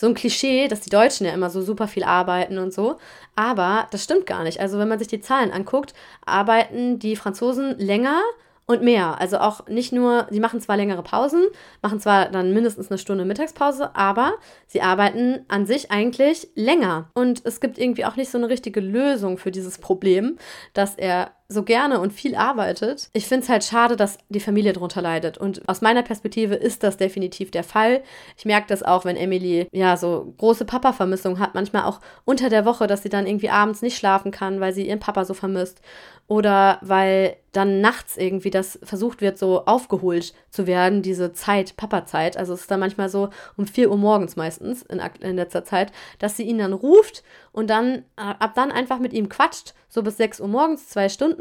so 0.00 0.06
ein 0.06 0.14
Klischee, 0.14 0.66
dass 0.66 0.80
die 0.80 0.88
Deutschen 0.88 1.26
ja 1.26 1.34
immer 1.34 1.50
so 1.50 1.60
super 1.60 1.86
viel 1.86 2.04
arbeiten 2.04 2.56
und 2.56 2.72
so. 2.72 2.96
Aber 3.36 3.86
das 3.90 4.02
stimmt 4.02 4.24
gar 4.24 4.44
nicht. 4.44 4.58
Also 4.58 4.78
wenn 4.78 4.88
man 4.88 4.98
sich 4.98 5.08
die 5.08 5.20
Zahlen 5.20 5.50
anguckt, 5.50 5.92
arbeiten 6.24 6.98
die 6.98 7.16
Franzosen 7.16 7.78
länger 7.78 8.18
und 8.64 8.82
mehr. 8.82 9.20
Also 9.20 9.36
auch 9.40 9.66
nicht 9.68 9.92
nur, 9.92 10.26
sie 10.30 10.40
machen 10.40 10.62
zwar 10.62 10.78
längere 10.78 11.02
Pausen, 11.02 11.42
machen 11.82 12.00
zwar 12.00 12.30
dann 12.30 12.54
mindestens 12.54 12.90
eine 12.90 12.96
Stunde 12.96 13.26
Mittagspause, 13.26 13.94
aber 13.94 14.32
sie 14.66 14.80
arbeiten 14.80 15.44
an 15.48 15.66
sich 15.66 15.90
eigentlich 15.90 16.48
länger. 16.54 17.10
Und 17.12 17.44
es 17.44 17.60
gibt 17.60 17.76
irgendwie 17.76 18.06
auch 18.06 18.16
nicht 18.16 18.30
so 18.30 18.38
eine 18.38 18.48
richtige 18.48 18.80
Lösung 18.80 19.36
für 19.36 19.50
dieses 19.50 19.76
Problem, 19.76 20.38
dass 20.72 20.94
er 20.94 21.32
so 21.50 21.64
gerne 21.64 22.00
und 22.00 22.12
viel 22.12 22.36
arbeitet. 22.36 23.10
Ich 23.12 23.26
finde 23.26 23.42
es 23.42 23.48
halt 23.48 23.64
schade, 23.64 23.96
dass 23.96 24.18
die 24.28 24.40
Familie 24.40 24.72
darunter 24.72 25.02
leidet. 25.02 25.36
Und 25.36 25.68
aus 25.68 25.80
meiner 25.80 26.02
Perspektive 26.02 26.54
ist 26.54 26.84
das 26.84 26.96
definitiv 26.96 27.50
der 27.50 27.64
Fall. 27.64 28.02
Ich 28.36 28.44
merke 28.44 28.68
das 28.68 28.84
auch, 28.84 29.04
wenn 29.04 29.16
Emily 29.16 29.66
ja 29.72 29.96
so 29.96 30.32
große 30.38 30.64
Papa-Vermissung 30.64 31.40
hat, 31.40 31.54
manchmal 31.54 31.84
auch 31.84 32.00
unter 32.24 32.48
der 32.48 32.64
Woche, 32.64 32.86
dass 32.86 33.02
sie 33.02 33.08
dann 33.08 33.26
irgendwie 33.26 33.50
abends 33.50 33.82
nicht 33.82 33.98
schlafen 33.98 34.30
kann, 34.30 34.60
weil 34.60 34.72
sie 34.72 34.86
ihren 34.86 35.00
Papa 35.00 35.24
so 35.24 35.34
vermisst. 35.34 35.80
Oder 36.28 36.78
weil 36.82 37.36
dann 37.50 37.80
nachts 37.80 38.16
irgendwie 38.16 38.50
das 38.50 38.78
versucht 38.84 39.20
wird, 39.20 39.36
so 39.36 39.64
aufgeholt 39.64 40.34
zu 40.50 40.68
werden, 40.68 41.02
diese 41.02 41.32
Zeit, 41.32 41.76
Papa-Zeit. 41.76 42.36
Also 42.36 42.54
es 42.54 42.60
ist 42.60 42.70
dann 42.70 42.78
manchmal 42.78 43.08
so 43.08 43.30
um 43.56 43.66
4 43.66 43.90
Uhr 43.90 43.96
morgens 43.96 44.36
meistens 44.36 44.82
in, 44.82 45.00
in 45.20 45.34
letzter 45.34 45.64
Zeit, 45.64 45.90
dass 46.20 46.36
sie 46.36 46.44
ihn 46.44 46.58
dann 46.58 46.72
ruft 46.72 47.24
und 47.50 47.68
dann 47.68 48.04
äh, 48.16 48.34
ab 48.38 48.52
dann 48.54 48.70
einfach 48.70 49.00
mit 49.00 49.12
ihm 49.12 49.28
quatscht, 49.28 49.74
so 49.88 50.04
bis 50.04 50.18
6 50.18 50.40
Uhr 50.40 50.46
morgens, 50.46 50.88
zwei 50.88 51.08
Stunden. 51.08 51.39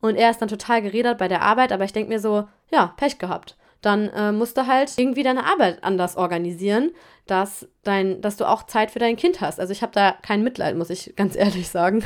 Und 0.00 0.16
er 0.16 0.30
ist 0.30 0.40
dann 0.40 0.48
total 0.48 0.82
geredet 0.82 1.18
bei 1.18 1.28
der 1.28 1.42
Arbeit, 1.42 1.72
aber 1.72 1.84
ich 1.84 1.92
denke 1.92 2.10
mir 2.10 2.20
so, 2.20 2.48
ja, 2.70 2.94
Pech 2.96 3.18
gehabt 3.18 3.56
dann 3.86 4.08
äh, 4.08 4.32
musst 4.32 4.56
du 4.56 4.66
halt 4.66 4.92
irgendwie 4.96 5.22
deine 5.22 5.44
Arbeit 5.44 5.84
anders 5.84 6.16
organisieren, 6.16 6.90
dass, 7.26 7.68
dein, 7.84 8.20
dass 8.20 8.36
du 8.36 8.44
auch 8.44 8.64
Zeit 8.64 8.90
für 8.90 8.98
dein 8.98 9.16
Kind 9.16 9.40
hast. 9.40 9.60
Also 9.60 9.72
ich 9.72 9.82
habe 9.82 9.92
da 9.92 10.16
kein 10.22 10.42
Mitleid, 10.42 10.76
muss 10.76 10.90
ich 10.90 11.14
ganz 11.14 11.36
ehrlich 11.36 11.68
sagen. 11.68 12.04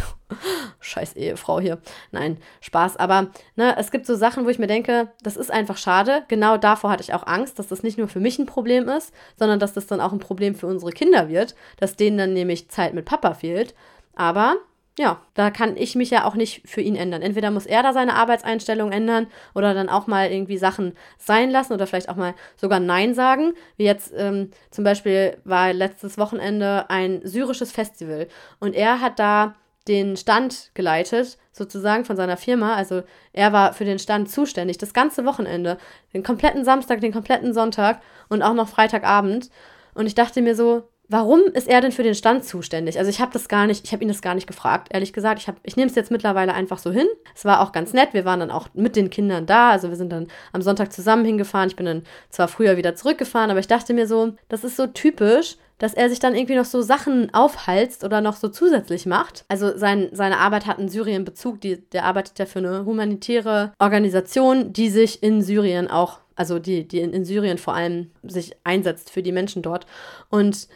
Scheiß 0.80 1.16
Ehefrau 1.16 1.58
hier. 1.58 1.78
Nein, 2.10 2.38
Spaß. 2.60 2.98
Aber 2.98 3.30
ne, 3.56 3.76
es 3.78 3.90
gibt 3.90 4.04
so 4.04 4.14
Sachen, 4.14 4.44
wo 4.44 4.50
ich 4.50 4.58
mir 4.58 4.66
denke, 4.66 5.10
das 5.22 5.38
ist 5.38 5.50
einfach 5.50 5.78
schade. 5.78 6.24
Genau 6.28 6.58
davor 6.58 6.90
hatte 6.90 7.02
ich 7.02 7.14
auch 7.14 7.26
Angst, 7.26 7.58
dass 7.58 7.68
das 7.68 7.82
nicht 7.82 7.96
nur 7.96 8.08
für 8.08 8.20
mich 8.20 8.38
ein 8.38 8.46
Problem 8.46 8.88
ist, 8.88 9.14
sondern 9.38 9.58
dass 9.58 9.72
das 9.72 9.86
dann 9.86 10.02
auch 10.02 10.12
ein 10.12 10.18
Problem 10.18 10.54
für 10.54 10.66
unsere 10.66 10.92
Kinder 10.92 11.30
wird, 11.30 11.54
dass 11.78 11.96
denen 11.96 12.18
dann 12.18 12.34
nämlich 12.34 12.68
Zeit 12.68 12.92
mit 12.92 13.06
Papa 13.06 13.32
fehlt. 13.32 13.74
Aber 14.14 14.56
ja, 14.98 15.20
da 15.34 15.50
kann 15.50 15.76
ich 15.76 15.94
mich 15.94 16.10
ja 16.10 16.24
auch 16.24 16.34
nicht 16.34 16.68
für 16.68 16.80
ihn 16.80 16.96
ändern. 16.96 17.22
Entweder 17.22 17.50
muss 17.50 17.66
er 17.66 17.82
da 17.82 17.92
seine 17.92 18.14
Arbeitseinstellung 18.14 18.92
ändern 18.92 19.28
oder 19.54 19.72
dann 19.72 19.88
auch 19.88 20.06
mal 20.06 20.30
irgendwie 20.30 20.58
Sachen 20.58 20.94
sein 21.16 21.50
lassen 21.50 21.72
oder 21.72 21.86
vielleicht 21.86 22.08
auch 22.08 22.16
mal 22.16 22.34
sogar 22.56 22.80
Nein 22.80 23.14
sagen. 23.14 23.54
Wie 23.76 23.84
jetzt 23.84 24.12
ähm, 24.16 24.50
zum 24.70 24.84
Beispiel 24.84 25.38
war 25.44 25.72
letztes 25.72 26.18
Wochenende 26.18 26.90
ein 26.90 27.20
syrisches 27.24 27.72
Festival 27.72 28.28
und 28.58 28.74
er 28.74 29.00
hat 29.00 29.18
da 29.18 29.54
den 29.88 30.16
Stand 30.16 30.70
geleitet, 30.74 31.38
sozusagen 31.52 32.04
von 32.04 32.16
seiner 32.16 32.36
Firma. 32.36 32.74
Also 32.74 33.02
er 33.32 33.52
war 33.52 33.72
für 33.72 33.84
den 33.84 33.98
Stand 33.98 34.30
zuständig, 34.30 34.78
das 34.78 34.92
ganze 34.92 35.24
Wochenende, 35.24 35.78
den 36.12 36.22
kompletten 36.22 36.64
Samstag, 36.64 37.00
den 37.00 37.12
kompletten 37.12 37.54
Sonntag 37.54 38.02
und 38.28 38.42
auch 38.42 38.54
noch 38.54 38.68
Freitagabend. 38.68 39.50
Und 39.94 40.06
ich 40.06 40.14
dachte 40.14 40.42
mir 40.42 40.54
so, 40.54 40.88
warum 41.10 41.40
ist 41.52 41.68
er 41.68 41.80
denn 41.80 41.92
für 41.92 42.04
den 42.04 42.14
Stand 42.14 42.44
zuständig? 42.44 42.98
Also 42.98 43.10
ich 43.10 43.20
habe 43.20 43.32
das 43.32 43.48
gar 43.48 43.66
nicht, 43.66 43.84
ich 43.84 43.92
habe 43.92 44.02
ihn 44.02 44.08
das 44.08 44.22
gar 44.22 44.34
nicht 44.34 44.46
gefragt, 44.46 44.88
ehrlich 44.92 45.12
gesagt. 45.12 45.40
Ich, 45.40 45.52
ich 45.64 45.76
nehme 45.76 45.90
es 45.90 45.96
jetzt 45.96 46.10
mittlerweile 46.10 46.54
einfach 46.54 46.78
so 46.78 46.92
hin. 46.92 47.08
Es 47.34 47.44
war 47.44 47.60
auch 47.60 47.72
ganz 47.72 47.92
nett. 47.92 48.14
Wir 48.14 48.24
waren 48.24 48.40
dann 48.40 48.50
auch 48.50 48.68
mit 48.74 48.94
den 48.94 49.10
Kindern 49.10 49.44
da. 49.44 49.70
Also 49.70 49.88
wir 49.88 49.96
sind 49.96 50.12
dann 50.12 50.28
am 50.52 50.62
Sonntag 50.62 50.92
zusammen 50.92 51.24
hingefahren. 51.24 51.68
Ich 51.68 51.76
bin 51.76 51.86
dann 51.86 52.02
zwar 52.30 52.46
früher 52.46 52.76
wieder 52.76 52.94
zurückgefahren, 52.94 53.50
aber 53.50 53.60
ich 53.60 53.66
dachte 53.66 53.92
mir 53.92 54.06
so, 54.06 54.32
das 54.48 54.62
ist 54.62 54.76
so 54.76 54.86
typisch, 54.86 55.56
dass 55.78 55.94
er 55.94 56.08
sich 56.08 56.20
dann 56.20 56.36
irgendwie 56.36 56.54
noch 56.54 56.64
so 56.64 56.80
Sachen 56.80 57.34
aufhalst 57.34 58.04
oder 58.04 58.20
noch 58.20 58.36
so 58.36 58.48
zusätzlich 58.48 59.06
macht. 59.06 59.44
Also 59.48 59.76
sein, 59.76 60.10
seine 60.12 60.38
Arbeit 60.38 60.66
hat 60.66 60.78
einen 60.78 60.90
Syrien-Bezug. 60.90 61.58
Der 61.60 62.04
arbeitet 62.04 62.38
ja 62.38 62.46
für 62.46 62.60
eine 62.60 62.84
humanitäre 62.84 63.72
Organisation, 63.80 64.72
die 64.72 64.90
sich 64.90 65.22
in 65.22 65.42
Syrien 65.42 65.90
auch, 65.90 66.20
also 66.36 66.60
die, 66.60 66.86
die 66.86 67.00
in, 67.00 67.12
in 67.12 67.24
Syrien 67.24 67.58
vor 67.58 67.74
allem 67.74 68.12
sich 68.22 68.54
einsetzt 68.62 69.10
für 69.10 69.22
die 69.22 69.32
Menschen 69.32 69.62
dort. 69.62 69.86
Und 70.28 70.68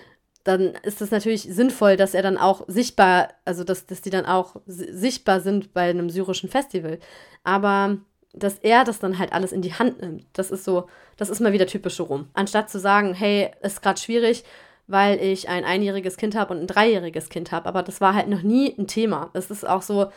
dann 0.44 0.74
ist 0.82 1.00
es 1.00 1.10
natürlich 1.10 1.42
sinnvoll, 1.42 1.96
dass 1.96 2.14
er 2.14 2.22
dann 2.22 2.38
auch 2.38 2.64
sichtbar, 2.68 3.28
also 3.44 3.64
dass, 3.64 3.86
dass 3.86 4.02
die 4.02 4.10
dann 4.10 4.26
auch 4.26 4.56
sichtbar 4.66 5.40
sind 5.40 5.72
bei 5.72 5.88
einem 5.88 6.10
syrischen 6.10 6.50
Festival. 6.50 6.98
Aber 7.42 7.96
dass 8.34 8.58
er 8.58 8.84
das 8.84 8.98
dann 8.98 9.18
halt 9.18 9.32
alles 9.32 9.52
in 9.52 9.62
die 9.62 9.74
Hand 9.74 10.02
nimmt, 10.02 10.26
das 10.34 10.50
ist 10.50 10.64
so, 10.64 10.88
das 11.16 11.30
ist 11.30 11.40
mal 11.40 11.52
wieder 11.52 11.66
typisch 11.66 11.98
rum. 11.98 12.28
Anstatt 12.34 12.68
zu 12.68 12.78
sagen, 12.78 13.14
hey, 13.14 13.52
ist 13.62 13.80
gerade 13.80 14.00
schwierig, 14.00 14.44
weil 14.86 15.18
ich 15.20 15.48
ein 15.48 15.64
einjähriges 15.64 16.18
Kind 16.18 16.34
habe 16.34 16.52
und 16.52 16.60
ein 16.60 16.66
dreijähriges 16.66 17.30
Kind 17.30 17.50
habe. 17.50 17.66
Aber 17.66 17.82
das 17.82 18.02
war 18.02 18.14
halt 18.14 18.28
noch 18.28 18.42
nie 18.42 18.74
ein 18.78 18.86
Thema. 18.86 19.30
Es 19.32 19.50
ist 19.50 19.66
auch 19.66 19.82
so, 19.82 20.10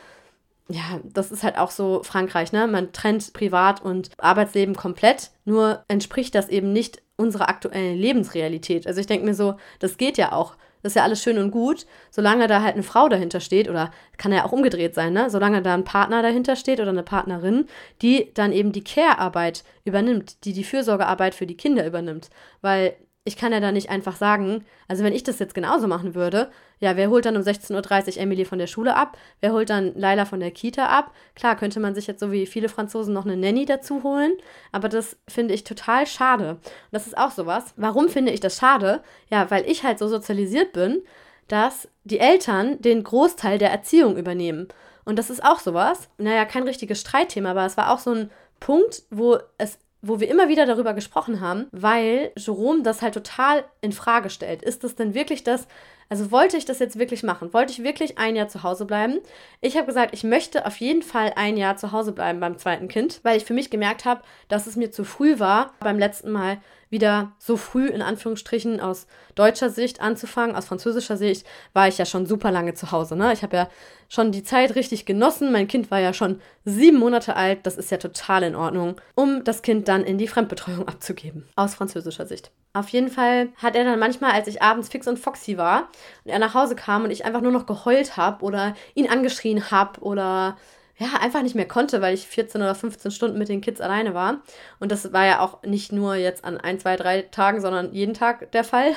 ja, 0.68 1.00
das 1.04 1.32
ist 1.32 1.44
halt 1.44 1.58
auch 1.58 1.72
so 1.72 2.04
Frankreich, 2.04 2.52
ne? 2.52 2.68
Man 2.68 2.92
trennt 2.92 3.32
Privat- 3.32 3.82
und 3.82 4.10
Arbeitsleben 4.18 4.76
komplett, 4.76 5.32
nur 5.46 5.86
entspricht 5.88 6.36
das 6.36 6.50
eben 6.50 6.74
nicht 6.74 7.02
unserer 7.18 7.50
aktuellen 7.50 7.98
Lebensrealität. 7.98 8.88
Also 8.88 9.02
ich 9.02 9.08
denke 9.08 9.26
mir 9.26 9.34
so, 9.34 9.56
das 9.80 9.98
geht 9.98 10.18
ja 10.18 10.32
auch. 10.32 10.56
Das 10.84 10.92
ist 10.92 10.96
ja 10.96 11.04
alles 11.04 11.22
schön 11.22 11.40
und 11.40 11.52
gut, 11.52 11.88
solange 12.12 12.48
da 12.48 12.62
halt 12.62 12.76
eine 12.76 12.84
Frau 12.84 13.10
dahinter 13.10 13.40
steht, 13.40 13.68
oder 13.68 13.92
kann 14.18 14.32
ja 14.32 14.46
auch 14.46 14.52
umgedreht 14.52 14.94
sein, 14.94 15.12
ne? 15.12 15.30
Solange 15.30 15.62
da 15.64 15.74
ein 15.74 15.84
Partner 15.84 16.22
dahinter 16.22 16.56
steht 16.56 16.80
oder 16.80 16.92
eine 16.92 17.04
Partnerin, 17.04 17.66
die 18.04 18.32
dann 18.36 18.54
eben 18.54 18.72
die 18.72 18.84
Care-Arbeit 18.84 19.64
übernimmt, 19.86 20.46
die 20.46 20.54
die 20.54 20.64
Fürsorgearbeit 20.64 21.34
für 21.34 21.48
die 21.48 21.58
Kinder 21.58 21.86
übernimmt. 21.86 22.30
Weil 22.62 22.96
ich 23.28 23.36
kann 23.36 23.52
ja 23.52 23.60
da 23.60 23.74
nicht 23.74 23.90
einfach 23.90 24.16
sagen, 24.16 24.64
also 24.88 25.04
wenn 25.04 25.12
ich 25.12 25.22
das 25.22 25.38
jetzt 25.38 25.54
genauso 25.54 25.86
machen 25.86 26.16
würde, 26.16 26.50
ja, 26.80 26.96
wer 26.96 27.10
holt 27.10 27.26
dann 27.26 27.36
um 27.36 27.44
16.30 27.44 28.16
Uhr 28.16 28.22
Emily 28.22 28.46
von 28.46 28.58
der 28.58 28.68
Schule 28.68 28.96
ab? 28.96 29.18
Wer 29.42 29.52
holt 29.52 29.70
dann 29.70 29.94
Laila 29.96 30.24
von 30.24 30.40
der 30.40 30.52
Kita 30.52 30.86
ab? 30.86 31.12
Klar, 31.36 31.58
könnte 31.58 31.82
man 31.82 31.94
sich 31.94 32.08
jetzt 32.08 32.22
so 32.22 32.32
wie 32.32 32.46
viele 32.46 32.70
Franzosen 32.70 33.14
noch 33.14 33.26
eine 33.26 33.36
Nanny 33.36 33.66
dazu 33.66 34.02
holen, 34.04 34.32
aber 34.72 34.88
das 34.88 35.18
finde 35.28 35.54
ich 35.54 35.66
total 35.66 36.08
schade. 36.08 36.52
Und 36.52 36.62
das 36.92 37.06
ist 37.06 37.18
auch 37.18 37.32
sowas. 37.32 37.74
Warum 37.76 38.08
finde 38.08 38.32
ich 38.32 38.40
das 38.40 38.58
schade? 38.58 39.04
Ja, 39.30 39.52
weil 39.52 39.70
ich 39.70 39.84
halt 39.84 40.00
so 40.00 40.08
sozialisiert 40.08 40.72
bin, 40.72 41.04
dass 41.50 41.90
die 42.06 42.20
Eltern 42.20 42.82
den 42.82 43.04
Großteil 43.04 43.58
der 43.58 43.72
Erziehung 43.72 44.16
übernehmen. 44.16 44.70
Und 45.04 45.20
das 45.20 45.30
ist 45.30 45.44
auch 45.44 45.60
sowas. 45.60 46.10
Naja, 46.18 46.46
kein 46.46 46.64
richtiges 46.64 47.02
Streitthema, 47.02 47.52
aber 47.52 47.66
es 47.66 47.76
war 47.76 47.92
auch 47.92 48.00
so 48.00 48.12
ein 48.12 48.32
Punkt, 48.62 49.04
wo 49.10 49.38
es 49.58 49.80
wo 50.08 50.20
wir 50.20 50.30
immer 50.30 50.48
wieder 50.48 50.66
darüber 50.66 50.94
gesprochen 50.94 51.42
haben, 51.42 51.68
weil 51.72 52.32
Jerome 52.38 52.84
das 52.84 53.02
halt 53.02 53.14
total 53.14 53.66
in 53.82 53.92
Frage 53.92 54.30
stellt. 54.30 54.62
Ist 54.62 54.84
das 54.84 54.96
denn 54.96 55.14
wirklich 55.14 55.44
das? 55.44 55.68
Also 56.10 56.32
wollte 56.32 56.56
ich 56.56 56.66
das 56.66 56.80
jetzt 56.80 56.98
wirklich 56.98 57.24
machen? 57.24 57.54
Wollte 57.54 57.74
ich 57.74 57.84
wirklich 57.84 58.18
ein 58.18 58.36
Jahr 58.36 58.48
zu 58.48 58.64
Hause 58.64 58.86
bleiben? 58.86 59.20
Ich 59.60 59.76
habe 59.76 59.88
gesagt, 59.88 60.14
ich 60.14 60.24
möchte 60.24 60.66
auf 60.66 60.78
jeden 60.78 61.02
Fall 61.02 61.34
ein 61.36 61.58
Jahr 61.58 61.76
zu 61.76 61.92
Hause 61.92 62.14
bleiben 62.14 62.40
beim 62.40 62.58
zweiten 62.58 62.88
Kind, 62.88 63.20
weil 63.24 63.38
ich 63.38 63.46
für 63.46 63.54
mich 63.54 63.70
gemerkt 63.70 64.06
habe, 64.06 64.22
dass 64.48 64.68
es 64.68 64.78
mir 64.78 64.92
zu 64.92 65.04
früh 65.04 65.40
war 65.40 65.74
beim 65.80 66.00
letzten 66.00 66.32
Mal 66.32 66.60
wieder 66.90 67.34
so 67.38 67.58
früh 67.58 67.88
in 67.88 68.02
Anführungsstrichen 68.02 68.80
aus 68.80 69.08
deutscher 69.36 69.70
Sicht 69.70 70.02
anzufangen. 70.02 70.56
Aus 70.56 70.66
französischer 70.66 71.18
Sicht 71.18 71.46
war 71.74 71.88
ich 71.88 71.98
ja 71.98 72.06
schon 72.06 72.26
super 72.26 72.52
lange 72.52 72.74
zu 72.74 72.92
Hause. 72.92 73.16
Ne? 73.16 73.34
Ich 73.34 73.44
habe 73.44 73.56
ja 73.56 73.70
schon 74.10 74.32
die 74.32 74.44
Zeit 74.44 74.76
richtig 74.76 75.06
genossen. 75.06 75.52
Mein 75.52 75.68
Kind 75.68 75.92
war 75.92 76.00
ja 76.00 76.14
schon 76.14 76.42
sieben 76.66 76.98
Monate 76.98 77.36
alt. 77.36 77.66
Das 77.66 77.78
ist 77.78 77.92
ja 77.92 77.98
total 77.98 78.44
in 78.44 78.56
Ordnung, 78.56 79.00
um 79.16 79.44
das 79.44 79.62
Kind 79.62 79.88
dann 79.88 80.04
in 80.04 80.18
die 80.18 80.28
Fremdbetreuung 80.28 80.88
abzugeben. 80.88 81.48
Aus 81.56 81.76
französischer 81.76 82.26
Sicht. 82.26 82.52
Auf 82.74 82.90
jeden 82.90 83.10
Fall 83.10 83.50
hat 83.58 83.76
er 83.76 83.84
dann 83.84 84.00
manchmal, 84.00 84.32
als 84.32 84.48
ich 84.48 84.62
abends 84.62 84.90
fix 84.90 85.08
und 85.08 85.18
foxy 85.18 85.58
war 85.58 85.90
und 86.24 86.32
er 86.32 86.40
nach 86.40 86.54
Hause 86.54 86.76
kam 86.76 87.04
und 87.04 87.12
ich 87.12 87.26
einfach 87.26 87.42
nur 87.42 87.52
noch 87.52 87.66
geheult 87.66 88.18
habe 88.18 88.46
oder 88.46 88.76
ihn 88.94 89.10
angeschrien 89.10 89.72
habe 89.72 90.00
oder 90.02 90.58
ja, 90.98 91.20
einfach 91.20 91.44
nicht 91.44 91.56
mehr 91.56 91.68
konnte, 91.68 92.02
weil 92.02 92.14
ich 92.14 92.28
14 92.28 92.62
oder 92.62 92.74
15 92.74 93.12
Stunden 93.12 93.38
mit 93.38 93.50
den 93.50 93.62
Kids 93.62 93.82
alleine 93.82 94.14
war. 94.14 94.42
Und 94.80 94.92
das 94.92 95.14
war 95.14 95.26
ja 95.26 95.40
auch 95.42 95.62
nicht 95.64 95.92
nur 95.92 96.16
jetzt 96.16 96.44
an 96.44 96.58
ein, 96.58 96.80
zwei, 96.80 96.96
drei 96.96 97.22
Tagen, 97.22 97.62
sondern 97.62 97.94
jeden 97.94 98.14
Tag 98.16 98.52
der 98.52 98.64
Fall. 98.64 98.94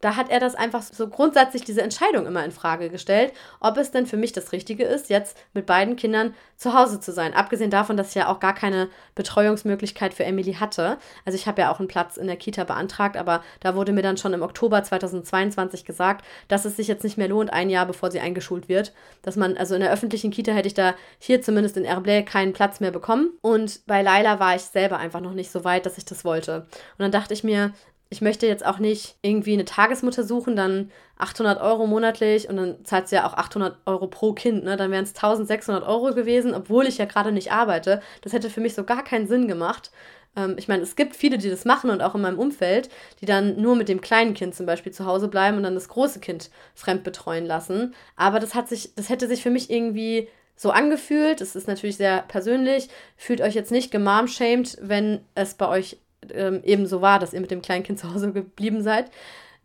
Da 0.00 0.16
hat 0.16 0.30
er 0.30 0.40
das 0.40 0.54
einfach 0.54 0.82
so 0.82 1.08
grundsätzlich 1.08 1.64
diese 1.64 1.82
Entscheidung 1.82 2.26
immer 2.26 2.44
in 2.44 2.50
Frage 2.50 2.90
gestellt, 2.90 3.32
ob 3.60 3.76
es 3.76 3.90
denn 3.90 4.06
für 4.06 4.16
mich 4.16 4.32
das 4.32 4.52
Richtige 4.52 4.84
ist, 4.84 5.10
jetzt 5.10 5.36
mit 5.52 5.66
beiden 5.66 5.96
Kindern 5.96 6.34
zu 6.56 6.74
Hause 6.74 7.00
zu 7.00 7.12
sein. 7.12 7.34
Abgesehen 7.34 7.70
davon, 7.70 7.96
dass 7.96 8.10
ich 8.10 8.14
ja 8.14 8.28
auch 8.28 8.40
gar 8.40 8.54
keine 8.54 8.88
Betreuungsmöglichkeit 9.14 10.14
für 10.14 10.24
Emily 10.24 10.54
hatte. 10.54 10.98
Also 11.24 11.36
ich 11.36 11.46
habe 11.46 11.62
ja 11.62 11.72
auch 11.72 11.78
einen 11.78 11.88
Platz 11.88 12.16
in 12.16 12.26
der 12.26 12.36
Kita 12.36 12.64
beantragt, 12.64 13.16
aber 13.16 13.42
da 13.60 13.74
wurde 13.74 13.92
mir 13.92 14.02
dann 14.02 14.16
schon 14.16 14.32
im 14.32 14.42
Oktober 14.42 14.82
2022 14.82 15.84
gesagt, 15.84 16.24
dass 16.48 16.64
es 16.64 16.76
sich 16.76 16.88
jetzt 16.88 17.04
nicht 17.04 17.18
mehr 17.18 17.28
lohnt, 17.28 17.52
ein 17.52 17.70
Jahr 17.70 17.86
bevor 17.86 18.10
sie 18.10 18.20
eingeschult 18.20 18.68
wird. 18.68 18.92
Dass 19.22 19.36
man, 19.36 19.56
also 19.56 19.74
in 19.74 19.80
der 19.80 19.92
öffentlichen 19.92 20.30
Kita 20.30 20.52
hätte 20.52 20.68
ich 20.68 20.74
da 20.74 20.94
hier 21.18 21.42
zumindest 21.42 21.76
in 21.76 21.84
Herblay 21.84 22.24
keinen 22.24 22.52
Platz 22.52 22.80
mehr 22.80 22.90
bekommen. 22.90 23.30
Und 23.40 23.80
bei 23.86 24.02
Laila 24.02 24.40
war 24.40 24.54
ich 24.54 24.62
selber 24.62 24.98
einfach 24.98 25.20
noch 25.20 25.34
nicht 25.34 25.50
so 25.50 25.64
weit, 25.64 25.86
dass 25.86 25.98
ich 25.98 26.04
das 26.04 26.24
wollte. 26.24 26.66
Und 26.70 26.98
dann 26.98 27.12
dachte 27.12 27.34
ich 27.34 27.44
mir, 27.44 27.72
ich 28.10 28.20
möchte 28.20 28.46
jetzt 28.46 28.64
auch 28.64 28.78
nicht 28.78 29.16
irgendwie 29.22 29.54
eine 29.54 29.64
Tagesmutter 29.64 30.24
suchen, 30.24 30.56
dann 30.56 30.90
800 31.18 31.60
Euro 31.60 31.86
monatlich 31.86 32.48
und 32.48 32.56
dann 32.56 32.84
zahlt 32.84 33.08
sie 33.08 33.16
ja 33.16 33.26
auch 33.26 33.34
800 33.34 33.78
Euro 33.86 34.06
pro 34.06 34.32
Kind, 34.32 34.64
ne? 34.64 34.76
Dann 34.76 34.90
wären 34.90 35.04
es 35.04 35.14
1600 35.14 35.86
Euro 35.86 36.14
gewesen, 36.14 36.54
obwohl 36.54 36.86
ich 36.86 36.98
ja 36.98 37.06
gerade 37.06 37.32
nicht 37.32 37.52
arbeite. 37.52 38.00
Das 38.22 38.32
hätte 38.32 38.50
für 38.50 38.60
mich 38.60 38.74
so 38.74 38.84
gar 38.84 39.02
keinen 39.02 39.26
Sinn 39.26 39.48
gemacht. 39.48 39.90
Ähm, 40.36 40.56
ich 40.58 40.68
meine, 40.68 40.82
es 40.82 40.96
gibt 40.96 41.16
viele, 41.16 41.38
die 41.38 41.50
das 41.50 41.64
machen 41.64 41.90
und 41.90 42.02
auch 42.02 42.14
in 42.14 42.20
meinem 42.20 42.38
Umfeld, 42.38 42.88
die 43.20 43.26
dann 43.26 43.60
nur 43.60 43.76
mit 43.76 43.88
dem 43.88 44.00
kleinen 44.00 44.34
Kind 44.34 44.54
zum 44.54 44.66
Beispiel 44.66 44.92
zu 44.92 45.06
Hause 45.06 45.28
bleiben 45.28 45.56
und 45.56 45.62
dann 45.62 45.74
das 45.74 45.88
große 45.88 46.20
Kind 46.20 46.50
fremd 46.74 47.04
betreuen 47.04 47.46
lassen. 47.46 47.94
Aber 48.16 48.40
das 48.40 48.54
hat 48.54 48.68
sich, 48.68 48.94
das 48.94 49.08
hätte 49.08 49.28
sich 49.28 49.42
für 49.42 49.50
mich 49.50 49.70
irgendwie 49.70 50.28
so 50.56 50.70
angefühlt. 50.70 51.40
Es 51.40 51.56
ist 51.56 51.68
natürlich 51.68 51.96
sehr 51.96 52.22
persönlich. 52.22 52.88
Fühlt 53.16 53.40
euch 53.40 53.54
jetzt 53.54 53.72
nicht 53.72 53.90
gemomshamed, 53.90 54.78
wenn 54.80 55.24
es 55.34 55.54
bei 55.54 55.68
euch 55.68 55.98
ähm, 56.32 56.60
eben 56.64 56.86
so 56.86 57.00
war, 57.00 57.18
dass 57.18 57.32
ihr 57.32 57.40
mit 57.40 57.50
dem 57.50 57.62
kleinen 57.62 57.84
Kind 57.84 57.98
zu 57.98 58.12
Hause 58.12 58.32
geblieben 58.32 58.82
seid, 58.82 59.10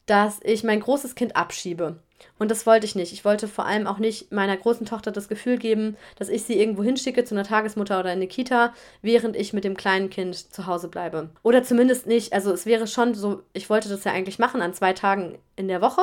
dass 0.06 0.40
ich 0.44 0.64
mein 0.64 0.80
großes 0.80 1.16
Kind 1.16 1.36
abschiebe. 1.36 2.00
Und 2.38 2.52
das 2.52 2.66
wollte 2.66 2.86
ich 2.86 2.96
nicht. 2.96 3.14
Ich 3.14 3.26
wollte 3.26 3.48
vor 3.48 3.66
allem 3.66 3.88
auch 3.88 4.00
nicht 4.00 4.32
meiner 4.32 4.56
großen 4.56 4.86
Tochter 4.86 5.12
das 5.12 5.28
Gefühl 5.28 5.58
geben, 5.58 5.98
dass 6.18 6.30
ich 6.30 6.44
sie 6.44 6.60
irgendwo 6.60 6.84
hinschicke 6.84 7.24
zu 7.24 7.36
einer 7.36 7.44
Tagesmutter 7.44 8.00
oder 8.00 8.12
in 8.12 8.18
eine 8.18 8.28
Kita, 8.28 8.74
während 9.02 9.36
ich 9.36 9.54
mit 9.54 9.64
dem 9.64 9.78
kleinen 9.78 10.10
Kind 10.10 10.36
zu 10.36 10.66
Hause 10.66 10.88
bleibe. 10.88 11.30
Oder 11.44 11.64
zumindest 11.64 12.08
nicht. 12.08 12.34
Also 12.34 12.52
es 12.52 12.66
wäre 12.66 12.88
schon 12.88 13.14
so, 13.14 13.44
ich 13.54 13.70
wollte 13.70 13.90
das 13.90 14.04
ja 14.04 14.12
eigentlich 14.12 14.40
machen 14.40 14.62
an 14.62 14.74
zwei 14.74 14.94
Tagen 14.94 15.38
in 15.56 15.68
der 15.68 15.82
Woche. 15.82 16.02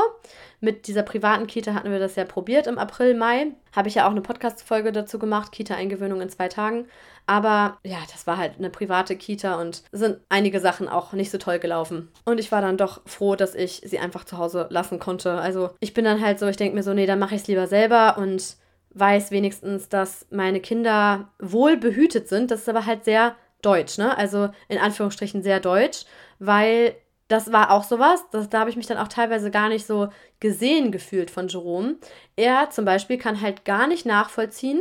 Mit 0.60 0.86
dieser 0.86 1.02
privaten 1.02 1.46
Kita 1.46 1.74
hatten 1.74 1.90
wir 1.90 1.98
das 1.98 2.16
ja 2.16 2.24
probiert 2.24 2.66
im 2.66 2.78
April, 2.78 3.14
Mai. 3.14 3.48
Habe 3.74 3.88
ich 3.88 3.96
ja 3.96 4.06
auch 4.06 4.10
eine 4.10 4.22
Podcast-Folge 4.22 4.92
dazu 4.92 5.18
gemacht, 5.18 5.52
Kita-Eingewöhnung 5.52 6.20
in 6.20 6.30
zwei 6.30 6.48
Tagen. 6.48 6.86
Aber 7.26 7.78
ja, 7.82 7.98
das 8.12 8.26
war 8.26 8.38
halt 8.38 8.54
eine 8.58 8.70
private 8.70 9.16
Kita 9.16 9.60
und 9.60 9.82
sind 9.90 10.18
einige 10.28 10.60
Sachen 10.60 10.88
auch 10.88 11.12
nicht 11.12 11.30
so 11.30 11.38
toll 11.38 11.58
gelaufen. 11.58 12.08
Und 12.24 12.38
ich 12.38 12.52
war 12.52 12.60
dann 12.60 12.76
doch 12.76 13.00
froh, 13.06 13.34
dass 13.34 13.54
ich 13.54 13.82
sie 13.84 13.98
einfach 13.98 14.24
zu 14.24 14.38
Hause 14.38 14.68
lassen 14.70 15.00
konnte. 15.00 15.32
Also 15.32 15.70
ich 15.80 15.92
bin 15.92 16.04
dann 16.04 16.20
halt 16.20 16.38
so, 16.38 16.46
ich 16.46 16.56
denke 16.56 16.76
mir 16.76 16.84
so, 16.84 16.94
nee, 16.94 17.06
dann 17.06 17.18
mache 17.18 17.34
ich 17.34 17.42
es 17.42 17.48
lieber 17.48 17.66
selber 17.66 18.16
und 18.18 18.56
weiß 18.90 19.30
wenigstens, 19.32 19.88
dass 19.88 20.26
meine 20.30 20.60
Kinder 20.60 21.28
wohl 21.40 21.76
behütet 21.76 22.28
sind. 22.28 22.50
Das 22.50 22.60
ist 22.60 22.68
aber 22.68 22.86
halt 22.86 23.04
sehr 23.04 23.34
deutsch, 23.60 23.98
ne? 23.98 24.16
Also 24.16 24.48
in 24.68 24.78
Anführungsstrichen 24.78 25.42
sehr 25.42 25.60
deutsch, 25.60 26.04
weil 26.38 26.94
das 27.28 27.52
war 27.52 27.72
auch 27.72 27.82
sowas, 27.82 28.24
das, 28.30 28.48
da 28.48 28.60
habe 28.60 28.70
ich 28.70 28.76
mich 28.76 28.86
dann 28.86 28.98
auch 28.98 29.08
teilweise 29.08 29.50
gar 29.50 29.68
nicht 29.68 29.84
so 29.84 30.08
gesehen 30.38 30.92
gefühlt 30.92 31.30
von 31.30 31.48
Jerome. 31.48 31.96
Er 32.36 32.70
zum 32.70 32.84
Beispiel 32.84 33.18
kann 33.18 33.40
halt 33.40 33.64
gar 33.64 33.88
nicht 33.88 34.06
nachvollziehen, 34.06 34.80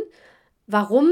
warum 0.67 1.09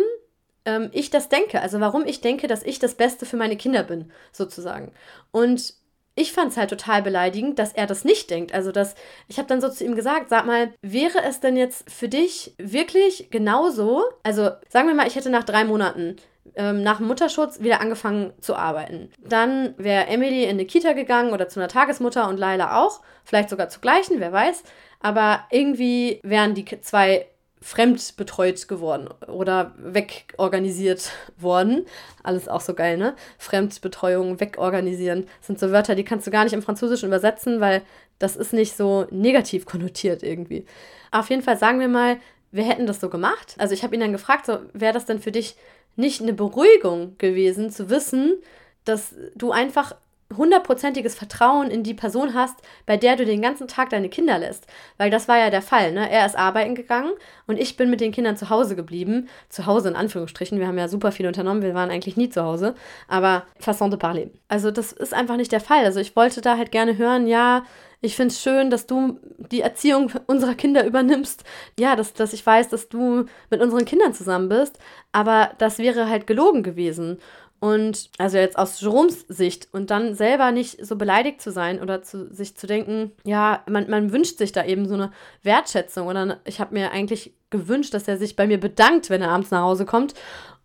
ähm, 0.66 0.90
ich 0.94 1.10
das 1.10 1.30
denke. 1.30 1.62
Also 1.62 1.80
warum 1.80 2.06
ich 2.06 2.22
denke, 2.22 2.48
dass 2.48 2.64
ich 2.64 2.80
das 2.80 2.96
Beste 2.96 3.26
für 3.26 3.38
meine 3.38 3.58
Kinder 3.58 3.84
bin, 3.84 4.12
sozusagen. 4.32 4.92
Und 5.32 5.76
ich 6.16 6.32
fand 6.32 6.52
es 6.52 6.58
halt 6.58 6.70
total 6.70 7.02
beleidigend, 7.02 7.58
dass 7.58 7.74
er 7.74 7.88
das 7.88 8.06
nicht 8.06 8.30
denkt. 8.30 8.54
Also, 8.54 8.72
dass 8.72 8.94
ich 9.28 9.40
habe 9.40 9.48
dann 9.48 9.62
so 9.62 9.70
zu 9.70 9.84
ihm 9.84 9.96
gesagt, 9.96 10.30
sag 10.30 10.46
mal, 10.46 10.72
wäre 10.82 11.24
es 11.24 11.40
denn 11.40 11.58
jetzt 11.58 11.90
für 11.90 12.08
dich 12.08 12.54
wirklich 12.60 13.30
genauso? 13.32 14.04
Also, 14.22 14.52
sagen 14.70 14.88
wir 14.88 14.94
mal, 14.94 15.08
ich 15.08 15.16
hätte 15.16 15.32
nach 15.32 15.44
drei 15.44 15.66
Monaten 15.66 16.18
ähm, 16.56 16.84
nach 16.84 16.98
dem 16.98 17.08
Mutterschutz 17.08 17.62
wieder 17.62 17.82
angefangen 17.82 18.34
zu 18.40 18.56
arbeiten. 18.56 19.10
Dann 19.20 19.74
wäre 19.78 20.08
Emily 20.08 20.44
in 20.44 20.52
eine 20.52 20.66
Kita 20.66 20.94
gegangen 20.94 21.34
oder 21.34 21.48
zu 21.48 21.60
einer 21.60 21.70
Tagesmutter 21.70 22.28
und 22.28 22.38
Laila 22.38 22.84
auch, 22.84 23.02
vielleicht 23.24 23.50
sogar 23.50 23.70
zu 23.70 23.80
gleichen, 23.80 24.20
wer 24.20 24.32
weiß. 24.32 24.64
Aber 25.00 25.46
irgendwie 25.50 26.20
wären 26.24 26.54
die 26.54 26.66
zwei 26.82 27.28
fremdbetreut 27.64 28.68
geworden 28.68 29.08
oder 29.28 29.74
wegorganisiert 29.78 31.12
worden. 31.38 31.86
Alles 32.22 32.50
auch 32.50 32.62
so 32.62 32.74
geil, 32.74 32.98
ne? 32.98 33.16
Fremdbetreuung, 33.38 34.40
wegorganisieren 34.40 35.28
sind 35.42 35.60
so 35.60 35.72
Wörter, 35.72 35.96
die 35.96 36.04
kannst 36.04 36.28
du 36.28 36.32
gar 36.32 36.44
nicht 36.44 36.54
im 36.54 36.62
Französischen 36.62 37.08
übersetzen, 37.08 37.62
weil 37.62 37.82
das 38.20 38.36
ist 38.36 38.52
nicht 38.52 38.76
so 38.76 39.08
negativ 39.12 39.66
konnotiert 39.66 40.24
irgendwie. 40.24 40.66
Auf 41.12 41.30
jeden 41.30 41.42
Fall 41.42 41.58
sagen 41.58 41.80
wir 41.80 41.88
mal, 41.88 42.18
wir 42.52 42.66
hätten 42.66 42.86
das 42.86 43.00
so 43.00 43.10
gemacht. 43.10 43.56
Also 43.58 43.74
ich 43.74 43.84
habe 43.84 43.96
ihn 43.96 44.02
dann 44.02 44.12
gefragt, 44.12 44.46
so 44.46 44.60
wäre 44.74 44.94
das 44.94 45.06
denn 45.06 45.20
für 45.20 45.32
dich 45.32 45.56
nicht 45.96 46.22
eine 46.22 46.34
Beruhigung 46.34 47.18
gewesen, 47.18 47.70
zu 47.70 47.90
wissen, 47.90 48.42
dass 48.84 49.16
du 49.36 49.52
einfach 49.52 49.96
hundertprozentiges 50.38 51.16
Vertrauen 51.16 51.70
in 51.70 51.84
die 51.84 51.94
Person 51.94 52.34
hast, 52.34 52.56
bei 52.86 52.98
der 52.98 53.16
du 53.16 53.26
den 53.26 53.42
ganzen 53.42 53.68
Tag 53.68 53.90
deine 53.90 54.10
Kinder 54.10 54.38
lässt. 54.38 54.68
Weil 54.98 55.10
das 55.10 55.28
war 55.28 55.38
ja 55.38 55.50
der 55.50 55.62
Fall. 55.62 55.92
Ne? 55.92 56.10
Er 56.10 56.26
ist 56.26 56.38
arbeiten 56.38 56.76
gegangen 56.76 57.12
und 57.48 57.60
ich 57.60 57.78
bin 57.78 57.90
mit 57.90 58.02
den 58.02 58.12
Kindern 58.12 58.38
zu 58.38 58.50
Hause 58.50 58.76
geblieben. 58.76 59.30
Zu 59.50 59.66
Hause 59.66 59.90
in 59.90 59.96
Anführungsstrichen. 59.96 60.60
Wir 60.60 60.68
haben 60.68 60.78
ja 60.78 60.88
super 60.88 61.12
viel 61.12 61.28
unternommen. 61.28 61.62
Wir 61.62 61.74
waren 61.74 61.92
eigentlich 61.92 62.18
nie 62.18 62.30
zu 62.30 62.44
Hause. 62.44 62.76
Aber 63.08 63.44
façon 63.60 63.90
de 63.90 63.98
parler. 63.98 64.28
Also 64.48 64.72
das 64.72 64.92
ist 64.92 65.14
einfach 65.14 65.38
nicht 65.38 65.52
der 65.52 65.62
Fall. 65.62 65.86
Also 65.86 66.00
ich 66.00 66.16
wollte 66.16 66.42
da 66.42 66.58
halt 66.58 66.72
gerne 66.72 66.98
hören, 66.98 67.28
ja, 67.28 67.64
ich 68.06 68.18
finde 68.18 68.34
es 68.34 68.42
schön, 68.42 68.70
dass 68.70 68.86
du 68.86 69.18
die 69.38 69.62
Erziehung 69.62 70.12
unserer 70.28 70.56
Kinder 70.56 70.86
übernimmst. 70.86 71.46
Ja, 71.80 71.96
dass, 71.96 72.14
dass 72.14 72.34
ich 72.34 72.46
weiß, 72.46 72.68
dass 72.68 72.90
du 72.90 73.28
mit 73.50 73.62
unseren 73.62 73.86
Kindern 73.86 74.14
zusammen 74.14 74.50
bist. 74.50 74.78
Aber 75.14 75.52
das 75.58 75.78
wäre 75.80 76.10
halt 76.10 76.28
gelogen 76.28 76.64
gewesen. 76.64 77.20
Und 77.64 78.10
also 78.18 78.38
jetzt 78.38 78.58
aus 78.58 78.82
Jeroms 78.82 79.22
Sicht 79.30 79.70
und 79.72 79.90
dann 79.90 80.16
selber 80.16 80.52
nicht 80.52 80.86
so 80.86 80.98
beleidigt 80.98 81.42
zu 81.42 81.50
sein 81.50 81.82
oder 81.82 82.02
zu, 82.02 82.28
sich 82.34 82.58
zu 82.58 82.68
denken, 82.68 83.14
ja, 83.24 83.64
man, 83.70 83.90
man 83.90 84.12
wünscht 84.12 84.38
sich 84.38 84.52
da 84.52 84.66
eben 84.66 84.86
so 84.86 84.96
eine 84.96 85.14
Wertschätzung. 85.44 86.08
Oder 86.08 86.42
ich 86.44 86.60
habe 86.60 86.74
mir 86.74 86.92
eigentlich 86.92 87.34
gewünscht, 87.52 87.94
dass 87.94 88.06
er 88.10 88.18
sich 88.18 88.36
bei 88.36 88.48
mir 88.48 88.60
bedankt, 88.60 89.10
wenn 89.10 89.22
er 89.22 89.30
abends 89.30 89.50
nach 89.50 89.62
Hause 89.62 89.86
kommt. 89.86 90.14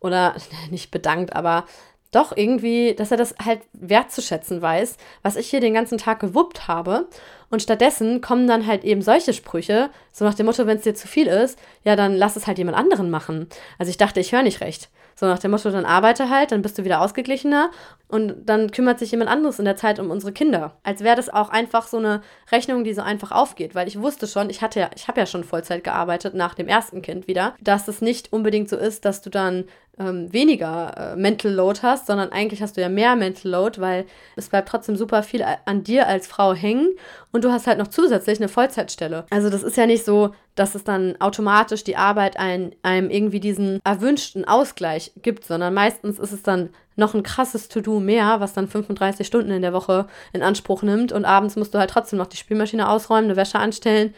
Oder 0.00 0.34
nicht 0.72 0.90
bedankt, 0.90 1.36
aber 1.36 1.66
doch 2.10 2.36
irgendwie, 2.36 2.96
dass 2.96 3.12
er 3.12 3.16
das 3.16 3.36
halt 3.44 3.60
wertzuschätzen 3.74 4.60
weiß, 4.60 4.96
was 5.22 5.36
ich 5.36 5.48
hier 5.50 5.60
den 5.60 5.74
ganzen 5.74 5.98
Tag 5.98 6.18
gewuppt 6.18 6.66
habe. 6.66 7.06
Und 7.48 7.62
stattdessen 7.62 8.20
kommen 8.22 8.48
dann 8.48 8.66
halt 8.66 8.82
eben 8.82 9.02
solche 9.02 9.34
Sprüche, 9.34 9.90
so 10.10 10.24
nach 10.24 10.34
dem 10.34 10.46
Motto, 10.46 10.66
wenn 10.66 10.78
es 10.78 10.82
dir 10.82 10.96
zu 10.96 11.06
viel 11.06 11.28
ist, 11.28 11.60
ja, 11.84 11.94
dann 11.94 12.16
lass 12.16 12.34
es 12.34 12.48
halt 12.48 12.58
jemand 12.58 12.76
anderen 12.76 13.08
machen. 13.08 13.46
Also 13.78 13.90
ich 13.90 13.98
dachte, 13.98 14.18
ich 14.18 14.32
höre 14.32 14.42
nicht 14.42 14.62
recht. 14.62 14.90
So 15.18 15.26
nach 15.26 15.40
dem 15.40 15.50
Motto, 15.50 15.68
dann 15.70 15.84
arbeite 15.84 16.30
halt, 16.30 16.52
dann 16.52 16.62
bist 16.62 16.78
du 16.78 16.84
wieder 16.84 17.00
ausgeglichener 17.00 17.72
und 18.06 18.36
dann 18.44 18.70
kümmert 18.70 19.00
sich 19.00 19.10
jemand 19.10 19.28
anderes 19.28 19.58
in 19.58 19.64
der 19.64 19.74
Zeit 19.74 19.98
um 19.98 20.12
unsere 20.12 20.30
Kinder. 20.32 20.76
Als 20.84 21.02
wäre 21.02 21.16
das 21.16 21.28
auch 21.28 21.48
einfach 21.48 21.88
so 21.88 21.96
eine 21.96 22.22
Rechnung, 22.52 22.84
die 22.84 22.94
so 22.94 23.02
einfach 23.02 23.32
aufgeht, 23.32 23.74
weil 23.74 23.88
ich 23.88 24.00
wusste 24.00 24.28
schon, 24.28 24.48
ich 24.48 24.62
hatte 24.62 24.78
ja, 24.78 24.90
ich 24.94 25.08
habe 25.08 25.18
ja 25.18 25.26
schon 25.26 25.42
Vollzeit 25.42 25.82
gearbeitet 25.82 26.34
nach 26.34 26.54
dem 26.54 26.68
ersten 26.68 27.02
Kind 27.02 27.26
wieder, 27.26 27.56
dass 27.60 27.88
es 27.88 28.00
nicht 28.00 28.32
unbedingt 28.32 28.68
so 28.68 28.76
ist, 28.76 29.04
dass 29.04 29.20
du 29.20 29.28
dann 29.28 29.64
ähm, 29.98 30.32
weniger 30.32 31.12
äh, 31.14 31.16
Mental 31.16 31.52
Load 31.52 31.80
hast, 31.82 32.06
sondern 32.06 32.32
eigentlich 32.32 32.62
hast 32.62 32.76
du 32.76 32.80
ja 32.80 32.88
mehr 32.88 33.16
Mental 33.16 33.50
Load, 33.50 33.80
weil 33.80 34.06
es 34.36 34.48
bleibt 34.48 34.68
trotzdem 34.68 34.96
super 34.96 35.22
viel 35.22 35.44
an 35.64 35.84
dir 35.84 36.06
als 36.06 36.26
Frau 36.26 36.54
hängen 36.54 36.90
und 37.32 37.44
du 37.44 37.52
hast 37.52 37.66
halt 37.66 37.78
noch 37.78 37.88
zusätzlich 37.88 38.38
eine 38.38 38.48
Vollzeitstelle. 38.48 39.26
Also 39.30 39.50
das 39.50 39.62
ist 39.62 39.76
ja 39.76 39.86
nicht 39.86 40.04
so, 40.04 40.34
dass 40.54 40.74
es 40.74 40.84
dann 40.84 41.20
automatisch 41.20 41.84
die 41.84 41.96
Arbeit 41.96 42.38
ein, 42.38 42.74
einem 42.82 43.10
irgendwie 43.10 43.40
diesen 43.40 43.80
erwünschten 43.84 44.44
Ausgleich 44.44 45.12
gibt, 45.22 45.44
sondern 45.44 45.74
meistens 45.74 46.18
ist 46.18 46.32
es 46.32 46.42
dann 46.42 46.70
noch 46.96 47.14
ein 47.14 47.22
krasses 47.22 47.68
To-Do 47.68 48.00
mehr, 48.00 48.40
was 48.40 48.54
dann 48.54 48.66
35 48.66 49.26
Stunden 49.26 49.52
in 49.52 49.62
der 49.62 49.72
Woche 49.72 50.08
in 50.32 50.42
Anspruch 50.42 50.82
nimmt 50.82 51.12
und 51.12 51.24
abends 51.24 51.54
musst 51.54 51.72
du 51.74 51.78
halt 51.78 51.90
trotzdem 51.90 52.18
noch 52.18 52.26
die 52.26 52.36
Spülmaschine 52.36 52.88
ausräumen, 52.88 53.26
eine 53.26 53.36
Wäsche 53.36 53.58
anstellen, 53.60 54.14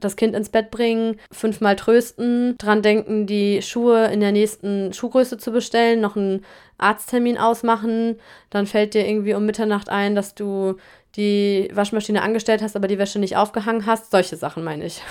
das 0.00 0.16
Kind 0.16 0.34
ins 0.34 0.48
Bett 0.48 0.70
bringen, 0.70 1.18
fünfmal 1.30 1.76
trösten, 1.76 2.56
dran 2.58 2.82
denken, 2.82 3.26
die 3.26 3.62
Schuhe 3.62 4.06
in 4.06 4.20
der 4.20 4.32
nächsten 4.32 4.92
Schuhgröße 4.92 5.38
zu 5.38 5.52
bestellen, 5.52 6.00
noch 6.00 6.16
einen 6.16 6.44
Arzttermin 6.78 7.38
ausmachen, 7.38 8.18
dann 8.50 8.66
fällt 8.66 8.94
dir 8.94 9.06
irgendwie 9.06 9.34
um 9.34 9.46
Mitternacht 9.46 9.88
ein, 9.88 10.14
dass 10.14 10.34
du 10.34 10.76
die 11.16 11.68
Waschmaschine 11.72 12.22
angestellt 12.22 12.62
hast, 12.62 12.76
aber 12.76 12.88
die 12.88 12.98
Wäsche 12.98 13.18
nicht 13.18 13.36
aufgehangen 13.36 13.86
hast. 13.86 14.10
Solche 14.10 14.36
Sachen 14.36 14.64
meine 14.64 14.86
ich. 14.86 15.02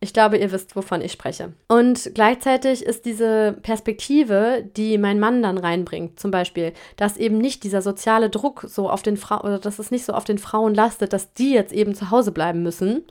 Ich 0.00 0.12
glaube, 0.12 0.36
ihr 0.36 0.52
wisst, 0.52 0.76
wovon 0.76 1.00
ich 1.00 1.12
spreche. 1.12 1.54
Und 1.66 2.10
gleichzeitig 2.12 2.84
ist 2.84 3.06
diese 3.06 3.56
Perspektive, 3.62 4.62
die 4.76 4.98
mein 4.98 5.18
Mann 5.18 5.42
dann 5.42 5.56
reinbringt, 5.56 6.20
zum 6.20 6.30
Beispiel, 6.30 6.74
dass 6.96 7.16
eben 7.16 7.38
nicht 7.38 7.64
dieser 7.64 7.80
soziale 7.80 8.28
Druck 8.28 8.66
so 8.68 8.90
auf 8.90 9.02
den 9.02 9.16
Frauen, 9.16 9.46
oder 9.46 9.58
dass 9.58 9.78
es 9.78 9.90
nicht 9.90 10.04
so 10.04 10.12
auf 10.12 10.24
den 10.24 10.36
Frauen 10.36 10.74
lastet, 10.74 11.14
dass 11.14 11.32
die 11.32 11.54
jetzt 11.54 11.72
eben 11.72 11.94
zu 11.94 12.10
Hause 12.10 12.32
bleiben 12.32 12.62
müssen, 12.62 13.04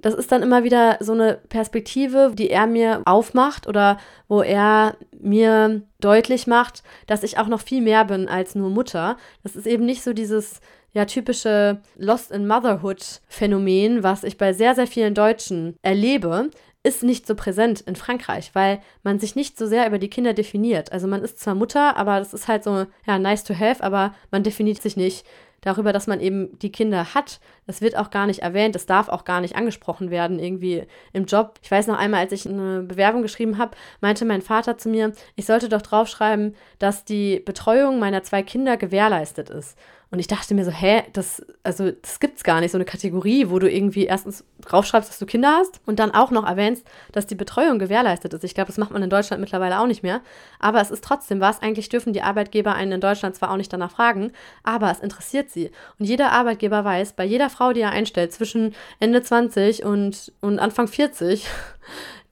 das 0.00 0.14
ist 0.14 0.30
dann 0.30 0.42
immer 0.42 0.64
wieder 0.64 0.98
so 1.00 1.12
eine 1.12 1.40
Perspektive, 1.48 2.32
die 2.34 2.50
er 2.50 2.66
mir 2.66 3.02
aufmacht 3.04 3.66
oder 3.66 3.98
wo 4.28 4.42
er 4.42 4.96
mir 5.18 5.82
deutlich 6.00 6.46
macht, 6.46 6.82
dass 7.06 7.22
ich 7.22 7.38
auch 7.38 7.48
noch 7.48 7.60
viel 7.60 7.82
mehr 7.82 8.04
bin 8.04 8.28
als 8.28 8.54
nur 8.54 8.70
Mutter. 8.70 9.16
Das 9.42 9.56
ist 9.56 9.66
eben 9.66 9.84
nicht 9.84 10.02
so 10.02 10.12
dieses 10.12 10.60
ja 10.92 11.04
typische 11.04 11.80
Lost 11.96 12.30
in 12.30 12.46
Motherhood 12.46 13.20
Phänomen, 13.28 14.02
was 14.02 14.24
ich 14.24 14.38
bei 14.38 14.52
sehr, 14.52 14.74
sehr 14.74 14.86
vielen 14.86 15.14
Deutschen 15.14 15.76
erlebe, 15.82 16.50
ist 16.82 17.02
nicht 17.02 17.26
so 17.26 17.34
präsent 17.34 17.80
in 17.82 17.96
Frankreich, 17.96 18.50
weil 18.54 18.80
man 19.02 19.18
sich 19.18 19.34
nicht 19.34 19.58
so 19.58 19.66
sehr 19.66 19.86
über 19.86 19.98
die 19.98 20.08
Kinder 20.08 20.32
definiert. 20.32 20.92
Also 20.92 21.06
man 21.08 21.22
ist 21.22 21.40
zwar 21.40 21.54
Mutter, 21.54 21.96
aber 21.96 22.18
das 22.18 22.32
ist 22.32 22.48
halt 22.48 22.64
so, 22.64 22.86
ja, 23.06 23.18
nice 23.18 23.44
to 23.44 23.54
have, 23.54 23.82
aber 23.82 24.14
man 24.30 24.44
definiert 24.44 24.80
sich 24.80 24.96
nicht 24.96 25.26
darüber, 25.60 25.92
dass 25.92 26.06
man 26.06 26.20
eben 26.20 26.58
die 26.58 26.72
Kinder 26.72 27.14
hat. 27.14 27.40
Das 27.66 27.80
wird 27.80 27.96
auch 27.96 28.10
gar 28.10 28.26
nicht 28.26 28.40
erwähnt, 28.40 28.74
das 28.74 28.86
darf 28.86 29.08
auch 29.08 29.24
gar 29.24 29.40
nicht 29.40 29.56
angesprochen 29.56 30.10
werden, 30.10 30.38
irgendwie 30.38 30.86
im 31.12 31.24
Job. 31.24 31.58
Ich 31.62 31.70
weiß 31.70 31.86
noch 31.86 31.98
einmal, 31.98 32.20
als 32.20 32.32
ich 32.32 32.48
eine 32.48 32.82
Bewerbung 32.82 33.22
geschrieben 33.22 33.58
habe, 33.58 33.76
meinte 34.00 34.24
mein 34.24 34.42
Vater 34.42 34.78
zu 34.78 34.88
mir, 34.88 35.12
ich 35.36 35.46
sollte 35.46 35.68
doch 35.68 35.82
draufschreiben, 35.82 36.54
dass 36.78 37.04
die 37.04 37.40
Betreuung 37.40 37.98
meiner 37.98 38.22
zwei 38.22 38.42
Kinder 38.42 38.76
gewährleistet 38.76 39.50
ist. 39.50 39.76
Und 40.10 40.20
ich 40.20 40.26
dachte 40.26 40.54
mir 40.54 40.64
so, 40.64 40.70
hä, 40.70 41.02
das, 41.12 41.44
also 41.62 41.90
das 41.90 42.18
gibt's 42.18 42.42
gar 42.42 42.60
nicht, 42.60 42.72
so 42.72 42.78
eine 42.78 42.86
Kategorie, 42.86 43.50
wo 43.50 43.58
du 43.58 43.70
irgendwie 43.70 44.06
erstens 44.06 44.42
draufschreibst, 44.62 45.10
dass 45.10 45.18
du 45.18 45.26
Kinder 45.26 45.56
hast 45.58 45.80
und 45.84 45.98
dann 45.98 46.12
auch 46.12 46.30
noch 46.30 46.46
erwähnst, 46.46 46.86
dass 47.12 47.26
die 47.26 47.34
Betreuung 47.34 47.78
gewährleistet 47.78 48.32
ist. 48.32 48.42
Ich 48.42 48.54
glaube, 48.54 48.68
das 48.68 48.78
macht 48.78 48.90
man 48.90 49.02
in 49.02 49.10
Deutschland 49.10 49.42
mittlerweile 49.42 49.78
auch 49.78 49.86
nicht 49.86 50.02
mehr. 50.02 50.22
Aber 50.60 50.80
es 50.80 50.90
ist 50.90 51.04
trotzdem 51.04 51.40
was. 51.40 51.60
Eigentlich 51.60 51.90
dürfen 51.90 52.14
die 52.14 52.22
Arbeitgeber 52.22 52.74
einen 52.74 52.92
in 52.92 53.00
Deutschland 53.02 53.36
zwar 53.36 53.50
auch 53.50 53.58
nicht 53.58 53.72
danach 53.72 53.90
fragen, 53.90 54.32
aber 54.62 54.90
es 54.90 55.00
interessiert 55.00 55.50
sie. 55.50 55.70
Und 55.98 56.06
jeder 56.06 56.32
Arbeitgeber 56.32 56.84
weiß, 56.84 57.12
bei 57.12 57.24
jeder 57.24 57.50
Frau, 57.50 57.74
die 57.74 57.80
er 57.80 57.90
einstellt, 57.90 58.32
zwischen 58.32 58.74
Ende 59.00 59.22
20 59.22 59.84
und, 59.84 60.32
und 60.40 60.58
Anfang 60.58 60.88
40, 60.88 61.46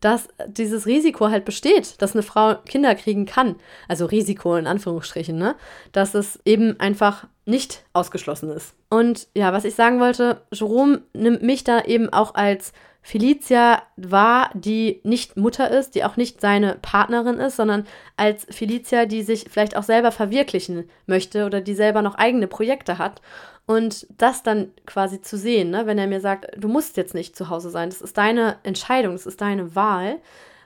dass 0.01 0.29
dieses 0.47 0.87
Risiko 0.87 1.31
halt 1.31 1.45
besteht, 1.45 2.01
dass 2.03 2.15
eine 2.15 2.23
Frau 2.23 2.57
Kinder 2.67 2.95
kriegen 2.95 3.27
kann. 3.27 3.57
Also 3.89 4.07
Risiko 4.07 4.57
in 4.57 4.67
Anführungsstrichen, 4.67 5.37
ne? 5.37 5.57
Dass 5.93 6.15
es 6.15 6.39
eben 6.45 6.79
einfach 6.81 7.27
nicht 7.45 7.85
ausgeschlossen 7.93 8.51
ist. 8.51 8.75
Und 8.91 9.29
ja, 9.35 9.53
was 9.53 9.65
ich 9.65 9.75
sagen 9.75 10.01
wollte, 10.01 10.43
Jerome 10.53 11.03
nimmt 11.13 11.43
mich 11.43 11.65
da 11.65 11.81
eben 11.83 12.13
auch 12.13 12.35
als 12.35 12.73
Felicia 13.07 13.85
wahr, 13.97 14.51
die 14.55 15.01
nicht 15.05 15.37
Mutter 15.37 15.71
ist, 15.71 15.95
die 15.95 16.03
auch 16.03 16.17
nicht 16.17 16.41
seine 16.41 16.75
Partnerin 16.83 17.39
ist, 17.39 17.55
sondern 17.55 17.87
als 18.17 18.49
Felicia, 18.51 19.07
die 19.07 19.23
sich 19.23 19.47
vielleicht 19.49 19.77
auch 19.77 19.85
selber 19.85 20.11
verwirklichen 20.11 20.91
möchte 21.07 21.47
oder 21.47 21.61
die 21.61 21.77
selber 21.77 22.03
noch 22.03 22.17
eigene 22.17 22.49
Projekte 22.49 22.99
hat. 22.99 23.23
Und 23.65 24.09
das 24.19 24.43
dann 24.43 24.73
quasi 24.87 25.23
zu 25.23 25.39
sehen, 25.39 25.71
ne, 25.71 25.87
wenn 25.87 25.99
er 25.99 26.09
mir 26.09 26.21
sagt, 26.21 26.49
du 26.57 26.67
musst 26.67 26.97
jetzt 26.97 27.15
nicht 27.15 27.37
zu 27.37 27.49
Hause 27.49 27.71
sein, 27.71 27.91
das 27.91 28.03
ist 28.03 28.19
deine 28.19 28.57
Entscheidung, 28.65 29.13
das 29.13 29.27
ist 29.27 29.41
deine 29.41 29.77
Wahl. 29.77 30.17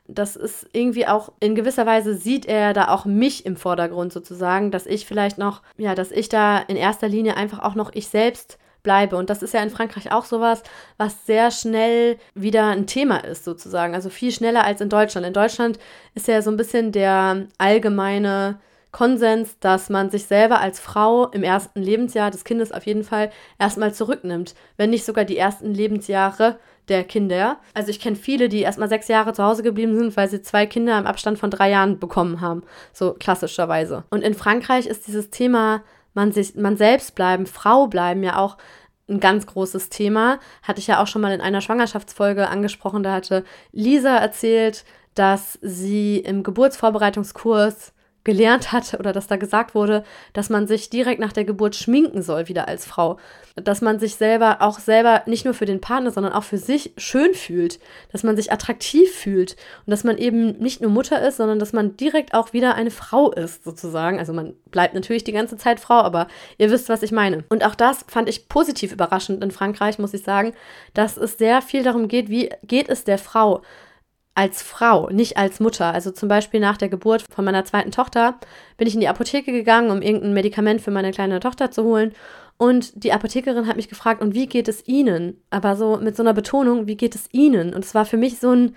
Das 0.08 0.34
ist 0.34 0.66
irgendwie 0.72 1.06
auch 1.06 1.32
in 1.40 1.54
gewisser 1.54 1.84
Weise 1.84 2.16
sieht 2.16 2.46
er 2.46 2.72
da 2.72 2.88
auch 2.88 3.04
mich 3.04 3.44
im 3.44 3.56
Vordergrund 3.56 4.14
sozusagen, 4.14 4.70
dass 4.70 4.86
ich 4.86 5.04
vielleicht 5.04 5.36
noch, 5.36 5.60
ja, 5.76 5.94
dass 5.94 6.10
ich 6.10 6.30
da 6.30 6.56
in 6.56 6.76
erster 6.76 7.06
Linie 7.06 7.36
einfach 7.36 7.58
auch 7.58 7.74
noch 7.74 7.90
ich 7.92 8.08
selbst 8.08 8.58
bleibe. 8.82 9.16
Und 9.16 9.30
das 9.30 9.42
ist 9.42 9.54
ja 9.54 9.62
in 9.62 9.70
Frankreich 9.70 10.12
auch 10.12 10.24
sowas, 10.24 10.62
was 10.96 11.26
sehr 11.26 11.50
schnell 11.50 12.18
wieder 12.34 12.66
ein 12.68 12.86
Thema 12.86 13.18
ist, 13.24 13.44
sozusagen. 13.44 13.94
Also 13.94 14.10
viel 14.10 14.32
schneller 14.32 14.64
als 14.64 14.80
in 14.80 14.88
Deutschland. 14.88 15.26
In 15.26 15.32
Deutschland 15.32 15.78
ist 16.14 16.28
ja 16.28 16.42
so 16.42 16.50
ein 16.50 16.56
bisschen 16.56 16.92
der 16.92 17.46
allgemeine 17.58 18.58
Konsens, 18.92 19.56
dass 19.60 19.88
man 19.88 20.10
sich 20.10 20.24
selber 20.24 20.60
als 20.60 20.80
Frau 20.80 21.28
im 21.28 21.42
ersten 21.42 21.80
Lebensjahr 21.80 22.30
des 22.30 22.44
Kindes 22.44 22.72
auf 22.72 22.86
jeden 22.86 23.04
Fall 23.04 23.30
erstmal 23.58 23.94
zurücknimmt, 23.94 24.54
wenn 24.76 24.90
nicht 24.90 25.04
sogar 25.04 25.24
die 25.24 25.36
ersten 25.36 25.72
Lebensjahre 25.72 26.58
der 26.88 27.04
Kinder. 27.04 27.58
Also 27.72 27.90
ich 27.90 28.00
kenne 28.00 28.16
viele, 28.16 28.48
die 28.48 28.62
erstmal 28.62 28.88
sechs 28.88 29.06
Jahre 29.06 29.32
zu 29.32 29.44
Hause 29.44 29.62
geblieben 29.62 29.96
sind, 29.96 30.16
weil 30.16 30.28
sie 30.28 30.42
zwei 30.42 30.66
Kinder 30.66 30.98
im 30.98 31.06
Abstand 31.06 31.38
von 31.38 31.50
drei 31.50 31.70
Jahren 31.70 32.00
bekommen 32.00 32.40
haben, 32.40 32.62
so 32.92 33.14
klassischerweise. 33.14 34.04
Und 34.10 34.22
in 34.22 34.34
Frankreich 34.34 34.86
ist 34.86 35.06
dieses 35.06 35.30
Thema 35.30 35.82
man, 36.14 36.32
sich, 36.32 36.54
man 36.54 36.76
selbst 36.76 37.14
bleiben, 37.14 37.46
Frau 37.46 37.86
bleiben 37.86 38.22
ja 38.22 38.38
auch 38.38 38.56
ein 39.08 39.20
ganz 39.20 39.46
großes 39.46 39.88
Thema. 39.88 40.38
Hatte 40.62 40.80
ich 40.80 40.86
ja 40.86 41.02
auch 41.02 41.06
schon 41.06 41.22
mal 41.22 41.32
in 41.32 41.40
einer 41.40 41.60
Schwangerschaftsfolge 41.60 42.48
angesprochen. 42.48 43.02
Da 43.02 43.12
hatte 43.12 43.44
Lisa 43.72 44.16
erzählt, 44.16 44.84
dass 45.14 45.58
sie 45.62 46.18
im 46.18 46.42
Geburtsvorbereitungskurs 46.42 47.92
gelernt 48.24 48.72
hat 48.72 48.94
oder 48.98 49.12
dass 49.12 49.26
da 49.26 49.36
gesagt 49.36 49.74
wurde, 49.74 50.04
dass 50.34 50.50
man 50.50 50.66
sich 50.66 50.90
direkt 50.90 51.20
nach 51.20 51.32
der 51.32 51.44
Geburt 51.44 51.74
schminken 51.74 52.22
soll 52.22 52.48
wieder 52.48 52.68
als 52.68 52.84
Frau, 52.84 53.18
dass 53.56 53.80
man 53.80 53.98
sich 53.98 54.16
selber 54.16 54.58
auch 54.60 54.78
selber 54.78 55.22
nicht 55.26 55.44
nur 55.44 55.54
für 55.54 55.64
den 55.64 55.80
Partner, 55.80 56.10
sondern 56.10 56.34
auch 56.34 56.44
für 56.44 56.58
sich 56.58 56.92
schön 56.98 57.32
fühlt, 57.34 57.80
dass 58.12 58.22
man 58.22 58.36
sich 58.36 58.52
attraktiv 58.52 59.10
fühlt 59.10 59.56
und 59.86 59.90
dass 59.90 60.04
man 60.04 60.18
eben 60.18 60.58
nicht 60.58 60.82
nur 60.82 60.90
Mutter 60.90 61.26
ist, 61.26 61.38
sondern 61.38 61.58
dass 61.58 61.72
man 61.72 61.96
direkt 61.96 62.34
auch 62.34 62.52
wieder 62.52 62.74
eine 62.74 62.90
Frau 62.90 63.32
ist 63.32 63.64
sozusagen. 63.64 64.18
Also 64.18 64.34
man 64.34 64.54
bleibt 64.70 64.94
natürlich 64.94 65.24
die 65.24 65.32
ganze 65.32 65.56
Zeit 65.56 65.80
Frau, 65.80 66.00
aber 66.00 66.26
ihr 66.58 66.70
wisst, 66.70 66.90
was 66.90 67.02
ich 67.02 67.12
meine. 67.12 67.44
Und 67.48 67.64
auch 67.64 67.74
das 67.74 68.04
fand 68.06 68.28
ich 68.28 68.48
positiv 68.48 68.92
überraschend 68.92 69.42
in 69.42 69.50
Frankreich, 69.50 69.98
muss 69.98 70.14
ich 70.14 70.22
sagen, 70.22 70.52
dass 70.92 71.16
es 71.16 71.38
sehr 71.38 71.62
viel 71.62 71.82
darum 71.82 72.06
geht, 72.06 72.28
wie 72.28 72.50
geht 72.64 72.88
es 72.90 73.04
der 73.04 73.18
Frau 73.18 73.62
als 74.40 74.62
Frau, 74.62 75.10
nicht 75.10 75.36
als 75.36 75.60
Mutter. 75.60 75.92
Also 75.92 76.10
zum 76.12 76.30
Beispiel 76.30 76.60
nach 76.60 76.78
der 76.78 76.88
Geburt 76.88 77.22
von 77.30 77.44
meiner 77.44 77.66
zweiten 77.66 77.90
Tochter 77.90 78.38
bin 78.78 78.88
ich 78.88 78.94
in 78.94 79.00
die 79.00 79.08
Apotheke 79.08 79.52
gegangen, 79.52 79.90
um 79.90 80.00
irgendein 80.00 80.32
Medikament 80.32 80.80
für 80.80 80.90
meine 80.90 81.10
kleine 81.10 81.40
Tochter 81.40 81.70
zu 81.70 81.84
holen. 81.84 82.14
Und 82.56 83.04
die 83.04 83.12
Apothekerin 83.12 83.66
hat 83.66 83.76
mich 83.76 83.90
gefragt, 83.90 84.22
und 84.22 84.32
wie 84.32 84.46
geht 84.46 84.66
es 84.66 84.88
Ihnen? 84.88 85.42
Aber 85.50 85.76
so 85.76 85.98
mit 85.98 86.16
so 86.16 86.22
einer 86.22 86.32
Betonung, 86.32 86.86
wie 86.86 86.96
geht 86.96 87.14
es 87.14 87.28
Ihnen? 87.32 87.74
Und 87.74 87.84
es 87.84 87.94
war 87.94 88.06
für 88.06 88.16
mich 88.16 88.38
so 88.38 88.50
ein, 88.52 88.76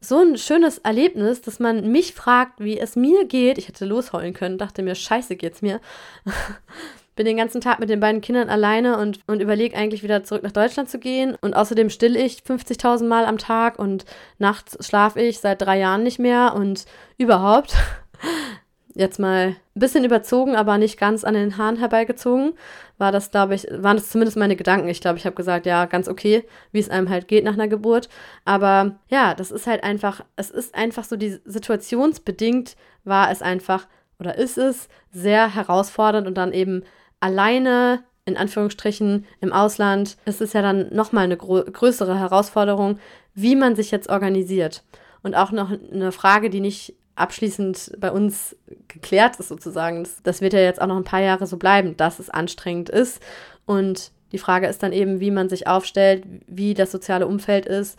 so 0.00 0.20
ein 0.20 0.38
schönes 0.38 0.78
Erlebnis, 0.78 1.42
dass 1.42 1.58
man 1.58 1.90
mich 1.90 2.14
fragt, 2.14 2.60
wie 2.60 2.78
es 2.78 2.94
mir 2.94 3.24
geht. 3.24 3.58
Ich 3.58 3.66
hätte 3.66 3.86
losheulen 3.86 4.32
können, 4.32 4.58
dachte 4.58 4.84
mir, 4.84 4.94
scheiße 4.94 5.34
geht's 5.34 5.60
mir. 5.60 5.80
bin 7.14 7.26
den 7.26 7.36
ganzen 7.36 7.60
Tag 7.60 7.78
mit 7.78 7.90
den 7.90 8.00
beiden 8.00 8.20
Kindern 8.20 8.48
alleine 8.48 8.98
und, 8.98 9.20
und 9.26 9.40
überlege 9.40 9.76
eigentlich 9.76 10.02
wieder 10.02 10.24
zurück 10.24 10.42
nach 10.42 10.52
Deutschland 10.52 10.88
zu 10.90 10.98
gehen. 10.98 11.36
Und 11.40 11.54
außerdem 11.54 11.90
still 11.90 12.16
ich 12.16 12.38
50.000 12.38 13.06
Mal 13.06 13.24
am 13.26 13.38
Tag 13.38 13.78
und 13.78 14.04
nachts 14.38 14.76
schlafe 14.84 15.20
ich 15.20 15.38
seit 15.38 15.62
drei 15.62 15.78
Jahren 15.78 16.02
nicht 16.02 16.18
mehr 16.18 16.54
und 16.54 16.84
überhaupt. 17.16 17.74
Jetzt 18.96 19.18
mal 19.18 19.48
ein 19.48 19.80
bisschen 19.80 20.04
überzogen, 20.04 20.54
aber 20.54 20.78
nicht 20.78 21.00
ganz 21.00 21.24
an 21.24 21.34
den 21.34 21.58
Haaren 21.58 21.78
herbeigezogen, 21.78 22.52
war 22.96 23.10
das, 23.10 23.32
glaube 23.32 23.56
ich, 23.56 23.66
waren 23.72 23.96
das 23.96 24.08
zumindest 24.08 24.36
meine 24.36 24.54
Gedanken. 24.54 24.88
Ich 24.88 25.00
glaube, 25.00 25.18
ich 25.18 25.26
habe 25.26 25.34
gesagt, 25.34 25.66
ja, 25.66 25.86
ganz 25.86 26.06
okay, 26.06 26.44
wie 26.70 26.78
es 26.78 26.90
einem 26.90 27.10
halt 27.10 27.26
geht 27.26 27.42
nach 27.42 27.54
einer 27.54 27.66
Geburt. 27.66 28.08
Aber 28.44 28.96
ja, 29.08 29.34
das 29.34 29.50
ist 29.50 29.66
halt 29.66 29.82
einfach, 29.82 30.24
es 30.36 30.50
ist 30.50 30.76
einfach 30.76 31.02
so, 31.02 31.16
die 31.16 31.40
situationsbedingt 31.44 32.76
war 33.02 33.32
es 33.32 33.42
einfach 33.42 33.88
oder 34.20 34.36
ist 34.36 34.58
es 34.58 34.88
sehr 35.10 35.52
herausfordernd 35.54 36.26
und 36.26 36.34
dann 36.38 36.52
eben 36.52 36.84
alleine, 37.24 38.04
in 38.26 38.36
Anführungsstrichen, 38.36 39.24
im 39.40 39.52
Ausland, 39.52 40.18
ist 40.26 40.42
es 40.42 40.52
ja 40.52 40.60
dann 40.60 40.94
nochmal 40.94 41.24
eine 41.24 41.38
größere 41.38 42.18
Herausforderung, 42.18 42.98
wie 43.34 43.56
man 43.56 43.74
sich 43.76 43.90
jetzt 43.90 44.10
organisiert. 44.10 44.84
Und 45.22 45.34
auch 45.34 45.50
noch 45.50 45.70
eine 45.70 46.12
Frage, 46.12 46.50
die 46.50 46.60
nicht 46.60 46.94
abschließend 47.16 47.92
bei 47.98 48.12
uns 48.12 48.54
geklärt 48.88 49.36
ist, 49.36 49.48
sozusagen. 49.48 50.04
Das, 50.04 50.22
das 50.22 50.40
wird 50.42 50.52
ja 50.52 50.60
jetzt 50.60 50.82
auch 50.82 50.86
noch 50.86 50.96
ein 50.96 51.04
paar 51.04 51.22
Jahre 51.22 51.46
so 51.46 51.56
bleiben, 51.56 51.96
dass 51.96 52.18
es 52.18 52.28
anstrengend 52.28 52.90
ist. 52.90 53.22
Und 53.64 54.12
die 54.32 54.38
Frage 54.38 54.66
ist 54.66 54.82
dann 54.82 54.92
eben, 54.92 55.20
wie 55.20 55.30
man 55.30 55.48
sich 55.48 55.66
aufstellt, 55.66 56.24
wie 56.46 56.74
das 56.74 56.92
soziale 56.92 57.26
Umfeld 57.26 57.64
ist, 57.64 57.98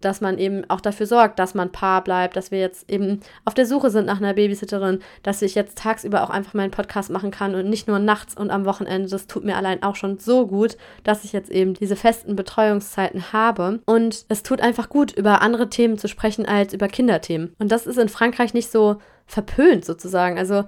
dass 0.00 0.20
man 0.20 0.38
eben 0.38 0.68
auch 0.68 0.80
dafür 0.80 1.06
sorgt, 1.06 1.38
dass 1.38 1.54
man 1.54 1.72
Paar 1.72 2.04
bleibt, 2.04 2.36
dass 2.36 2.50
wir 2.50 2.60
jetzt 2.60 2.90
eben 2.90 3.20
auf 3.44 3.54
der 3.54 3.66
Suche 3.66 3.90
sind 3.90 4.06
nach 4.06 4.18
einer 4.18 4.34
Babysitterin, 4.34 5.00
dass 5.22 5.42
ich 5.42 5.54
jetzt 5.54 5.78
tagsüber 5.78 6.22
auch 6.22 6.30
einfach 6.30 6.54
meinen 6.54 6.70
Podcast 6.70 7.10
machen 7.10 7.30
kann 7.30 7.54
und 7.54 7.68
nicht 7.68 7.88
nur 7.88 7.98
nachts 7.98 8.36
und 8.36 8.50
am 8.50 8.66
Wochenende. 8.66 9.08
Das 9.08 9.26
tut 9.26 9.44
mir 9.44 9.56
allein 9.56 9.82
auch 9.82 9.96
schon 9.96 10.18
so 10.18 10.46
gut, 10.46 10.76
dass 11.04 11.24
ich 11.24 11.32
jetzt 11.32 11.50
eben 11.50 11.74
diese 11.74 11.96
festen 11.96 12.36
Betreuungszeiten 12.36 13.32
habe. 13.32 13.80
Und 13.86 14.26
es 14.28 14.42
tut 14.42 14.60
einfach 14.60 14.88
gut, 14.88 15.12
über 15.12 15.40
andere 15.40 15.70
Themen 15.70 15.98
zu 15.98 16.08
sprechen 16.08 16.46
als 16.46 16.74
über 16.74 16.88
Kinderthemen. 16.88 17.54
Und 17.58 17.72
das 17.72 17.86
ist 17.86 17.98
in 17.98 18.08
Frankreich 18.08 18.52
nicht 18.52 18.70
so 18.70 18.96
verpönt 19.26 19.84
sozusagen. 19.84 20.38
Also 20.38 20.64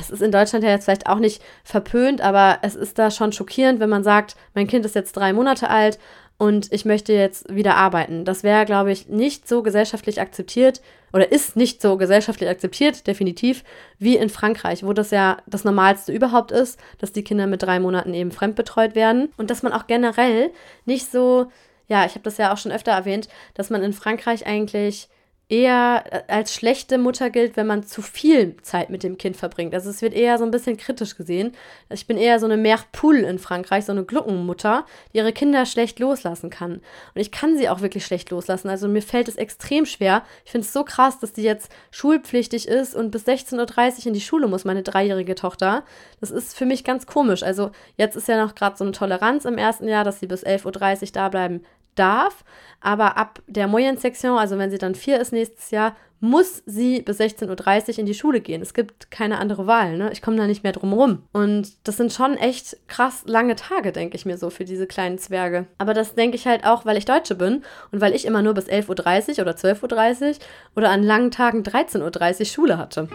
es 0.00 0.10
ist 0.10 0.22
in 0.22 0.32
Deutschland 0.32 0.64
ja 0.64 0.70
jetzt 0.70 0.84
vielleicht 0.84 1.06
auch 1.06 1.18
nicht 1.18 1.42
verpönt, 1.64 2.20
aber 2.20 2.58
es 2.62 2.74
ist 2.74 2.98
da 2.98 3.10
schon 3.10 3.32
schockierend, 3.32 3.80
wenn 3.80 3.88
man 3.90 4.04
sagt, 4.04 4.36
mein 4.54 4.66
Kind 4.66 4.84
ist 4.84 4.94
jetzt 4.94 5.16
drei 5.16 5.32
Monate 5.32 5.70
alt 5.70 5.98
und 6.40 6.72
ich 6.72 6.86
möchte 6.86 7.12
jetzt 7.12 7.54
wieder 7.54 7.76
arbeiten. 7.76 8.24
Das 8.24 8.42
wäre, 8.42 8.64
glaube 8.64 8.90
ich, 8.90 9.10
nicht 9.10 9.46
so 9.46 9.62
gesellschaftlich 9.62 10.22
akzeptiert 10.22 10.80
oder 11.12 11.30
ist 11.30 11.54
nicht 11.54 11.82
so 11.82 11.98
gesellschaftlich 11.98 12.48
akzeptiert, 12.48 13.06
definitiv, 13.06 13.62
wie 13.98 14.16
in 14.16 14.30
Frankreich, 14.30 14.82
wo 14.82 14.94
das 14.94 15.10
ja 15.10 15.36
das 15.46 15.64
Normalste 15.64 16.12
überhaupt 16.12 16.50
ist, 16.50 16.80
dass 16.96 17.12
die 17.12 17.24
Kinder 17.24 17.46
mit 17.46 17.62
drei 17.62 17.78
Monaten 17.78 18.14
eben 18.14 18.32
fremdbetreut 18.32 18.94
werden 18.94 19.30
und 19.36 19.50
dass 19.50 19.62
man 19.62 19.74
auch 19.74 19.86
generell 19.86 20.50
nicht 20.86 21.12
so, 21.12 21.52
ja, 21.88 22.06
ich 22.06 22.12
habe 22.12 22.22
das 22.22 22.38
ja 22.38 22.54
auch 22.54 22.58
schon 22.58 22.72
öfter 22.72 22.92
erwähnt, 22.92 23.28
dass 23.52 23.68
man 23.68 23.82
in 23.82 23.92
Frankreich 23.92 24.46
eigentlich 24.46 25.10
eher 25.50 26.04
äh, 26.10 26.32
als 26.32 26.54
schlechte 26.54 26.96
Mutter 26.96 27.28
gilt, 27.28 27.56
wenn 27.56 27.66
man 27.66 27.82
zu 27.82 28.02
viel 28.02 28.56
Zeit 28.62 28.88
mit 28.88 29.02
dem 29.02 29.18
Kind 29.18 29.36
verbringt. 29.36 29.74
Also 29.74 29.90
es 29.90 30.00
wird 30.00 30.14
eher 30.14 30.38
so 30.38 30.44
ein 30.44 30.50
bisschen 30.52 30.76
kritisch 30.76 31.16
gesehen. 31.16 31.52
Ich 31.90 32.06
bin 32.06 32.16
eher 32.16 32.38
so 32.38 32.46
eine 32.46 32.56
Mère 32.56 32.84
Poule 32.92 33.28
in 33.28 33.38
Frankreich, 33.38 33.84
so 33.84 33.92
eine 33.92 34.04
Gluckenmutter, 34.04 34.86
die 35.12 35.18
ihre 35.18 35.32
Kinder 35.32 35.66
schlecht 35.66 35.98
loslassen 35.98 36.50
kann. 36.50 36.74
Und 37.14 37.20
ich 37.20 37.32
kann 37.32 37.58
sie 37.58 37.68
auch 37.68 37.80
wirklich 37.80 38.06
schlecht 38.06 38.30
loslassen. 38.30 38.68
Also 38.68 38.86
mir 38.88 39.02
fällt 39.02 39.28
es 39.28 39.36
extrem 39.36 39.86
schwer. 39.86 40.22
Ich 40.44 40.52
finde 40.52 40.66
es 40.66 40.72
so 40.72 40.84
krass, 40.84 41.18
dass 41.18 41.32
die 41.32 41.42
jetzt 41.42 41.70
schulpflichtig 41.90 42.68
ist 42.68 42.94
und 42.94 43.10
bis 43.10 43.26
16.30 43.26 44.00
Uhr 44.00 44.06
in 44.06 44.14
die 44.14 44.20
Schule 44.20 44.46
muss, 44.46 44.64
meine 44.64 44.84
dreijährige 44.84 45.34
Tochter. 45.34 45.82
Das 46.20 46.30
ist 46.30 46.56
für 46.56 46.66
mich 46.66 46.84
ganz 46.84 47.06
komisch. 47.06 47.42
Also 47.42 47.72
jetzt 47.96 48.16
ist 48.16 48.28
ja 48.28 48.42
noch 48.42 48.54
gerade 48.54 48.76
so 48.76 48.84
eine 48.84 48.92
Toleranz 48.92 49.44
im 49.44 49.58
ersten 49.58 49.88
Jahr, 49.88 50.04
dass 50.04 50.20
sie 50.20 50.26
bis 50.26 50.44
11.30 50.44 51.02
Uhr 51.02 51.08
da 51.12 51.28
bleiben 51.28 51.64
darf, 52.00 52.44
aber 52.80 53.16
ab 53.16 53.42
der 53.46 53.68
Moyen-Sektion, 53.68 54.38
also 54.38 54.58
wenn 54.58 54.70
sie 54.70 54.78
dann 54.78 54.94
vier 54.94 55.20
ist 55.20 55.32
nächstes 55.32 55.70
Jahr, 55.70 55.94
muss 56.20 56.62
sie 56.66 57.00
bis 57.00 57.18
16.30 57.18 57.92
Uhr 57.92 57.98
in 57.98 58.06
die 58.06 58.14
Schule 58.14 58.40
gehen. 58.40 58.60
Es 58.60 58.74
gibt 58.74 59.10
keine 59.10 59.38
andere 59.38 59.66
Wahl, 59.66 59.96
ne? 59.96 60.12
Ich 60.12 60.20
komme 60.20 60.36
da 60.36 60.46
nicht 60.46 60.62
mehr 60.62 60.72
drum 60.72 60.92
rum. 60.92 61.22
Und 61.32 61.72
das 61.84 61.96
sind 61.96 62.12
schon 62.12 62.36
echt 62.36 62.76
krass 62.88 63.22
lange 63.24 63.56
Tage, 63.56 63.90
denke 63.90 64.16
ich 64.16 64.26
mir 64.26 64.36
so, 64.36 64.50
für 64.50 64.64
diese 64.64 64.86
kleinen 64.86 65.18
Zwerge. 65.18 65.66
Aber 65.78 65.94
das 65.94 66.14
denke 66.14 66.36
ich 66.36 66.46
halt 66.46 66.64
auch, 66.66 66.84
weil 66.84 66.98
ich 66.98 67.06
Deutsche 67.06 67.34
bin 67.34 67.62
und 67.90 68.02
weil 68.02 68.14
ich 68.14 68.26
immer 68.26 68.42
nur 68.42 68.52
bis 68.52 68.66
11.30 68.66 69.38
Uhr 69.38 69.42
oder 69.42 69.52
12.30 69.52 70.28
Uhr 70.28 70.34
oder 70.76 70.90
an 70.90 71.02
langen 71.02 71.30
Tagen 71.30 71.62
13.30 71.62 72.40
Uhr 72.40 72.46
Schule 72.46 72.78
hatte. 72.78 73.08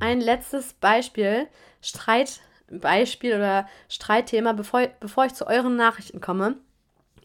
Ein 0.00 0.20
letztes 0.20 0.72
Beispiel. 0.72 1.48
Streit 1.82 2.40
Beispiel 2.80 3.34
oder 3.34 3.68
Streitthema, 3.88 4.52
bevor, 4.52 4.88
bevor 5.00 5.26
ich 5.26 5.34
zu 5.34 5.46
euren 5.46 5.76
Nachrichten 5.76 6.20
komme, 6.20 6.56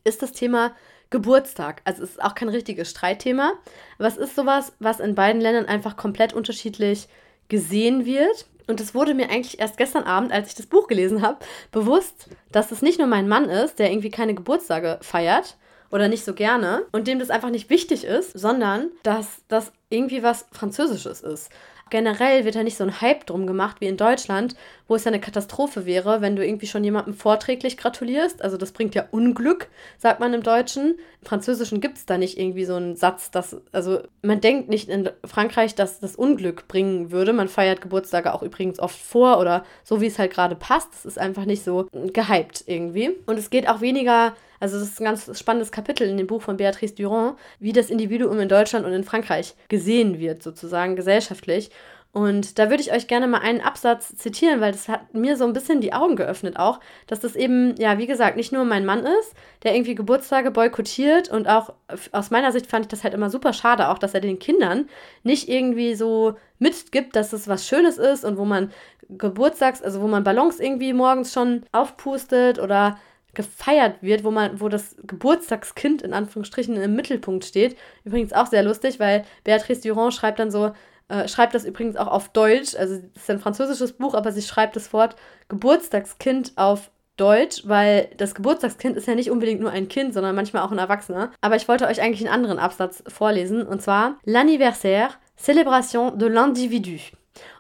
ist 0.04 0.22
das 0.22 0.32
Thema 0.32 0.74
Geburtstag. 1.10 1.82
Also 1.86 2.04
es 2.04 2.12
ist 2.12 2.24
auch 2.24 2.36
kein 2.36 2.50
richtiges 2.50 2.90
Streitthema, 2.90 3.54
aber 3.98 4.08
es 4.08 4.18
ist 4.18 4.36
sowas, 4.36 4.74
was 4.80 5.00
in 5.00 5.16
beiden 5.16 5.42
Ländern 5.42 5.66
einfach 5.66 5.96
komplett 5.98 6.34
unterschiedlich 6.34 7.08
gesehen 7.48 8.06
wird. 8.06 8.46
Und 8.68 8.82
es 8.82 8.94
wurde 8.94 9.14
mir 9.14 9.30
eigentlich 9.30 9.60
erst 9.60 9.78
gestern 9.78 10.04
Abend, 10.04 10.34
als 10.34 10.50
ich 10.50 10.56
das 10.56 10.66
Buch 10.66 10.88
gelesen 10.88 11.22
habe, 11.22 11.38
bewusst, 11.72 12.30
dass 12.52 12.72
es 12.72 12.82
nicht 12.82 13.00
nur 13.00 13.08
mein 13.08 13.30
Mann 13.30 13.46
ist, 13.46 13.80
der 13.80 13.90
irgendwie 13.92 14.12
keine 14.12 14.36
Geburtstage 14.36 15.00
feiert 15.02 15.56
oder 15.90 16.10
nicht 16.10 16.26
so 16.26 16.34
gerne 16.34 16.84
und 16.92 17.08
dem 17.08 17.20
das 17.20 17.30
einfach 17.30 17.50
nicht 17.50 17.70
wichtig 17.70 18.04
ist, 18.04 18.38
sondern 18.38 18.90
dass 19.04 19.42
das 19.48 19.72
irgendwie 19.90 20.22
was 20.22 20.46
Französisches 20.52 21.22
ist. 21.22 21.50
Generell 21.90 22.44
wird 22.44 22.56
da 22.56 22.64
nicht 22.64 22.76
so 22.76 22.84
ein 22.84 23.00
Hype 23.00 23.26
drum 23.26 23.48
gemacht 23.48 23.78
wie 23.80 23.88
in 23.88 23.96
Deutschland, 23.96 24.56
wo 24.88 24.96
es 24.96 25.04
ja 25.04 25.12
eine 25.12 25.20
Katastrophe 25.20 25.86
wäre, 25.86 26.22
wenn 26.22 26.36
du 26.36 26.46
irgendwie 26.46 26.68
schon 26.68 26.84
jemandem 26.84 27.14
vorträglich 27.14 27.78
gratulierst. 27.78 28.42
Also 28.42 28.58
das 28.58 28.72
bringt 28.72 28.96
ja 28.96 29.06
Unglück, 29.12 29.68
sagt 29.98 30.20
man 30.20 30.34
im 30.34 30.44
Deutschen. 30.44 30.98
Im 31.22 31.28
Französischen 31.28 31.82
gibt 31.82 31.98
es 31.98 32.06
da 32.06 32.18
nicht 32.18 32.38
irgendwie 32.38 32.66
so 32.66 32.76
einen 32.76 32.96
Satz, 32.96 33.32
dass, 33.32 33.58
also 33.72 34.00
man 34.22 34.42
denkt 34.42 34.70
nicht 34.70 34.90
in 34.90 35.10
Frankreich, 35.26 35.76
dass 35.76 36.00
das 36.00 36.16
Unglück 36.16 36.68
bringen 36.68 37.12
würde. 37.12 37.34
Man 37.34 37.50
feiert 37.50 37.82
Geburtstage 37.82 38.34
auch 38.34 38.44
übrigens 38.44 38.80
oft 38.80 39.00
vor 39.00 39.40
oder 39.40 39.66
so, 39.84 40.02
wie 40.02 40.08
es 40.08 40.20
halt 40.20 40.32
gerade 40.32 40.56
passt. 40.56 40.94
Das 40.94 41.06
ist 41.06 41.20
einfach 41.20 41.46
nicht 41.46 41.64
so 41.64 41.88
gehypt 41.92 42.64
irgendwie. 42.68 43.12
Und 43.26 43.38
es 43.38 43.50
geht 43.50 43.68
auch 43.68 43.82
weniger 43.82 44.34
also 44.60 44.80
das 44.80 44.90
ist 44.90 45.02
ein 45.02 45.06
ganz 45.06 45.38
spannendes 45.38 45.72
Kapitel 45.72 46.08
in 46.08 46.18
dem 46.18 46.28
Buch 46.28 46.42
von 46.42 46.58
Beatrice 46.58 46.96
Durand, 46.96 47.38
wie 47.60 47.74
das 47.74 47.90
Individuum 47.90 48.40
in 48.40 48.50
Deutschland 48.50 48.86
und 48.86 48.94
in 48.94 49.04
Frankreich 49.04 49.54
gesehen 49.68 50.20
wird, 50.20 50.42
sozusagen 50.42 50.96
gesellschaftlich. 50.96 51.70
Und 52.18 52.58
da 52.58 52.72
würde 52.72 52.82
ich 52.82 52.92
euch 52.92 53.06
gerne 53.06 53.28
mal 53.28 53.42
einen 53.42 53.62
Absatz 53.62 54.16
zitieren, 54.16 54.60
weil 54.60 54.72
das 54.72 54.90
hat 54.90 55.14
mir 55.14 55.38
so 55.38 55.46
ein 55.46 55.54
bisschen 55.54 55.82
die 55.82 55.94
Augen 55.94 56.16
geöffnet 56.16 56.58
auch, 56.58 56.80
dass 57.06 57.20
das 57.20 57.36
eben, 57.36 57.76
ja, 57.78 58.00
wie 58.00 58.08
gesagt, 58.08 58.38
nicht 58.38 58.52
nur 58.52 58.66
mein 58.66 58.88
Mann 58.88 59.06
ist, 59.06 59.36
der 59.62 59.76
irgendwie 59.76 59.94
Geburtstage 59.94 60.50
boykottiert 60.50 61.30
und 61.30 61.48
auch 61.48 61.74
aus 62.12 62.32
meiner 62.32 62.52
Sicht 62.52 62.66
fand 62.66 62.86
ich 62.86 62.90
das 62.90 63.04
halt 63.04 63.14
immer 63.14 63.30
super 63.30 63.54
schade, 63.54 63.90
auch 63.90 64.00
dass 64.00 64.16
er 64.16 64.22
den 64.22 64.40
Kindern 64.40 64.90
nicht 65.22 65.48
irgendwie 65.48 65.94
so 65.94 66.34
mitgibt, 66.58 67.16
dass 67.16 67.34
es 67.34 67.48
was 67.48 67.68
Schönes 67.68 68.00
ist 68.00 68.26
und 68.26 68.40
wo 68.40 68.46
man 68.46 68.72
Geburtstags, 69.10 69.84
also 69.84 70.02
wo 70.02 70.08
man 70.08 70.24
Ballons 70.24 70.60
irgendwie 70.60 70.94
morgens 70.94 71.32
schon 71.32 71.66
aufpustet 71.72 72.58
oder 72.58 72.98
gefeiert 73.36 74.02
wird, 74.02 74.24
wo 74.24 74.32
man, 74.32 74.60
wo 74.60 74.70
das 74.70 74.96
Geburtstagskind 75.06 76.02
in 76.02 76.14
Anführungsstrichen 76.14 76.78
im 76.78 76.96
Mittelpunkt 76.96 77.46
steht. 77.46 77.78
Übrigens 78.06 78.34
auch 78.34 78.48
sehr 78.48 78.64
lustig, 78.64 79.00
weil 79.00 79.24
Beatrice 79.44 79.88
Durand 79.88 80.16
schreibt 80.16 80.40
dann 80.40 80.50
so, 80.50 80.72
äh, 81.10 81.28
schreibt 81.28 81.56
das 81.56 81.66
übrigens 81.66 81.96
auch 81.96 82.08
auf 82.08 82.30
Deutsch, 82.30 82.76
also 82.76 82.96
es 82.96 83.22
ist 83.22 83.30
ein 83.30 83.40
französisches 83.40 83.94
Buch, 83.94 84.14
aber 84.14 84.32
sie 84.32 84.42
schreibt 84.42 84.76
das 84.76 84.92
Wort 84.94 85.16
Geburtstagskind 85.48 86.54
auf 86.56 86.92
Deutsch, 87.18 87.64
weil 87.66 88.10
das 88.18 88.36
Geburtstagskind 88.36 88.96
ist 88.96 89.08
ja 89.08 89.16
nicht 89.16 89.32
unbedingt 89.32 89.62
nur 89.62 89.72
ein 89.72 89.88
Kind, 89.88 90.14
sondern 90.14 90.36
manchmal 90.36 90.64
auch 90.64 90.72
ein 90.72 90.78
Erwachsener. 90.78 91.32
Aber 91.42 91.56
ich 91.56 91.68
wollte 91.68 91.88
euch 91.88 92.02
eigentlich 92.02 92.22
einen 92.22 92.34
anderen 92.34 92.60
Absatz 92.60 93.04
vorlesen, 93.08 93.64
und 93.64 93.82
zwar 93.82 94.18
L'anniversaire, 94.26 95.18
célébration 95.36 96.12
de 96.12 96.28
l'individu. 96.28 97.12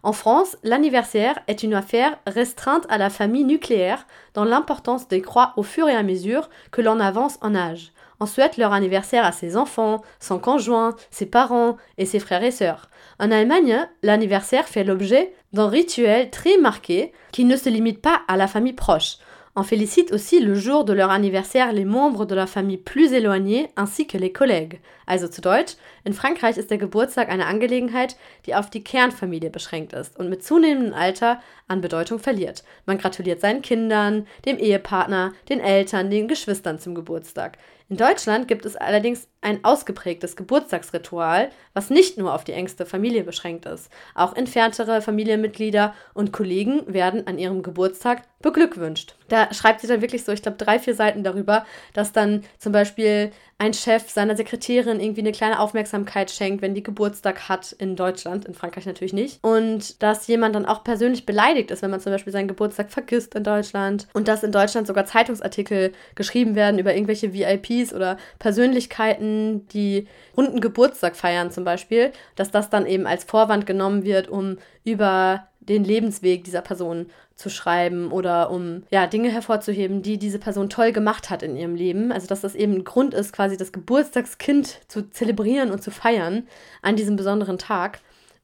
En 0.03 0.13
France, 0.13 0.57
l'anniversaire 0.63 1.39
est 1.47 1.63
une 1.63 1.73
affaire 1.73 2.17
restreinte 2.25 2.85
à 2.89 2.97
la 2.97 3.09
famille 3.09 3.43
nucléaire 3.43 4.05
dont 4.33 4.43
l'importance 4.43 5.07
décroît 5.07 5.53
au 5.55 5.63
fur 5.63 5.87
et 5.87 5.95
à 5.95 6.03
mesure 6.03 6.49
que 6.71 6.81
l'on 6.81 6.99
avance 6.99 7.37
en 7.41 7.55
âge. 7.55 7.91
On 8.19 8.25
souhaite 8.25 8.57
leur 8.57 8.73
anniversaire 8.73 9.25
à 9.25 9.31
ses 9.31 9.57
enfants, 9.57 10.01
son 10.19 10.39
conjoint, 10.39 10.95
ses 11.11 11.27
parents 11.27 11.77
et 11.99 12.05
ses 12.05 12.19
frères 12.19 12.43
et 12.43 12.51
sœurs. 12.51 12.89
En 13.19 13.31
Allemagne, 13.31 13.87
l'anniversaire 14.03 14.67
fait 14.67 14.83
l'objet 14.83 15.33
d'un 15.53 15.69
rituel 15.69 16.29
très 16.29 16.57
marqué 16.57 17.11
qui 17.31 17.45
ne 17.45 17.55
se 17.55 17.69
limite 17.69 18.01
pas 18.01 18.21
à 18.27 18.37
la 18.37 18.47
famille 18.47 18.73
proche. 18.73 19.17
On 19.59 19.63
félicite 19.63 20.11
aussi 20.11 20.39
le 20.39 20.53
jour 20.53 20.85
de 20.85 20.93
leur 20.93 21.09
anniversaire 21.09 21.73
les 21.73 21.83
membres 21.83 22.25
de 22.25 22.35
la 22.35 22.45
famille 22.45 22.77
plus 22.77 23.11
éloignés 23.13 23.71
ainsi 23.75 24.05
que 24.05 24.19
les 24.19 24.31
collègues. 24.31 24.79
Also 25.07 25.27
zu 25.27 25.41
Deutsch, 25.41 25.77
in 26.05 26.13
Frankreich 26.13 26.57
ist 26.57 26.69
der 26.69 26.77
Geburtstag 26.77 27.29
eine 27.29 27.47
Angelegenheit, 27.47 28.17
die 28.45 28.53
auf 28.53 28.69
die 28.69 28.83
Kernfamilie 28.83 29.49
beschränkt 29.49 29.93
ist 29.93 30.15
und 30.19 30.29
mit 30.29 30.43
zunehmendem 30.43 30.93
Alter 30.93 31.41
an 31.67 31.81
Bedeutung 31.81 32.19
verliert. 32.19 32.63
Man 32.85 32.99
gratuliert 32.99 33.41
seinen 33.41 33.63
Kindern, 33.63 34.27
dem 34.45 34.59
Ehepartner, 34.59 35.33
den 35.49 35.59
Eltern, 35.59 36.11
den 36.11 36.27
Geschwistern 36.27 36.77
zum 36.77 36.93
Geburtstag. 36.93 37.57
In 37.89 37.95
Deutschland 37.95 38.49
gibt 38.49 38.65
es 38.65 38.75
allerdings 38.75 39.29
ein 39.39 39.63
ausgeprägtes 39.63 40.35
Geburtstagsritual, 40.35 41.51
was 41.73 41.89
nicht 41.89 42.17
nur 42.17 42.33
auf 42.33 42.43
die 42.43 42.51
engste 42.51 42.85
Familie 42.85 43.23
beschränkt 43.23 43.65
ist. 43.65 43.89
Auch 44.13 44.35
entferntere 44.35 45.01
Familienmitglieder 45.01 45.93
und 46.13 46.33
Kollegen 46.33 46.81
werden 46.91 47.27
an 47.27 47.39
ihrem 47.39 47.63
Geburtstag 47.63 48.23
beglückwünscht. 48.41 49.15
Da 49.29 49.53
schreibt 49.53 49.81
sie 49.81 49.87
dann 49.87 50.01
wirklich 50.01 50.23
so, 50.23 50.31
ich 50.31 50.41
glaube, 50.41 50.57
drei, 50.57 50.79
vier 50.79 50.95
Seiten 50.95 51.23
darüber, 51.23 51.65
dass 51.93 52.11
dann 52.11 52.43
zum 52.57 52.71
Beispiel 52.71 53.31
ein 53.57 53.73
Chef 53.73 54.09
seiner 54.09 54.35
Sekretärin 54.35 54.99
irgendwie 54.99 55.21
eine 55.21 55.31
kleine 55.31 55.59
Aufmerksamkeit 55.59 56.29
schenkt, 56.29 56.61
wenn 56.61 56.75
die 56.75 56.83
Geburtstag 56.83 57.49
hat 57.49 57.71
in 57.71 57.95
Deutschland, 57.95 58.45
in 58.45 58.53
Frankreich 58.53 58.85
natürlich 58.85 59.13
nicht. 59.13 59.43
Und 59.43 60.01
dass 60.03 60.27
jemand 60.27 60.55
dann 60.55 60.67
auch 60.67 60.83
persönlich 60.83 61.25
beleidigt 61.25 61.71
ist, 61.71 61.81
wenn 61.81 61.89
man 61.89 61.99
zum 61.99 62.11
Beispiel 62.11 62.33
seinen 62.33 62.47
Geburtstag 62.47 62.91
vergisst 62.91 63.33
in 63.33 63.43
Deutschland. 63.43 64.07
Und 64.13 64.27
dass 64.27 64.43
in 64.43 64.51
Deutschland 64.51 64.85
sogar 64.85 65.05
Zeitungsartikel 65.05 65.93
geschrieben 66.13 66.55
werden 66.55 66.77
über 66.77 66.93
irgendwelche 66.93 67.33
VIPs 67.77 67.93
oder 67.93 68.17
Persönlichkeiten, 68.39 69.67
die 69.69 70.07
runden 70.35 70.61
Geburtstag 70.61 71.15
feiern 71.15 71.51
zum 71.51 71.63
Beispiel, 71.63 72.11
dass 72.35 72.51
das 72.51 72.69
dann 72.69 72.85
eben 72.85 73.07
als 73.07 73.23
Vorwand 73.23 73.65
genommen 73.65 74.03
wird, 74.03 74.27
um 74.27 74.57
über 74.83 75.47
den 75.59 75.83
Lebensweg 75.83 76.43
dieser 76.43 76.61
Person 76.61 77.07
zu 77.35 77.49
schreiben 77.49 78.11
oder 78.11 78.49
um 78.49 78.83
ja 78.89 79.05
Dinge 79.05 79.29
hervorzuheben, 79.29 80.01
die 80.01 80.17
diese 80.17 80.39
Person 80.39 80.69
toll 80.69 80.91
gemacht 80.91 81.29
hat 81.29 81.43
in 81.43 81.55
ihrem 81.55 81.75
Leben. 81.75 82.11
Also 82.11 82.27
dass 82.27 82.41
das 82.41 82.55
eben 82.55 82.73
ein 82.73 82.83
Grund 82.83 83.13
ist, 83.13 83.31
quasi 83.31 83.57
das 83.57 83.71
Geburtstagskind 83.71 84.79
zu 84.87 85.09
zelebrieren 85.11 85.71
und 85.71 85.83
zu 85.83 85.91
feiern 85.91 86.47
an 86.81 86.95
diesem 86.95 87.15
besonderen 87.15 87.57
Tag. 87.57 87.99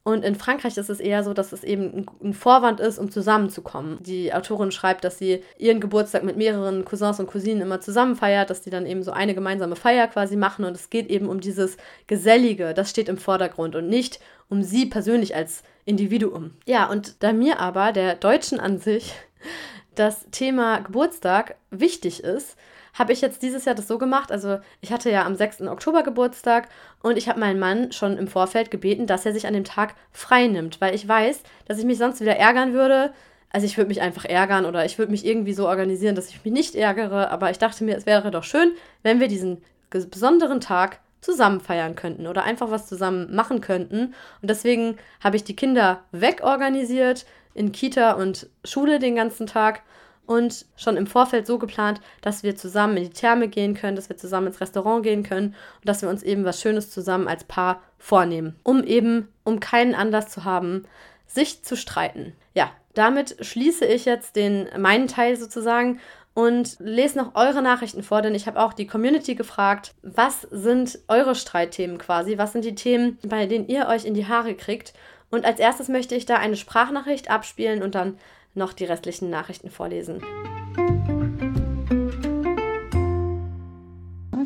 Und 0.06 0.22
in 0.22 0.34
Frankreich 0.34 0.76
ist 0.76 0.90
es 0.90 1.00
eher 1.00 1.24
so, 1.24 1.32
dass 1.32 1.52
es 1.52 1.64
eben 1.64 2.04
ein 2.22 2.34
Vorwand 2.34 2.78
ist, 2.78 2.98
um 2.98 3.10
zusammenzukommen. 3.10 4.02
Die 4.02 4.34
Autorin 4.34 4.70
schreibt, 4.70 5.02
dass 5.02 5.16
sie 5.18 5.42
ihren 5.56 5.80
Geburtstag 5.80 6.24
mit 6.24 6.36
mehreren 6.36 6.84
Cousins 6.84 7.18
und 7.20 7.26
Cousinen 7.26 7.62
immer 7.62 7.80
zusammen 7.80 8.14
feiert, 8.14 8.50
dass 8.50 8.60
die 8.60 8.68
dann 8.68 8.84
eben 8.84 9.02
so 9.02 9.12
eine 9.12 9.34
gemeinsame 9.34 9.76
Feier 9.76 10.06
quasi 10.06 10.36
machen. 10.36 10.66
Und 10.66 10.76
es 10.76 10.90
geht 10.90 11.08
eben 11.08 11.30
um 11.30 11.40
dieses 11.40 11.78
Gesellige, 12.06 12.74
das 12.74 12.90
steht 12.90 13.08
im 13.08 13.16
Vordergrund 13.16 13.76
und 13.76 13.88
nicht 13.88 14.20
um 14.50 14.62
sie 14.62 14.84
persönlich 14.84 15.34
als 15.34 15.62
Individuum. 15.86 16.52
Ja, 16.66 16.90
und 16.90 17.22
da 17.22 17.32
mir 17.32 17.58
aber, 17.58 17.92
der 17.92 18.14
Deutschen 18.14 18.60
an 18.60 18.78
sich, 18.78 19.14
das 19.94 20.26
Thema 20.30 20.80
Geburtstag 20.80 21.56
wichtig 21.70 22.22
ist, 22.22 22.58
habe 22.94 23.12
ich 23.12 23.20
jetzt 23.20 23.42
dieses 23.42 23.64
Jahr 23.64 23.74
das 23.74 23.88
so 23.88 23.98
gemacht. 23.98 24.32
Also 24.32 24.58
ich 24.80 24.92
hatte 24.92 25.10
ja 25.10 25.24
am 25.26 25.34
6. 25.34 25.62
Oktober 25.62 26.02
Geburtstag 26.02 26.68
und 27.02 27.18
ich 27.18 27.28
habe 27.28 27.40
meinen 27.40 27.58
Mann 27.58 27.92
schon 27.92 28.16
im 28.16 28.28
Vorfeld 28.28 28.70
gebeten, 28.70 29.06
dass 29.06 29.26
er 29.26 29.32
sich 29.32 29.46
an 29.46 29.54
dem 29.54 29.64
Tag 29.64 29.94
frei 30.12 30.46
nimmt, 30.46 30.80
weil 30.80 30.94
ich 30.94 31.06
weiß, 31.06 31.42
dass 31.66 31.78
ich 31.78 31.84
mich 31.84 31.98
sonst 31.98 32.20
wieder 32.20 32.36
ärgern 32.36 32.72
würde. 32.72 33.12
Also 33.50 33.66
ich 33.66 33.76
würde 33.76 33.88
mich 33.88 34.00
einfach 34.00 34.24
ärgern 34.24 34.64
oder 34.64 34.84
ich 34.84 34.98
würde 34.98 35.12
mich 35.12 35.26
irgendwie 35.26 35.52
so 35.52 35.68
organisieren, 35.68 36.14
dass 36.14 36.28
ich 36.28 36.44
mich 36.44 36.52
nicht 36.52 36.74
ärgere. 36.74 37.30
Aber 37.30 37.50
ich 37.50 37.58
dachte 37.58 37.84
mir, 37.84 37.96
es 37.96 38.06
wäre 38.06 38.30
doch 38.30 38.44
schön, 38.44 38.72
wenn 39.02 39.20
wir 39.20 39.28
diesen 39.28 39.62
besonderen 39.90 40.60
Tag 40.60 41.00
zusammen 41.20 41.60
feiern 41.60 41.94
könnten 41.94 42.26
oder 42.26 42.42
einfach 42.42 42.70
was 42.70 42.86
zusammen 42.86 43.34
machen 43.34 43.60
könnten. 43.60 44.14
Und 44.42 44.50
deswegen 44.50 44.98
habe 45.22 45.36
ich 45.36 45.44
die 45.44 45.56
Kinder 45.56 46.02
wegorganisiert 46.12 47.26
in 47.54 47.72
Kita 47.72 48.12
und 48.12 48.48
Schule 48.64 48.98
den 48.98 49.14
ganzen 49.14 49.46
Tag 49.46 49.82
und 50.26 50.66
schon 50.76 50.96
im 50.96 51.06
Vorfeld 51.06 51.46
so 51.46 51.58
geplant, 51.58 52.00
dass 52.20 52.42
wir 52.42 52.56
zusammen 52.56 52.96
in 52.96 53.04
die 53.04 53.10
Therme 53.10 53.48
gehen 53.48 53.74
können, 53.74 53.96
dass 53.96 54.08
wir 54.08 54.16
zusammen 54.16 54.48
ins 54.48 54.60
Restaurant 54.60 55.02
gehen 55.02 55.22
können 55.22 55.54
und 55.80 55.88
dass 55.88 56.02
wir 56.02 56.08
uns 56.08 56.22
eben 56.22 56.44
was 56.44 56.60
Schönes 56.60 56.90
zusammen 56.90 57.28
als 57.28 57.44
Paar 57.44 57.82
vornehmen, 57.98 58.56
um 58.62 58.82
eben, 58.84 59.28
um 59.44 59.60
keinen 59.60 59.94
Anlass 59.94 60.28
zu 60.28 60.44
haben, 60.44 60.84
sich 61.26 61.62
zu 61.62 61.76
streiten. 61.76 62.32
Ja, 62.54 62.70
damit 62.94 63.36
schließe 63.44 63.84
ich 63.84 64.04
jetzt 64.04 64.36
den 64.36 64.68
meinen 64.78 65.08
Teil 65.08 65.36
sozusagen 65.36 66.00
und 66.34 66.76
lese 66.80 67.18
noch 67.18 67.34
eure 67.34 67.62
Nachrichten 67.62 68.02
vor, 68.02 68.20
denn 68.20 68.34
ich 68.34 68.46
habe 68.46 68.60
auch 68.60 68.72
die 68.72 68.86
Community 68.86 69.36
gefragt, 69.36 69.94
was 70.02 70.42
sind 70.50 70.98
eure 71.08 71.34
Streitthemen 71.34 71.98
quasi, 71.98 72.38
was 72.38 72.52
sind 72.52 72.64
die 72.64 72.74
Themen, 72.74 73.18
bei 73.24 73.46
denen 73.46 73.68
ihr 73.68 73.86
euch 73.86 74.04
in 74.04 74.14
die 74.14 74.26
Haare 74.26 74.54
kriegt. 74.54 74.94
Und 75.30 75.44
als 75.44 75.60
erstes 75.60 75.88
möchte 75.88 76.14
ich 76.14 76.26
da 76.26 76.36
eine 76.36 76.56
Sprachnachricht 76.56 77.30
abspielen 77.30 77.82
und 77.82 77.94
dann 77.94 78.18
noch 78.54 78.72
die 78.72 78.84
restlichen 78.84 79.30
Nachrichten 79.30 79.70
vorlesen. 79.70 80.22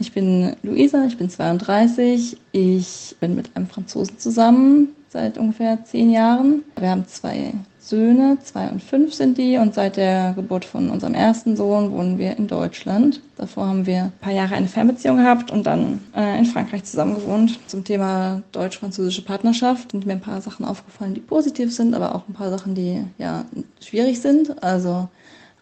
Ich 0.00 0.12
bin 0.12 0.56
Luisa, 0.62 1.04
ich 1.06 1.18
bin 1.18 1.28
32. 1.28 2.36
Ich 2.52 3.16
bin 3.20 3.34
mit 3.34 3.54
einem 3.54 3.66
Franzosen 3.66 4.18
zusammen 4.18 4.94
seit 5.08 5.38
ungefähr 5.38 5.84
zehn 5.84 6.10
Jahren. 6.10 6.64
Wir 6.76 6.90
haben 6.90 7.06
zwei 7.06 7.52
Söhne, 7.88 8.36
zwei 8.44 8.68
und 8.68 8.82
fünf 8.82 9.14
sind 9.14 9.38
die. 9.38 9.56
Und 9.56 9.74
seit 9.74 9.96
der 9.96 10.34
Geburt 10.34 10.66
von 10.66 10.90
unserem 10.90 11.14
ersten 11.14 11.56
Sohn 11.56 11.90
wohnen 11.90 12.18
wir 12.18 12.36
in 12.36 12.46
Deutschland. 12.46 13.22
Davor 13.38 13.66
haben 13.66 13.86
wir 13.86 14.04
ein 14.04 14.12
paar 14.20 14.32
Jahre 14.32 14.56
eine 14.56 14.68
Fernbeziehung 14.68 15.16
gehabt 15.16 15.50
und 15.50 15.66
dann 15.66 16.00
äh, 16.14 16.38
in 16.38 16.44
Frankreich 16.44 16.84
zusammen 16.84 17.14
gewohnt. 17.14 17.58
Zum 17.66 17.84
Thema 17.84 18.42
deutsch-französische 18.52 19.22
Partnerschaft 19.24 19.92
sind 19.92 20.04
mir 20.04 20.12
ein 20.12 20.20
paar 20.20 20.42
Sachen 20.42 20.66
aufgefallen, 20.66 21.14
die 21.14 21.20
positiv 21.20 21.74
sind, 21.74 21.94
aber 21.94 22.14
auch 22.14 22.28
ein 22.28 22.34
paar 22.34 22.50
Sachen, 22.50 22.74
die 22.74 23.02
ja 23.16 23.46
schwierig 23.80 24.20
sind. 24.20 24.62
Also 24.62 25.08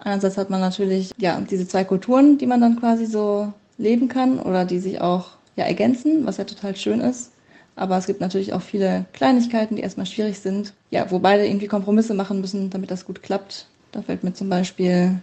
einerseits 0.01 0.37
hat 0.37 0.51
man 0.51 0.61
natürlich 0.61 1.13
ja 1.19 1.41
diese 1.49 1.69
zwei 1.69 1.85
Kulturen, 1.85 2.39
die 2.39 2.47
man 2.47 2.61
dann 2.61 2.81
quasi 2.81 3.07
so 3.07 3.53
leben 3.79 4.09
kann 4.09 4.41
oder 4.41 4.65
die 4.65 4.81
sich 4.81 5.01
auch 5.01 5.29
ja 5.55 5.65
ergänzen, 5.65 6.27
was 6.27 6.39
ja 6.39 6.45
total 6.45 6.75
schön 6.75 7.01
ist. 7.01 7.31
Aber 7.77 7.99
es 7.99 8.07
gibt 8.07 8.21
natürlich 8.21 8.55
auch 8.55 8.63
viele 8.63 9.05
Kleinigkeiten, 9.13 9.77
die 9.77 9.83
erstmal 9.83 10.07
schwierig 10.07 10.39
sind. 10.39 10.73
Ja, 10.91 11.11
wo 11.11 11.19
beide 11.19 11.47
irgendwie 11.47 11.67
Kompromisse 11.67 12.15
machen 12.15 12.41
müssen, 12.41 12.71
damit 12.71 12.91
das 12.91 13.05
gut 13.05 13.23
klappt. 13.23 13.67
Da 13.93 14.03
fällt 14.03 14.25
mir 14.25 14.33
zum 14.33 14.49
Beispiel 14.49 15.21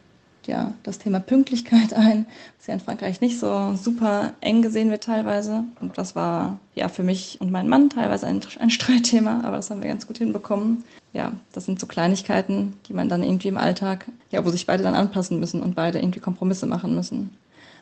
ja, 0.48 0.74
das 0.84 1.00
Thema 1.00 1.20
Pünktlichkeit 1.20 1.94
ein, 1.96 2.26
was 2.58 2.68
ja 2.68 2.74
in 2.76 2.80
Frankreich 2.80 3.22
nicht 3.22 3.40
so 3.40 3.76
super 3.76 4.34
eng 4.42 4.62
gesehen 4.62 4.92
wird 4.92 5.04
teilweise. 5.04 5.64
Und 5.80 5.98
das 5.98 6.16
war 6.16 6.60
ja 6.76 6.90
für 6.90 7.04
mich 7.04 7.40
und 7.42 7.52
meinen 7.52 7.70
Mann 7.70 7.90
teilweise 7.90 8.28
ein, 8.28 8.42
ein 8.60 8.70
Streitthema, 8.70 9.42
aber 9.44 9.58
das 9.58 9.70
haben 9.70 9.82
wir 9.82 9.90
ganz 9.90 10.08
gut 10.08 10.18
hinbekommen. 10.18 10.84
Ja, 11.12 11.32
das 11.54 11.66
sind 11.66 11.80
so 11.80 11.88
Kleinigkeiten, 11.88 12.74
die 12.88 12.94
man 12.94 13.10
dann 13.10 13.24
irgendwie 13.24 13.50
im 13.50 13.58
Alltag, 13.58 14.06
ja, 14.32 14.44
wo 14.46 14.50
sich 14.50 14.66
beide 14.66 14.84
dann 14.84 14.96
anpassen 14.96 15.40
müssen 15.40 15.62
und 15.62 15.76
beide 15.76 16.00
irgendwie 16.00 16.20
Kompromisse 16.20 16.66
machen 16.66 16.96
müssen. 16.96 17.36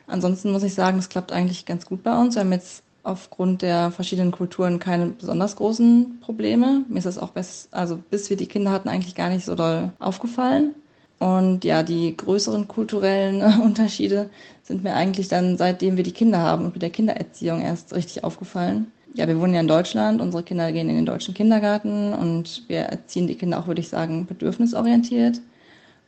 Ansonsten 0.07 0.51
muss 0.51 0.63
ich 0.63 0.73
sagen, 0.73 0.99
es 0.99 1.07
klappt 1.07 1.31
eigentlich 1.31 1.65
ganz 1.65 1.85
gut 1.85 2.03
bei 2.03 2.17
uns. 2.17 2.35
Wir 2.35 2.41
haben 2.41 2.51
jetzt 2.51 2.83
aufgrund 3.03 3.61
der 3.61 3.91
verschiedenen 3.91 4.31
Kulturen 4.31 4.79
keine 4.79 5.07
besonders 5.07 5.55
großen 5.55 6.19
Probleme. 6.21 6.85
Mir 6.87 6.99
ist 6.99 7.05
das 7.05 7.17
auch 7.17 7.29
bis, 7.29 7.67
also 7.71 7.99
bis 8.09 8.29
wir 8.29 8.37
die 8.37 8.47
Kinder 8.47 8.71
hatten, 8.71 8.89
eigentlich 8.89 9.15
gar 9.15 9.29
nicht 9.29 9.45
so 9.45 9.55
doll 9.55 9.91
aufgefallen. 9.99 10.75
Und 11.19 11.63
ja, 11.65 11.83
die 11.83 12.17
größeren 12.17 12.67
kulturellen 12.67 13.41
Unterschiede 13.61 14.29
sind 14.63 14.83
mir 14.83 14.95
eigentlich 14.95 15.27
dann, 15.27 15.57
seitdem 15.57 15.97
wir 15.97 16.03
die 16.03 16.13
Kinder 16.13 16.39
haben 16.39 16.65
und 16.65 16.73
mit 16.73 16.81
der 16.81 16.89
Kindererziehung 16.89 17.61
erst 17.61 17.93
richtig 17.93 18.23
aufgefallen. 18.23 18.91
Ja, 19.13 19.27
wir 19.27 19.39
wohnen 19.39 19.53
ja 19.53 19.59
in 19.59 19.67
Deutschland, 19.67 20.21
unsere 20.21 20.41
Kinder 20.41 20.71
gehen 20.71 20.89
in 20.89 20.95
den 20.95 21.05
deutschen 21.05 21.33
Kindergarten 21.33 22.13
und 22.13 22.63
wir 22.67 22.79
erziehen 22.79 23.27
die 23.27 23.35
Kinder 23.35 23.59
auch, 23.59 23.67
würde 23.67 23.81
ich 23.81 23.89
sagen, 23.89 24.25
bedürfnisorientiert. 24.25 25.41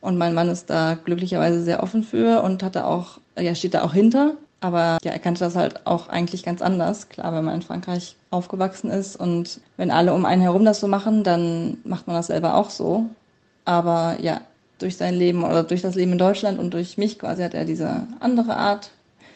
Und 0.00 0.18
mein 0.18 0.34
Mann 0.34 0.48
ist 0.48 0.68
da 0.68 0.94
glücklicherweise 0.94 1.62
sehr 1.62 1.82
offen 1.82 2.02
für 2.02 2.42
und 2.42 2.62
hat 2.62 2.76
da 2.76 2.84
auch, 2.84 3.20
ja, 3.38 3.54
steht 3.54 3.74
da 3.74 3.84
auch 3.84 3.92
hinter. 3.92 4.36
Aber 4.64 4.96
ja, 5.04 5.12
er 5.12 5.18
kannte 5.18 5.40
das 5.40 5.56
halt 5.56 5.86
auch 5.86 6.08
eigentlich 6.08 6.42
ganz 6.42 6.62
anders. 6.62 7.10
Klar, 7.10 7.34
wenn 7.34 7.44
man 7.44 7.56
in 7.56 7.60
Frankreich 7.62 8.16
aufgewachsen 8.30 8.90
ist 8.90 9.14
und 9.14 9.60
wenn 9.76 9.90
alle 9.90 10.14
um 10.14 10.24
einen 10.24 10.40
herum 10.40 10.64
das 10.64 10.80
so 10.80 10.88
machen, 10.88 11.22
dann 11.22 11.76
macht 11.84 12.06
man 12.06 12.16
das 12.16 12.28
selber 12.28 12.54
auch 12.54 12.70
so. 12.70 13.04
Aber 13.66 14.16
ja, 14.22 14.40
durch 14.78 14.96
sein 14.96 15.16
Leben 15.16 15.44
oder 15.44 15.64
durch 15.64 15.82
das 15.82 15.96
Leben 15.96 16.12
in 16.12 16.18
Deutschland 16.18 16.58
und 16.58 16.72
durch 16.72 16.96
mich 16.96 17.18
quasi 17.18 17.42
hat 17.42 17.52
er 17.52 17.66
diese 17.66 18.06
andere 18.20 18.56
Art, 18.56 18.90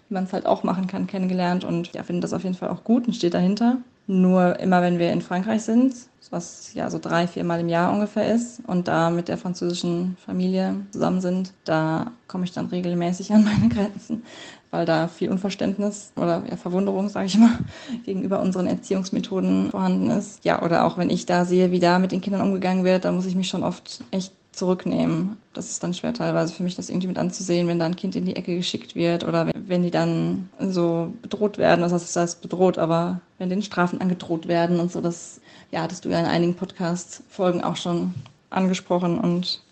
wie 0.09 0.15
man 0.15 0.25
es 0.25 0.33
halt 0.33 0.47
auch 0.47 0.63
machen 0.63 0.87
kann, 0.87 1.07
kennengelernt 1.07 1.63
und 1.63 1.93
ja, 1.93 2.05
findet 2.05 2.25
das 2.25 2.33
auf 2.33 2.45
jeden 2.45 2.57
Fall 2.57 2.71
auch 2.71 2.83
gut 2.83 3.07
und 3.07 3.13
steht 3.13 3.35
dahinter. 3.35 3.77
Nur 4.07 4.59
immer, 4.61 4.81
wenn 4.81 4.99
wir 4.99 5.13
in 5.13 5.21
Frankreich 5.21 5.61
sind, 5.61 5.95
was 6.31 6.73
ja 6.75 6.91
so 6.91 6.99
drei, 6.99 7.27
vier 7.27 7.45
Mal 7.45 7.61
im 7.61 7.69
Jahr 7.69 7.93
ungefähr 7.93 8.35
ist 8.35 8.61
und 8.67 8.89
da 8.89 9.11
mit 9.11 9.29
der 9.29 9.39
französischen 9.39 10.17
Familie 10.25 10.75
zusammen 10.91 11.21
sind, 11.21 11.53
da 11.65 12.13
komme 12.27 12.45
ich 12.45 12.53
dann 12.53 12.67
regelmäßig 12.67 13.33
an 13.33 13.45
meine 13.45 13.69
Grenzen, 13.69 14.23
weil 14.71 14.87
da 14.87 15.09
viel 15.09 15.31
Unverständnis 15.31 16.13
oder 16.17 16.43
ja, 16.49 16.57
Verwunderung, 16.57 17.09
sage 17.09 17.27
ich 17.27 17.39
mal, 17.39 17.59
gegenüber 18.05 18.41
unseren 18.41 18.67
Erziehungsmethoden 18.67 19.71
vorhanden 19.71 20.11
ist. 20.11 20.45
Ja, 20.45 20.63
oder 20.63 20.85
auch 20.85 20.99
wenn 20.99 21.11
ich 21.11 21.27
da 21.27 21.45
sehe, 21.45 21.71
wie 21.71 21.81
da 21.81 21.99
mit 21.99 22.13
den 22.13 22.21
Kindern 22.21 22.43
umgegangen 22.43 22.85
wird, 22.85 23.05
da 23.05 23.13
muss 23.13 23.27
ich 23.27 23.35
mich 23.35 23.49
schon 23.49 23.65
oft 23.65 24.03
echt 24.11 24.33
zurücknehmen. 24.53 25.37
Das 25.55 25.71
ist 25.71 25.83
dann 25.83 25.95
schwer 25.95 26.13
teilweise 26.13 26.53
für 26.53 26.63
mich, 26.63 26.75
das 26.75 26.91
irgendwie 26.91 27.07
mit 27.07 27.19
anzusehen, 27.19 27.69
wenn 27.69 27.79
da 27.79 27.87
ein 27.87 27.97
Kind 27.97 28.17
in 28.17 28.25
die 28.25 28.37
Ecke 28.37 28.57
geschickt 28.57 28.95
wird 28.95 29.25
oder 29.25 29.47
wenn, 29.47 29.69
wenn 29.69 29.83
die 29.83 29.91
dann 29.91 30.51
so 30.61 31.15
bedroht 31.23 31.59
werden. 31.59 31.81
Das 31.83 31.93
heißt, 31.93 32.17
das 32.17 32.35
bedroht, 32.37 32.77
aber 32.77 33.21
wenn 33.39 33.49
den 33.49 33.63
Strafen 33.63 34.01
angedroht 34.01 34.49
werden 34.49 34.81
und 34.81 34.91
so, 34.91 35.01
das 35.01 35.41
ja, 35.71 35.83
hattest 35.83 36.05
du 36.05 36.09
ja 36.09 36.19
in 36.19 36.27
einigen 36.27 36.55
Podcast-Folgen 36.55 37.63
auch 37.63 37.77
schon 37.77 38.15
angesprochen 38.51 39.19
und 39.19 39.63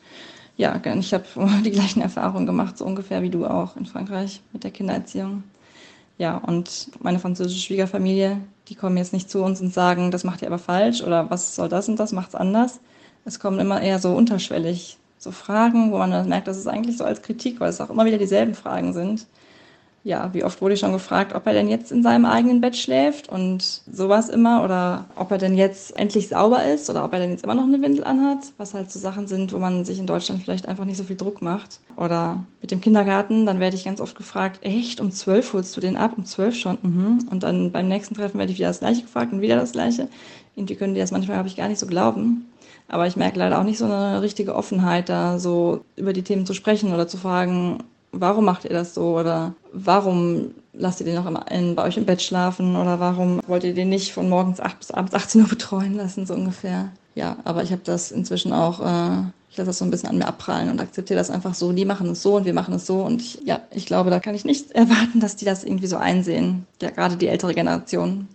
ja, 0.57 0.81
ich 0.99 1.15
habe 1.15 1.25
die 1.65 1.71
gleichen 1.71 2.01
Erfahrungen 2.01 2.47
gemacht, 2.47 2.79
so 2.79 2.85
ungefähr 2.85 3.23
wie 3.23 3.31
du 3.31 3.47
auch 3.47 3.77
in 3.77 3.87
Frankreich 3.87 4.41
mit 4.53 4.65
der 4.65 4.71
Kindererziehung. 4.71 5.45
Ja, 6.19 6.39
und 6.39 6.89
meine 7.01 7.19
französische 7.19 7.61
Schwiegerfamilie, 7.61 8.39
die 8.69 8.75
kommen 8.75 8.97
jetzt 8.97 9.13
nicht 9.13 9.31
zu 9.31 9.43
uns 9.43 9.61
und 9.61 9.75
sagen, 9.75 10.11
das 10.11 10.25
macht 10.25 10.41
ihr 10.41 10.49
aber 10.49 10.59
falsch 10.59 11.03
oder 11.03 11.31
was 11.31 11.55
soll 11.55 11.69
das 11.69 11.89
und 11.89 12.01
das, 12.01 12.13
macht's 12.13 12.35
anders. 12.35 12.81
Es 13.27 13.39
kommen 13.39 13.59
immer 13.59 13.83
eher 13.83 13.99
so 13.99 14.15
unterschwellig 14.15 14.99
so 15.19 15.31
Fragen, 15.31 15.93
wo 15.93 15.99
man 15.99 16.11
dann 16.11 16.29
merkt, 16.29 16.49
dass 16.49 16.57
es 16.57 16.67
eigentlich 16.67 16.97
so 16.97 17.05
als 17.05 17.21
Kritik, 17.23 17.61
weil 17.61 17.71
es 17.71 17.81
auch 17.81 17.91
immer 17.91 18.07
wieder 18.07 18.19
dieselben 18.19 18.55
Fragen 18.55 18.93
sind 18.93 19.27
ja, 20.07 20.33
wie 20.33 20.45
oft 20.45 20.63
wurde 20.63 20.75
ich 20.75 20.81
schon 20.81 20.93
gefragt, 20.93 21.35
ob 21.35 21.49
er 21.49 21.53
denn 21.53 21.69
jetzt 21.69 21.91
in 21.91 22.05
seinem 22.05 22.27
eigenen 22.27 22.61
Bett 22.61 22.77
schläft 22.77 23.29
und 23.29 23.83
sowas 23.91 24.29
immer 24.29 24.63
oder 24.63 25.07
ob 25.17 25.33
er 25.33 25.39
denn 25.39 25.57
jetzt 25.57 25.99
endlich 25.99 26.29
sauber 26.29 26.65
ist 26.65 26.89
oder 26.89 27.05
ob 27.05 27.13
er 27.13 27.19
denn 27.19 27.33
jetzt 27.33 27.43
immer 27.43 27.57
noch 27.57 27.65
eine 27.65 27.83
Windel 27.83 28.05
anhat, 28.05 28.53
was 28.57 28.73
halt 28.73 28.93
so 28.93 29.01
Sachen 29.01 29.27
sind, 29.27 29.53
wo 29.53 29.59
man 29.59 29.85
sich 29.85 29.99
in 29.99 30.07
Deutschland 30.07 30.45
vielleicht 30.45 30.69
einfach 30.69 30.85
nicht 30.85 30.97
so 30.97 31.03
viel 31.03 31.17
Druck 31.17 31.43
macht. 31.43 31.81
Oder 31.97 32.45
mit 32.61 32.71
dem 32.71 32.81
Kindergarten, 32.81 33.47
dann 33.47 33.59
werde 33.59 33.75
ich 33.75 33.85
ganz 33.85 34.01
oft 34.01 34.17
gefragt, 34.17 34.61
echt, 34.63 35.01
um 35.01 35.11
zwölf 35.11 35.53
holst 35.53 35.77
du 35.77 35.81
den 35.81 35.97
ab? 35.97 36.13
Um 36.17 36.25
zwölf 36.25 36.55
schon? 36.55 36.79
Mhm. 36.83 37.27
Und 37.29 37.43
dann 37.43 37.73
beim 37.73 37.89
nächsten 37.89 38.15
Treffen 38.15 38.39
werde 38.39 38.53
ich 38.53 38.59
wieder 38.59 38.69
das 38.69 38.79
Gleiche 38.79 39.03
gefragt 39.03 39.33
und 39.33 39.41
wieder 39.41 39.57
das 39.57 39.73
Gleiche. 39.73 40.07
Irgendwie 40.55 40.77
können 40.77 40.95
die 40.95 41.01
das 41.01 41.11
manchmal, 41.11 41.37
habe 41.37 41.49
ich 41.49 41.57
gar 41.57 41.67
nicht 41.67 41.81
so 41.81 41.87
glauben. 41.89 42.47
Aber 42.87 43.09
ich 43.09 43.17
merke 43.17 43.41
leider 43.41 43.59
auch 43.59 43.65
nicht 43.65 43.79
so 43.79 43.87
eine 43.87 44.23
richtige 44.23 44.55
Offenheit, 44.55 45.09
da 45.09 45.41
so 45.41 45.81
über 45.97 46.13
die 46.13 46.23
Themen 46.23 46.47
zu 46.47 46.55
sprechen 46.55 46.95
oder 46.95 47.09
zu 47.09 47.17
fragen, 47.17 47.83
warum 48.21 48.45
macht 48.45 48.65
ihr 48.65 48.71
das 48.71 48.95
so 48.95 49.19
oder 49.19 49.55
warum 49.73 50.53
lasst 50.73 51.01
ihr 51.01 51.07
den 51.07 51.17
noch 51.17 51.51
in, 51.51 51.75
bei 51.75 51.85
euch 51.85 51.97
im 51.97 52.05
Bett 52.05 52.23
schlafen 52.23 52.77
oder 52.77 53.01
warum 53.01 53.41
wollt 53.47 53.65
ihr 53.65 53.75
den 53.75 53.89
nicht 53.89 54.13
von 54.13 54.29
morgens 54.29 54.61
8 54.61 54.79
bis 54.79 54.91
abends 54.91 55.15
18 55.15 55.43
Uhr 55.43 55.49
betreuen 55.49 55.95
lassen, 55.95 56.27
so 56.27 56.35
ungefähr. 56.35 56.91
Ja, 57.15 57.39
aber 57.45 57.63
ich 57.63 57.73
habe 57.73 57.83
das 57.85 58.13
inzwischen 58.13 58.53
auch, 58.53 58.81
äh, 58.81 59.23
ich 59.51 59.57
lasse 59.57 59.69
das 59.69 59.79
so 59.79 59.85
ein 59.85 59.91
bisschen 59.91 60.11
an 60.11 60.19
mir 60.19 60.27
abprallen 60.27 60.71
und 60.71 60.81
akzeptiere 60.81 61.19
das 61.19 61.31
einfach 61.31 61.55
so. 61.55 61.73
Die 61.73 61.87
machen 61.87 62.11
es 62.11 62.23
so 62.23 62.37
und 62.37 62.45
wir 62.45 62.53
machen 62.53 62.75
es 62.75 62.87
so 62.87 63.03
und 63.03 63.23
ich, 63.23 63.41
ja, 63.45 63.61
ich 63.71 63.87
glaube, 63.87 64.11
da 64.11 64.21
kann 64.21 64.35
ich 64.35 64.45
nicht 64.45 64.71
erwarten, 64.73 65.21
dass 65.21 65.37
die 65.37 65.47
das 65.47 65.65
irgendwie 65.65 65.87
so 65.87 65.97
einsehen. 65.97 66.67
Ja, 66.83 66.91
gerade 66.91 67.17
die 67.17 67.29
ältere 67.29 67.55
Generation. 67.55 68.29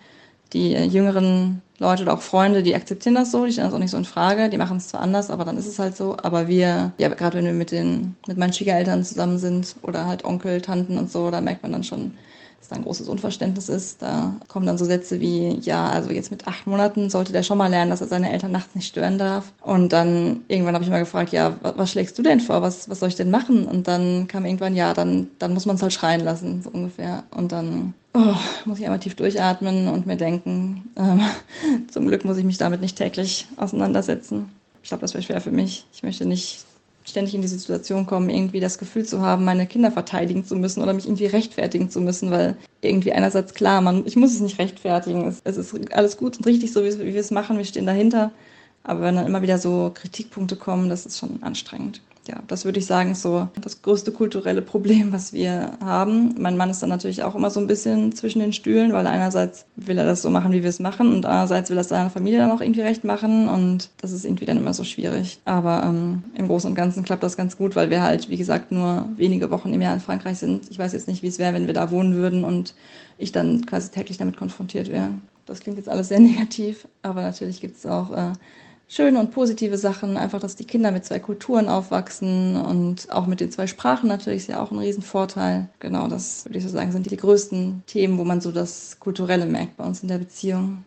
Die 0.53 0.76
äh, 0.76 0.86
jüngeren 0.86 1.61
Leute 1.82 2.03
oder 2.03 2.14
auch 2.14 2.22
Freunde, 2.22 2.61
die 2.61 2.76
akzeptieren 2.76 3.15
das 3.15 3.32
so, 3.32 3.45
die 3.45 3.52
stellen 3.52 3.68
das 3.68 3.73
auch 3.73 3.80
nicht 3.80 3.91
so 3.91 3.98
in 3.98 4.06
Frage, 4.06 4.49
die 4.49 4.57
machen 4.57 4.78
es 4.78 4.90
zwar 4.90 5.02
anders, 5.02 5.32
aber 5.32 5.45
dann 5.45 5.57
ist 5.57 5.65
es 5.65 5.80
halt 5.80 5.98
so. 5.98 6.15
Aber 6.22 6.48
wir, 6.48 6.91
ja, 6.98 7.07
gerade 7.10 7.38
wenn 7.38 7.45
wir 7.45 7.53
mit 7.53 7.72
den, 7.72 8.15
mit 8.28 8.38
meinen 8.38 8.53
Schwiegereltern 8.53 9.03
zusammen 9.03 9.40
sind 9.40 9.76
oder 9.82 10.06
halt 10.06 10.23
Onkel, 10.23 10.61
Tanten 10.61 10.98
und 10.98 11.11
so, 11.11 11.32
da 11.32 11.41
merkt 11.41 11.64
man 11.64 11.72
dann 11.72 11.84
schon, 11.84 12.14
dass 12.60 12.69
da 12.69 12.76
ein 12.76 12.84
großes 12.84 13.10
Unverständnis 13.10 13.68
ist. 13.68 14.03
Da 14.03 14.36
kommen 14.48 14.68
dann 14.68 14.78
so 14.78 14.86
Sätze 14.86 15.19
wie, 15.19 15.57
ja, 15.61 15.90
also 15.90 16.11
jetzt 16.11 16.30
mit 16.30 16.48
acht 16.48 16.68
Monaten 16.68 17.10
sollte 17.10 17.34
der 17.34 17.41
schon 17.41 17.57
mal 17.57 17.72
lernen, 17.72 17.90
dass 17.90 18.02
er 18.02 18.07
seine 18.07 18.32
Eltern 18.32 18.52
nachts 18.52 18.76
nicht 18.76 18.88
stören 18.88 19.18
darf. 19.18 19.52
Und 19.61 19.91
dann 19.91 20.41
irgendwann 20.48 20.76
habe 20.76 20.84
ich 20.84 20.91
mal 20.91 20.99
gefragt, 20.99 21.32
ja, 21.32 21.56
was, 21.64 21.78
was, 21.78 21.91
schlägst 21.91 22.19
du 22.19 22.22
denn 22.22 22.41
vor? 22.41 22.61
Was, 22.61 22.88
was 22.90 22.99
soll 22.99 23.10
ich 23.10 23.15
denn 23.15 23.32
machen? 23.32 23.65
Und 23.65 23.88
dann 23.88 24.28
kam 24.28 24.45
irgendwann, 24.45 24.76
ja, 24.76 24.94
dann, 24.94 25.30
dann 25.40 25.56
muss 25.56 25.65
man 25.65 25.78
es 25.78 25.82
halt 25.82 25.94
schreien 25.94 26.22
lassen, 26.22 26.61
so 26.61 26.69
ungefähr. 26.69 27.23
Und 27.32 27.52
dann 27.52 27.95
oh, 28.14 28.36
muss 28.66 28.80
ich 28.80 28.86
einmal 28.86 29.00
tief 29.00 29.16
durchatmen 29.16 29.88
und 29.88 30.06
mir 30.06 30.18
denken, 30.18 30.90
ähm, 30.98 31.22
zum 31.92 32.08
Glück 32.08 32.26
muss 32.26 32.38
ich 32.38 32.44
mich 32.44 32.58
damit 32.58 32.82
nicht 32.82 32.98
täglich 32.98 33.48
auseinandersetzen. 33.58 34.50
Ich 34.84 34.90
glaube, 34.90 35.02
das 35.02 35.14
wäre 35.14 35.24
schwer 35.24 35.42
für 35.42 35.52
mich. 35.52 35.86
Ich 35.94 36.04
möchte 36.04 36.26
nicht 36.26 36.66
ständig 37.04 37.34
in 37.34 37.42
die 37.42 37.48
Situation 37.48 38.06
kommen, 38.06 38.30
irgendwie 38.30 38.60
das 38.60 38.78
Gefühl 38.78 39.06
zu 39.06 39.22
haben, 39.22 39.44
meine 39.44 39.66
Kinder 39.66 39.92
verteidigen 39.92 40.46
zu 40.46 40.56
müssen 40.56 40.82
oder 40.84 40.94
mich 40.94 41.06
irgendwie 41.06 41.26
rechtfertigen 41.26 41.90
zu 41.90 42.00
müssen, 42.00 42.32
weil 42.32 42.56
irgendwie 42.82 43.12
einerseits 43.12 43.54
klar, 43.54 43.82
man, 43.82 44.06
ich 44.06 44.16
muss 44.16 44.34
es 44.34 44.40
nicht 44.40 44.60
rechtfertigen. 44.60 45.28
Es, 45.28 45.42
es 45.44 45.58
ist 45.58 45.94
alles 45.94 46.18
gut 46.18 46.38
und 46.38 46.46
richtig, 46.46 46.72
so 46.72 46.84
wie, 46.84 47.00
wie 47.00 47.14
wir 47.14 47.22
es 47.22 47.32
machen, 47.32 47.58
wir 47.58 47.66
stehen 47.66 47.86
dahinter. 47.86 48.32
Aber 48.84 49.02
wenn 49.02 49.16
dann 49.16 49.28
immer 49.28 49.42
wieder 49.42 49.58
so 49.58 49.92
Kritikpunkte 49.94 50.56
kommen, 50.56 50.90
das 50.90 51.06
ist 51.06 51.20
schon 51.20 51.42
anstrengend. 51.44 52.02
Ja, 52.27 52.43
das 52.48 52.65
würde 52.65 52.77
ich 52.77 52.85
sagen, 52.85 53.11
ist 53.11 53.23
so 53.23 53.48
das 53.60 53.81
größte 53.81 54.11
kulturelle 54.11 54.61
Problem, 54.61 55.11
was 55.11 55.34
wir 55.34 55.72
haben. 55.84 56.35
Mein 56.38 56.56
Mann 56.56 56.69
ist 56.69 56.81
dann 56.84 56.89
natürlich 56.89 57.23
auch 57.23 57.34
immer 57.34 57.49
so 57.49 57.60
ein 57.60 57.65
bisschen 57.65 58.14
zwischen 58.14 58.39
den 58.39 58.53
Stühlen, 58.53 58.93
weil 58.93 59.07
einerseits 59.07 59.65
will 59.76 59.98
er 59.98 60.06
das 60.06 60.22
so 60.22 60.30
machen, 60.30 60.52
wie 60.52 60.61
wir 60.61 60.69
es 60.69 60.80
machen, 60.80 61.15
und 61.15 61.26
andererseits 61.26 61.72
will 61.72 61.77
er 61.77 61.84
seiner 61.84 62.11
Familie 62.11 62.39
dann 62.39 62.52
auch 62.52 62.61
irgendwie 62.61 62.81
recht 62.81 63.03
machen. 63.03 63.49
Und 63.49 63.89
das 64.02 64.11
ist 64.11 64.23
irgendwie 64.23 64.45
dann 64.45 64.57
immer 64.57 64.73
so 64.73 64.84
schwierig. 64.84 65.39
Aber 65.45 65.81
ähm, 65.84 66.23
im 66.35 66.48
Großen 66.48 66.69
und 66.69 66.76
Ganzen 66.76 67.03
klappt 67.03 67.23
das 67.23 67.38
ganz 67.38 67.57
gut, 67.57 67.76
weil 67.76 67.89
wir 67.89 68.03
halt, 68.03 68.30
wie 68.30 68.38
gesagt, 68.38 68.72
nur 68.72 69.10
wenige 69.18 69.49
Wochen 69.49 69.73
im 69.73 69.81
Jahr 69.81 69.95
in 69.95 69.99
Frankreich 69.99 70.38
sind. 70.38 70.69
Ich 70.69 70.77
weiß 70.77 70.93
jetzt 70.93 71.07
nicht, 71.07 71.23
wie 71.23 71.27
es 71.27 71.39
wäre, 71.39 71.56
wenn 71.56 71.65
wir 71.65 71.73
da 71.73 71.89
wohnen 71.89 72.14
würden 72.14 72.43
und 72.43 72.76
ich 73.18 73.31
dann 73.31 73.65
quasi 73.65 73.89
täglich 73.89 74.18
damit 74.18 74.38
konfrontiert 74.38 74.91
wäre. 74.91 75.10
Das 75.48 75.60
klingt 75.60 75.77
jetzt 75.77 75.89
alles 75.89 76.10
sehr 76.10 76.19
negativ, 76.22 76.88
aber 77.02 77.23
natürlich 77.23 77.61
gibt 77.61 77.77
es 77.77 77.85
auch 77.88 78.11
äh, 78.11 78.34
schöne 78.91 79.19
und 79.19 79.31
positive 79.31 79.77
Sachen. 79.77 80.18
Einfach, 80.18 80.41
dass 80.41 80.57
die 80.57 80.65
Kinder 80.65 80.91
mit 80.91 81.05
zwei 81.05 81.19
Kulturen 81.19 81.69
aufwachsen 81.69 82.57
und 82.57 83.09
auch 83.09 83.26
mit 83.26 83.39
den 83.39 83.49
zwei 83.49 83.65
Sprachen 83.65 84.09
natürlich 84.09 84.41
ist 84.41 84.49
ja 84.49 84.61
auch 84.61 84.72
ein 84.72 84.80
Riesenvorteil. 84.80 85.69
Genau, 85.80 86.09
das 86.09 86.43
würde 86.45 86.57
ich 86.57 86.63
so 86.65 86.69
sagen, 86.69 86.91
sind 86.91 87.09
die 87.09 87.15
größten 87.15 87.84
Themen, 87.88 88.18
wo 88.18 88.26
man 88.26 88.41
so 88.41 88.51
das 88.51 88.99
Kulturelle 88.99 89.45
merkt 89.45 89.77
bei 89.77 89.85
uns 89.85 90.03
in 90.03 90.09
der 90.09 90.18
Beziehung. 90.18 90.84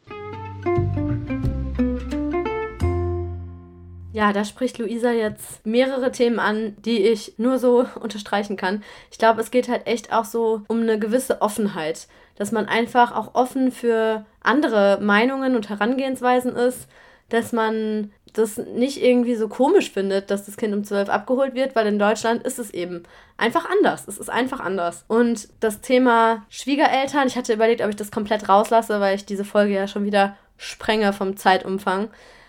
Ja, 4.13 4.33
da 4.33 4.45
spricht 4.45 4.79
Luisa 4.79 5.11
jetzt 5.11 5.65
mehrere 5.65 6.13
Themen 6.13 6.39
an, 6.39 6.77
die 6.85 6.99
ich 6.99 7.35
nur 7.39 7.59
so 7.59 7.87
unterstreichen 8.01 8.57
kann. 8.59 8.83
Ich 9.11 9.17
glaube, 9.17 9.41
es 9.41 9.51
geht 9.51 9.69
halt 9.71 9.87
echt 9.87 10.13
auch 10.13 10.27
so 10.27 10.61
um 10.69 10.83
eine 10.83 10.99
gewisse 10.99 11.41
Offenheit, 11.41 12.07
dass 12.37 12.53
man 12.53 12.67
einfach 12.67 13.13
auch 13.17 13.35
offen 13.35 13.73
für 13.73 14.27
andere 14.43 14.99
Meinungen 15.01 15.57
und 15.57 15.71
Herangehensweisen 15.71 16.55
ist 16.55 16.87
dass 17.35 17.53
man 17.53 18.13
das 18.33 18.57
nicht 18.57 19.03
irgendwie 19.03 19.35
so 19.35 19.49
komisch 19.49 19.91
findet, 19.91 20.31
dass 20.31 20.47
das 20.47 20.57
Kind 20.57 20.75
um 20.75 20.85
12 20.85 21.09
abgeholt 21.09 21.55
wird, 21.55 21.75
weil 21.77 21.87
in 21.87 21.99
Deutschland 21.99 22.43
ist 22.43 22.59
es 22.59 22.71
eben 22.73 23.05
einfach 23.37 23.69
anders. 23.69 24.09
Es 24.09 24.19
ist 24.19 24.29
einfach 24.29 24.61
anders. 24.61 25.05
Und 25.09 25.49
das 25.61 25.81
Thema 25.81 26.45
Schwiegereltern, 26.49 27.27
ich 27.27 27.37
hatte 27.37 27.53
überlegt, 27.53 27.81
ob 27.81 27.91
ich 27.91 27.97
das 27.97 28.11
komplett 28.11 28.49
rauslasse, 28.49 29.01
weil 29.01 29.17
ich 29.17 29.25
diese 29.25 29.45
Folge 29.45 29.75
ja 29.75 29.87
schon 29.87 30.05
wieder 30.05 30.37
sprenge 30.57 31.13
vom 31.13 31.37
Zeitumfang. 31.37 32.09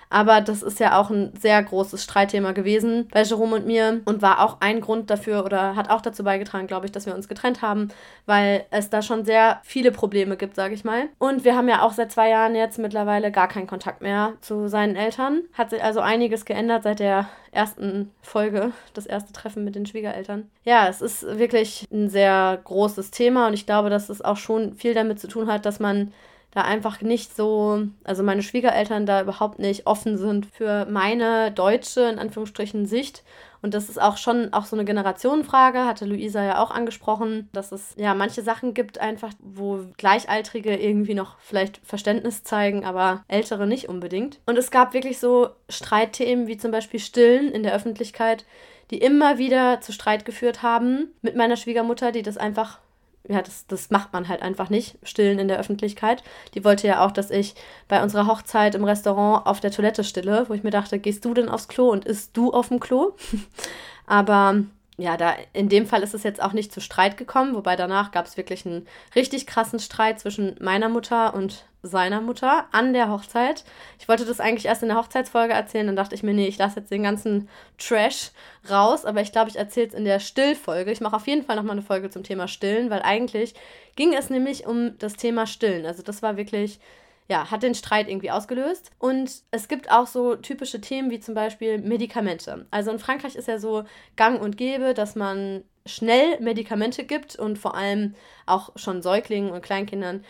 Aber 0.09 0.41
das 0.41 0.63
ist 0.63 0.79
ja 0.79 0.99
auch 0.99 1.09
ein 1.09 1.33
sehr 1.39 1.61
großes 1.61 2.03
Streitthema 2.03 2.51
gewesen 2.51 3.07
bei 3.11 3.23
Jerome 3.23 3.55
und 3.55 3.65
mir 3.65 4.01
und 4.05 4.21
war 4.21 4.43
auch 4.43 4.57
ein 4.61 4.81
Grund 4.81 5.09
dafür 5.09 5.45
oder 5.45 5.75
hat 5.75 5.89
auch 5.89 6.01
dazu 6.01 6.23
beigetragen, 6.23 6.67
glaube 6.67 6.85
ich, 6.85 6.91
dass 6.91 7.05
wir 7.05 7.15
uns 7.15 7.27
getrennt 7.27 7.61
haben, 7.61 7.89
weil 8.25 8.65
es 8.71 8.89
da 8.89 9.01
schon 9.01 9.25
sehr 9.25 9.59
viele 9.63 9.91
Probleme 9.91 10.37
gibt, 10.37 10.55
sage 10.55 10.73
ich 10.73 10.83
mal. 10.83 11.09
Und 11.17 11.43
wir 11.43 11.55
haben 11.55 11.69
ja 11.69 11.81
auch 11.81 11.93
seit 11.93 12.11
zwei 12.11 12.29
Jahren 12.29 12.55
jetzt 12.55 12.79
mittlerweile 12.79 13.31
gar 13.31 13.47
keinen 13.47 13.67
Kontakt 13.67 14.01
mehr 14.01 14.33
zu 14.41 14.67
seinen 14.67 14.95
Eltern. 14.95 15.43
Hat 15.53 15.69
sich 15.69 15.83
also 15.83 15.99
einiges 15.99 16.45
geändert 16.45 16.83
seit 16.83 16.99
der 16.99 17.27
ersten 17.51 18.11
Folge, 18.21 18.71
das 18.93 19.05
erste 19.05 19.33
Treffen 19.33 19.63
mit 19.63 19.75
den 19.75 19.85
Schwiegereltern. 19.85 20.49
Ja, 20.63 20.87
es 20.87 21.01
ist 21.01 21.23
wirklich 21.37 21.87
ein 21.91 22.09
sehr 22.09 22.59
großes 22.63 23.11
Thema 23.11 23.47
und 23.47 23.53
ich 23.53 23.65
glaube, 23.65 23.89
dass 23.89 24.09
es 24.09 24.21
auch 24.21 24.37
schon 24.37 24.75
viel 24.75 24.93
damit 24.93 25.19
zu 25.19 25.27
tun 25.27 25.47
hat, 25.47 25.65
dass 25.65 25.79
man 25.79 26.13
da 26.55 26.61
einfach 26.61 27.01
nicht 27.01 27.35
so, 27.35 27.85
also 28.05 28.23
meine 28.23 28.41
Schwiegereltern 28.41 29.05
da 29.05 29.21
überhaupt 29.21 29.59
nicht 29.59 29.87
offen 29.87 30.17
sind 30.17 30.45
für 30.45 30.85
meine 30.85 31.51
deutsche, 31.51 32.01
in 32.01 32.17
Anführungsstrichen, 32.17 32.85
Sicht. 32.85 33.23
Und 33.61 33.73
das 33.73 33.89
ist 33.89 34.01
auch 34.01 34.15
schon 34.15 34.53
auch 34.53 34.63
so 34.63 34.75
eine 34.77 34.85
Generationenfrage, 34.85 35.85
hatte 35.85 36.05
Luisa 36.05 36.41
ja 36.41 36.63
auch 36.63 36.71
angesprochen, 36.71 37.49
dass 37.51 37.73
es 37.73 37.93
ja 37.97 38.13
manche 38.13 38.41
Sachen 38.41 38.73
gibt 38.73 38.99
einfach, 38.99 39.33
wo 39.39 39.81
Gleichaltrige 39.97 40.77
irgendwie 40.77 41.13
noch 41.13 41.37
vielleicht 41.39 41.81
Verständnis 41.83 42.43
zeigen, 42.43 42.85
aber 42.85 43.25
Ältere 43.27 43.67
nicht 43.67 43.89
unbedingt. 43.89 44.39
Und 44.45 44.57
es 44.57 44.71
gab 44.71 44.93
wirklich 44.93 45.19
so 45.19 45.49
Streitthemen 45.67 46.47
wie 46.47 46.57
zum 46.57 46.71
Beispiel 46.71 47.01
Stillen 47.01 47.51
in 47.51 47.63
der 47.63 47.75
Öffentlichkeit, 47.75 48.45
die 48.91 48.99
immer 48.99 49.37
wieder 49.37 49.81
zu 49.81 49.91
Streit 49.91 50.23
geführt 50.23 50.61
haben 50.61 51.09
mit 51.21 51.35
meiner 51.35 51.57
Schwiegermutter, 51.57 52.13
die 52.13 52.21
das 52.21 52.37
einfach 52.37 52.79
ja, 53.27 53.41
das, 53.41 53.65
das 53.67 53.89
macht 53.89 54.13
man 54.13 54.27
halt 54.27 54.41
einfach 54.41 54.69
nicht, 54.69 54.97
stillen 55.03 55.39
in 55.39 55.47
der 55.47 55.59
Öffentlichkeit. 55.59 56.23
Die 56.53 56.63
wollte 56.63 56.87
ja 56.87 57.05
auch, 57.05 57.11
dass 57.11 57.31
ich 57.31 57.55
bei 57.87 58.01
unserer 58.01 58.27
Hochzeit 58.27 58.75
im 58.75 58.83
Restaurant 58.83 59.45
auf 59.45 59.59
der 59.59 59.71
Toilette 59.71 60.03
stille, 60.03 60.45
wo 60.47 60.53
ich 60.53 60.63
mir 60.63 60.71
dachte, 60.71 60.99
gehst 60.99 61.25
du 61.25 61.33
denn 61.33 61.49
aufs 61.49 61.67
Klo 61.67 61.89
und 61.89 62.05
isst 62.05 62.35
du 62.37 62.51
auf 62.53 62.69
dem 62.69 62.79
Klo? 62.79 63.13
Aber 64.07 64.63
ja, 64.97 65.17
da 65.17 65.35
in 65.51 65.67
dem 65.67 65.85
Fall 65.85 66.03
ist 66.03 66.13
es 66.13 66.23
jetzt 66.23 66.41
auch 66.41 66.53
nicht 66.53 66.71
zu 66.71 66.79
Streit 66.79 67.17
gekommen, 67.17 67.55
wobei 67.55 67.75
danach 67.75 68.11
gab 68.11 68.25
es 68.25 68.37
wirklich 68.37 68.65
einen 68.65 68.87
richtig 69.13 69.45
krassen 69.45 69.79
Streit 69.79 70.19
zwischen 70.19 70.55
meiner 70.61 70.87
Mutter 70.87 71.33
und 71.33 71.65
seiner 71.83 72.21
Mutter 72.21 72.65
an 72.71 72.93
der 72.93 73.11
Hochzeit. 73.11 73.63
Ich 73.99 74.07
wollte 74.07 74.25
das 74.25 74.39
eigentlich 74.39 74.65
erst 74.65 74.83
in 74.83 74.89
der 74.89 74.97
Hochzeitsfolge 74.97 75.53
erzählen, 75.53 75.87
dann 75.87 75.97
dachte 75.97 76.15
ich 76.15 76.23
mir, 76.23 76.33
nee, 76.33 76.47
ich 76.47 76.57
lasse 76.57 76.79
jetzt 76.79 76.91
den 76.91 77.03
ganzen 77.03 77.49
Trash 77.77 78.31
raus, 78.69 79.05
aber 79.05 79.21
ich 79.21 79.31
glaube, 79.31 79.49
ich 79.49 79.57
erzähle 79.57 79.87
es 79.87 79.93
in 79.93 80.05
der 80.05 80.19
Stillfolge. 80.19 80.91
Ich 80.91 81.01
mache 81.01 81.15
auf 81.15 81.27
jeden 81.27 81.43
Fall 81.43 81.57
nochmal 81.57 81.73
eine 81.73 81.85
Folge 81.85 82.09
zum 82.09 82.23
Thema 82.23 82.47
Stillen, 82.47 82.89
weil 82.89 83.01
eigentlich 83.01 83.53
ging 83.95 84.13
es 84.13 84.29
nämlich 84.29 84.65
um 84.65 84.97
das 84.97 85.13
Thema 85.13 85.45
Stillen. 85.45 85.85
Also 85.85 86.03
das 86.03 86.21
war 86.21 86.37
wirklich 86.37 86.79
ja, 87.27 87.49
hat 87.49 87.63
den 87.63 87.75
Streit 87.75 88.07
irgendwie 88.07 88.31
ausgelöst. 88.31 88.91
Und 88.99 89.31
es 89.51 89.67
gibt 89.67 89.91
auch 89.91 90.07
so 90.07 90.35
typische 90.35 90.81
Themen 90.81 91.09
wie 91.09 91.19
zum 91.19 91.33
Beispiel 91.33 91.79
Medikamente. 91.79 92.67
Also 92.71 92.91
in 92.91 92.99
Frankreich 92.99 93.35
ist 93.35 93.47
ja 93.47 93.57
so 93.57 93.83
gang 94.15 94.41
und 94.41 94.57
gäbe, 94.57 94.93
dass 94.93 95.15
man 95.15 95.63
schnell 95.85 96.39
Medikamente 96.39 97.03
gibt 97.03 97.35
und 97.35 97.57
vor 97.57 97.75
allem 97.75 98.15
auch 98.45 98.71
schon 98.75 99.01
Säuglingen 99.01 99.51
und 99.51 99.61
Kleinkindern 99.61 100.23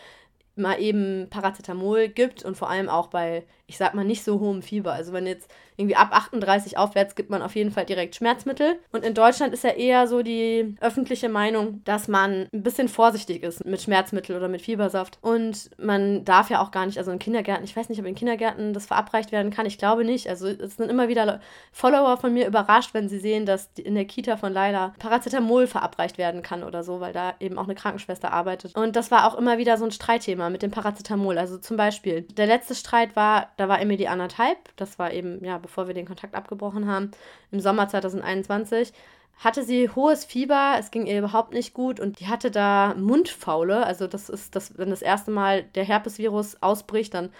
mal 0.54 0.80
eben 0.80 1.28
Paracetamol 1.28 2.08
gibt 2.08 2.42
und 2.42 2.56
vor 2.56 2.70
allem 2.70 2.88
auch 2.88 3.08
bei, 3.08 3.44
ich 3.66 3.78
sag 3.78 3.94
mal, 3.94 4.04
nicht 4.04 4.24
so 4.24 4.40
hohem 4.40 4.62
Fieber. 4.62 4.92
Also 4.92 5.12
wenn 5.12 5.26
jetzt 5.26 5.50
irgendwie 5.76 5.96
ab 5.96 6.10
38 6.12 6.78
aufwärts 6.78 7.14
gibt 7.14 7.30
man 7.30 7.42
auf 7.42 7.54
jeden 7.54 7.70
Fall 7.70 7.84
direkt 7.84 8.14
Schmerzmittel. 8.14 8.78
Und 8.92 9.04
in 9.04 9.14
Deutschland 9.14 9.52
ist 9.52 9.64
ja 9.64 9.70
eher 9.70 10.06
so 10.06 10.22
die 10.22 10.74
öffentliche 10.80 11.28
Meinung, 11.28 11.82
dass 11.84 12.08
man 12.08 12.48
ein 12.52 12.62
bisschen 12.62 12.88
vorsichtig 12.88 13.42
ist 13.42 13.64
mit 13.64 13.82
Schmerzmittel 13.82 14.36
oder 14.36 14.48
mit 14.48 14.62
Fiebersaft. 14.62 15.18
Und 15.20 15.70
man 15.78 16.24
darf 16.24 16.50
ja 16.50 16.62
auch 16.62 16.70
gar 16.70 16.86
nicht, 16.86 16.98
also 16.98 17.10
in 17.10 17.18
Kindergärten, 17.18 17.64
ich 17.64 17.76
weiß 17.76 17.88
nicht, 17.88 18.00
ob 18.00 18.06
in 18.06 18.14
Kindergärten 18.14 18.72
das 18.72 18.86
verabreicht 18.86 19.32
werden 19.32 19.50
kann, 19.50 19.66
ich 19.66 19.78
glaube 19.78 20.04
nicht. 20.04 20.28
Also 20.28 20.46
es 20.46 20.76
sind 20.76 20.90
immer 20.90 21.08
wieder 21.08 21.40
Follower 21.72 22.16
von 22.16 22.32
mir 22.32 22.46
überrascht, 22.46 22.94
wenn 22.94 23.08
sie 23.08 23.18
sehen, 23.18 23.44
dass 23.46 23.70
in 23.76 23.94
der 23.94 24.06
Kita 24.06 24.36
von 24.36 24.52
Leila 24.52 24.94
Paracetamol 24.98 25.66
verabreicht 25.66 26.16
werden 26.18 26.42
kann 26.42 26.64
oder 26.64 26.84
so, 26.84 27.00
weil 27.00 27.12
da 27.12 27.34
eben 27.40 27.58
auch 27.58 27.64
eine 27.64 27.74
Krankenschwester 27.74 28.32
arbeitet. 28.32 28.74
Und 28.76 28.96
das 28.96 29.10
war 29.10 29.26
auch 29.26 29.36
immer 29.36 29.58
wieder 29.58 29.76
so 29.76 29.84
ein 29.84 29.90
Streitthema 29.90 30.48
mit 30.48 30.62
dem 30.62 30.70
Paracetamol. 30.70 31.36
Also 31.36 31.58
zum 31.58 31.76
Beispiel, 31.76 32.22
der 32.22 32.46
letzte 32.46 32.74
Streit 32.74 33.14
war, 33.14 33.50
da 33.56 33.68
war 33.68 33.80
Emily 33.80 34.06
anderthalb, 34.06 34.58
das 34.76 34.98
war 34.98 35.12
eben, 35.12 35.44
ja, 35.44 35.58
bevor 35.58 35.86
wir 35.86 35.94
den 35.94 36.06
Kontakt 36.06 36.34
abgebrochen 36.34 36.86
haben, 36.86 37.10
im 37.50 37.60
Sommer 37.60 37.88
2021, 37.88 38.92
hatte 39.38 39.62
sie 39.64 39.90
hohes 39.90 40.24
Fieber, 40.24 40.76
es 40.78 40.90
ging 40.90 41.06
ihr 41.06 41.18
überhaupt 41.18 41.52
nicht 41.52 41.74
gut 41.74 42.00
und 42.00 42.20
die 42.20 42.26
hatte 42.28 42.50
da 42.50 42.94
Mundfaule. 42.96 43.84
Also 43.84 44.06
das 44.06 44.30
ist 44.30 44.56
das, 44.56 44.78
wenn 44.78 44.90
das 44.90 45.02
erste 45.02 45.30
Mal 45.30 45.62
der 45.62 45.84
Herpesvirus 45.84 46.62
ausbricht, 46.62 47.12
dann 47.12 47.30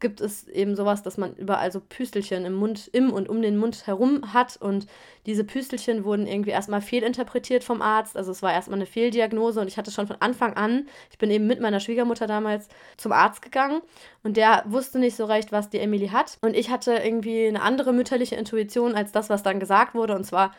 gibt 0.00 0.20
es 0.20 0.46
eben 0.48 0.76
sowas, 0.76 1.02
dass 1.02 1.16
man 1.16 1.34
überall 1.34 1.72
so 1.72 1.80
Püstelchen 1.80 2.44
im 2.44 2.54
Mund, 2.54 2.88
im 2.92 3.12
und 3.12 3.28
um 3.28 3.42
den 3.42 3.56
Mund 3.56 3.86
herum 3.86 4.32
hat. 4.32 4.56
Und 4.56 4.86
diese 5.26 5.44
Püstelchen 5.44 6.04
wurden 6.04 6.26
irgendwie 6.26 6.50
erstmal 6.50 6.80
fehlinterpretiert 6.80 7.64
vom 7.64 7.82
Arzt. 7.82 8.16
Also 8.16 8.30
es 8.30 8.42
war 8.42 8.52
erstmal 8.52 8.78
eine 8.78 8.86
Fehldiagnose 8.86 9.60
und 9.60 9.68
ich 9.68 9.76
hatte 9.76 9.90
schon 9.90 10.06
von 10.06 10.16
Anfang 10.20 10.54
an, 10.54 10.86
ich 11.10 11.18
bin 11.18 11.30
eben 11.30 11.46
mit 11.46 11.60
meiner 11.60 11.80
Schwiegermutter 11.80 12.26
damals 12.26 12.68
zum 12.96 13.12
Arzt 13.12 13.42
gegangen 13.42 13.82
und 14.22 14.36
der 14.36 14.64
wusste 14.66 14.98
nicht 14.98 15.16
so 15.16 15.24
recht, 15.24 15.52
was 15.52 15.70
die 15.70 15.78
Emily 15.78 16.08
hat. 16.08 16.38
Und 16.40 16.54
ich 16.54 16.70
hatte 16.70 16.92
irgendwie 16.92 17.46
eine 17.46 17.62
andere 17.62 17.92
mütterliche 17.92 18.36
Intuition 18.36 18.94
als 18.94 19.12
das, 19.12 19.30
was 19.30 19.42
dann 19.42 19.60
gesagt 19.60 19.94
wurde. 19.94 20.14
Und 20.14 20.24
zwar 20.24 20.52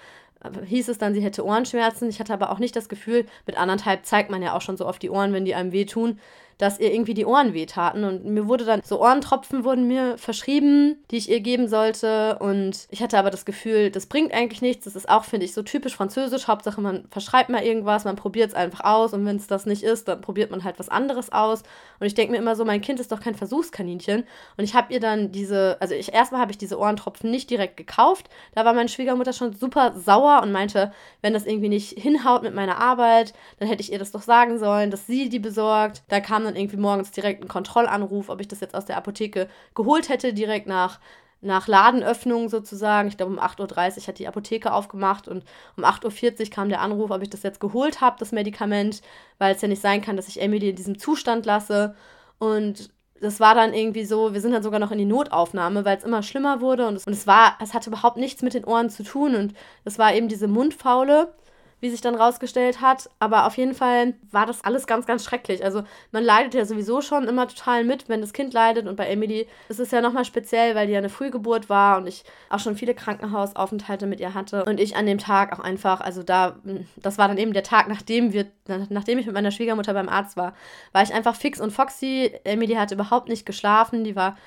äh, 0.43 0.65
hieß 0.65 0.89
es 0.89 0.97
dann, 0.97 1.13
sie 1.13 1.21
hätte 1.21 1.45
Ohrenschmerzen. 1.45 2.09
Ich 2.09 2.19
hatte 2.19 2.33
aber 2.33 2.51
auch 2.51 2.59
nicht 2.59 2.75
das 2.75 2.89
Gefühl, 2.89 3.25
mit 3.45 3.57
anderthalb 3.57 4.05
zeigt 4.05 4.29
man 4.29 4.41
ja 4.41 4.53
auch 4.53 4.61
schon 4.61 4.77
so 4.77 4.85
oft 4.85 5.01
die 5.01 5.09
Ohren, 5.09 5.33
wenn 5.33 5.45
die 5.45 5.55
einem 5.55 5.71
wehtun 5.71 6.19
dass 6.59 6.77
ihr 6.77 6.93
irgendwie 6.93 7.13
die 7.13 7.25
Ohren 7.25 7.53
wehtaten. 7.53 8.03
Und 8.03 8.25
mir 8.25 8.47
wurde 8.47 8.65
dann 8.65 8.81
so 8.83 9.01
Ohrentropfen 9.01 9.63
wurden 9.63 9.87
mir 9.87 10.17
verschrieben, 10.17 10.97
die 11.09 11.17
ich 11.17 11.29
ihr 11.29 11.39
geben 11.39 11.67
sollte. 11.67 12.37
Und 12.39 12.85
ich 12.91 13.01
hatte 13.01 13.17
aber 13.17 13.31
das 13.31 13.45
Gefühl, 13.45 13.89
das 13.89 14.05
bringt 14.05 14.33
eigentlich 14.33 14.61
nichts. 14.61 14.83
Das 14.83 14.95
ist 14.95 15.09
auch, 15.09 15.23
finde 15.23 15.45
ich, 15.45 15.53
so 15.53 15.63
typisch 15.63 15.95
französisch. 15.95 16.47
Hauptsache, 16.47 16.81
man 16.81 17.07
verschreibt 17.09 17.49
mal 17.49 17.63
irgendwas, 17.63 18.03
man 18.03 18.17
probiert 18.17 18.49
es 18.49 18.55
einfach 18.55 18.81
aus. 18.81 19.13
Und 19.13 19.25
wenn 19.25 19.37
es 19.37 19.47
das 19.47 19.65
nicht 19.65 19.83
ist, 19.83 20.09
dann 20.09 20.19
probiert 20.19 20.51
man 20.51 20.65
halt 20.65 20.77
was 20.79 20.89
anderes 20.89 21.31
aus. 21.31 21.63
Und 21.99 22.07
ich 22.07 22.13
denke 22.13 22.33
mir 22.33 22.37
immer 22.37 22.57
so, 22.57 22.65
mein 22.65 22.81
Kind 22.81 22.99
ist 22.99 23.13
doch 23.13 23.21
kein 23.21 23.35
Versuchskaninchen. 23.35 24.25
Und 24.57 24.63
ich 24.63 24.75
habe 24.75 24.93
ihr 24.93 24.99
dann 24.99 25.31
diese, 25.31 25.77
also 25.79 25.95
ich 25.95 26.13
erstmal 26.13 26.41
habe 26.41 26.51
ich 26.51 26.57
diese 26.57 26.77
Ohrentropfen 26.77 27.31
nicht 27.31 27.49
direkt 27.49 27.77
gekauft. 27.77 28.29
Da 28.53 28.65
war 28.65 28.73
meine 28.73 28.89
Schwiegermutter 28.89 29.31
schon 29.31 29.53
super 29.53 29.93
sauer 29.97 30.41
und 30.43 30.51
meinte, 30.51 30.91
wenn 31.21 31.33
das 31.33 31.45
irgendwie 31.45 31.69
nicht 31.69 31.97
hinhaut 31.97 32.43
mit 32.43 32.53
meiner 32.53 32.79
Arbeit, 32.79 33.33
dann 33.59 33.69
hätte 33.69 33.81
ich 33.81 33.93
ihr 33.93 33.99
das 33.99 34.11
doch 34.11 34.23
sagen 34.23 34.59
sollen, 34.59 34.91
dass 34.91 35.07
sie 35.07 35.29
die 35.29 35.39
besorgt. 35.39 36.03
Da 36.09 36.19
kam 36.19 36.43
dann 36.43 36.48
irgendwie 36.55 36.77
morgens 36.77 37.11
direkt 37.11 37.41
einen 37.41 37.49
Kontrollanruf, 37.49 38.29
ob 38.29 38.41
ich 38.41 38.47
das 38.47 38.59
jetzt 38.59 38.75
aus 38.75 38.85
der 38.85 38.97
Apotheke 38.97 39.47
geholt 39.75 40.09
hätte, 40.09 40.33
direkt 40.33 40.67
nach, 40.67 40.99
nach 41.41 41.67
Ladenöffnung 41.67 42.49
sozusagen. 42.49 43.07
Ich 43.07 43.17
glaube, 43.17 43.33
um 43.33 43.39
8.30 43.39 43.97
Uhr 43.97 44.07
hat 44.07 44.19
die 44.19 44.27
Apotheke 44.27 44.73
aufgemacht 44.73 45.27
und 45.27 45.43
um 45.77 45.83
8.40 45.83 46.39
Uhr 46.39 46.49
kam 46.49 46.69
der 46.69 46.81
Anruf, 46.81 47.11
ob 47.11 47.21
ich 47.21 47.29
das 47.29 47.43
jetzt 47.43 47.59
geholt 47.59 48.01
habe, 48.01 48.17
das 48.19 48.31
Medikament, 48.31 49.01
weil 49.37 49.55
es 49.55 49.61
ja 49.61 49.67
nicht 49.67 49.81
sein 49.81 50.01
kann, 50.01 50.17
dass 50.17 50.27
ich 50.27 50.41
Emily 50.41 50.69
in 50.69 50.75
diesem 50.75 50.99
Zustand 50.99 51.45
lasse. 51.45 51.95
Und 52.37 52.91
das 53.21 53.39
war 53.39 53.55
dann 53.55 53.73
irgendwie 53.73 54.05
so, 54.05 54.33
wir 54.33 54.41
sind 54.41 54.51
dann 54.51 54.63
sogar 54.63 54.79
noch 54.79 54.91
in 54.91 54.97
die 54.97 55.05
Notaufnahme, 55.05 55.85
weil 55.85 55.97
es 55.97 56.03
immer 56.03 56.23
schlimmer 56.23 56.61
wurde 56.61 56.87
und 56.87 56.95
es, 56.95 57.05
und 57.05 57.13
es 57.13 57.27
war, 57.27 57.57
es 57.61 57.73
hatte 57.73 57.89
überhaupt 57.89 58.17
nichts 58.17 58.41
mit 58.41 58.53
den 58.53 58.65
Ohren 58.65 58.89
zu 58.89 59.03
tun 59.03 59.35
und 59.35 59.53
es 59.83 59.99
war 59.99 60.13
eben 60.13 60.27
diese 60.27 60.47
Mundfaule 60.47 61.33
wie 61.81 61.89
sich 61.89 62.01
dann 62.01 62.15
rausgestellt 62.15 62.81
hat. 62.81 63.09
Aber 63.19 63.45
auf 63.45 63.57
jeden 63.57 63.73
Fall 63.73 64.13
war 64.31 64.45
das 64.45 64.63
alles 64.63 64.87
ganz, 64.87 65.05
ganz 65.05 65.23
schrecklich. 65.23 65.63
Also 65.63 65.83
man 66.11 66.23
leidet 66.23 66.53
ja 66.53 66.65
sowieso 66.65 67.01
schon 67.01 67.27
immer 67.27 67.47
total 67.47 67.83
mit, 67.83 68.09
wenn 68.09 68.21
das 68.21 68.33
Kind 68.33 68.53
leidet. 68.53 68.87
Und 68.87 68.95
bei 68.95 69.07
Emily 69.07 69.47
ist 69.69 69.79
es 69.79 69.91
ja 69.91 70.01
nochmal 70.01 70.25
speziell, 70.25 70.75
weil 70.75 70.87
die 70.87 70.93
ja 70.93 70.99
eine 70.99 71.09
Frühgeburt 71.09 71.69
war 71.69 71.97
und 71.97 72.07
ich 72.07 72.23
auch 72.49 72.59
schon 72.59 72.75
viele 72.75 72.93
Krankenhausaufenthalte 72.93 74.07
mit 74.07 74.19
ihr 74.19 74.33
hatte. 74.33 74.65
Und 74.65 74.79
ich 74.79 74.95
an 74.95 75.05
dem 75.05 75.17
Tag 75.17 75.53
auch 75.53 75.63
einfach, 75.63 76.01
also 76.01 76.23
da, 76.23 76.57
das 76.97 77.17
war 77.17 77.27
dann 77.27 77.37
eben 77.37 77.53
der 77.53 77.63
Tag, 77.63 77.87
nachdem 77.87 78.33
wir, 78.33 78.47
nachdem 78.89 79.17
ich 79.19 79.25
mit 79.25 79.35
meiner 79.35 79.51
Schwiegermutter 79.51 79.93
beim 79.93 80.09
Arzt 80.09 80.37
war, 80.37 80.53
war 80.91 81.03
ich 81.03 81.13
einfach 81.13 81.35
fix 81.35 81.59
und 81.59 81.71
foxy. 81.71 82.33
Emily 82.43 82.75
hatte 82.75 82.95
überhaupt 82.95 83.29
nicht 83.29 83.45
geschlafen. 83.45 84.03
Die 84.03 84.15
war 84.15 84.37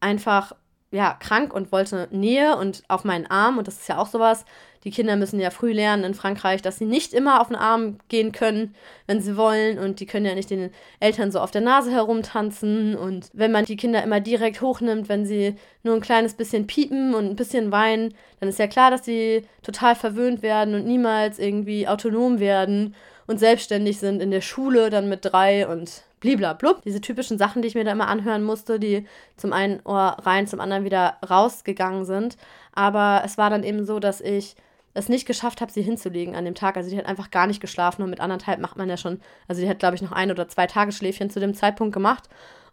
einfach 0.00 0.52
ja, 0.90 1.16
krank 1.18 1.52
und 1.52 1.72
wollte 1.72 2.08
Nähe 2.10 2.56
und 2.56 2.82
auf 2.88 3.04
meinen 3.04 3.26
Arm. 3.26 3.58
Und 3.58 3.66
das 3.66 3.80
ist 3.80 3.88
ja 3.88 3.98
auch 3.98 4.06
sowas. 4.06 4.44
Die 4.84 4.92
Kinder 4.92 5.16
müssen 5.16 5.40
ja 5.40 5.50
früh 5.50 5.72
lernen 5.72 6.04
in 6.04 6.14
Frankreich, 6.14 6.62
dass 6.62 6.78
sie 6.78 6.84
nicht 6.84 7.12
immer 7.12 7.40
auf 7.40 7.48
den 7.48 7.56
Arm 7.56 7.98
gehen 8.08 8.30
können, 8.30 8.74
wenn 9.08 9.20
sie 9.20 9.36
wollen. 9.36 9.80
Und 9.80 9.98
die 9.98 10.06
können 10.06 10.26
ja 10.26 10.34
nicht 10.36 10.48
den 10.48 10.70
Eltern 11.00 11.32
so 11.32 11.40
auf 11.40 11.50
der 11.50 11.60
Nase 11.60 11.90
herumtanzen. 11.90 12.94
Und 12.94 13.28
wenn 13.32 13.50
man 13.50 13.64
die 13.64 13.76
Kinder 13.76 14.02
immer 14.04 14.20
direkt 14.20 14.60
hochnimmt, 14.60 15.08
wenn 15.08 15.26
sie 15.26 15.56
nur 15.82 15.96
ein 15.96 16.00
kleines 16.00 16.34
bisschen 16.34 16.68
piepen 16.68 17.14
und 17.14 17.26
ein 17.26 17.36
bisschen 17.36 17.72
weinen, 17.72 18.14
dann 18.38 18.48
ist 18.48 18.60
ja 18.60 18.68
klar, 18.68 18.92
dass 18.92 19.04
sie 19.04 19.42
total 19.62 19.96
verwöhnt 19.96 20.42
werden 20.42 20.74
und 20.74 20.86
niemals 20.86 21.40
irgendwie 21.40 21.88
autonom 21.88 22.38
werden 22.38 22.94
und 23.26 23.40
selbstständig 23.40 23.98
sind 23.98 24.22
in 24.22 24.30
der 24.30 24.40
Schule, 24.40 24.90
dann 24.90 25.08
mit 25.08 25.24
drei 25.24 25.66
und 25.66 26.04
bliblablub. 26.26 26.82
Diese 26.82 27.00
typischen 27.00 27.38
Sachen, 27.38 27.62
die 27.62 27.68
ich 27.68 27.74
mir 27.74 27.84
da 27.84 27.92
immer 27.92 28.08
anhören 28.08 28.42
musste, 28.42 28.80
die 28.80 29.06
zum 29.36 29.52
einen 29.52 29.80
Ohr 29.84 30.16
rein, 30.22 30.48
zum 30.48 30.60
anderen 30.60 30.84
wieder 30.84 31.18
rausgegangen 31.28 32.04
sind. 32.04 32.36
Aber 32.72 33.22
es 33.24 33.38
war 33.38 33.48
dann 33.48 33.62
eben 33.62 33.86
so, 33.86 34.00
dass 34.00 34.20
ich 34.20 34.56
es 34.92 35.08
nicht 35.08 35.26
geschafft 35.26 35.60
habe, 35.60 35.70
sie 35.70 35.82
hinzulegen 35.82 36.34
an 36.34 36.44
dem 36.44 36.54
Tag. 36.54 36.76
Also 36.76 36.90
die 36.90 36.98
hat 36.98 37.06
einfach 37.06 37.30
gar 37.30 37.46
nicht 37.46 37.60
geschlafen 37.60 38.02
und 38.02 38.10
mit 38.10 38.20
anderthalb 38.20 38.60
macht 38.60 38.76
man 38.76 38.88
ja 38.88 38.96
schon, 38.96 39.20
also 39.46 39.62
die 39.62 39.68
hat, 39.68 39.78
glaube 39.78 39.94
ich, 39.94 40.02
noch 40.02 40.12
ein 40.12 40.30
oder 40.30 40.48
zwei 40.48 40.66
Tagesschläfchen 40.66 41.30
zu 41.30 41.38
dem 41.38 41.54
Zeitpunkt 41.54 41.92
gemacht. 41.92 42.28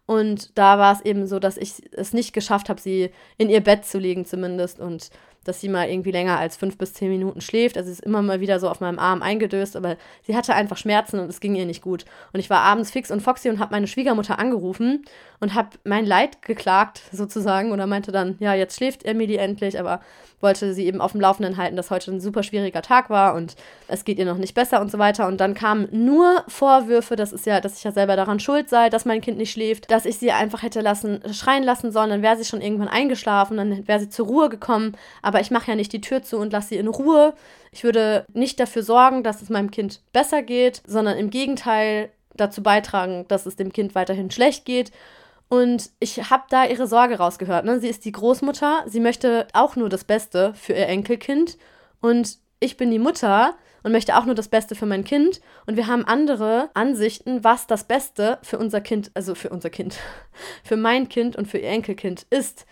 Und 0.06 0.58
da 0.58 0.78
war 0.78 0.92
es 0.92 1.00
eben 1.02 1.26
so, 1.26 1.38
dass 1.38 1.56
ich 1.56 1.74
es 1.92 2.12
nicht 2.12 2.32
geschafft 2.32 2.68
habe, 2.68 2.80
sie 2.80 3.10
in 3.38 3.48
ihr 3.48 3.62
Bett 3.62 3.84
zu 3.84 3.98
legen 3.98 4.26
zumindest. 4.26 4.80
Und 4.80 5.10
dass 5.44 5.60
sie 5.60 5.68
mal 5.68 5.88
irgendwie 5.88 6.10
länger 6.10 6.38
als 6.38 6.56
fünf 6.56 6.78
bis 6.78 6.94
zehn 6.94 7.10
Minuten 7.10 7.40
schläft. 7.40 7.76
Also 7.76 7.86
sie 7.86 7.92
ist 7.92 8.04
immer 8.04 8.22
mal 8.22 8.40
wieder 8.40 8.60
so 8.60 8.68
auf 8.68 8.80
meinem 8.80 8.98
Arm 8.98 9.22
eingedöst, 9.22 9.76
aber 9.76 9.96
sie 10.22 10.36
hatte 10.36 10.54
einfach 10.54 10.76
Schmerzen 10.76 11.18
und 11.18 11.28
es 11.28 11.40
ging 11.40 11.54
ihr 11.54 11.66
nicht 11.66 11.82
gut. 11.82 12.04
Und 12.32 12.40
ich 12.40 12.50
war 12.50 12.60
abends 12.60 12.90
fix 12.90 13.10
und 13.10 13.20
foxy 13.20 13.48
und 13.48 13.58
habe 13.58 13.72
meine 13.72 13.86
Schwiegermutter 13.86 14.38
angerufen 14.38 15.04
und 15.40 15.54
habe 15.54 15.70
mein 15.84 16.06
Leid 16.06 16.42
geklagt 16.42 17.02
sozusagen 17.12 17.72
oder 17.72 17.86
meinte 17.86 18.12
dann, 18.12 18.36
ja, 18.40 18.54
jetzt 18.54 18.76
schläft 18.76 19.04
Emily 19.04 19.36
endlich, 19.36 19.78
aber 19.78 20.00
wollte 20.40 20.74
sie 20.74 20.86
eben 20.86 21.00
auf 21.00 21.12
dem 21.12 21.20
Laufenden 21.20 21.56
halten, 21.56 21.74
dass 21.74 21.90
heute 21.90 22.12
ein 22.12 22.20
super 22.20 22.42
schwieriger 22.42 22.82
Tag 22.82 23.10
war 23.10 23.34
und 23.34 23.56
es 23.88 24.04
geht 24.04 24.18
ihr 24.18 24.26
noch 24.26 24.36
nicht 24.36 24.54
besser 24.54 24.80
und 24.80 24.90
so 24.90 24.98
weiter. 24.98 25.26
Und 25.26 25.40
dann 25.40 25.54
kamen 25.54 25.88
nur 25.90 26.44
Vorwürfe, 26.48 27.16
das 27.16 27.32
ist 27.32 27.46
ja, 27.46 27.60
dass 27.60 27.78
ich 27.78 27.84
ja 27.84 27.92
selber 27.92 28.14
daran 28.14 28.40
schuld 28.40 28.68
sei, 28.68 28.90
dass 28.90 29.06
mein 29.06 29.20
Kind 29.20 29.38
nicht 29.38 29.50
schläft, 29.50 29.90
dass 29.90 30.04
ich 30.04 30.18
sie 30.18 30.30
einfach 30.30 30.62
hätte 30.62 30.82
lassen, 30.82 31.20
schreien 31.32 31.64
lassen 31.64 31.90
sollen, 31.90 32.10
dann 32.10 32.22
wäre 32.22 32.36
sie 32.36 32.44
schon 32.44 32.60
irgendwann 32.60 32.88
eingeschlafen, 32.88 33.56
dann 33.56 33.88
wäre 33.88 34.00
sie 34.00 34.10
zur 34.10 34.26
Ruhe 34.26 34.48
gekommen. 34.48 34.96
Aber 35.22 35.33
ich 35.40 35.50
mache 35.50 35.70
ja 35.70 35.76
nicht 35.76 35.92
die 35.92 36.00
Tür 36.00 36.22
zu 36.22 36.38
und 36.38 36.52
lasse 36.52 36.68
sie 36.68 36.76
in 36.76 36.88
Ruhe. 36.88 37.34
Ich 37.72 37.84
würde 37.84 38.26
nicht 38.32 38.60
dafür 38.60 38.82
sorgen, 38.82 39.22
dass 39.22 39.42
es 39.42 39.50
meinem 39.50 39.70
Kind 39.70 40.02
besser 40.12 40.42
geht, 40.42 40.82
sondern 40.86 41.18
im 41.18 41.30
Gegenteil 41.30 42.10
dazu 42.34 42.62
beitragen, 42.62 43.26
dass 43.28 43.46
es 43.46 43.56
dem 43.56 43.72
Kind 43.72 43.94
weiterhin 43.94 44.30
schlecht 44.30 44.64
geht. 44.64 44.90
Und 45.48 45.90
ich 46.00 46.30
habe 46.30 46.44
da 46.48 46.64
ihre 46.64 46.86
Sorge 46.86 47.18
rausgehört. 47.18 47.64
Ne? 47.64 47.78
Sie 47.80 47.88
ist 47.88 48.04
die 48.04 48.12
Großmutter, 48.12 48.84
sie 48.86 49.00
möchte 49.00 49.46
auch 49.52 49.76
nur 49.76 49.88
das 49.88 50.04
Beste 50.04 50.52
für 50.54 50.72
ihr 50.72 50.88
Enkelkind. 50.88 51.58
Und 52.00 52.38
ich 52.60 52.76
bin 52.76 52.90
die 52.90 52.98
Mutter 52.98 53.54
und 53.82 53.92
möchte 53.92 54.16
auch 54.16 54.24
nur 54.24 54.34
das 54.34 54.48
Beste 54.48 54.74
für 54.74 54.86
mein 54.86 55.04
Kind. 55.04 55.40
Und 55.66 55.76
wir 55.76 55.86
haben 55.86 56.04
andere 56.06 56.70
Ansichten, 56.74 57.44
was 57.44 57.66
das 57.66 57.84
Beste 57.84 58.38
für 58.42 58.58
unser 58.58 58.80
Kind, 58.80 59.10
also 59.14 59.34
für 59.34 59.50
unser 59.50 59.70
Kind, 59.70 59.96
für 60.64 60.76
mein 60.76 61.08
Kind 61.08 61.36
und 61.36 61.46
für 61.46 61.58
ihr 61.58 61.68
Enkelkind 61.68 62.26
ist. 62.30 62.66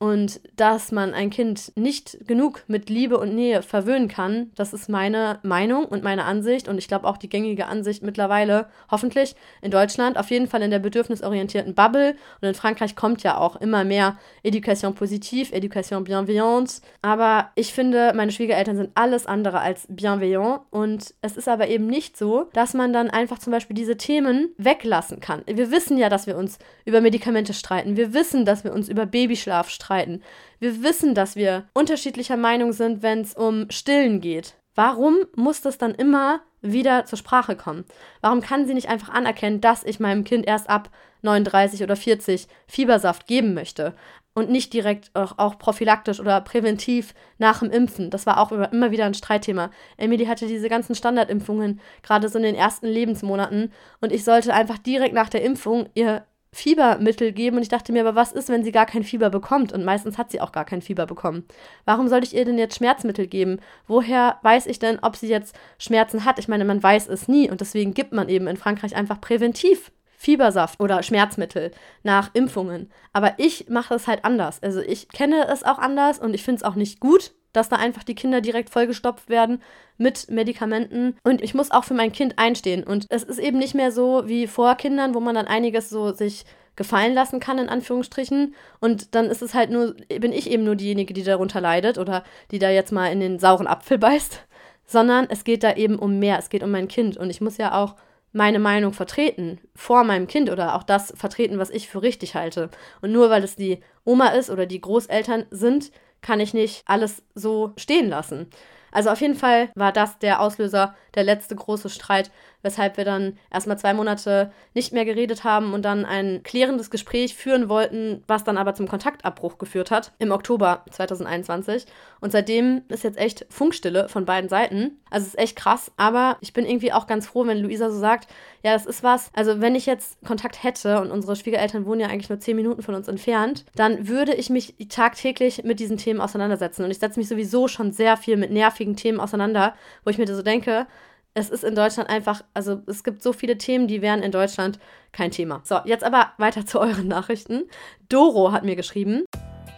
Und 0.00 0.40
dass 0.54 0.92
man 0.92 1.12
ein 1.12 1.28
Kind 1.28 1.72
nicht 1.74 2.18
genug 2.28 2.62
mit 2.68 2.88
Liebe 2.88 3.18
und 3.18 3.34
Nähe 3.34 3.62
verwöhnen 3.62 4.06
kann, 4.06 4.52
das 4.54 4.72
ist 4.72 4.88
meine 4.88 5.40
Meinung 5.42 5.86
und 5.86 6.04
meine 6.04 6.24
Ansicht 6.24 6.68
und 6.68 6.78
ich 6.78 6.86
glaube 6.86 7.08
auch 7.08 7.16
die 7.16 7.28
gängige 7.28 7.66
Ansicht 7.66 8.04
mittlerweile, 8.04 8.68
hoffentlich 8.92 9.34
in 9.60 9.72
Deutschland, 9.72 10.16
auf 10.16 10.30
jeden 10.30 10.46
Fall 10.46 10.62
in 10.62 10.70
der 10.70 10.78
bedürfnisorientierten 10.78 11.74
Bubble. 11.74 12.14
Und 12.40 12.46
in 12.46 12.54
Frankreich 12.54 12.94
kommt 12.94 13.24
ja 13.24 13.38
auch 13.38 13.56
immer 13.56 13.82
mehr 13.82 14.16
Education 14.44 14.94
positiv, 14.94 15.50
Education 15.50 16.04
bienveillante. 16.04 16.74
Aber 17.02 17.50
ich 17.56 17.72
finde, 17.72 18.12
meine 18.14 18.30
Schwiegereltern 18.30 18.76
sind 18.76 18.90
alles 18.94 19.26
andere 19.26 19.58
als 19.58 19.88
bienveillant 19.88 20.60
und 20.70 21.12
es 21.22 21.36
ist 21.36 21.48
aber 21.48 21.66
eben 21.66 21.88
nicht 21.88 22.16
so, 22.16 22.48
dass 22.52 22.72
man 22.72 22.92
dann 22.92 23.10
einfach 23.10 23.40
zum 23.40 23.50
Beispiel 23.50 23.74
diese 23.74 23.96
Themen 23.96 24.50
weglassen 24.58 25.18
kann. 25.18 25.42
Wir 25.46 25.72
wissen 25.72 25.98
ja, 25.98 26.08
dass 26.08 26.28
wir 26.28 26.36
uns 26.36 26.58
über 26.84 27.00
Medikamente 27.00 27.52
streiten. 27.52 27.96
Wir 27.96 28.14
wissen, 28.14 28.44
dass 28.44 28.62
wir 28.62 28.72
uns 28.72 28.88
über 28.88 29.04
Babyschlaf 29.04 29.68
streiten 29.68 29.87
streiten. 29.88 30.22
Wir 30.60 30.82
wissen, 30.82 31.14
dass 31.14 31.34
wir 31.34 31.64
unterschiedlicher 31.72 32.36
Meinung 32.36 32.72
sind, 32.72 33.02
wenn 33.02 33.22
es 33.22 33.34
um 33.34 33.70
Stillen 33.70 34.20
geht. 34.20 34.54
Warum 34.74 35.16
muss 35.34 35.62
das 35.62 35.78
dann 35.78 35.94
immer 35.94 36.40
wieder 36.60 37.06
zur 37.06 37.18
Sprache 37.18 37.56
kommen? 37.56 37.84
Warum 38.20 38.42
kann 38.42 38.66
sie 38.66 38.74
nicht 38.74 38.88
einfach 38.88 39.08
anerkennen, 39.08 39.60
dass 39.60 39.84
ich 39.84 39.98
meinem 39.98 40.24
Kind 40.24 40.46
erst 40.46 40.68
ab 40.68 40.90
39 41.22 41.82
oder 41.82 41.96
40 41.96 42.48
Fiebersaft 42.66 43.26
geben 43.26 43.54
möchte? 43.54 43.94
Und 44.34 44.50
nicht 44.50 44.72
direkt 44.72 45.10
auch, 45.14 45.38
auch 45.38 45.58
prophylaktisch 45.58 46.20
oder 46.20 46.40
präventiv 46.42 47.12
nach 47.38 47.58
dem 47.58 47.70
Impfen. 47.70 48.10
Das 48.10 48.24
war 48.24 48.38
auch 48.38 48.52
immer 48.52 48.92
wieder 48.92 49.06
ein 49.06 49.14
Streitthema. 49.14 49.70
Emily 49.96 50.26
hatte 50.26 50.46
diese 50.46 50.68
ganzen 50.68 50.94
Standardimpfungen, 50.94 51.80
gerade 52.02 52.28
so 52.28 52.38
in 52.38 52.44
den 52.44 52.54
ersten 52.54 52.86
Lebensmonaten. 52.86 53.72
Und 54.00 54.12
ich 54.12 54.22
sollte 54.22 54.54
einfach 54.54 54.78
direkt 54.78 55.14
nach 55.14 55.28
der 55.28 55.42
Impfung 55.42 55.88
ihr 55.94 56.24
Fiebermittel 56.52 57.32
geben 57.32 57.56
und 57.56 57.62
ich 57.62 57.68
dachte 57.68 57.92
mir, 57.92 58.00
aber 58.00 58.14
was 58.14 58.32
ist, 58.32 58.48
wenn 58.48 58.64
sie 58.64 58.72
gar 58.72 58.86
kein 58.86 59.02
Fieber 59.04 59.30
bekommt? 59.30 59.72
Und 59.72 59.84
meistens 59.84 60.16
hat 60.16 60.30
sie 60.30 60.40
auch 60.40 60.52
gar 60.52 60.64
kein 60.64 60.82
Fieber 60.82 61.06
bekommen. 61.06 61.44
Warum 61.84 62.08
soll 62.08 62.24
ich 62.24 62.34
ihr 62.34 62.44
denn 62.44 62.58
jetzt 62.58 62.76
Schmerzmittel 62.76 63.26
geben? 63.26 63.60
Woher 63.86 64.38
weiß 64.42 64.66
ich 64.66 64.78
denn, 64.78 64.98
ob 65.02 65.16
sie 65.16 65.28
jetzt 65.28 65.54
Schmerzen 65.78 66.24
hat? 66.24 66.38
Ich 66.38 66.48
meine, 66.48 66.64
man 66.64 66.82
weiß 66.82 67.08
es 67.08 67.28
nie 67.28 67.50
und 67.50 67.60
deswegen 67.60 67.94
gibt 67.94 68.12
man 68.12 68.28
eben 68.28 68.46
in 68.46 68.56
Frankreich 68.56 68.96
einfach 68.96 69.20
präventiv 69.20 69.92
Fiebersaft 70.18 70.80
oder 70.80 71.02
Schmerzmittel 71.02 71.70
nach 72.02 72.30
Impfungen. 72.34 72.90
Aber 73.12 73.34
ich 73.38 73.68
mache 73.68 73.94
es 73.94 74.08
halt 74.08 74.24
anders. 74.24 74.60
Also 74.62 74.80
ich 74.80 75.08
kenne 75.08 75.46
es 75.46 75.62
auch 75.62 75.78
anders 75.78 76.18
und 76.18 76.34
ich 76.34 76.42
finde 76.42 76.56
es 76.56 76.64
auch 76.64 76.74
nicht 76.74 76.98
gut, 76.98 77.34
dass 77.52 77.68
da 77.68 77.76
einfach 77.76 78.04
die 78.04 78.14
Kinder 78.14 78.40
direkt 78.40 78.70
vollgestopft 78.70 79.28
werden 79.28 79.62
mit 79.96 80.30
Medikamenten. 80.30 81.16
Und 81.22 81.42
ich 81.42 81.54
muss 81.54 81.70
auch 81.70 81.84
für 81.84 81.94
mein 81.94 82.12
Kind 82.12 82.38
einstehen. 82.38 82.84
Und 82.84 83.06
es 83.08 83.22
ist 83.22 83.38
eben 83.38 83.58
nicht 83.58 83.74
mehr 83.74 83.92
so 83.92 84.24
wie 84.26 84.46
vor 84.46 84.74
Kindern, 84.76 85.14
wo 85.14 85.20
man 85.20 85.34
dann 85.34 85.46
einiges 85.46 85.90
so 85.90 86.12
sich 86.12 86.44
gefallen 86.76 87.14
lassen 87.14 87.40
kann, 87.40 87.58
in 87.58 87.68
Anführungsstrichen. 87.68 88.54
Und 88.80 89.14
dann 89.14 89.26
ist 89.26 89.42
es 89.42 89.54
halt 89.54 89.70
nur, 89.70 89.94
bin 90.20 90.32
ich 90.32 90.50
eben 90.50 90.64
nur 90.64 90.76
diejenige, 90.76 91.12
die 91.12 91.24
darunter 91.24 91.60
leidet 91.60 91.98
oder 91.98 92.22
die 92.50 92.58
da 92.58 92.70
jetzt 92.70 92.92
mal 92.92 93.10
in 93.10 93.20
den 93.20 93.38
sauren 93.38 93.66
Apfel 93.66 93.98
beißt. 93.98 94.44
Sondern 94.86 95.26
es 95.28 95.44
geht 95.44 95.64
da 95.64 95.74
eben 95.74 95.98
um 95.98 96.18
mehr. 96.18 96.38
Es 96.38 96.48
geht 96.48 96.62
um 96.62 96.70
mein 96.70 96.88
Kind. 96.88 97.16
Und 97.16 97.28
ich 97.28 97.40
muss 97.40 97.58
ja 97.58 97.74
auch 97.74 97.96
meine 98.32 98.58
Meinung 98.58 98.92
vertreten 98.92 99.58
vor 99.74 100.04
meinem 100.04 100.26
Kind 100.26 100.50
oder 100.50 100.74
auch 100.74 100.82
das 100.82 101.12
vertreten, 101.16 101.58
was 101.58 101.70
ich 101.70 101.88
für 101.88 102.02
richtig 102.02 102.34
halte. 102.34 102.70
Und 103.00 103.12
nur 103.12 103.30
weil 103.30 103.42
es 103.42 103.56
die 103.56 103.80
Oma 104.04 104.28
ist 104.28 104.50
oder 104.50 104.66
die 104.66 104.80
Großeltern 104.80 105.46
sind, 105.50 105.90
kann 106.20 106.40
ich 106.40 106.54
nicht 106.54 106.82
alles 106.86 107.22
so 107.34 107.72
stehen 107.76 108.08
lassen. 108.08 108.48
Also 108.90 109.10
auf 109.10 109.20
jeden 109.20 109.34
Fall 109.34 109.70
war 109.74 109.92
das 109.92 110.18
der 110.18 110.40
Auslöser, 110.40 110.94
der 111.14 111.24
letzte 111.24 111.54
große 111.54 111.90
Streit, 111.90 112.30
weshalb 112.62 112.96
wir 112.96 113.04
dann 113.04 113.38
erstmal 113.52 113.78
zwei 113.78 113.94
Monate 113.94 114.52
nicht 114.74 114.92
mehr 114.92 115.04
geredet 115.04 115.44
haben 115.44 115.72
und 115.74 115.82
dann 115.82 116.04
ein 116.04 116.42
klärendes 116.42 116.90
Gespräch 116.90 117.34
führen 117.34 117.68
wollten, 117.68 118.22
was 118.26 118.44
dann 118.44 118.58
aber 118.58 118.74
zum 118.74 118.88
Kontaktabbruch 118.88 119.58
geführt 119.58 119.90
hat 119.90 120.12
im 120.18 120.32
Oktober 120.32 120.84
2021. 120.90 121.86
Und 122.20 122.32
seitdem 122.32 122.82
ist 122.88 123.04
jetzt 123.04 123.18
echt 123.18 123.46
Funkstille 123.48 124.08
von 124.08 124.24
beiden 124.24 124.48
Seiten. 124.48 125.00
Also 125.10 125.26
es 125.26 125.34
ist 125.34 125.38
echt 125.38 125.56
krass, 125.56 125.92
aber 125.96 126.36
ich 126.40 126.52
bin 126.52 126.66
irgendwie 126.66 126.92
auch 126.92 127.06
ganz 127.06 127.26
froh, 127.26 127.46
wenn 127.46 127.58
Luisa 127.58 127.90
so 127.90 127.98
sagt, 127.98 128.28
ja, 128.62 128.72
das 128.72 128.86
ist 128.86 129.02
was. 129.02 129.30
Also 129.34 129.60
wenn 129.60 129.74
ich 129.74 129.86
jetzt 129.86 130.18
Kontakt 130.26 130.62
hätte 130.62 131.00
und 131.00 131.10
unsere 131.10 131.36
Schwiegereltern 131.36 131.86
wohnen 131.86 132.00
ja 132.00 132.08
eigentlich 132.08 132.28
nur 132.28 132.40
zehn 132.40 132.56
Minuten 132.56 132.82
von 132.82 132.94
uns 132.94 133.08
entfernt, 133.08 133.64
dann 133.76 134.08
würde 134.08 134.34
ich 134.34 134.50
mich 134.50 134.74
tagtäglich 134.88 135.62
mit 135.64 135.78
diesen 135.78 135.96
Themen 135.96 136.20
auseinandersetzen. 136.20 136.84
Und 136.84 136.90
ich 136.90 136.98
setze 136.98 137.20
mich 137.20 137.28
sowieso 137.28 137.68
schon 137.68 137.92
sehr 137.92 138.16
viel 138.16 138.36
mit 138.36 138.50
nervigen 138.50 138.96
Themen 138.96 139.20
auseinander, 139.20 139.74
wo 140.04 140.10
ich 140.10 140.18
mir 140.18 140.26
so 140.26 140.42
denke, 140.42 140.86
es 141.34 141.50
ist 141.50 141.64
in 141.64 141.74
Deutschland 141.74 142.10
einfach, 142.10 142.42
also 142.54 142.82
es 142.86 143.04
gibt 143.04 143.22
so 143.22 143.32
viele 143.32 143.58
Themen, 143.58 143.86
die 143.86 144.02
wären 144.02 144.22
in 144.22 144.32
Deutschland 144.32 144.78
kein 145.12 145.30
Thema. 145.30 145.60
So, 145.64 145.78
jetzt 145.84 146.04
aber 146.04 146.32
weiter 146.38 146.66
zu 146.66 146.80
euren 146.80 147.08
Nachrichten. 147.08 147.64
Doro 148.08 148.52
hat 148.52 148.64
mir 148.64 148.76
geschrieben. 148.76 149.24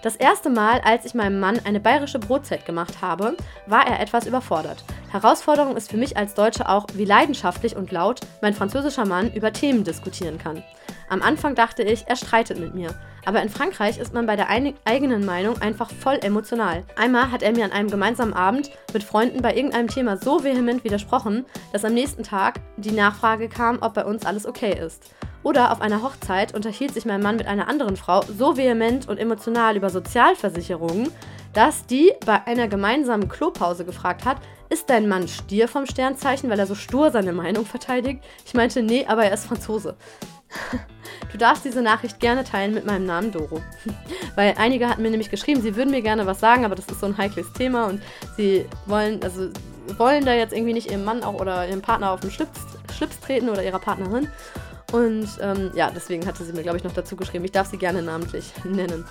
Das 0.02 0.16
erste 0.16 0.48
Mal, 0.48 0.80
als 0.82 1.04
ich 1.04 1.12
meinem 1.12 1.40
Mann 1.40 1.60
eine 1.64 1.78
bayerische 1.78 2.18
Brotzeit 2.18 2.64
gemacht 2.64 3.02
habe, 3.02 3.36
war 3.66 3.86
er 3.86 4.00
etwas 4.00 4.26
überfordert. 4.26 4.82
Herausforderung 5.10 5.76
ist 5.76 5.90
für 5.90 5.98
mich 5.98 6.16
als 6.16 6.32
Deutsche 6.32 6.70
auch, 6.70 6.86
wie 6.94 7.04
leidenschaftlich 7.04 7.76
und 7.76 7.92
laut 7.92 8.20
mein 8.40 8.54
französischer 8.54 9.04
Mann 9.04 9.30
über 9.34 9.52
Themen 9.52 9.84
diskutieren 9.84 10.38
kann. 10.38 10.62
Am 11.10 11.20
Anfang 11.20 11.54
dachte 11.54 11.82
ich, 11.82 12.04
er 12.06 12.16
streitet 12.16 12.58
mit 12.58 12.74
mir. 12.74 12.94
Aber 13.24 13.42
in 13.42 13.48
Frankreich 13.48 13.98
ist 13.98 14.14
man 14.14 14.26
bei 14.26 14.36
der 14.36 14.48
eigenen 14.48 15.24
Meinung 15.24 15.60
einfach 15.60 15.90
voll 15.90 16.18
emotional. 16.22 16.84
Einmal 16.96 17.30
hat 17.30 17.42
er 17.42 17.52
mir 17.52 17.64
an 17.64 17.72
einem 17.72 17.90
gemeinsamen 17.90 18.32
Abend 18.32 18.70
mit 18.92 19.04
Freunden 19.04 19.42
bei 19.42 19.54
irgendeinem 19.54 19.88
Thema 19.88 20.16
so 20.16 20.42
vehement 20.42 20.84
widersprochen, 20.84 21.44
dass 21.72 21.84
am 21.84 21.94
nächsten 21.94 22.22
Tag 22.22 22.60
die 22.76 22.92
Nachfrage 22.92 23.48
kam, 23.48 23.78
ob 23.80 23.94
bei 23.94 24.04
uns 24.04 24.24
alles 24.24 24.46
okay 24.46 24.78
ist. 24.78 25.14
Oder 25.42 25.72
auf 25.72 25.80
einer 25.80 26.02
Hochzeit 26.02 26.54
unterhielt 26.54 26.92
sich 26.92 27.06
mein 27.06 27.22
Mann 27.22 27.36
mit 27.36 27.46
einer 27.46 27.68
anderen 27.68 27.96
Frau 27.96 28.22
so 28.22 28.56
vehement 28.56 29.08
und 29.08 29.18
emotional 29.18 29.76
über 29.76 29.88
Sozialversicherungen, 29.88 31.10
dass 31.52 31.86
die 31.86 32.12
bei 32.26 32.46
einer 32.46 32.68
gemeinsamen 32.68 33.28
Klopause 33.28 33.84
gefragt 33.84 34.24
hat, 34.24 34.38
ist 34.68 34.88
dein 34.88 35.08
Mann 35.08 35.26
Stier 35.26 35.66
vom 35.66 35.86
Sternzeichen, 35.86 36.48
weil 36.48 36.58
er 36.58 36.66
so 36.66 36.76
stur 36.76 37.10
seine 37.10 37.32
Meinung 37.32 37.66
verteidigt? 37.66 38.22
Ich 38.46 38.54
meinte, 38.54 38.82
nee, 38.82 39.04
aber 39.06 39.24
er 39.24 39.32
ist 39.32 39.46
Franzose. 39.46 39.96
Du 41.32 41.38
darfst 41.38 41.64
diese 41.64 41.82
Nachricht 41.82 42.18
gerne 42.18 42.44
teilen 42.44 42.74
mit 42.74 42.86
meinem 42.86 43.06
Namen 43.06 43.30
Doro. 43.30 43.62
Weil 44.34 44.54
einige 44.58 44.88
hatten 44.88 45.02
mir 45.02 45.10
nämlich 45.10 45.30
geschrieben, 45.30 45.62
sie 45.62 45.76
würden 45.76 45.90
mir 45.90 46.02
gerne 46.02 46.26
was 46.26 46.40
sagen, 46.40 46.64
aber 46.64 46.74
das 46.74 46.86
ist 46.86 47.00
so 47.00 47.06
ein 47.06 47.16
heikles 47.16 47.52
Thema 47.52 47.86
und 47.86 48.02
sie 48.36 48.66
wollen, 48.86 49.22
also 49.22 49.48
wollen 49.96 50.24
da 50.24 50.34
jetzt 50.34 50.52
irgendwie 50.52 50.72
nicht 50.72 50.90
ihrem 50.90 51.04
Mann 51.04 51.22
auch 51.22 51.34
oder 51.34 51.68
ihrem 51.68 51.82
Partner 51.82 52.10
auf 52.10 52.20
den 52.20 52.30
Schlips, 52.30 52.60
Schlips 52.96 53.20
treten 53.20 53.48
oder 53.48 53.62
ihrer 53.62 53.78
Partnerin. 53.78 54.28
Und 54.92 55.28
ähm, 55.40 55.70
ja, 55.74 55.90
deswegen 55.94 56.26
hatte 56.26 56.44
sie 56.44 56.52
mir, 56.52 56.62
glaube 56.62 56.78
ich, 56.78 56.84
noch 56.84 56.92
dazu 56.92 57.14
geschrieben, 57.14 57.44
ich 57.44 57.52
darf 57.52 57.68
sie 57.68 57.78
gerne 57.78 58.02
namentlich 58.02 58.52
nennen. 58.64 59.04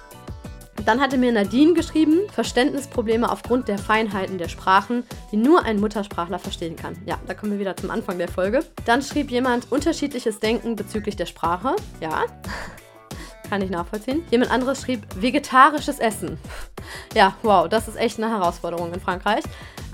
Dann 0.85 0.99
hatte 1.01 1.18
mir 1.18 1.31
Nadine 1.31 1.73
geschrieben, 1.73 2.19
Verständnisprobleme 2.31 3.30
aufgrund 3.30 3.68
der 3.68 3.77
Feinheiten 3.77 4.38
der 4.38 4.49
Sprachen, 4.49 5.03
die 5.31 5.38
nur 5.38 5.64
ein 5.64 5.80
Muttersprachler 5.80 6.39
verstehen 6.39 6.76
kann. 6.76 6.97
Ja, 7.06 7.19
da 7.27 7.34
kommen 7.34 7.53
wir 7.53 7.60
wieder 7.60 7.76
zum 7.76 7.91
Anfang 7.91 8.18
der 8.18 8.27
Folge. 8.27 8.64
Dann 8.85 9.01
schrieb 9.01 9.31
jemand 9.31 9.72
unterschiedliches 9.72 10.39
Denken 10.39 10.76
bezüglich 10.76 11.15
der 11.15 11.26
Sprache. 11.26 11.76
Ja, 11.99 12.23
kann 13.49 13.61
ich 13.61 13.69
nachvollziehen. 13.69 14.23
Jemand 14.30 14.51
anderes 14.51 14.81
schrieb 14.81 15.06
vegetarisches 15.15 15.99
Essen. 15.99 16.38
Ja, 17.14 17.35
wow, 17.41 17.68
das 17.68 17.88
ist 17.88 17.97
echt 17.97 18.18
eine 18.18 18.30
Herausforderung 18.30 18.93
in 18.93 18.99
Frankreich. 18.99 19.43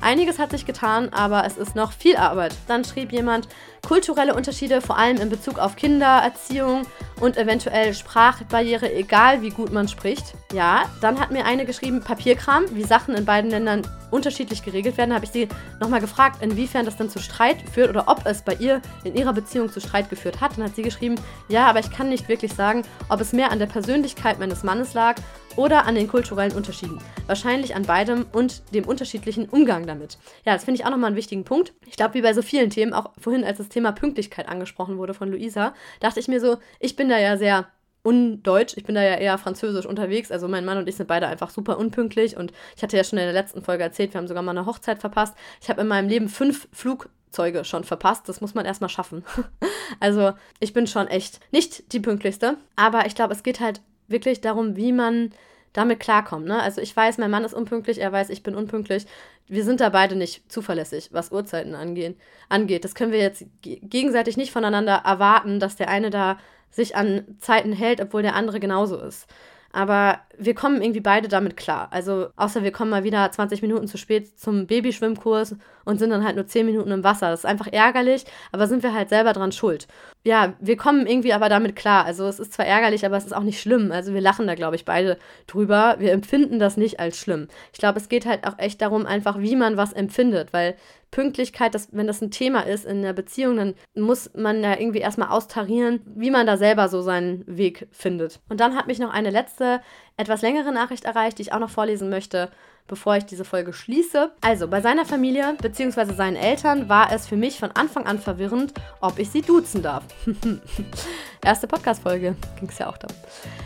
Einiges 0.02 0.40
hat 0.40 0.52
sich 0.52 0.66
getan, 0.66 1.10
aber 1.10 1.46
es 1.46 1.58
ist 1.58 1.76
noch 1.76 1.92
viel 1.92 2.18
Arbeit. 2.18 2.54
Dann 2.68 2.84
schrieb 2.84 3.12
jemand, 3.12 3.48
kulturelle 3.86 4.34
Unterschiede, 4.36 4.82
vor 4.82 4.98
allem 4.98 5.18
in 5.18 5.30
Bezug 5.30 5.60
auf 5.60 5.76
Kindererziehung 5.76 6.82
und 7.22 7.38
eventuell 7.38 7.94
Sprachbarriere, 7.94 8.92
egal 8.92 9.42
wie 9.42 9.52
gut 9.52 9.72
man 9.72 9.88
spricht. 9.88 10.34
Ja, 10.52 10.84
dann 11.02 11.20
hat 11.20 11.32
mir 11.32 11.46
eine 11.46 11.66
geschrieben, 11.66 12.02
Papierkram, 12.02 12.66
wie 12.74 12.84
Sachen 12.84 13.16
in 13.16 13.26
beiden 13.26 13.50
Ländern 13.50 13.84
unterschiedlich 14.12 14.64
geregelt 14.64 14.98
werden. 14.98 15.14
Habe 15.14 15.26
ich 15.26 15.32
sie 15.32 15.48
nochmal 15.80 16.02
gefragt, 16.02 16.42
inwiefern 16.42 16.86
das 16.86 16.98
dann 16.98 17.10
zu 17.10 17.20
Streit 17.20 17.58
führt 17.74 17.90
oder 17.90 18.08
ob 18.08 18.26
es 18.26 18.42
bei 18.42 18.56
ihr 18.56 18.82
in 19.04 19.16
ihrer 19.16 19.34
Beziehung 19.34 19.72
zu 19.72 19.80
Streit 19.80 20.10
geführt 20.10 20.42
hat. 20.42 20.58
Dann 20.58 20.66
hat 20.66 20.76
sie 20.76 20.84
geschrieben, 20.84 21.16
ja, 21.48 21.68
aber 21.68 21.80
ich 21.80 21.92
kann 21.92 22.10
nicht 22.10 22.28
wirklich 22.28 22.54
sagen, 22.54 22.84
ob 23.10 23.22
es 23.22 23.34
mehr 23.34 23.52
an 23.52 23.60
der 23.60 23.68
Persönlichkeit 23.68 24.40
meines 24.40 24.64
Mannes 24.64 24.94
lag 24.94 25.16
oder 25.56 25.86
an 25.86 25.96
den 25.96 26.08
kulturellen 26.08 26.54
Unterschieden. 26.54 27.00
Wahrscheinlich 27.28 27.76
an 27.76 27.84
beidem 27.84 28.26
und 28.32 28.62
dem 28.74 28.86
unterschiedlichen 28.86 29.48
Umgang 29.50 29.88
damit. 29.88 30.18
Ja, 30.46 30.54
das 30.54 30.66
finde 30.66 30.80
ich 30.80 30.86
auch 30.86 30.92
nochmal 30.92 31.08
einen 31.08 31.16
wichtigen 31.16 31.44
Punkt. 31.44 31.74
Ich 31.86 31.96
glaube, 31.96 32.14
wie 32.16 32.22
bei 32.22 32.34
so 32.34 32.42
vielen 32.42 32.70
Themen, 32.70 32.94
auch 32.94 33.12
vorhin, 33.20 33.44
als 33.44 33.58
das 33.58 33.70
Thema 33.70 33.92
Pünktlichkeit 33.92 34.48
angesprochen 34.48 34.98
wurde 34.98 35.14
von 35.14 35.30
Luisa, 35.30 35.74
dachte 36.00 36.20
ich 36.20 36.28
mir 36.28 36.40
so, 36.40 36.58
ich 36.80 36.96
bin 36.96 37.10
da 37.10 37.18
ja 37.18 37.38
sehr 37.38 37.68
undeutsch. 38.06 38.78
Ich 38.78 38.84
bin 38.84 38.96
da 38.96 39.02
ja 39.02 39.16
eher 39.16 39.38
französisch 39.38 39.86
unterwegs. 39.86 40.32
Also 40.32 40.48
mein 40.48 40.64
Mann 40.64 40.78
und 40.78 40.88
ich 40.88 40.96
sind 40.96 41.08
beide 41.08 41.28
einfach 41.28 41.50
super 41.50 41.78
unpünktlich. 41.78 42.38
Und 42.38 42.54
ich 42.76 42.84
hatte 42.84 42.96
ja 42.96 43.04
schon 43.04 43.18
in 43.18 43.26
der 43.26 43.34
letzten 43.34 43.64
Folge 43.64 43.84
erzählt, 43.84 44.14
wir 44.14 44.20
haben 44.20 44.28
sogar 44.28 44.44
mal 44.44 44.52
eine 44.52 44.68
Hochzeit 44.68 45.00
verpasst. 45.00 45.36
Ich 45.62 45.70
habe 45.70 45.82
in 45.82 45.88
meinem 45.88 46.08
Leben 46.08 46.30
fünf 46.30 46.68
Flugzeuge 46.72 47.66
schon 47.66 47.84
verpasst. 47.84 48.30
Das 48.30 48.42
muss 48.42 48.54
man 48.54 48.66
erstmal 48.66 48.92
schaffen. 48.92 49.26
also 50.00 50.34
ich 50.60 50.72
bin 50.74 50.86
schon 50.86 51.08
echt 51.08 51.40
nicht 51.52 51.92
die 51.94 52.00
pünktlichste. 52.00 52.58
Aber 52.76 53.08
ich 53.08 53.16
glaube, 53.16 53.34
es 53.34 53.42
geht 53.42 53.60
halt 53.60 53.82
wirklich 54.08 54.42
darum, 54.42 54.76
wie 54.76 54.92
man 54.92 55.32
damit 55.74 56.00
klarkommt. 56.00 56.46
Ne? 56.46 56.62
Also 56.62 56.82
ich 56.82 56.96
weiß, 56.96 57.18
mein 57.18 57.32
Mann 57.32 57.44
ist 57.44 57.54
unpünktlich, 57.54 58.00
er 58.00 58.12
weiß, 58.12 58.30
ich 58.30 58.44
bin 58.44 58.56
unpünktlich. 58.56 59.06
Wir 59.48 59.64
sind 59.64 59.82
da 59.82 59.90
beide 59.90 60.16
nicht 60.16 60.50
zuverlässig, 60.52 61.10
was 61.12 61.32
Uhrzeiten 61.32 61.76
angehen, 61.76 62.16
angeht. 62.50 62.84
Das 62.84 62.96
können 62.96 63.12
wir 63.12 63.20
jetzt 63.20 63.46
gegenseitig 63.62 64.38
nicht 64.38 64.52
voneinander 64.52 65.02
erwarten, 65.06 65.60
dass 65.60 65.76
der 65.76 65.90
eine 65.90 66.10
da 66.10 66.38
sich 66.70 66.96
an 66.96 67.24
Zeiten 67.40 67.74
hält, 67.74 68.02
obwohl 68.02 68.22
der 68.22 68.36
andere 68.36 68.60
genauso 68.60 68.98
ist. 68.98 69.28
Aber 69.72 70.22
wir 70.38 70.56
kommen 70.56 70.82
irgendwie 70.82 71.02
beide 71.02 71.28
damit 71.28 71.58
klar. 71.58 71.90
Also, 71.92 72.30
außer 72.38 72.64
wir 72.64 72.72
kommen 72.72 72.92
mal 72.92 73.04
wieder 73.04 73.30
20 73.30 73.62
Minuten 73.62 73.88
zu 73.88 73.98
spät 73.98 74.40
zum 74.40 74.68
Babyschwimmkurs 74.68 75.58
und 75.84 76.00
sind 76.00 76.12
dann 76.12 76.24
halt 76.24 76.38
nur 76.38 76.48
10 76.48 76.66
Minuten 76.66 76.92
im 76.92 77.04
Wasser. 77.04 77.30
Das 77.30 77.42
ist 77.42 77.46
einfach 77.46 77.68
ärgerlich, 77.68 78.24
aber 78.54 78.68
sind 78.68 78.84
wir 78.84 78.94
halt 78.94 79.10
selber 79.10 79.34
dran 79.34 79.52
schuld. 79.52 79.88
Ja, 80.28 80.56
wir 80.60 80.76
kommen 80.76 81.06
irgendwie 81.06 81.34
aber 81.34 81.50
damit 81.50 81.76
klar. 81.76 82.04
Also, 82.04 82.26
es 82.26 82.40
ist 82.40 82.54
zwar 82.54 82.66
ärgerlich, 82.66 83.06
aber 83.06 83.16
es 83.16 83.26
ist 83.26 83.36
auch 83.36 83.44
nicht 83.44 83.62
schlimm. 83.62 83.92
Also, 83.92 84.12
wir 84.12 84.22
lachen 84.22 84.48
da, 84.48 84.56
glaube 84.56 84.76
ich, 84.76 84.84
beide 84.84 85.20
drüber. 85.46 85.98
Wir 86.00 86.14
empfinden 86.14 86.58
das 86.58 86.78
nicht 86.78 87.00
als 87.00 87.20
schlimm. 87.20 87.48
Ich 87.72 87.78
glaube, 87.78 88.00
es 88.00 88.10
geht 88.10 88.26
halt 88.26 88.48
auch 88.48 88.58
echt 88.58 88.82
darum, 88.82 89.06
einfach, 89.06 89.38
wie 89.40 89.56
man 89.56 89.78
was 89.78 89.94
empfindet, 89.94 90.52
weil 90.52 90.76
Pünktlichkeit, 91.12 91.76
das, 91.76 91.90
wenn 91.92 92.08
das 92.08 92.22
ein 92.22 92.32
Thema 92.32 92.62
ist 92.62 92.86
in 92.86 93.04
der 93.04 93.14
Beziehung, 93.14 93.56
dann 93.58 93.76
muss 93.94 94.32
man 94.34 94.64
da 94.64 94.78
irgendwie 94.80 95.00
erstmal 95.00 95.30
austarieren, 95.30 96.02
wie 96.16 96.32
man 96.32 96.48
da 96.48 96.58
selber 96.58 96.90
so 96.90 97.02
seinen 97.02 97.44
Weg 97.46 97.88
findet. 97.92 98.40
Und 98.50 98.60
dann 98.60 98.76
hat 98.76 98.88
mich 98.88 98.98
noch 98.98 99.14
eine 99.14 99.30
letzte, 99.30 99.80
etwas 100.18 100.42
längere 100.42 100.74
Nachricht 100.74 101.06
erreicht, 101.06 101.38
die 101.38 101.44
ich 101.44 101.54
auch 101.54 101.60
noch 101.60 101.70
vorlesen 101.70 102.10
möchte 102.10 102.50
bevor 102.88 103.18
ich 103.18 103.26
diese 103.26 103.46
Folge 103.46 103.74
schließe. 103.74 104.32
Also, 104.42 104.68
bei 104.68 104.82
seiner 104.82 105.06
Familie 105.06 105.56
bzw. 105.62 106.14
seinen 106.14 106.36
Eltern 106.36 106.90
war 106.90 107.12
es 107.12 107.28
für 107.28 107.36
mich 107.36 107.60
von 107.60 107.72
Anfang 107.72 108.06
an 108.06 108.20
verwirrend, 108.20 108.74
ob 109.02 109.20
ich 109.20 109.30
sie 109.30 109.42
duzen 109.42 109.82
darf. 109.82 110.04
Erste 111.44 111.68
Podcast-Folge 111.68 112.36
ging 112.60 112.70
es 112.70 112.80
ja 112.80 112.88
auch 112.88 112.98
darum. 112.98 113.16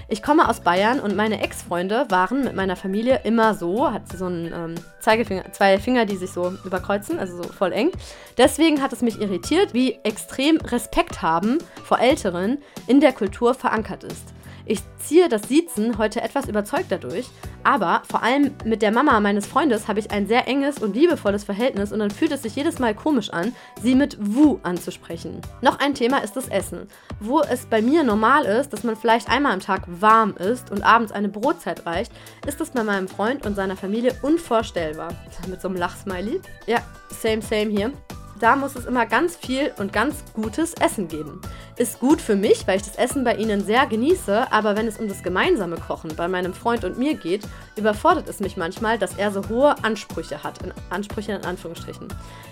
Ich 0.08 0.24
komme 0.24 0.50
aus 0.50 0.62
Bayern 0.62 1.00
und 1.00 1.16
meine 1.16 1.42
Ex-Freunde 1.42 2.06
waren 2.10 2.44
mit 2.44 2.56
meiner 2.56 2.76
Familie 2.76 3.22
immer 3.24 3.54
so, 3.54 3.92
hat 3.92 4.10
sie 4.12 4.18
so 4.18 4.26
einen 4.26 4.52
ähm, 4.54 4.76
Zeigefinger, 5.00 5.52
zwei 5.52 5.78
Finger, 5.80 6.06
die 6.06 6.18
sich 6.18 6.32
so 6.32 6.54
überkreuzen, 6.66 7.20
also 7.20 7.42
so 7.42 7.50
voll 7.50 7.72
eng. 7.72 7.92
Deswegen 8.38 8.82
hat 8.82 8.94
es 8.94 9.02
mich 9.02 9.22
irritiert, 9.22 9.74
wie 9.74 10.00
extrem 10.04 10.58
Respekt 10.58 11.22
haben 11.22 11.60
vor 11.84 12.00
Älteren 12.00 12.58
in 12.88 13.00
der 13.00 13.14
Kultur 13.14 13.54
verankert 13.54 14.04
ist. 14.04 14.34
Ich 14.70 14.82
ziehe 15.00 15.30
das 15.30 15.48
Siezen 15.48 15.98
heute 15.98 16.22
etwas 16.22 16.48
überzeugt 16.48 16.92
dadurch, 16.92 17.28
aber 17.64 18.04
vor 18.08 18.22
allem 18.22 18.52
mit 18.66 18.84
der 18.84 18.92
Mama 18.92 19.20
meines 19.20 19.48
Freundes 19.48 19.88
habe 19.88 20.00
ich 20.00 20.12
ein 20.12 20.28
sehr 20.28 20.48
enges 20.48 20.78
und 20.78 20.96
liebevolles 20.96 21.44
Verhältnis 21.44 21.92
und 21.92 21.98
dann 21.98 22.12
fühlt 22.12 22.32
es 22.32 22.44
sich 22.44 22.56
jedes 22.56 22.78
Mal 22.78 22.94
komisch 22.94 23.32
an, 23.32 23.56
sie 23.82 23.96
mit 23.96 24.16
Wu 24.22 24.60
anzusprechen. 24.62 25.42
Noch 25.62 25.80
ein 25.80 25.96
Thema 25.96 26.20
ist 26.20 26.36
das 26.36 26.50
Essen. 26.50 26.88
Wo 27.20 27.40
es 27.40 27.66
bei 27.66 27.82
mir 27.82 28.04
normal 28.04 28.46
ist, 28.46 28.72
dass 28.72 28.84
man 28.84 28.96
vielleicht 28.96 29.28
einmal 29.28 29.54
am 29.54 29.60
Tag 29.60 29.82
warm 29.88 30.36
isst 30.38 30.70
und 30.70 30.84
abends 30.84 31.12
eine 31.12 31.30
Brotzeit 31.30 31.88
reicht, 31.88 32.12
ist 32.46 32.62
es 32.62 32.70
bei 32.70 32.84
meinem 32.84 33.08
Freund 33.08 33.48
und 33.48 33.56
seiner 33.56 33.76
Familie 33.76 34.16
unvorstellbar. 34.22 35.16
Mit 35.48 35.62
so 35.62 35.68
einem 35.68 35.78
Lachsmiley. 35.78 36.42
Ja, 36.68 36.78
same, 37.10 37.42
same 37.42 37.72
hier 37.72 37.92
da 38.40 38.56
muss 38.56 38.76
es 38.76 38.86
immer 38.86 39.06
ganz 39.06 39.36
viel 39.36 39.74
und 39.78 39.94
ganz 39.94 40.24
gutes 40.34 40.74
Essen 40.74 41.08
geben. 41.08 41.42
Ist 41.78 42.00
gut 42.00 42.22
für 42.22 42.36
mich, 42.36 42.68
weil 42.68 42.78
ich 42.78 42.84
das 42.84 42.96
Essen 42.96 43.24
bei 43.24 43.36
ihnen 43.36 43.64
sehr 43.64 43.86
genieße, 43.86 44.52
aber 44.52 44.76
wenn 44.76 44.88
es 44.88 44.98
um 44.98 45.08
das 45.08 45.24
gemeinsame 45.24 45.76
Kochen 45.76 46.16
bei 46.16 46.28
meinem 46.28 46.54
Freund 46.54 46.84
und 46.84 46.98
mir 46.98 47.16
geht, 47.16 47.48
überfordert 47.76 48.28
es 48.30 48.40
mich 48.40 48.58
manchmal, 48.58 48.98
dass 48.98 49.16
er 49.16 49.32
so 49.32 49.48
hohe 49.50 49.76
Ansprüche 49.84 50.44
hat. 50.44 50.64
In 50.64 50.74
Ansprüche 50.90 51.34
in 51.34 51.46
Anführungsstrichen. 51.46 52.08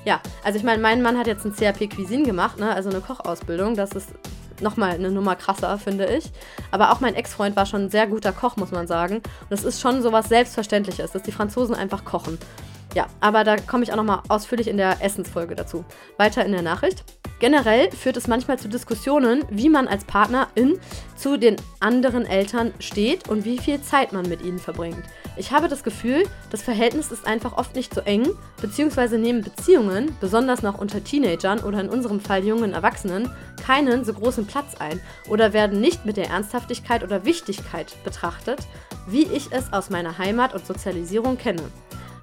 Ja, 0.06 0.22
also 0.44 0.58
ich 0.58 0.64
meine, 0.64 0.82
mein 0.82 1.02
Mann 1.02 1.18
hat 1.18 1.28
jetzt 1.28 1.46
ein 1.46 1.56
CAP 1.56 1.90
Cuisine 1.90 2.24
gemacht, 2.24 2.60
ne, 2.60 2.74
also 2.74 2.90
eine 2.90 3.02
Kochausbildung. 3.02 3.76
Das 3.76 3.92
ist 3.92 4.10
nochmal 4.62 4.92
eine 4.92 5.12
Nummer 5.12 5.36
krasser, 5.36 5.78
finde 5.78 6.06
ich. 6.06 6.32
Aber 6.72 6.92
auch 6.92 7.00
mein 7.00 7.16
Ex-Freund 7.16 7.56
war 7.56 7.66
schon 7.66 7.84
ein 7.84 7.90
sehr 7.90 8.08
guter 8.08 8.32
Koch, 8.32 8.58
muss 8.58 8.72
man 8.72 8.88
sagen. 8.88 9.18
Und 9.18 9.52
das 9.52 9.64
ist 9.64 9.82
schon 9.82 10.02
so 10.02 10.12
was 10.12 10.30
Selbstverständliches, 10.30 11.12
dass 11.12 11.24
die 11.24 11.32
Franzosen 11.32 11.76
einfach 11.76 12.06
kochen. 12.06 12.38
Ja, 12.96 13.08
aber 13.20 13.44
da 13.44 13.58
komme 13.58 13.84
ich 13.84 13.92
auch 13.92 13.98
nochmal 13.98 14.22
ausführlich 14.28 14.68
in 14.68 14.78
der 14.78 15.04
Essensfolge 15.04 15.56
dazu. 15.56 15.86
Weiter 16.18 16.46
in 16.46 16.52
der 16.52 16.62
Nachricht. 16.62 17.04
Generell 17.40 17.92
führt 17.92 18.18
es 18.18 18.28
manchmal 18.28 18.58
zu 18.58 18.68
Diskussionen, 18.68 19.44
wie 19.52 19.70
man 19.70 19.88
als 19.88 20.06
Partnerin 20.06 20.80
zu 21.16 21.38
den 21.38 21.56
anderen 21.80 22.26
Eltern 22.26 22.74
steht 22.80 23.30
und 23.30 23.46
wie 23.46 23.60
viel 23.60 23.80
Zeit 23.82 24.12
man 24.12 24.28
mit 24.28 24.42
ihnen 24.42 24.58
verbringt. 24.58 25.04
Ich 25.36 25.52
habe 25.52 25.68
das 25.68 25.84
Gefühl, 25.84 26.24
das 26.50 26.64
Verhältnis 26.64 27.12
ist 27.12 27.28
einfach 27.28 27.56
oft 27.56 27.76
nicht 27.76 27.94
so 27.94 28.02
eng, 28.02 28.28
beziehungsweise 28.60 29.20
nehmen 29.20 29.44
Beziehungen, 29.44 30.16
besonders 30.20 30.64
noch 30.64 30.80
unter 30.80 31.04
Teenagern 31.04 31.60
oder 31.60 31.80
in 31.80 31.90
unserem 31.90 32.20
Fall 32.20 32.44
jungen 32.44 32.74
Erwachsenen, 32.74 33.30
keinen 33.64 34.04
so 34.04 34.14
großen 34.14 34.48
Platz 34.48 34.74
ein 34.80 35.00
oder 35.30 35.54
werden 35.54 35.80
nicht 35.80 36.06
mit 36.06 36.18
der 36.18 36.30
Ernsthaftigkeit 36.30 37.04
oder 37.04 37.24
Wichtigkeit 37.24 37.96
betrachtet, 38.04 38.62
wie 39.06 39.26
ich 39.26 39.52
es 39.52 39.72
aus 39.72 39.92
meiner 39.92 40.18
Heimat 40.18 40.56
und 40.56 40.66
Sozialisierung 40.66 41.38
kenne. 41.38 41.62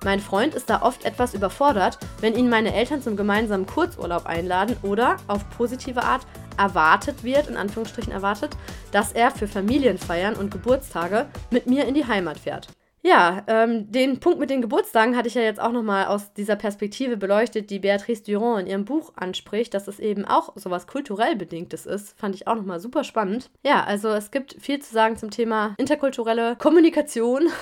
Mein 0.04 0.20
Freund 0.20 0.54
ist 0.54 0.68
da 0.68 0.82
oft 0.82 1.06
etwas 1.06 1.32
überfordert, 1.32 1.98
wenn 2.20 2.36
ihn 2.36 2.50
meine 2.50 2.74
Eltern 2.74 3.00
zum 3.00 3.16
gemeinsamen 3.16 3.64
Kurzurlaub 3.64 4.26
einladen 4.26 4.76
oder 4.82 5.16
auf 5.28 5.48
positive 5.56 6.02
Art 6.02 6.26
erwartet 6.58 7.24
wird, 7.24 7.48
in 7.48 7.56
Anführungsstrichen 7.56 8.12
erwartet, 8.12 8.54
dass 8.92 9.12
er 9.12 9.30
für 9.30 9.48
Familienfeiern 9.48 10.36
und 10.36 10.50
Geburtstage 10.50 11.26
mit 11.50 11.66
mir 11.66 11.86
in 11.86 11.94
die 11.94 12.06
Heimat 12.06 12.38
fährt. 12.38 12.68
Ja, 13.06 13.42
ähm, 13.48 13.90
den 13.92 14.18
Punkt 14.20 14.40
mit 14.40 14.48
den 14.48 14.62
Geburtstagen 14.62 15.14
hatte 15.14 15.28
ich 15.28 15.34
ja 15.34 15.42
jetzt 15.42 15.60
auch 15.60 15.72
nochmal 15.72 16.06
aus 16.06 16.32
dieser 16.32 16.56
Perspektive 16.56 17.18
beleuchtet, 17.18 17.68
die 17.68 17.78
Beatrice 17.78 18.22
Durand 18.22 18.62
in 18.62 18.66
ihrem 18.66 18.84
Buch 18.86 19.12
anspricht, 19.16 19.74
dass 19.74 19.88
es 19.88 20.00
eben 20.00 20.24
auch 20.24 20.54
sowas 20.56 20.86
kulturell 20.86 21.36
Bedingtes 21.36 21.84
ist. 21.84 22.18
Fand 22.18 22.34
ich 22.34 22.46
auch 22.46 22.54
nochmal 22.54 22.80
super 22.80 23.04
spannend. 23.04 23.50
Ja, 23.62 23.84
also 23.84 24.08
es 24.08 24.30
gibt 24.30 24.56
viel 24.58 24.80
zu 24.80 24.92
sagen 24.92 25.16
zum 25.18 25.30
Thema 25.30 25.74
interkulturelle 25.76 26.56
Kommunikation. 26.56 27.48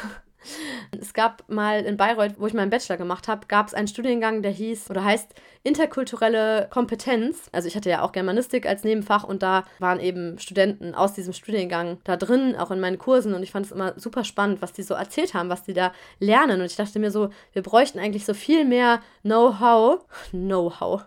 Es 1.00 1.14
gab 1.14 1.48
mal 1.48 1.84
in 1.84 1.96
Bayreuth, 1.96 2.34
wo 2.38 2.46
ich 2.46 2.54
meinen 2.54 2.70
Bachelor 2.70 2.96
gemacht 2.96 3.28
habe, 3.28 3.46
gab 3.46 3.68
es 3.68 3.74
einen 3.74 3.88
Studiengang, 3.88 4.42
der 4.42 4.50
hieß 4.50 4.90
oder 4.90 5.04
heißt 5.04 5.34
interkulturelle 5.62 6.68
Kompetenz. 6.70 7.48
Also 7.52 7.68
ich 7.68 7.76
hatte 7.76 7.90
ja 7.90 8.02
auch 8.02 8.12
Germanistik 8.12 8.66
als 8.66 8.84
Nebenfach 8.84 9.24
und 9.24 9.42
da 9.42 9.64
waren 9.78 10.00
eben 10.00 10.38
Studenten 10.38 10.94
aus 10.94 11.14
diesem 11.14 11.32
Studiengang 11.32 11.98
da 12.04 12.16
drin, 12.16 12.56
auch 12.56 12.70
in 12.70 12.80
meinen 12.80 12.98
Kursen. 12.98 13.34
Und 13.34 13.42
ich 13.42 13.52
fand 13.52 13.66
es 13.66 13.72
immer 13.72 13.94
super 13.98 14.24
spannend, 14.24 14.62
was 14.62 14.72
die 14.72 14.82
so 14.82 14.94
erzählt 14.94 15.34
haben, 15.34 15.48
was 15.48 15.62
die 15.62 15.74
da 15.74 15.92
lernen. 16.18 16.60
Und 16.60 16.66
ich 16.66 16.76
dachte 16.76 16.98
mir 16.98 17.10
so, 17.10 17.30
wir 17.52 17.62
bräuchten 17.62 17.98
eigentlich 17.98 18.24
so 18.24 18.34
viel 18.34 18.64
mehr 18.64 19.00
Know-how, 19.22 20.04
Know-how, 20.30 21.04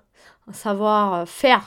Savoir-faire 0.48 1.64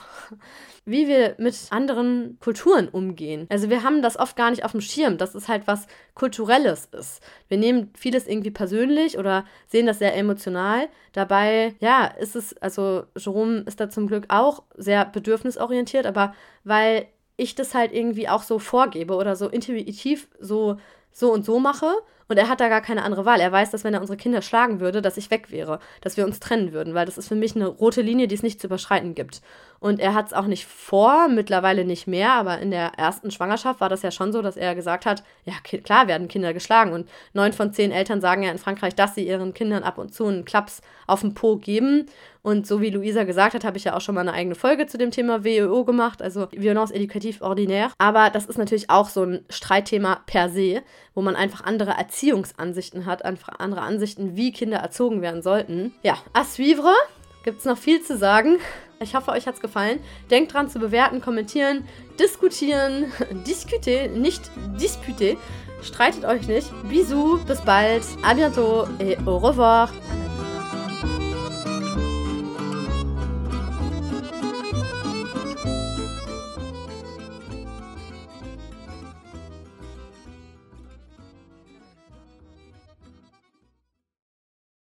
wie 0.85 1.07
wir 1.07 1.35
mit 1.37 1.55
anderen 1.69 2.37
Kulturen 2.39 2.87
umgehen. 2.87 3.47
Also 3.49 3.69
wir 3.69 3.83
haben 3.83 4.01
das 4.01 4.17
oft 4.17 4.35
gar 4.35 4.49
nicht 4.49 4.65
auf 4.65 4.71
dem 4.71 4.81
Schirm, 4.81 5.17
dass 5.17 5.35
es 5.35 5.47
halt 5.47 5.67
was 5.67 5.87
Kulturelles 6.15 6.89
ist. 6.91 7.21
Wir 7.47 7.57
nehmen 7.57 7.91
vieles 7.95 8.27
irgendwie 8.27 8.51
persönlich 8.51 9.17
oder 9.17 9.45
sehen 9.67 9.85
das 9.85 9.99
sehr 9.99 10.15
emotional. 10.15 10.89
Dabei, 11.13 11.75
ja, 11.79 12.05
ist 12.05 12.35
es, 12.35 12.55
also 12.57 13.03
Jerome 13.15 13.59
ist 13.61 13.79
da 13.79 13.89
zum 13.89 14.07
Glück 14.07 14.25
auch 14.29 14.63
sehr 14.75 15.05
bedürfnisorientiert, 15.05 16.05
aber 16.05 16.33
weil 16.63 17.07
ich 17.37 17.55
das 17.55 17.73
halt 17.73 17.93
irgendwie 17.93 18.27
auch 18.27 18.43
so 18.43 18.59
vorgebe 18.59 19.15
oder 19.15 19.35
so 19.35 19.47
intuitiv 19.47 20.27
so, 20.39 20.77
so 21.11 21.31
und 21.31 21.45
so 21.45 21.59
mache 21.59 21.93
und 22.29 22.37
er 22.37 22.47
hat 22.47 22.61
da 22.61 22.69
gar 22.69 22.81
keine 22.81 23.03
andere 23.03 23.25
Wahl. 23.25 23.39
Er 23.41 23.51
weiß, 23.51 23.71
dass 23.71 23.83
wenn 23.83 23.95
er 23.95 24.01
unsere 24.01 24.17
Kinder 24.17 24.43
schlagen 24.43 24.79
würde, 24.79 25.01
dass 25.01 25.17
ich 25.17 25.31
weg 25.31 25.49
wäre, 25.49 25.79
dass 26.01 26.15
wir 26.15 26.25
uns 26.25 26.39
trennen 26.39 26.73
würden, 26.73 26.93
weil 26.93 27.07
das 27.07 27.17
ist 27.17 27.27
für 27.27 27.35
mich 27.35 27.55
eine 27.55 27.65
rote 27.65 28.03
Linie, 28.03 28.27
die 28.27 28.35
es 28.35 28.43
nicht 28.43 28.61
zu 28.61 28.67
überschreiten 28.67 29.15
gibt. 29.15 29.41
Und 29.79 29.99
er 29.99 30.13
hat 30.13 30.27
es 30.27 30.33
auch 30.33 30.45
nicht 30.45 30.65
vor, 30.67 31.27
mittlerweile 31.27 31.85
nicht 31.85 32.05
mehr, 32.05 32.33
aber 32.33 32.59
in 32.59 32.69
der 32.69 32.93
ersten 32.97 33.31
Schwangerschaft 33.31 33.81
war 33.81 33.89
das 33.89 34.03
ja 34.03 34.11
schon 34.11 34.31
so, 34.31 34.41
dass 34.41 34.57
er 34.57 34.75
gesagt 34.75 35.05
hat, 35.05 35.23
ja 35.45 35.53
klar 35.61 36.07
werden 36.07 36.27
Kinder 36.27 36.53
geschlagen. 36.53 36.93
Und 36.93 37.09
neun 37.33 37.53
von 37.53 37.73
zehn 37.73 37.91
Eltern 37.91 38.21
sagen 38.21 38.43
ja 38.43 38.51
in 38.51 38.57
Frankreich, 38.59 38.93
dass 38.93 39.15
sie 39.15 39.25
ihren 39.25 39.53
Kindern 39.53 39.83
ab 39.83 39.97
und 39.97 40.13
zu 40.13 40.27
einen 40.27 40.45
Klaps 40.45 40.81
auf 41.07 41.21
den 41.21 41.33
Po 41.33 41.57
geben. 41.57 42.05
Und 42.49 42.65
so 42.65 42.81
wie 42.81 42.89
Luisa 42.89 43.25
gesagt 43.25 43.53
hat, 43.53 43.63
habe 43.63 43.77
ich 43.77 43.83
ja 43.83 43.95
auch 43.95 44.01
schon 44.01 44.15
mal 44.15 44.21
eine 44.21 44.33
eigene 44.33 44.55
Folge 44.55 44.87
zu 44.87 44.97
dem 44.97 45.11
Thema 45.11 45.43
WEO 45.43 45.85
gemacht, 45.85 46.19
also 46.19 46.47
Violence 46.49 46.91
éducative 46.91 47.43
ordinaire. 47.43 47.91
Aber 47.99 48.31
das 48.31 48.47
ist 48.47 48.57
natürlich 48.57 48.89
auch 48.89 49.07
so 49.07 49.21
ein 49.21 49.45
Streitthema 49.51 50.21
per 50.25 50.49
se, 50.49 50.81
wo 51.13 51.21
man 51.21 51.35
einfach 51.35 51.63
andere 51.63 51.91
Erziehungsansichten 51.91 53.05
hat, 53.05 53.23
einfach 53.23 53.49
andere 53.59 53.81
Ansichten, 53.81 54.35
wie 54.35 54.51
Kinder 54.51 54.77
erzogen 54.77 55.21
werden 55.21 55.43
sollten. 55.43 55.93
Ja, 56.01 56.17
à 56.33 56.43
suivre. 56.43 56.95
Gibt 57.43 57.59
es 57.59 57.65
noch 57.65 57.77
viel 57.77 58.01
zu 58.01 58.17
sagen. 58.17 58.57
Ich 58.99 59.13
hoffe, 59.13 59.29
euch 59.29 59.45
hat 59.45 59.53
es 59.53 59.61
gefallen. 59.61 59.99
Denkt 60.31 60.51
dran 60.51 60.69
zu 60.69 60.79
bewerten, 60.79 61.21
kommentieren, 61.21 61.87
diskutieren, 62.19 63.13
discuter, 63.47 64.07
nicht 64.07 64.49
disputer. 64.81 65.35
Streitet 65.83 66.25
euch 66.25 66.47
nicht. 66.47 66.71
Bisous, 66.89 67.41
bis 67.45 67.61
bald, 67.61 68.03
à 68.23 68.33
bientôt 68.33 68.87
et 68.97 69.19
au 69.27 69.37
revoir. 69.37 69.91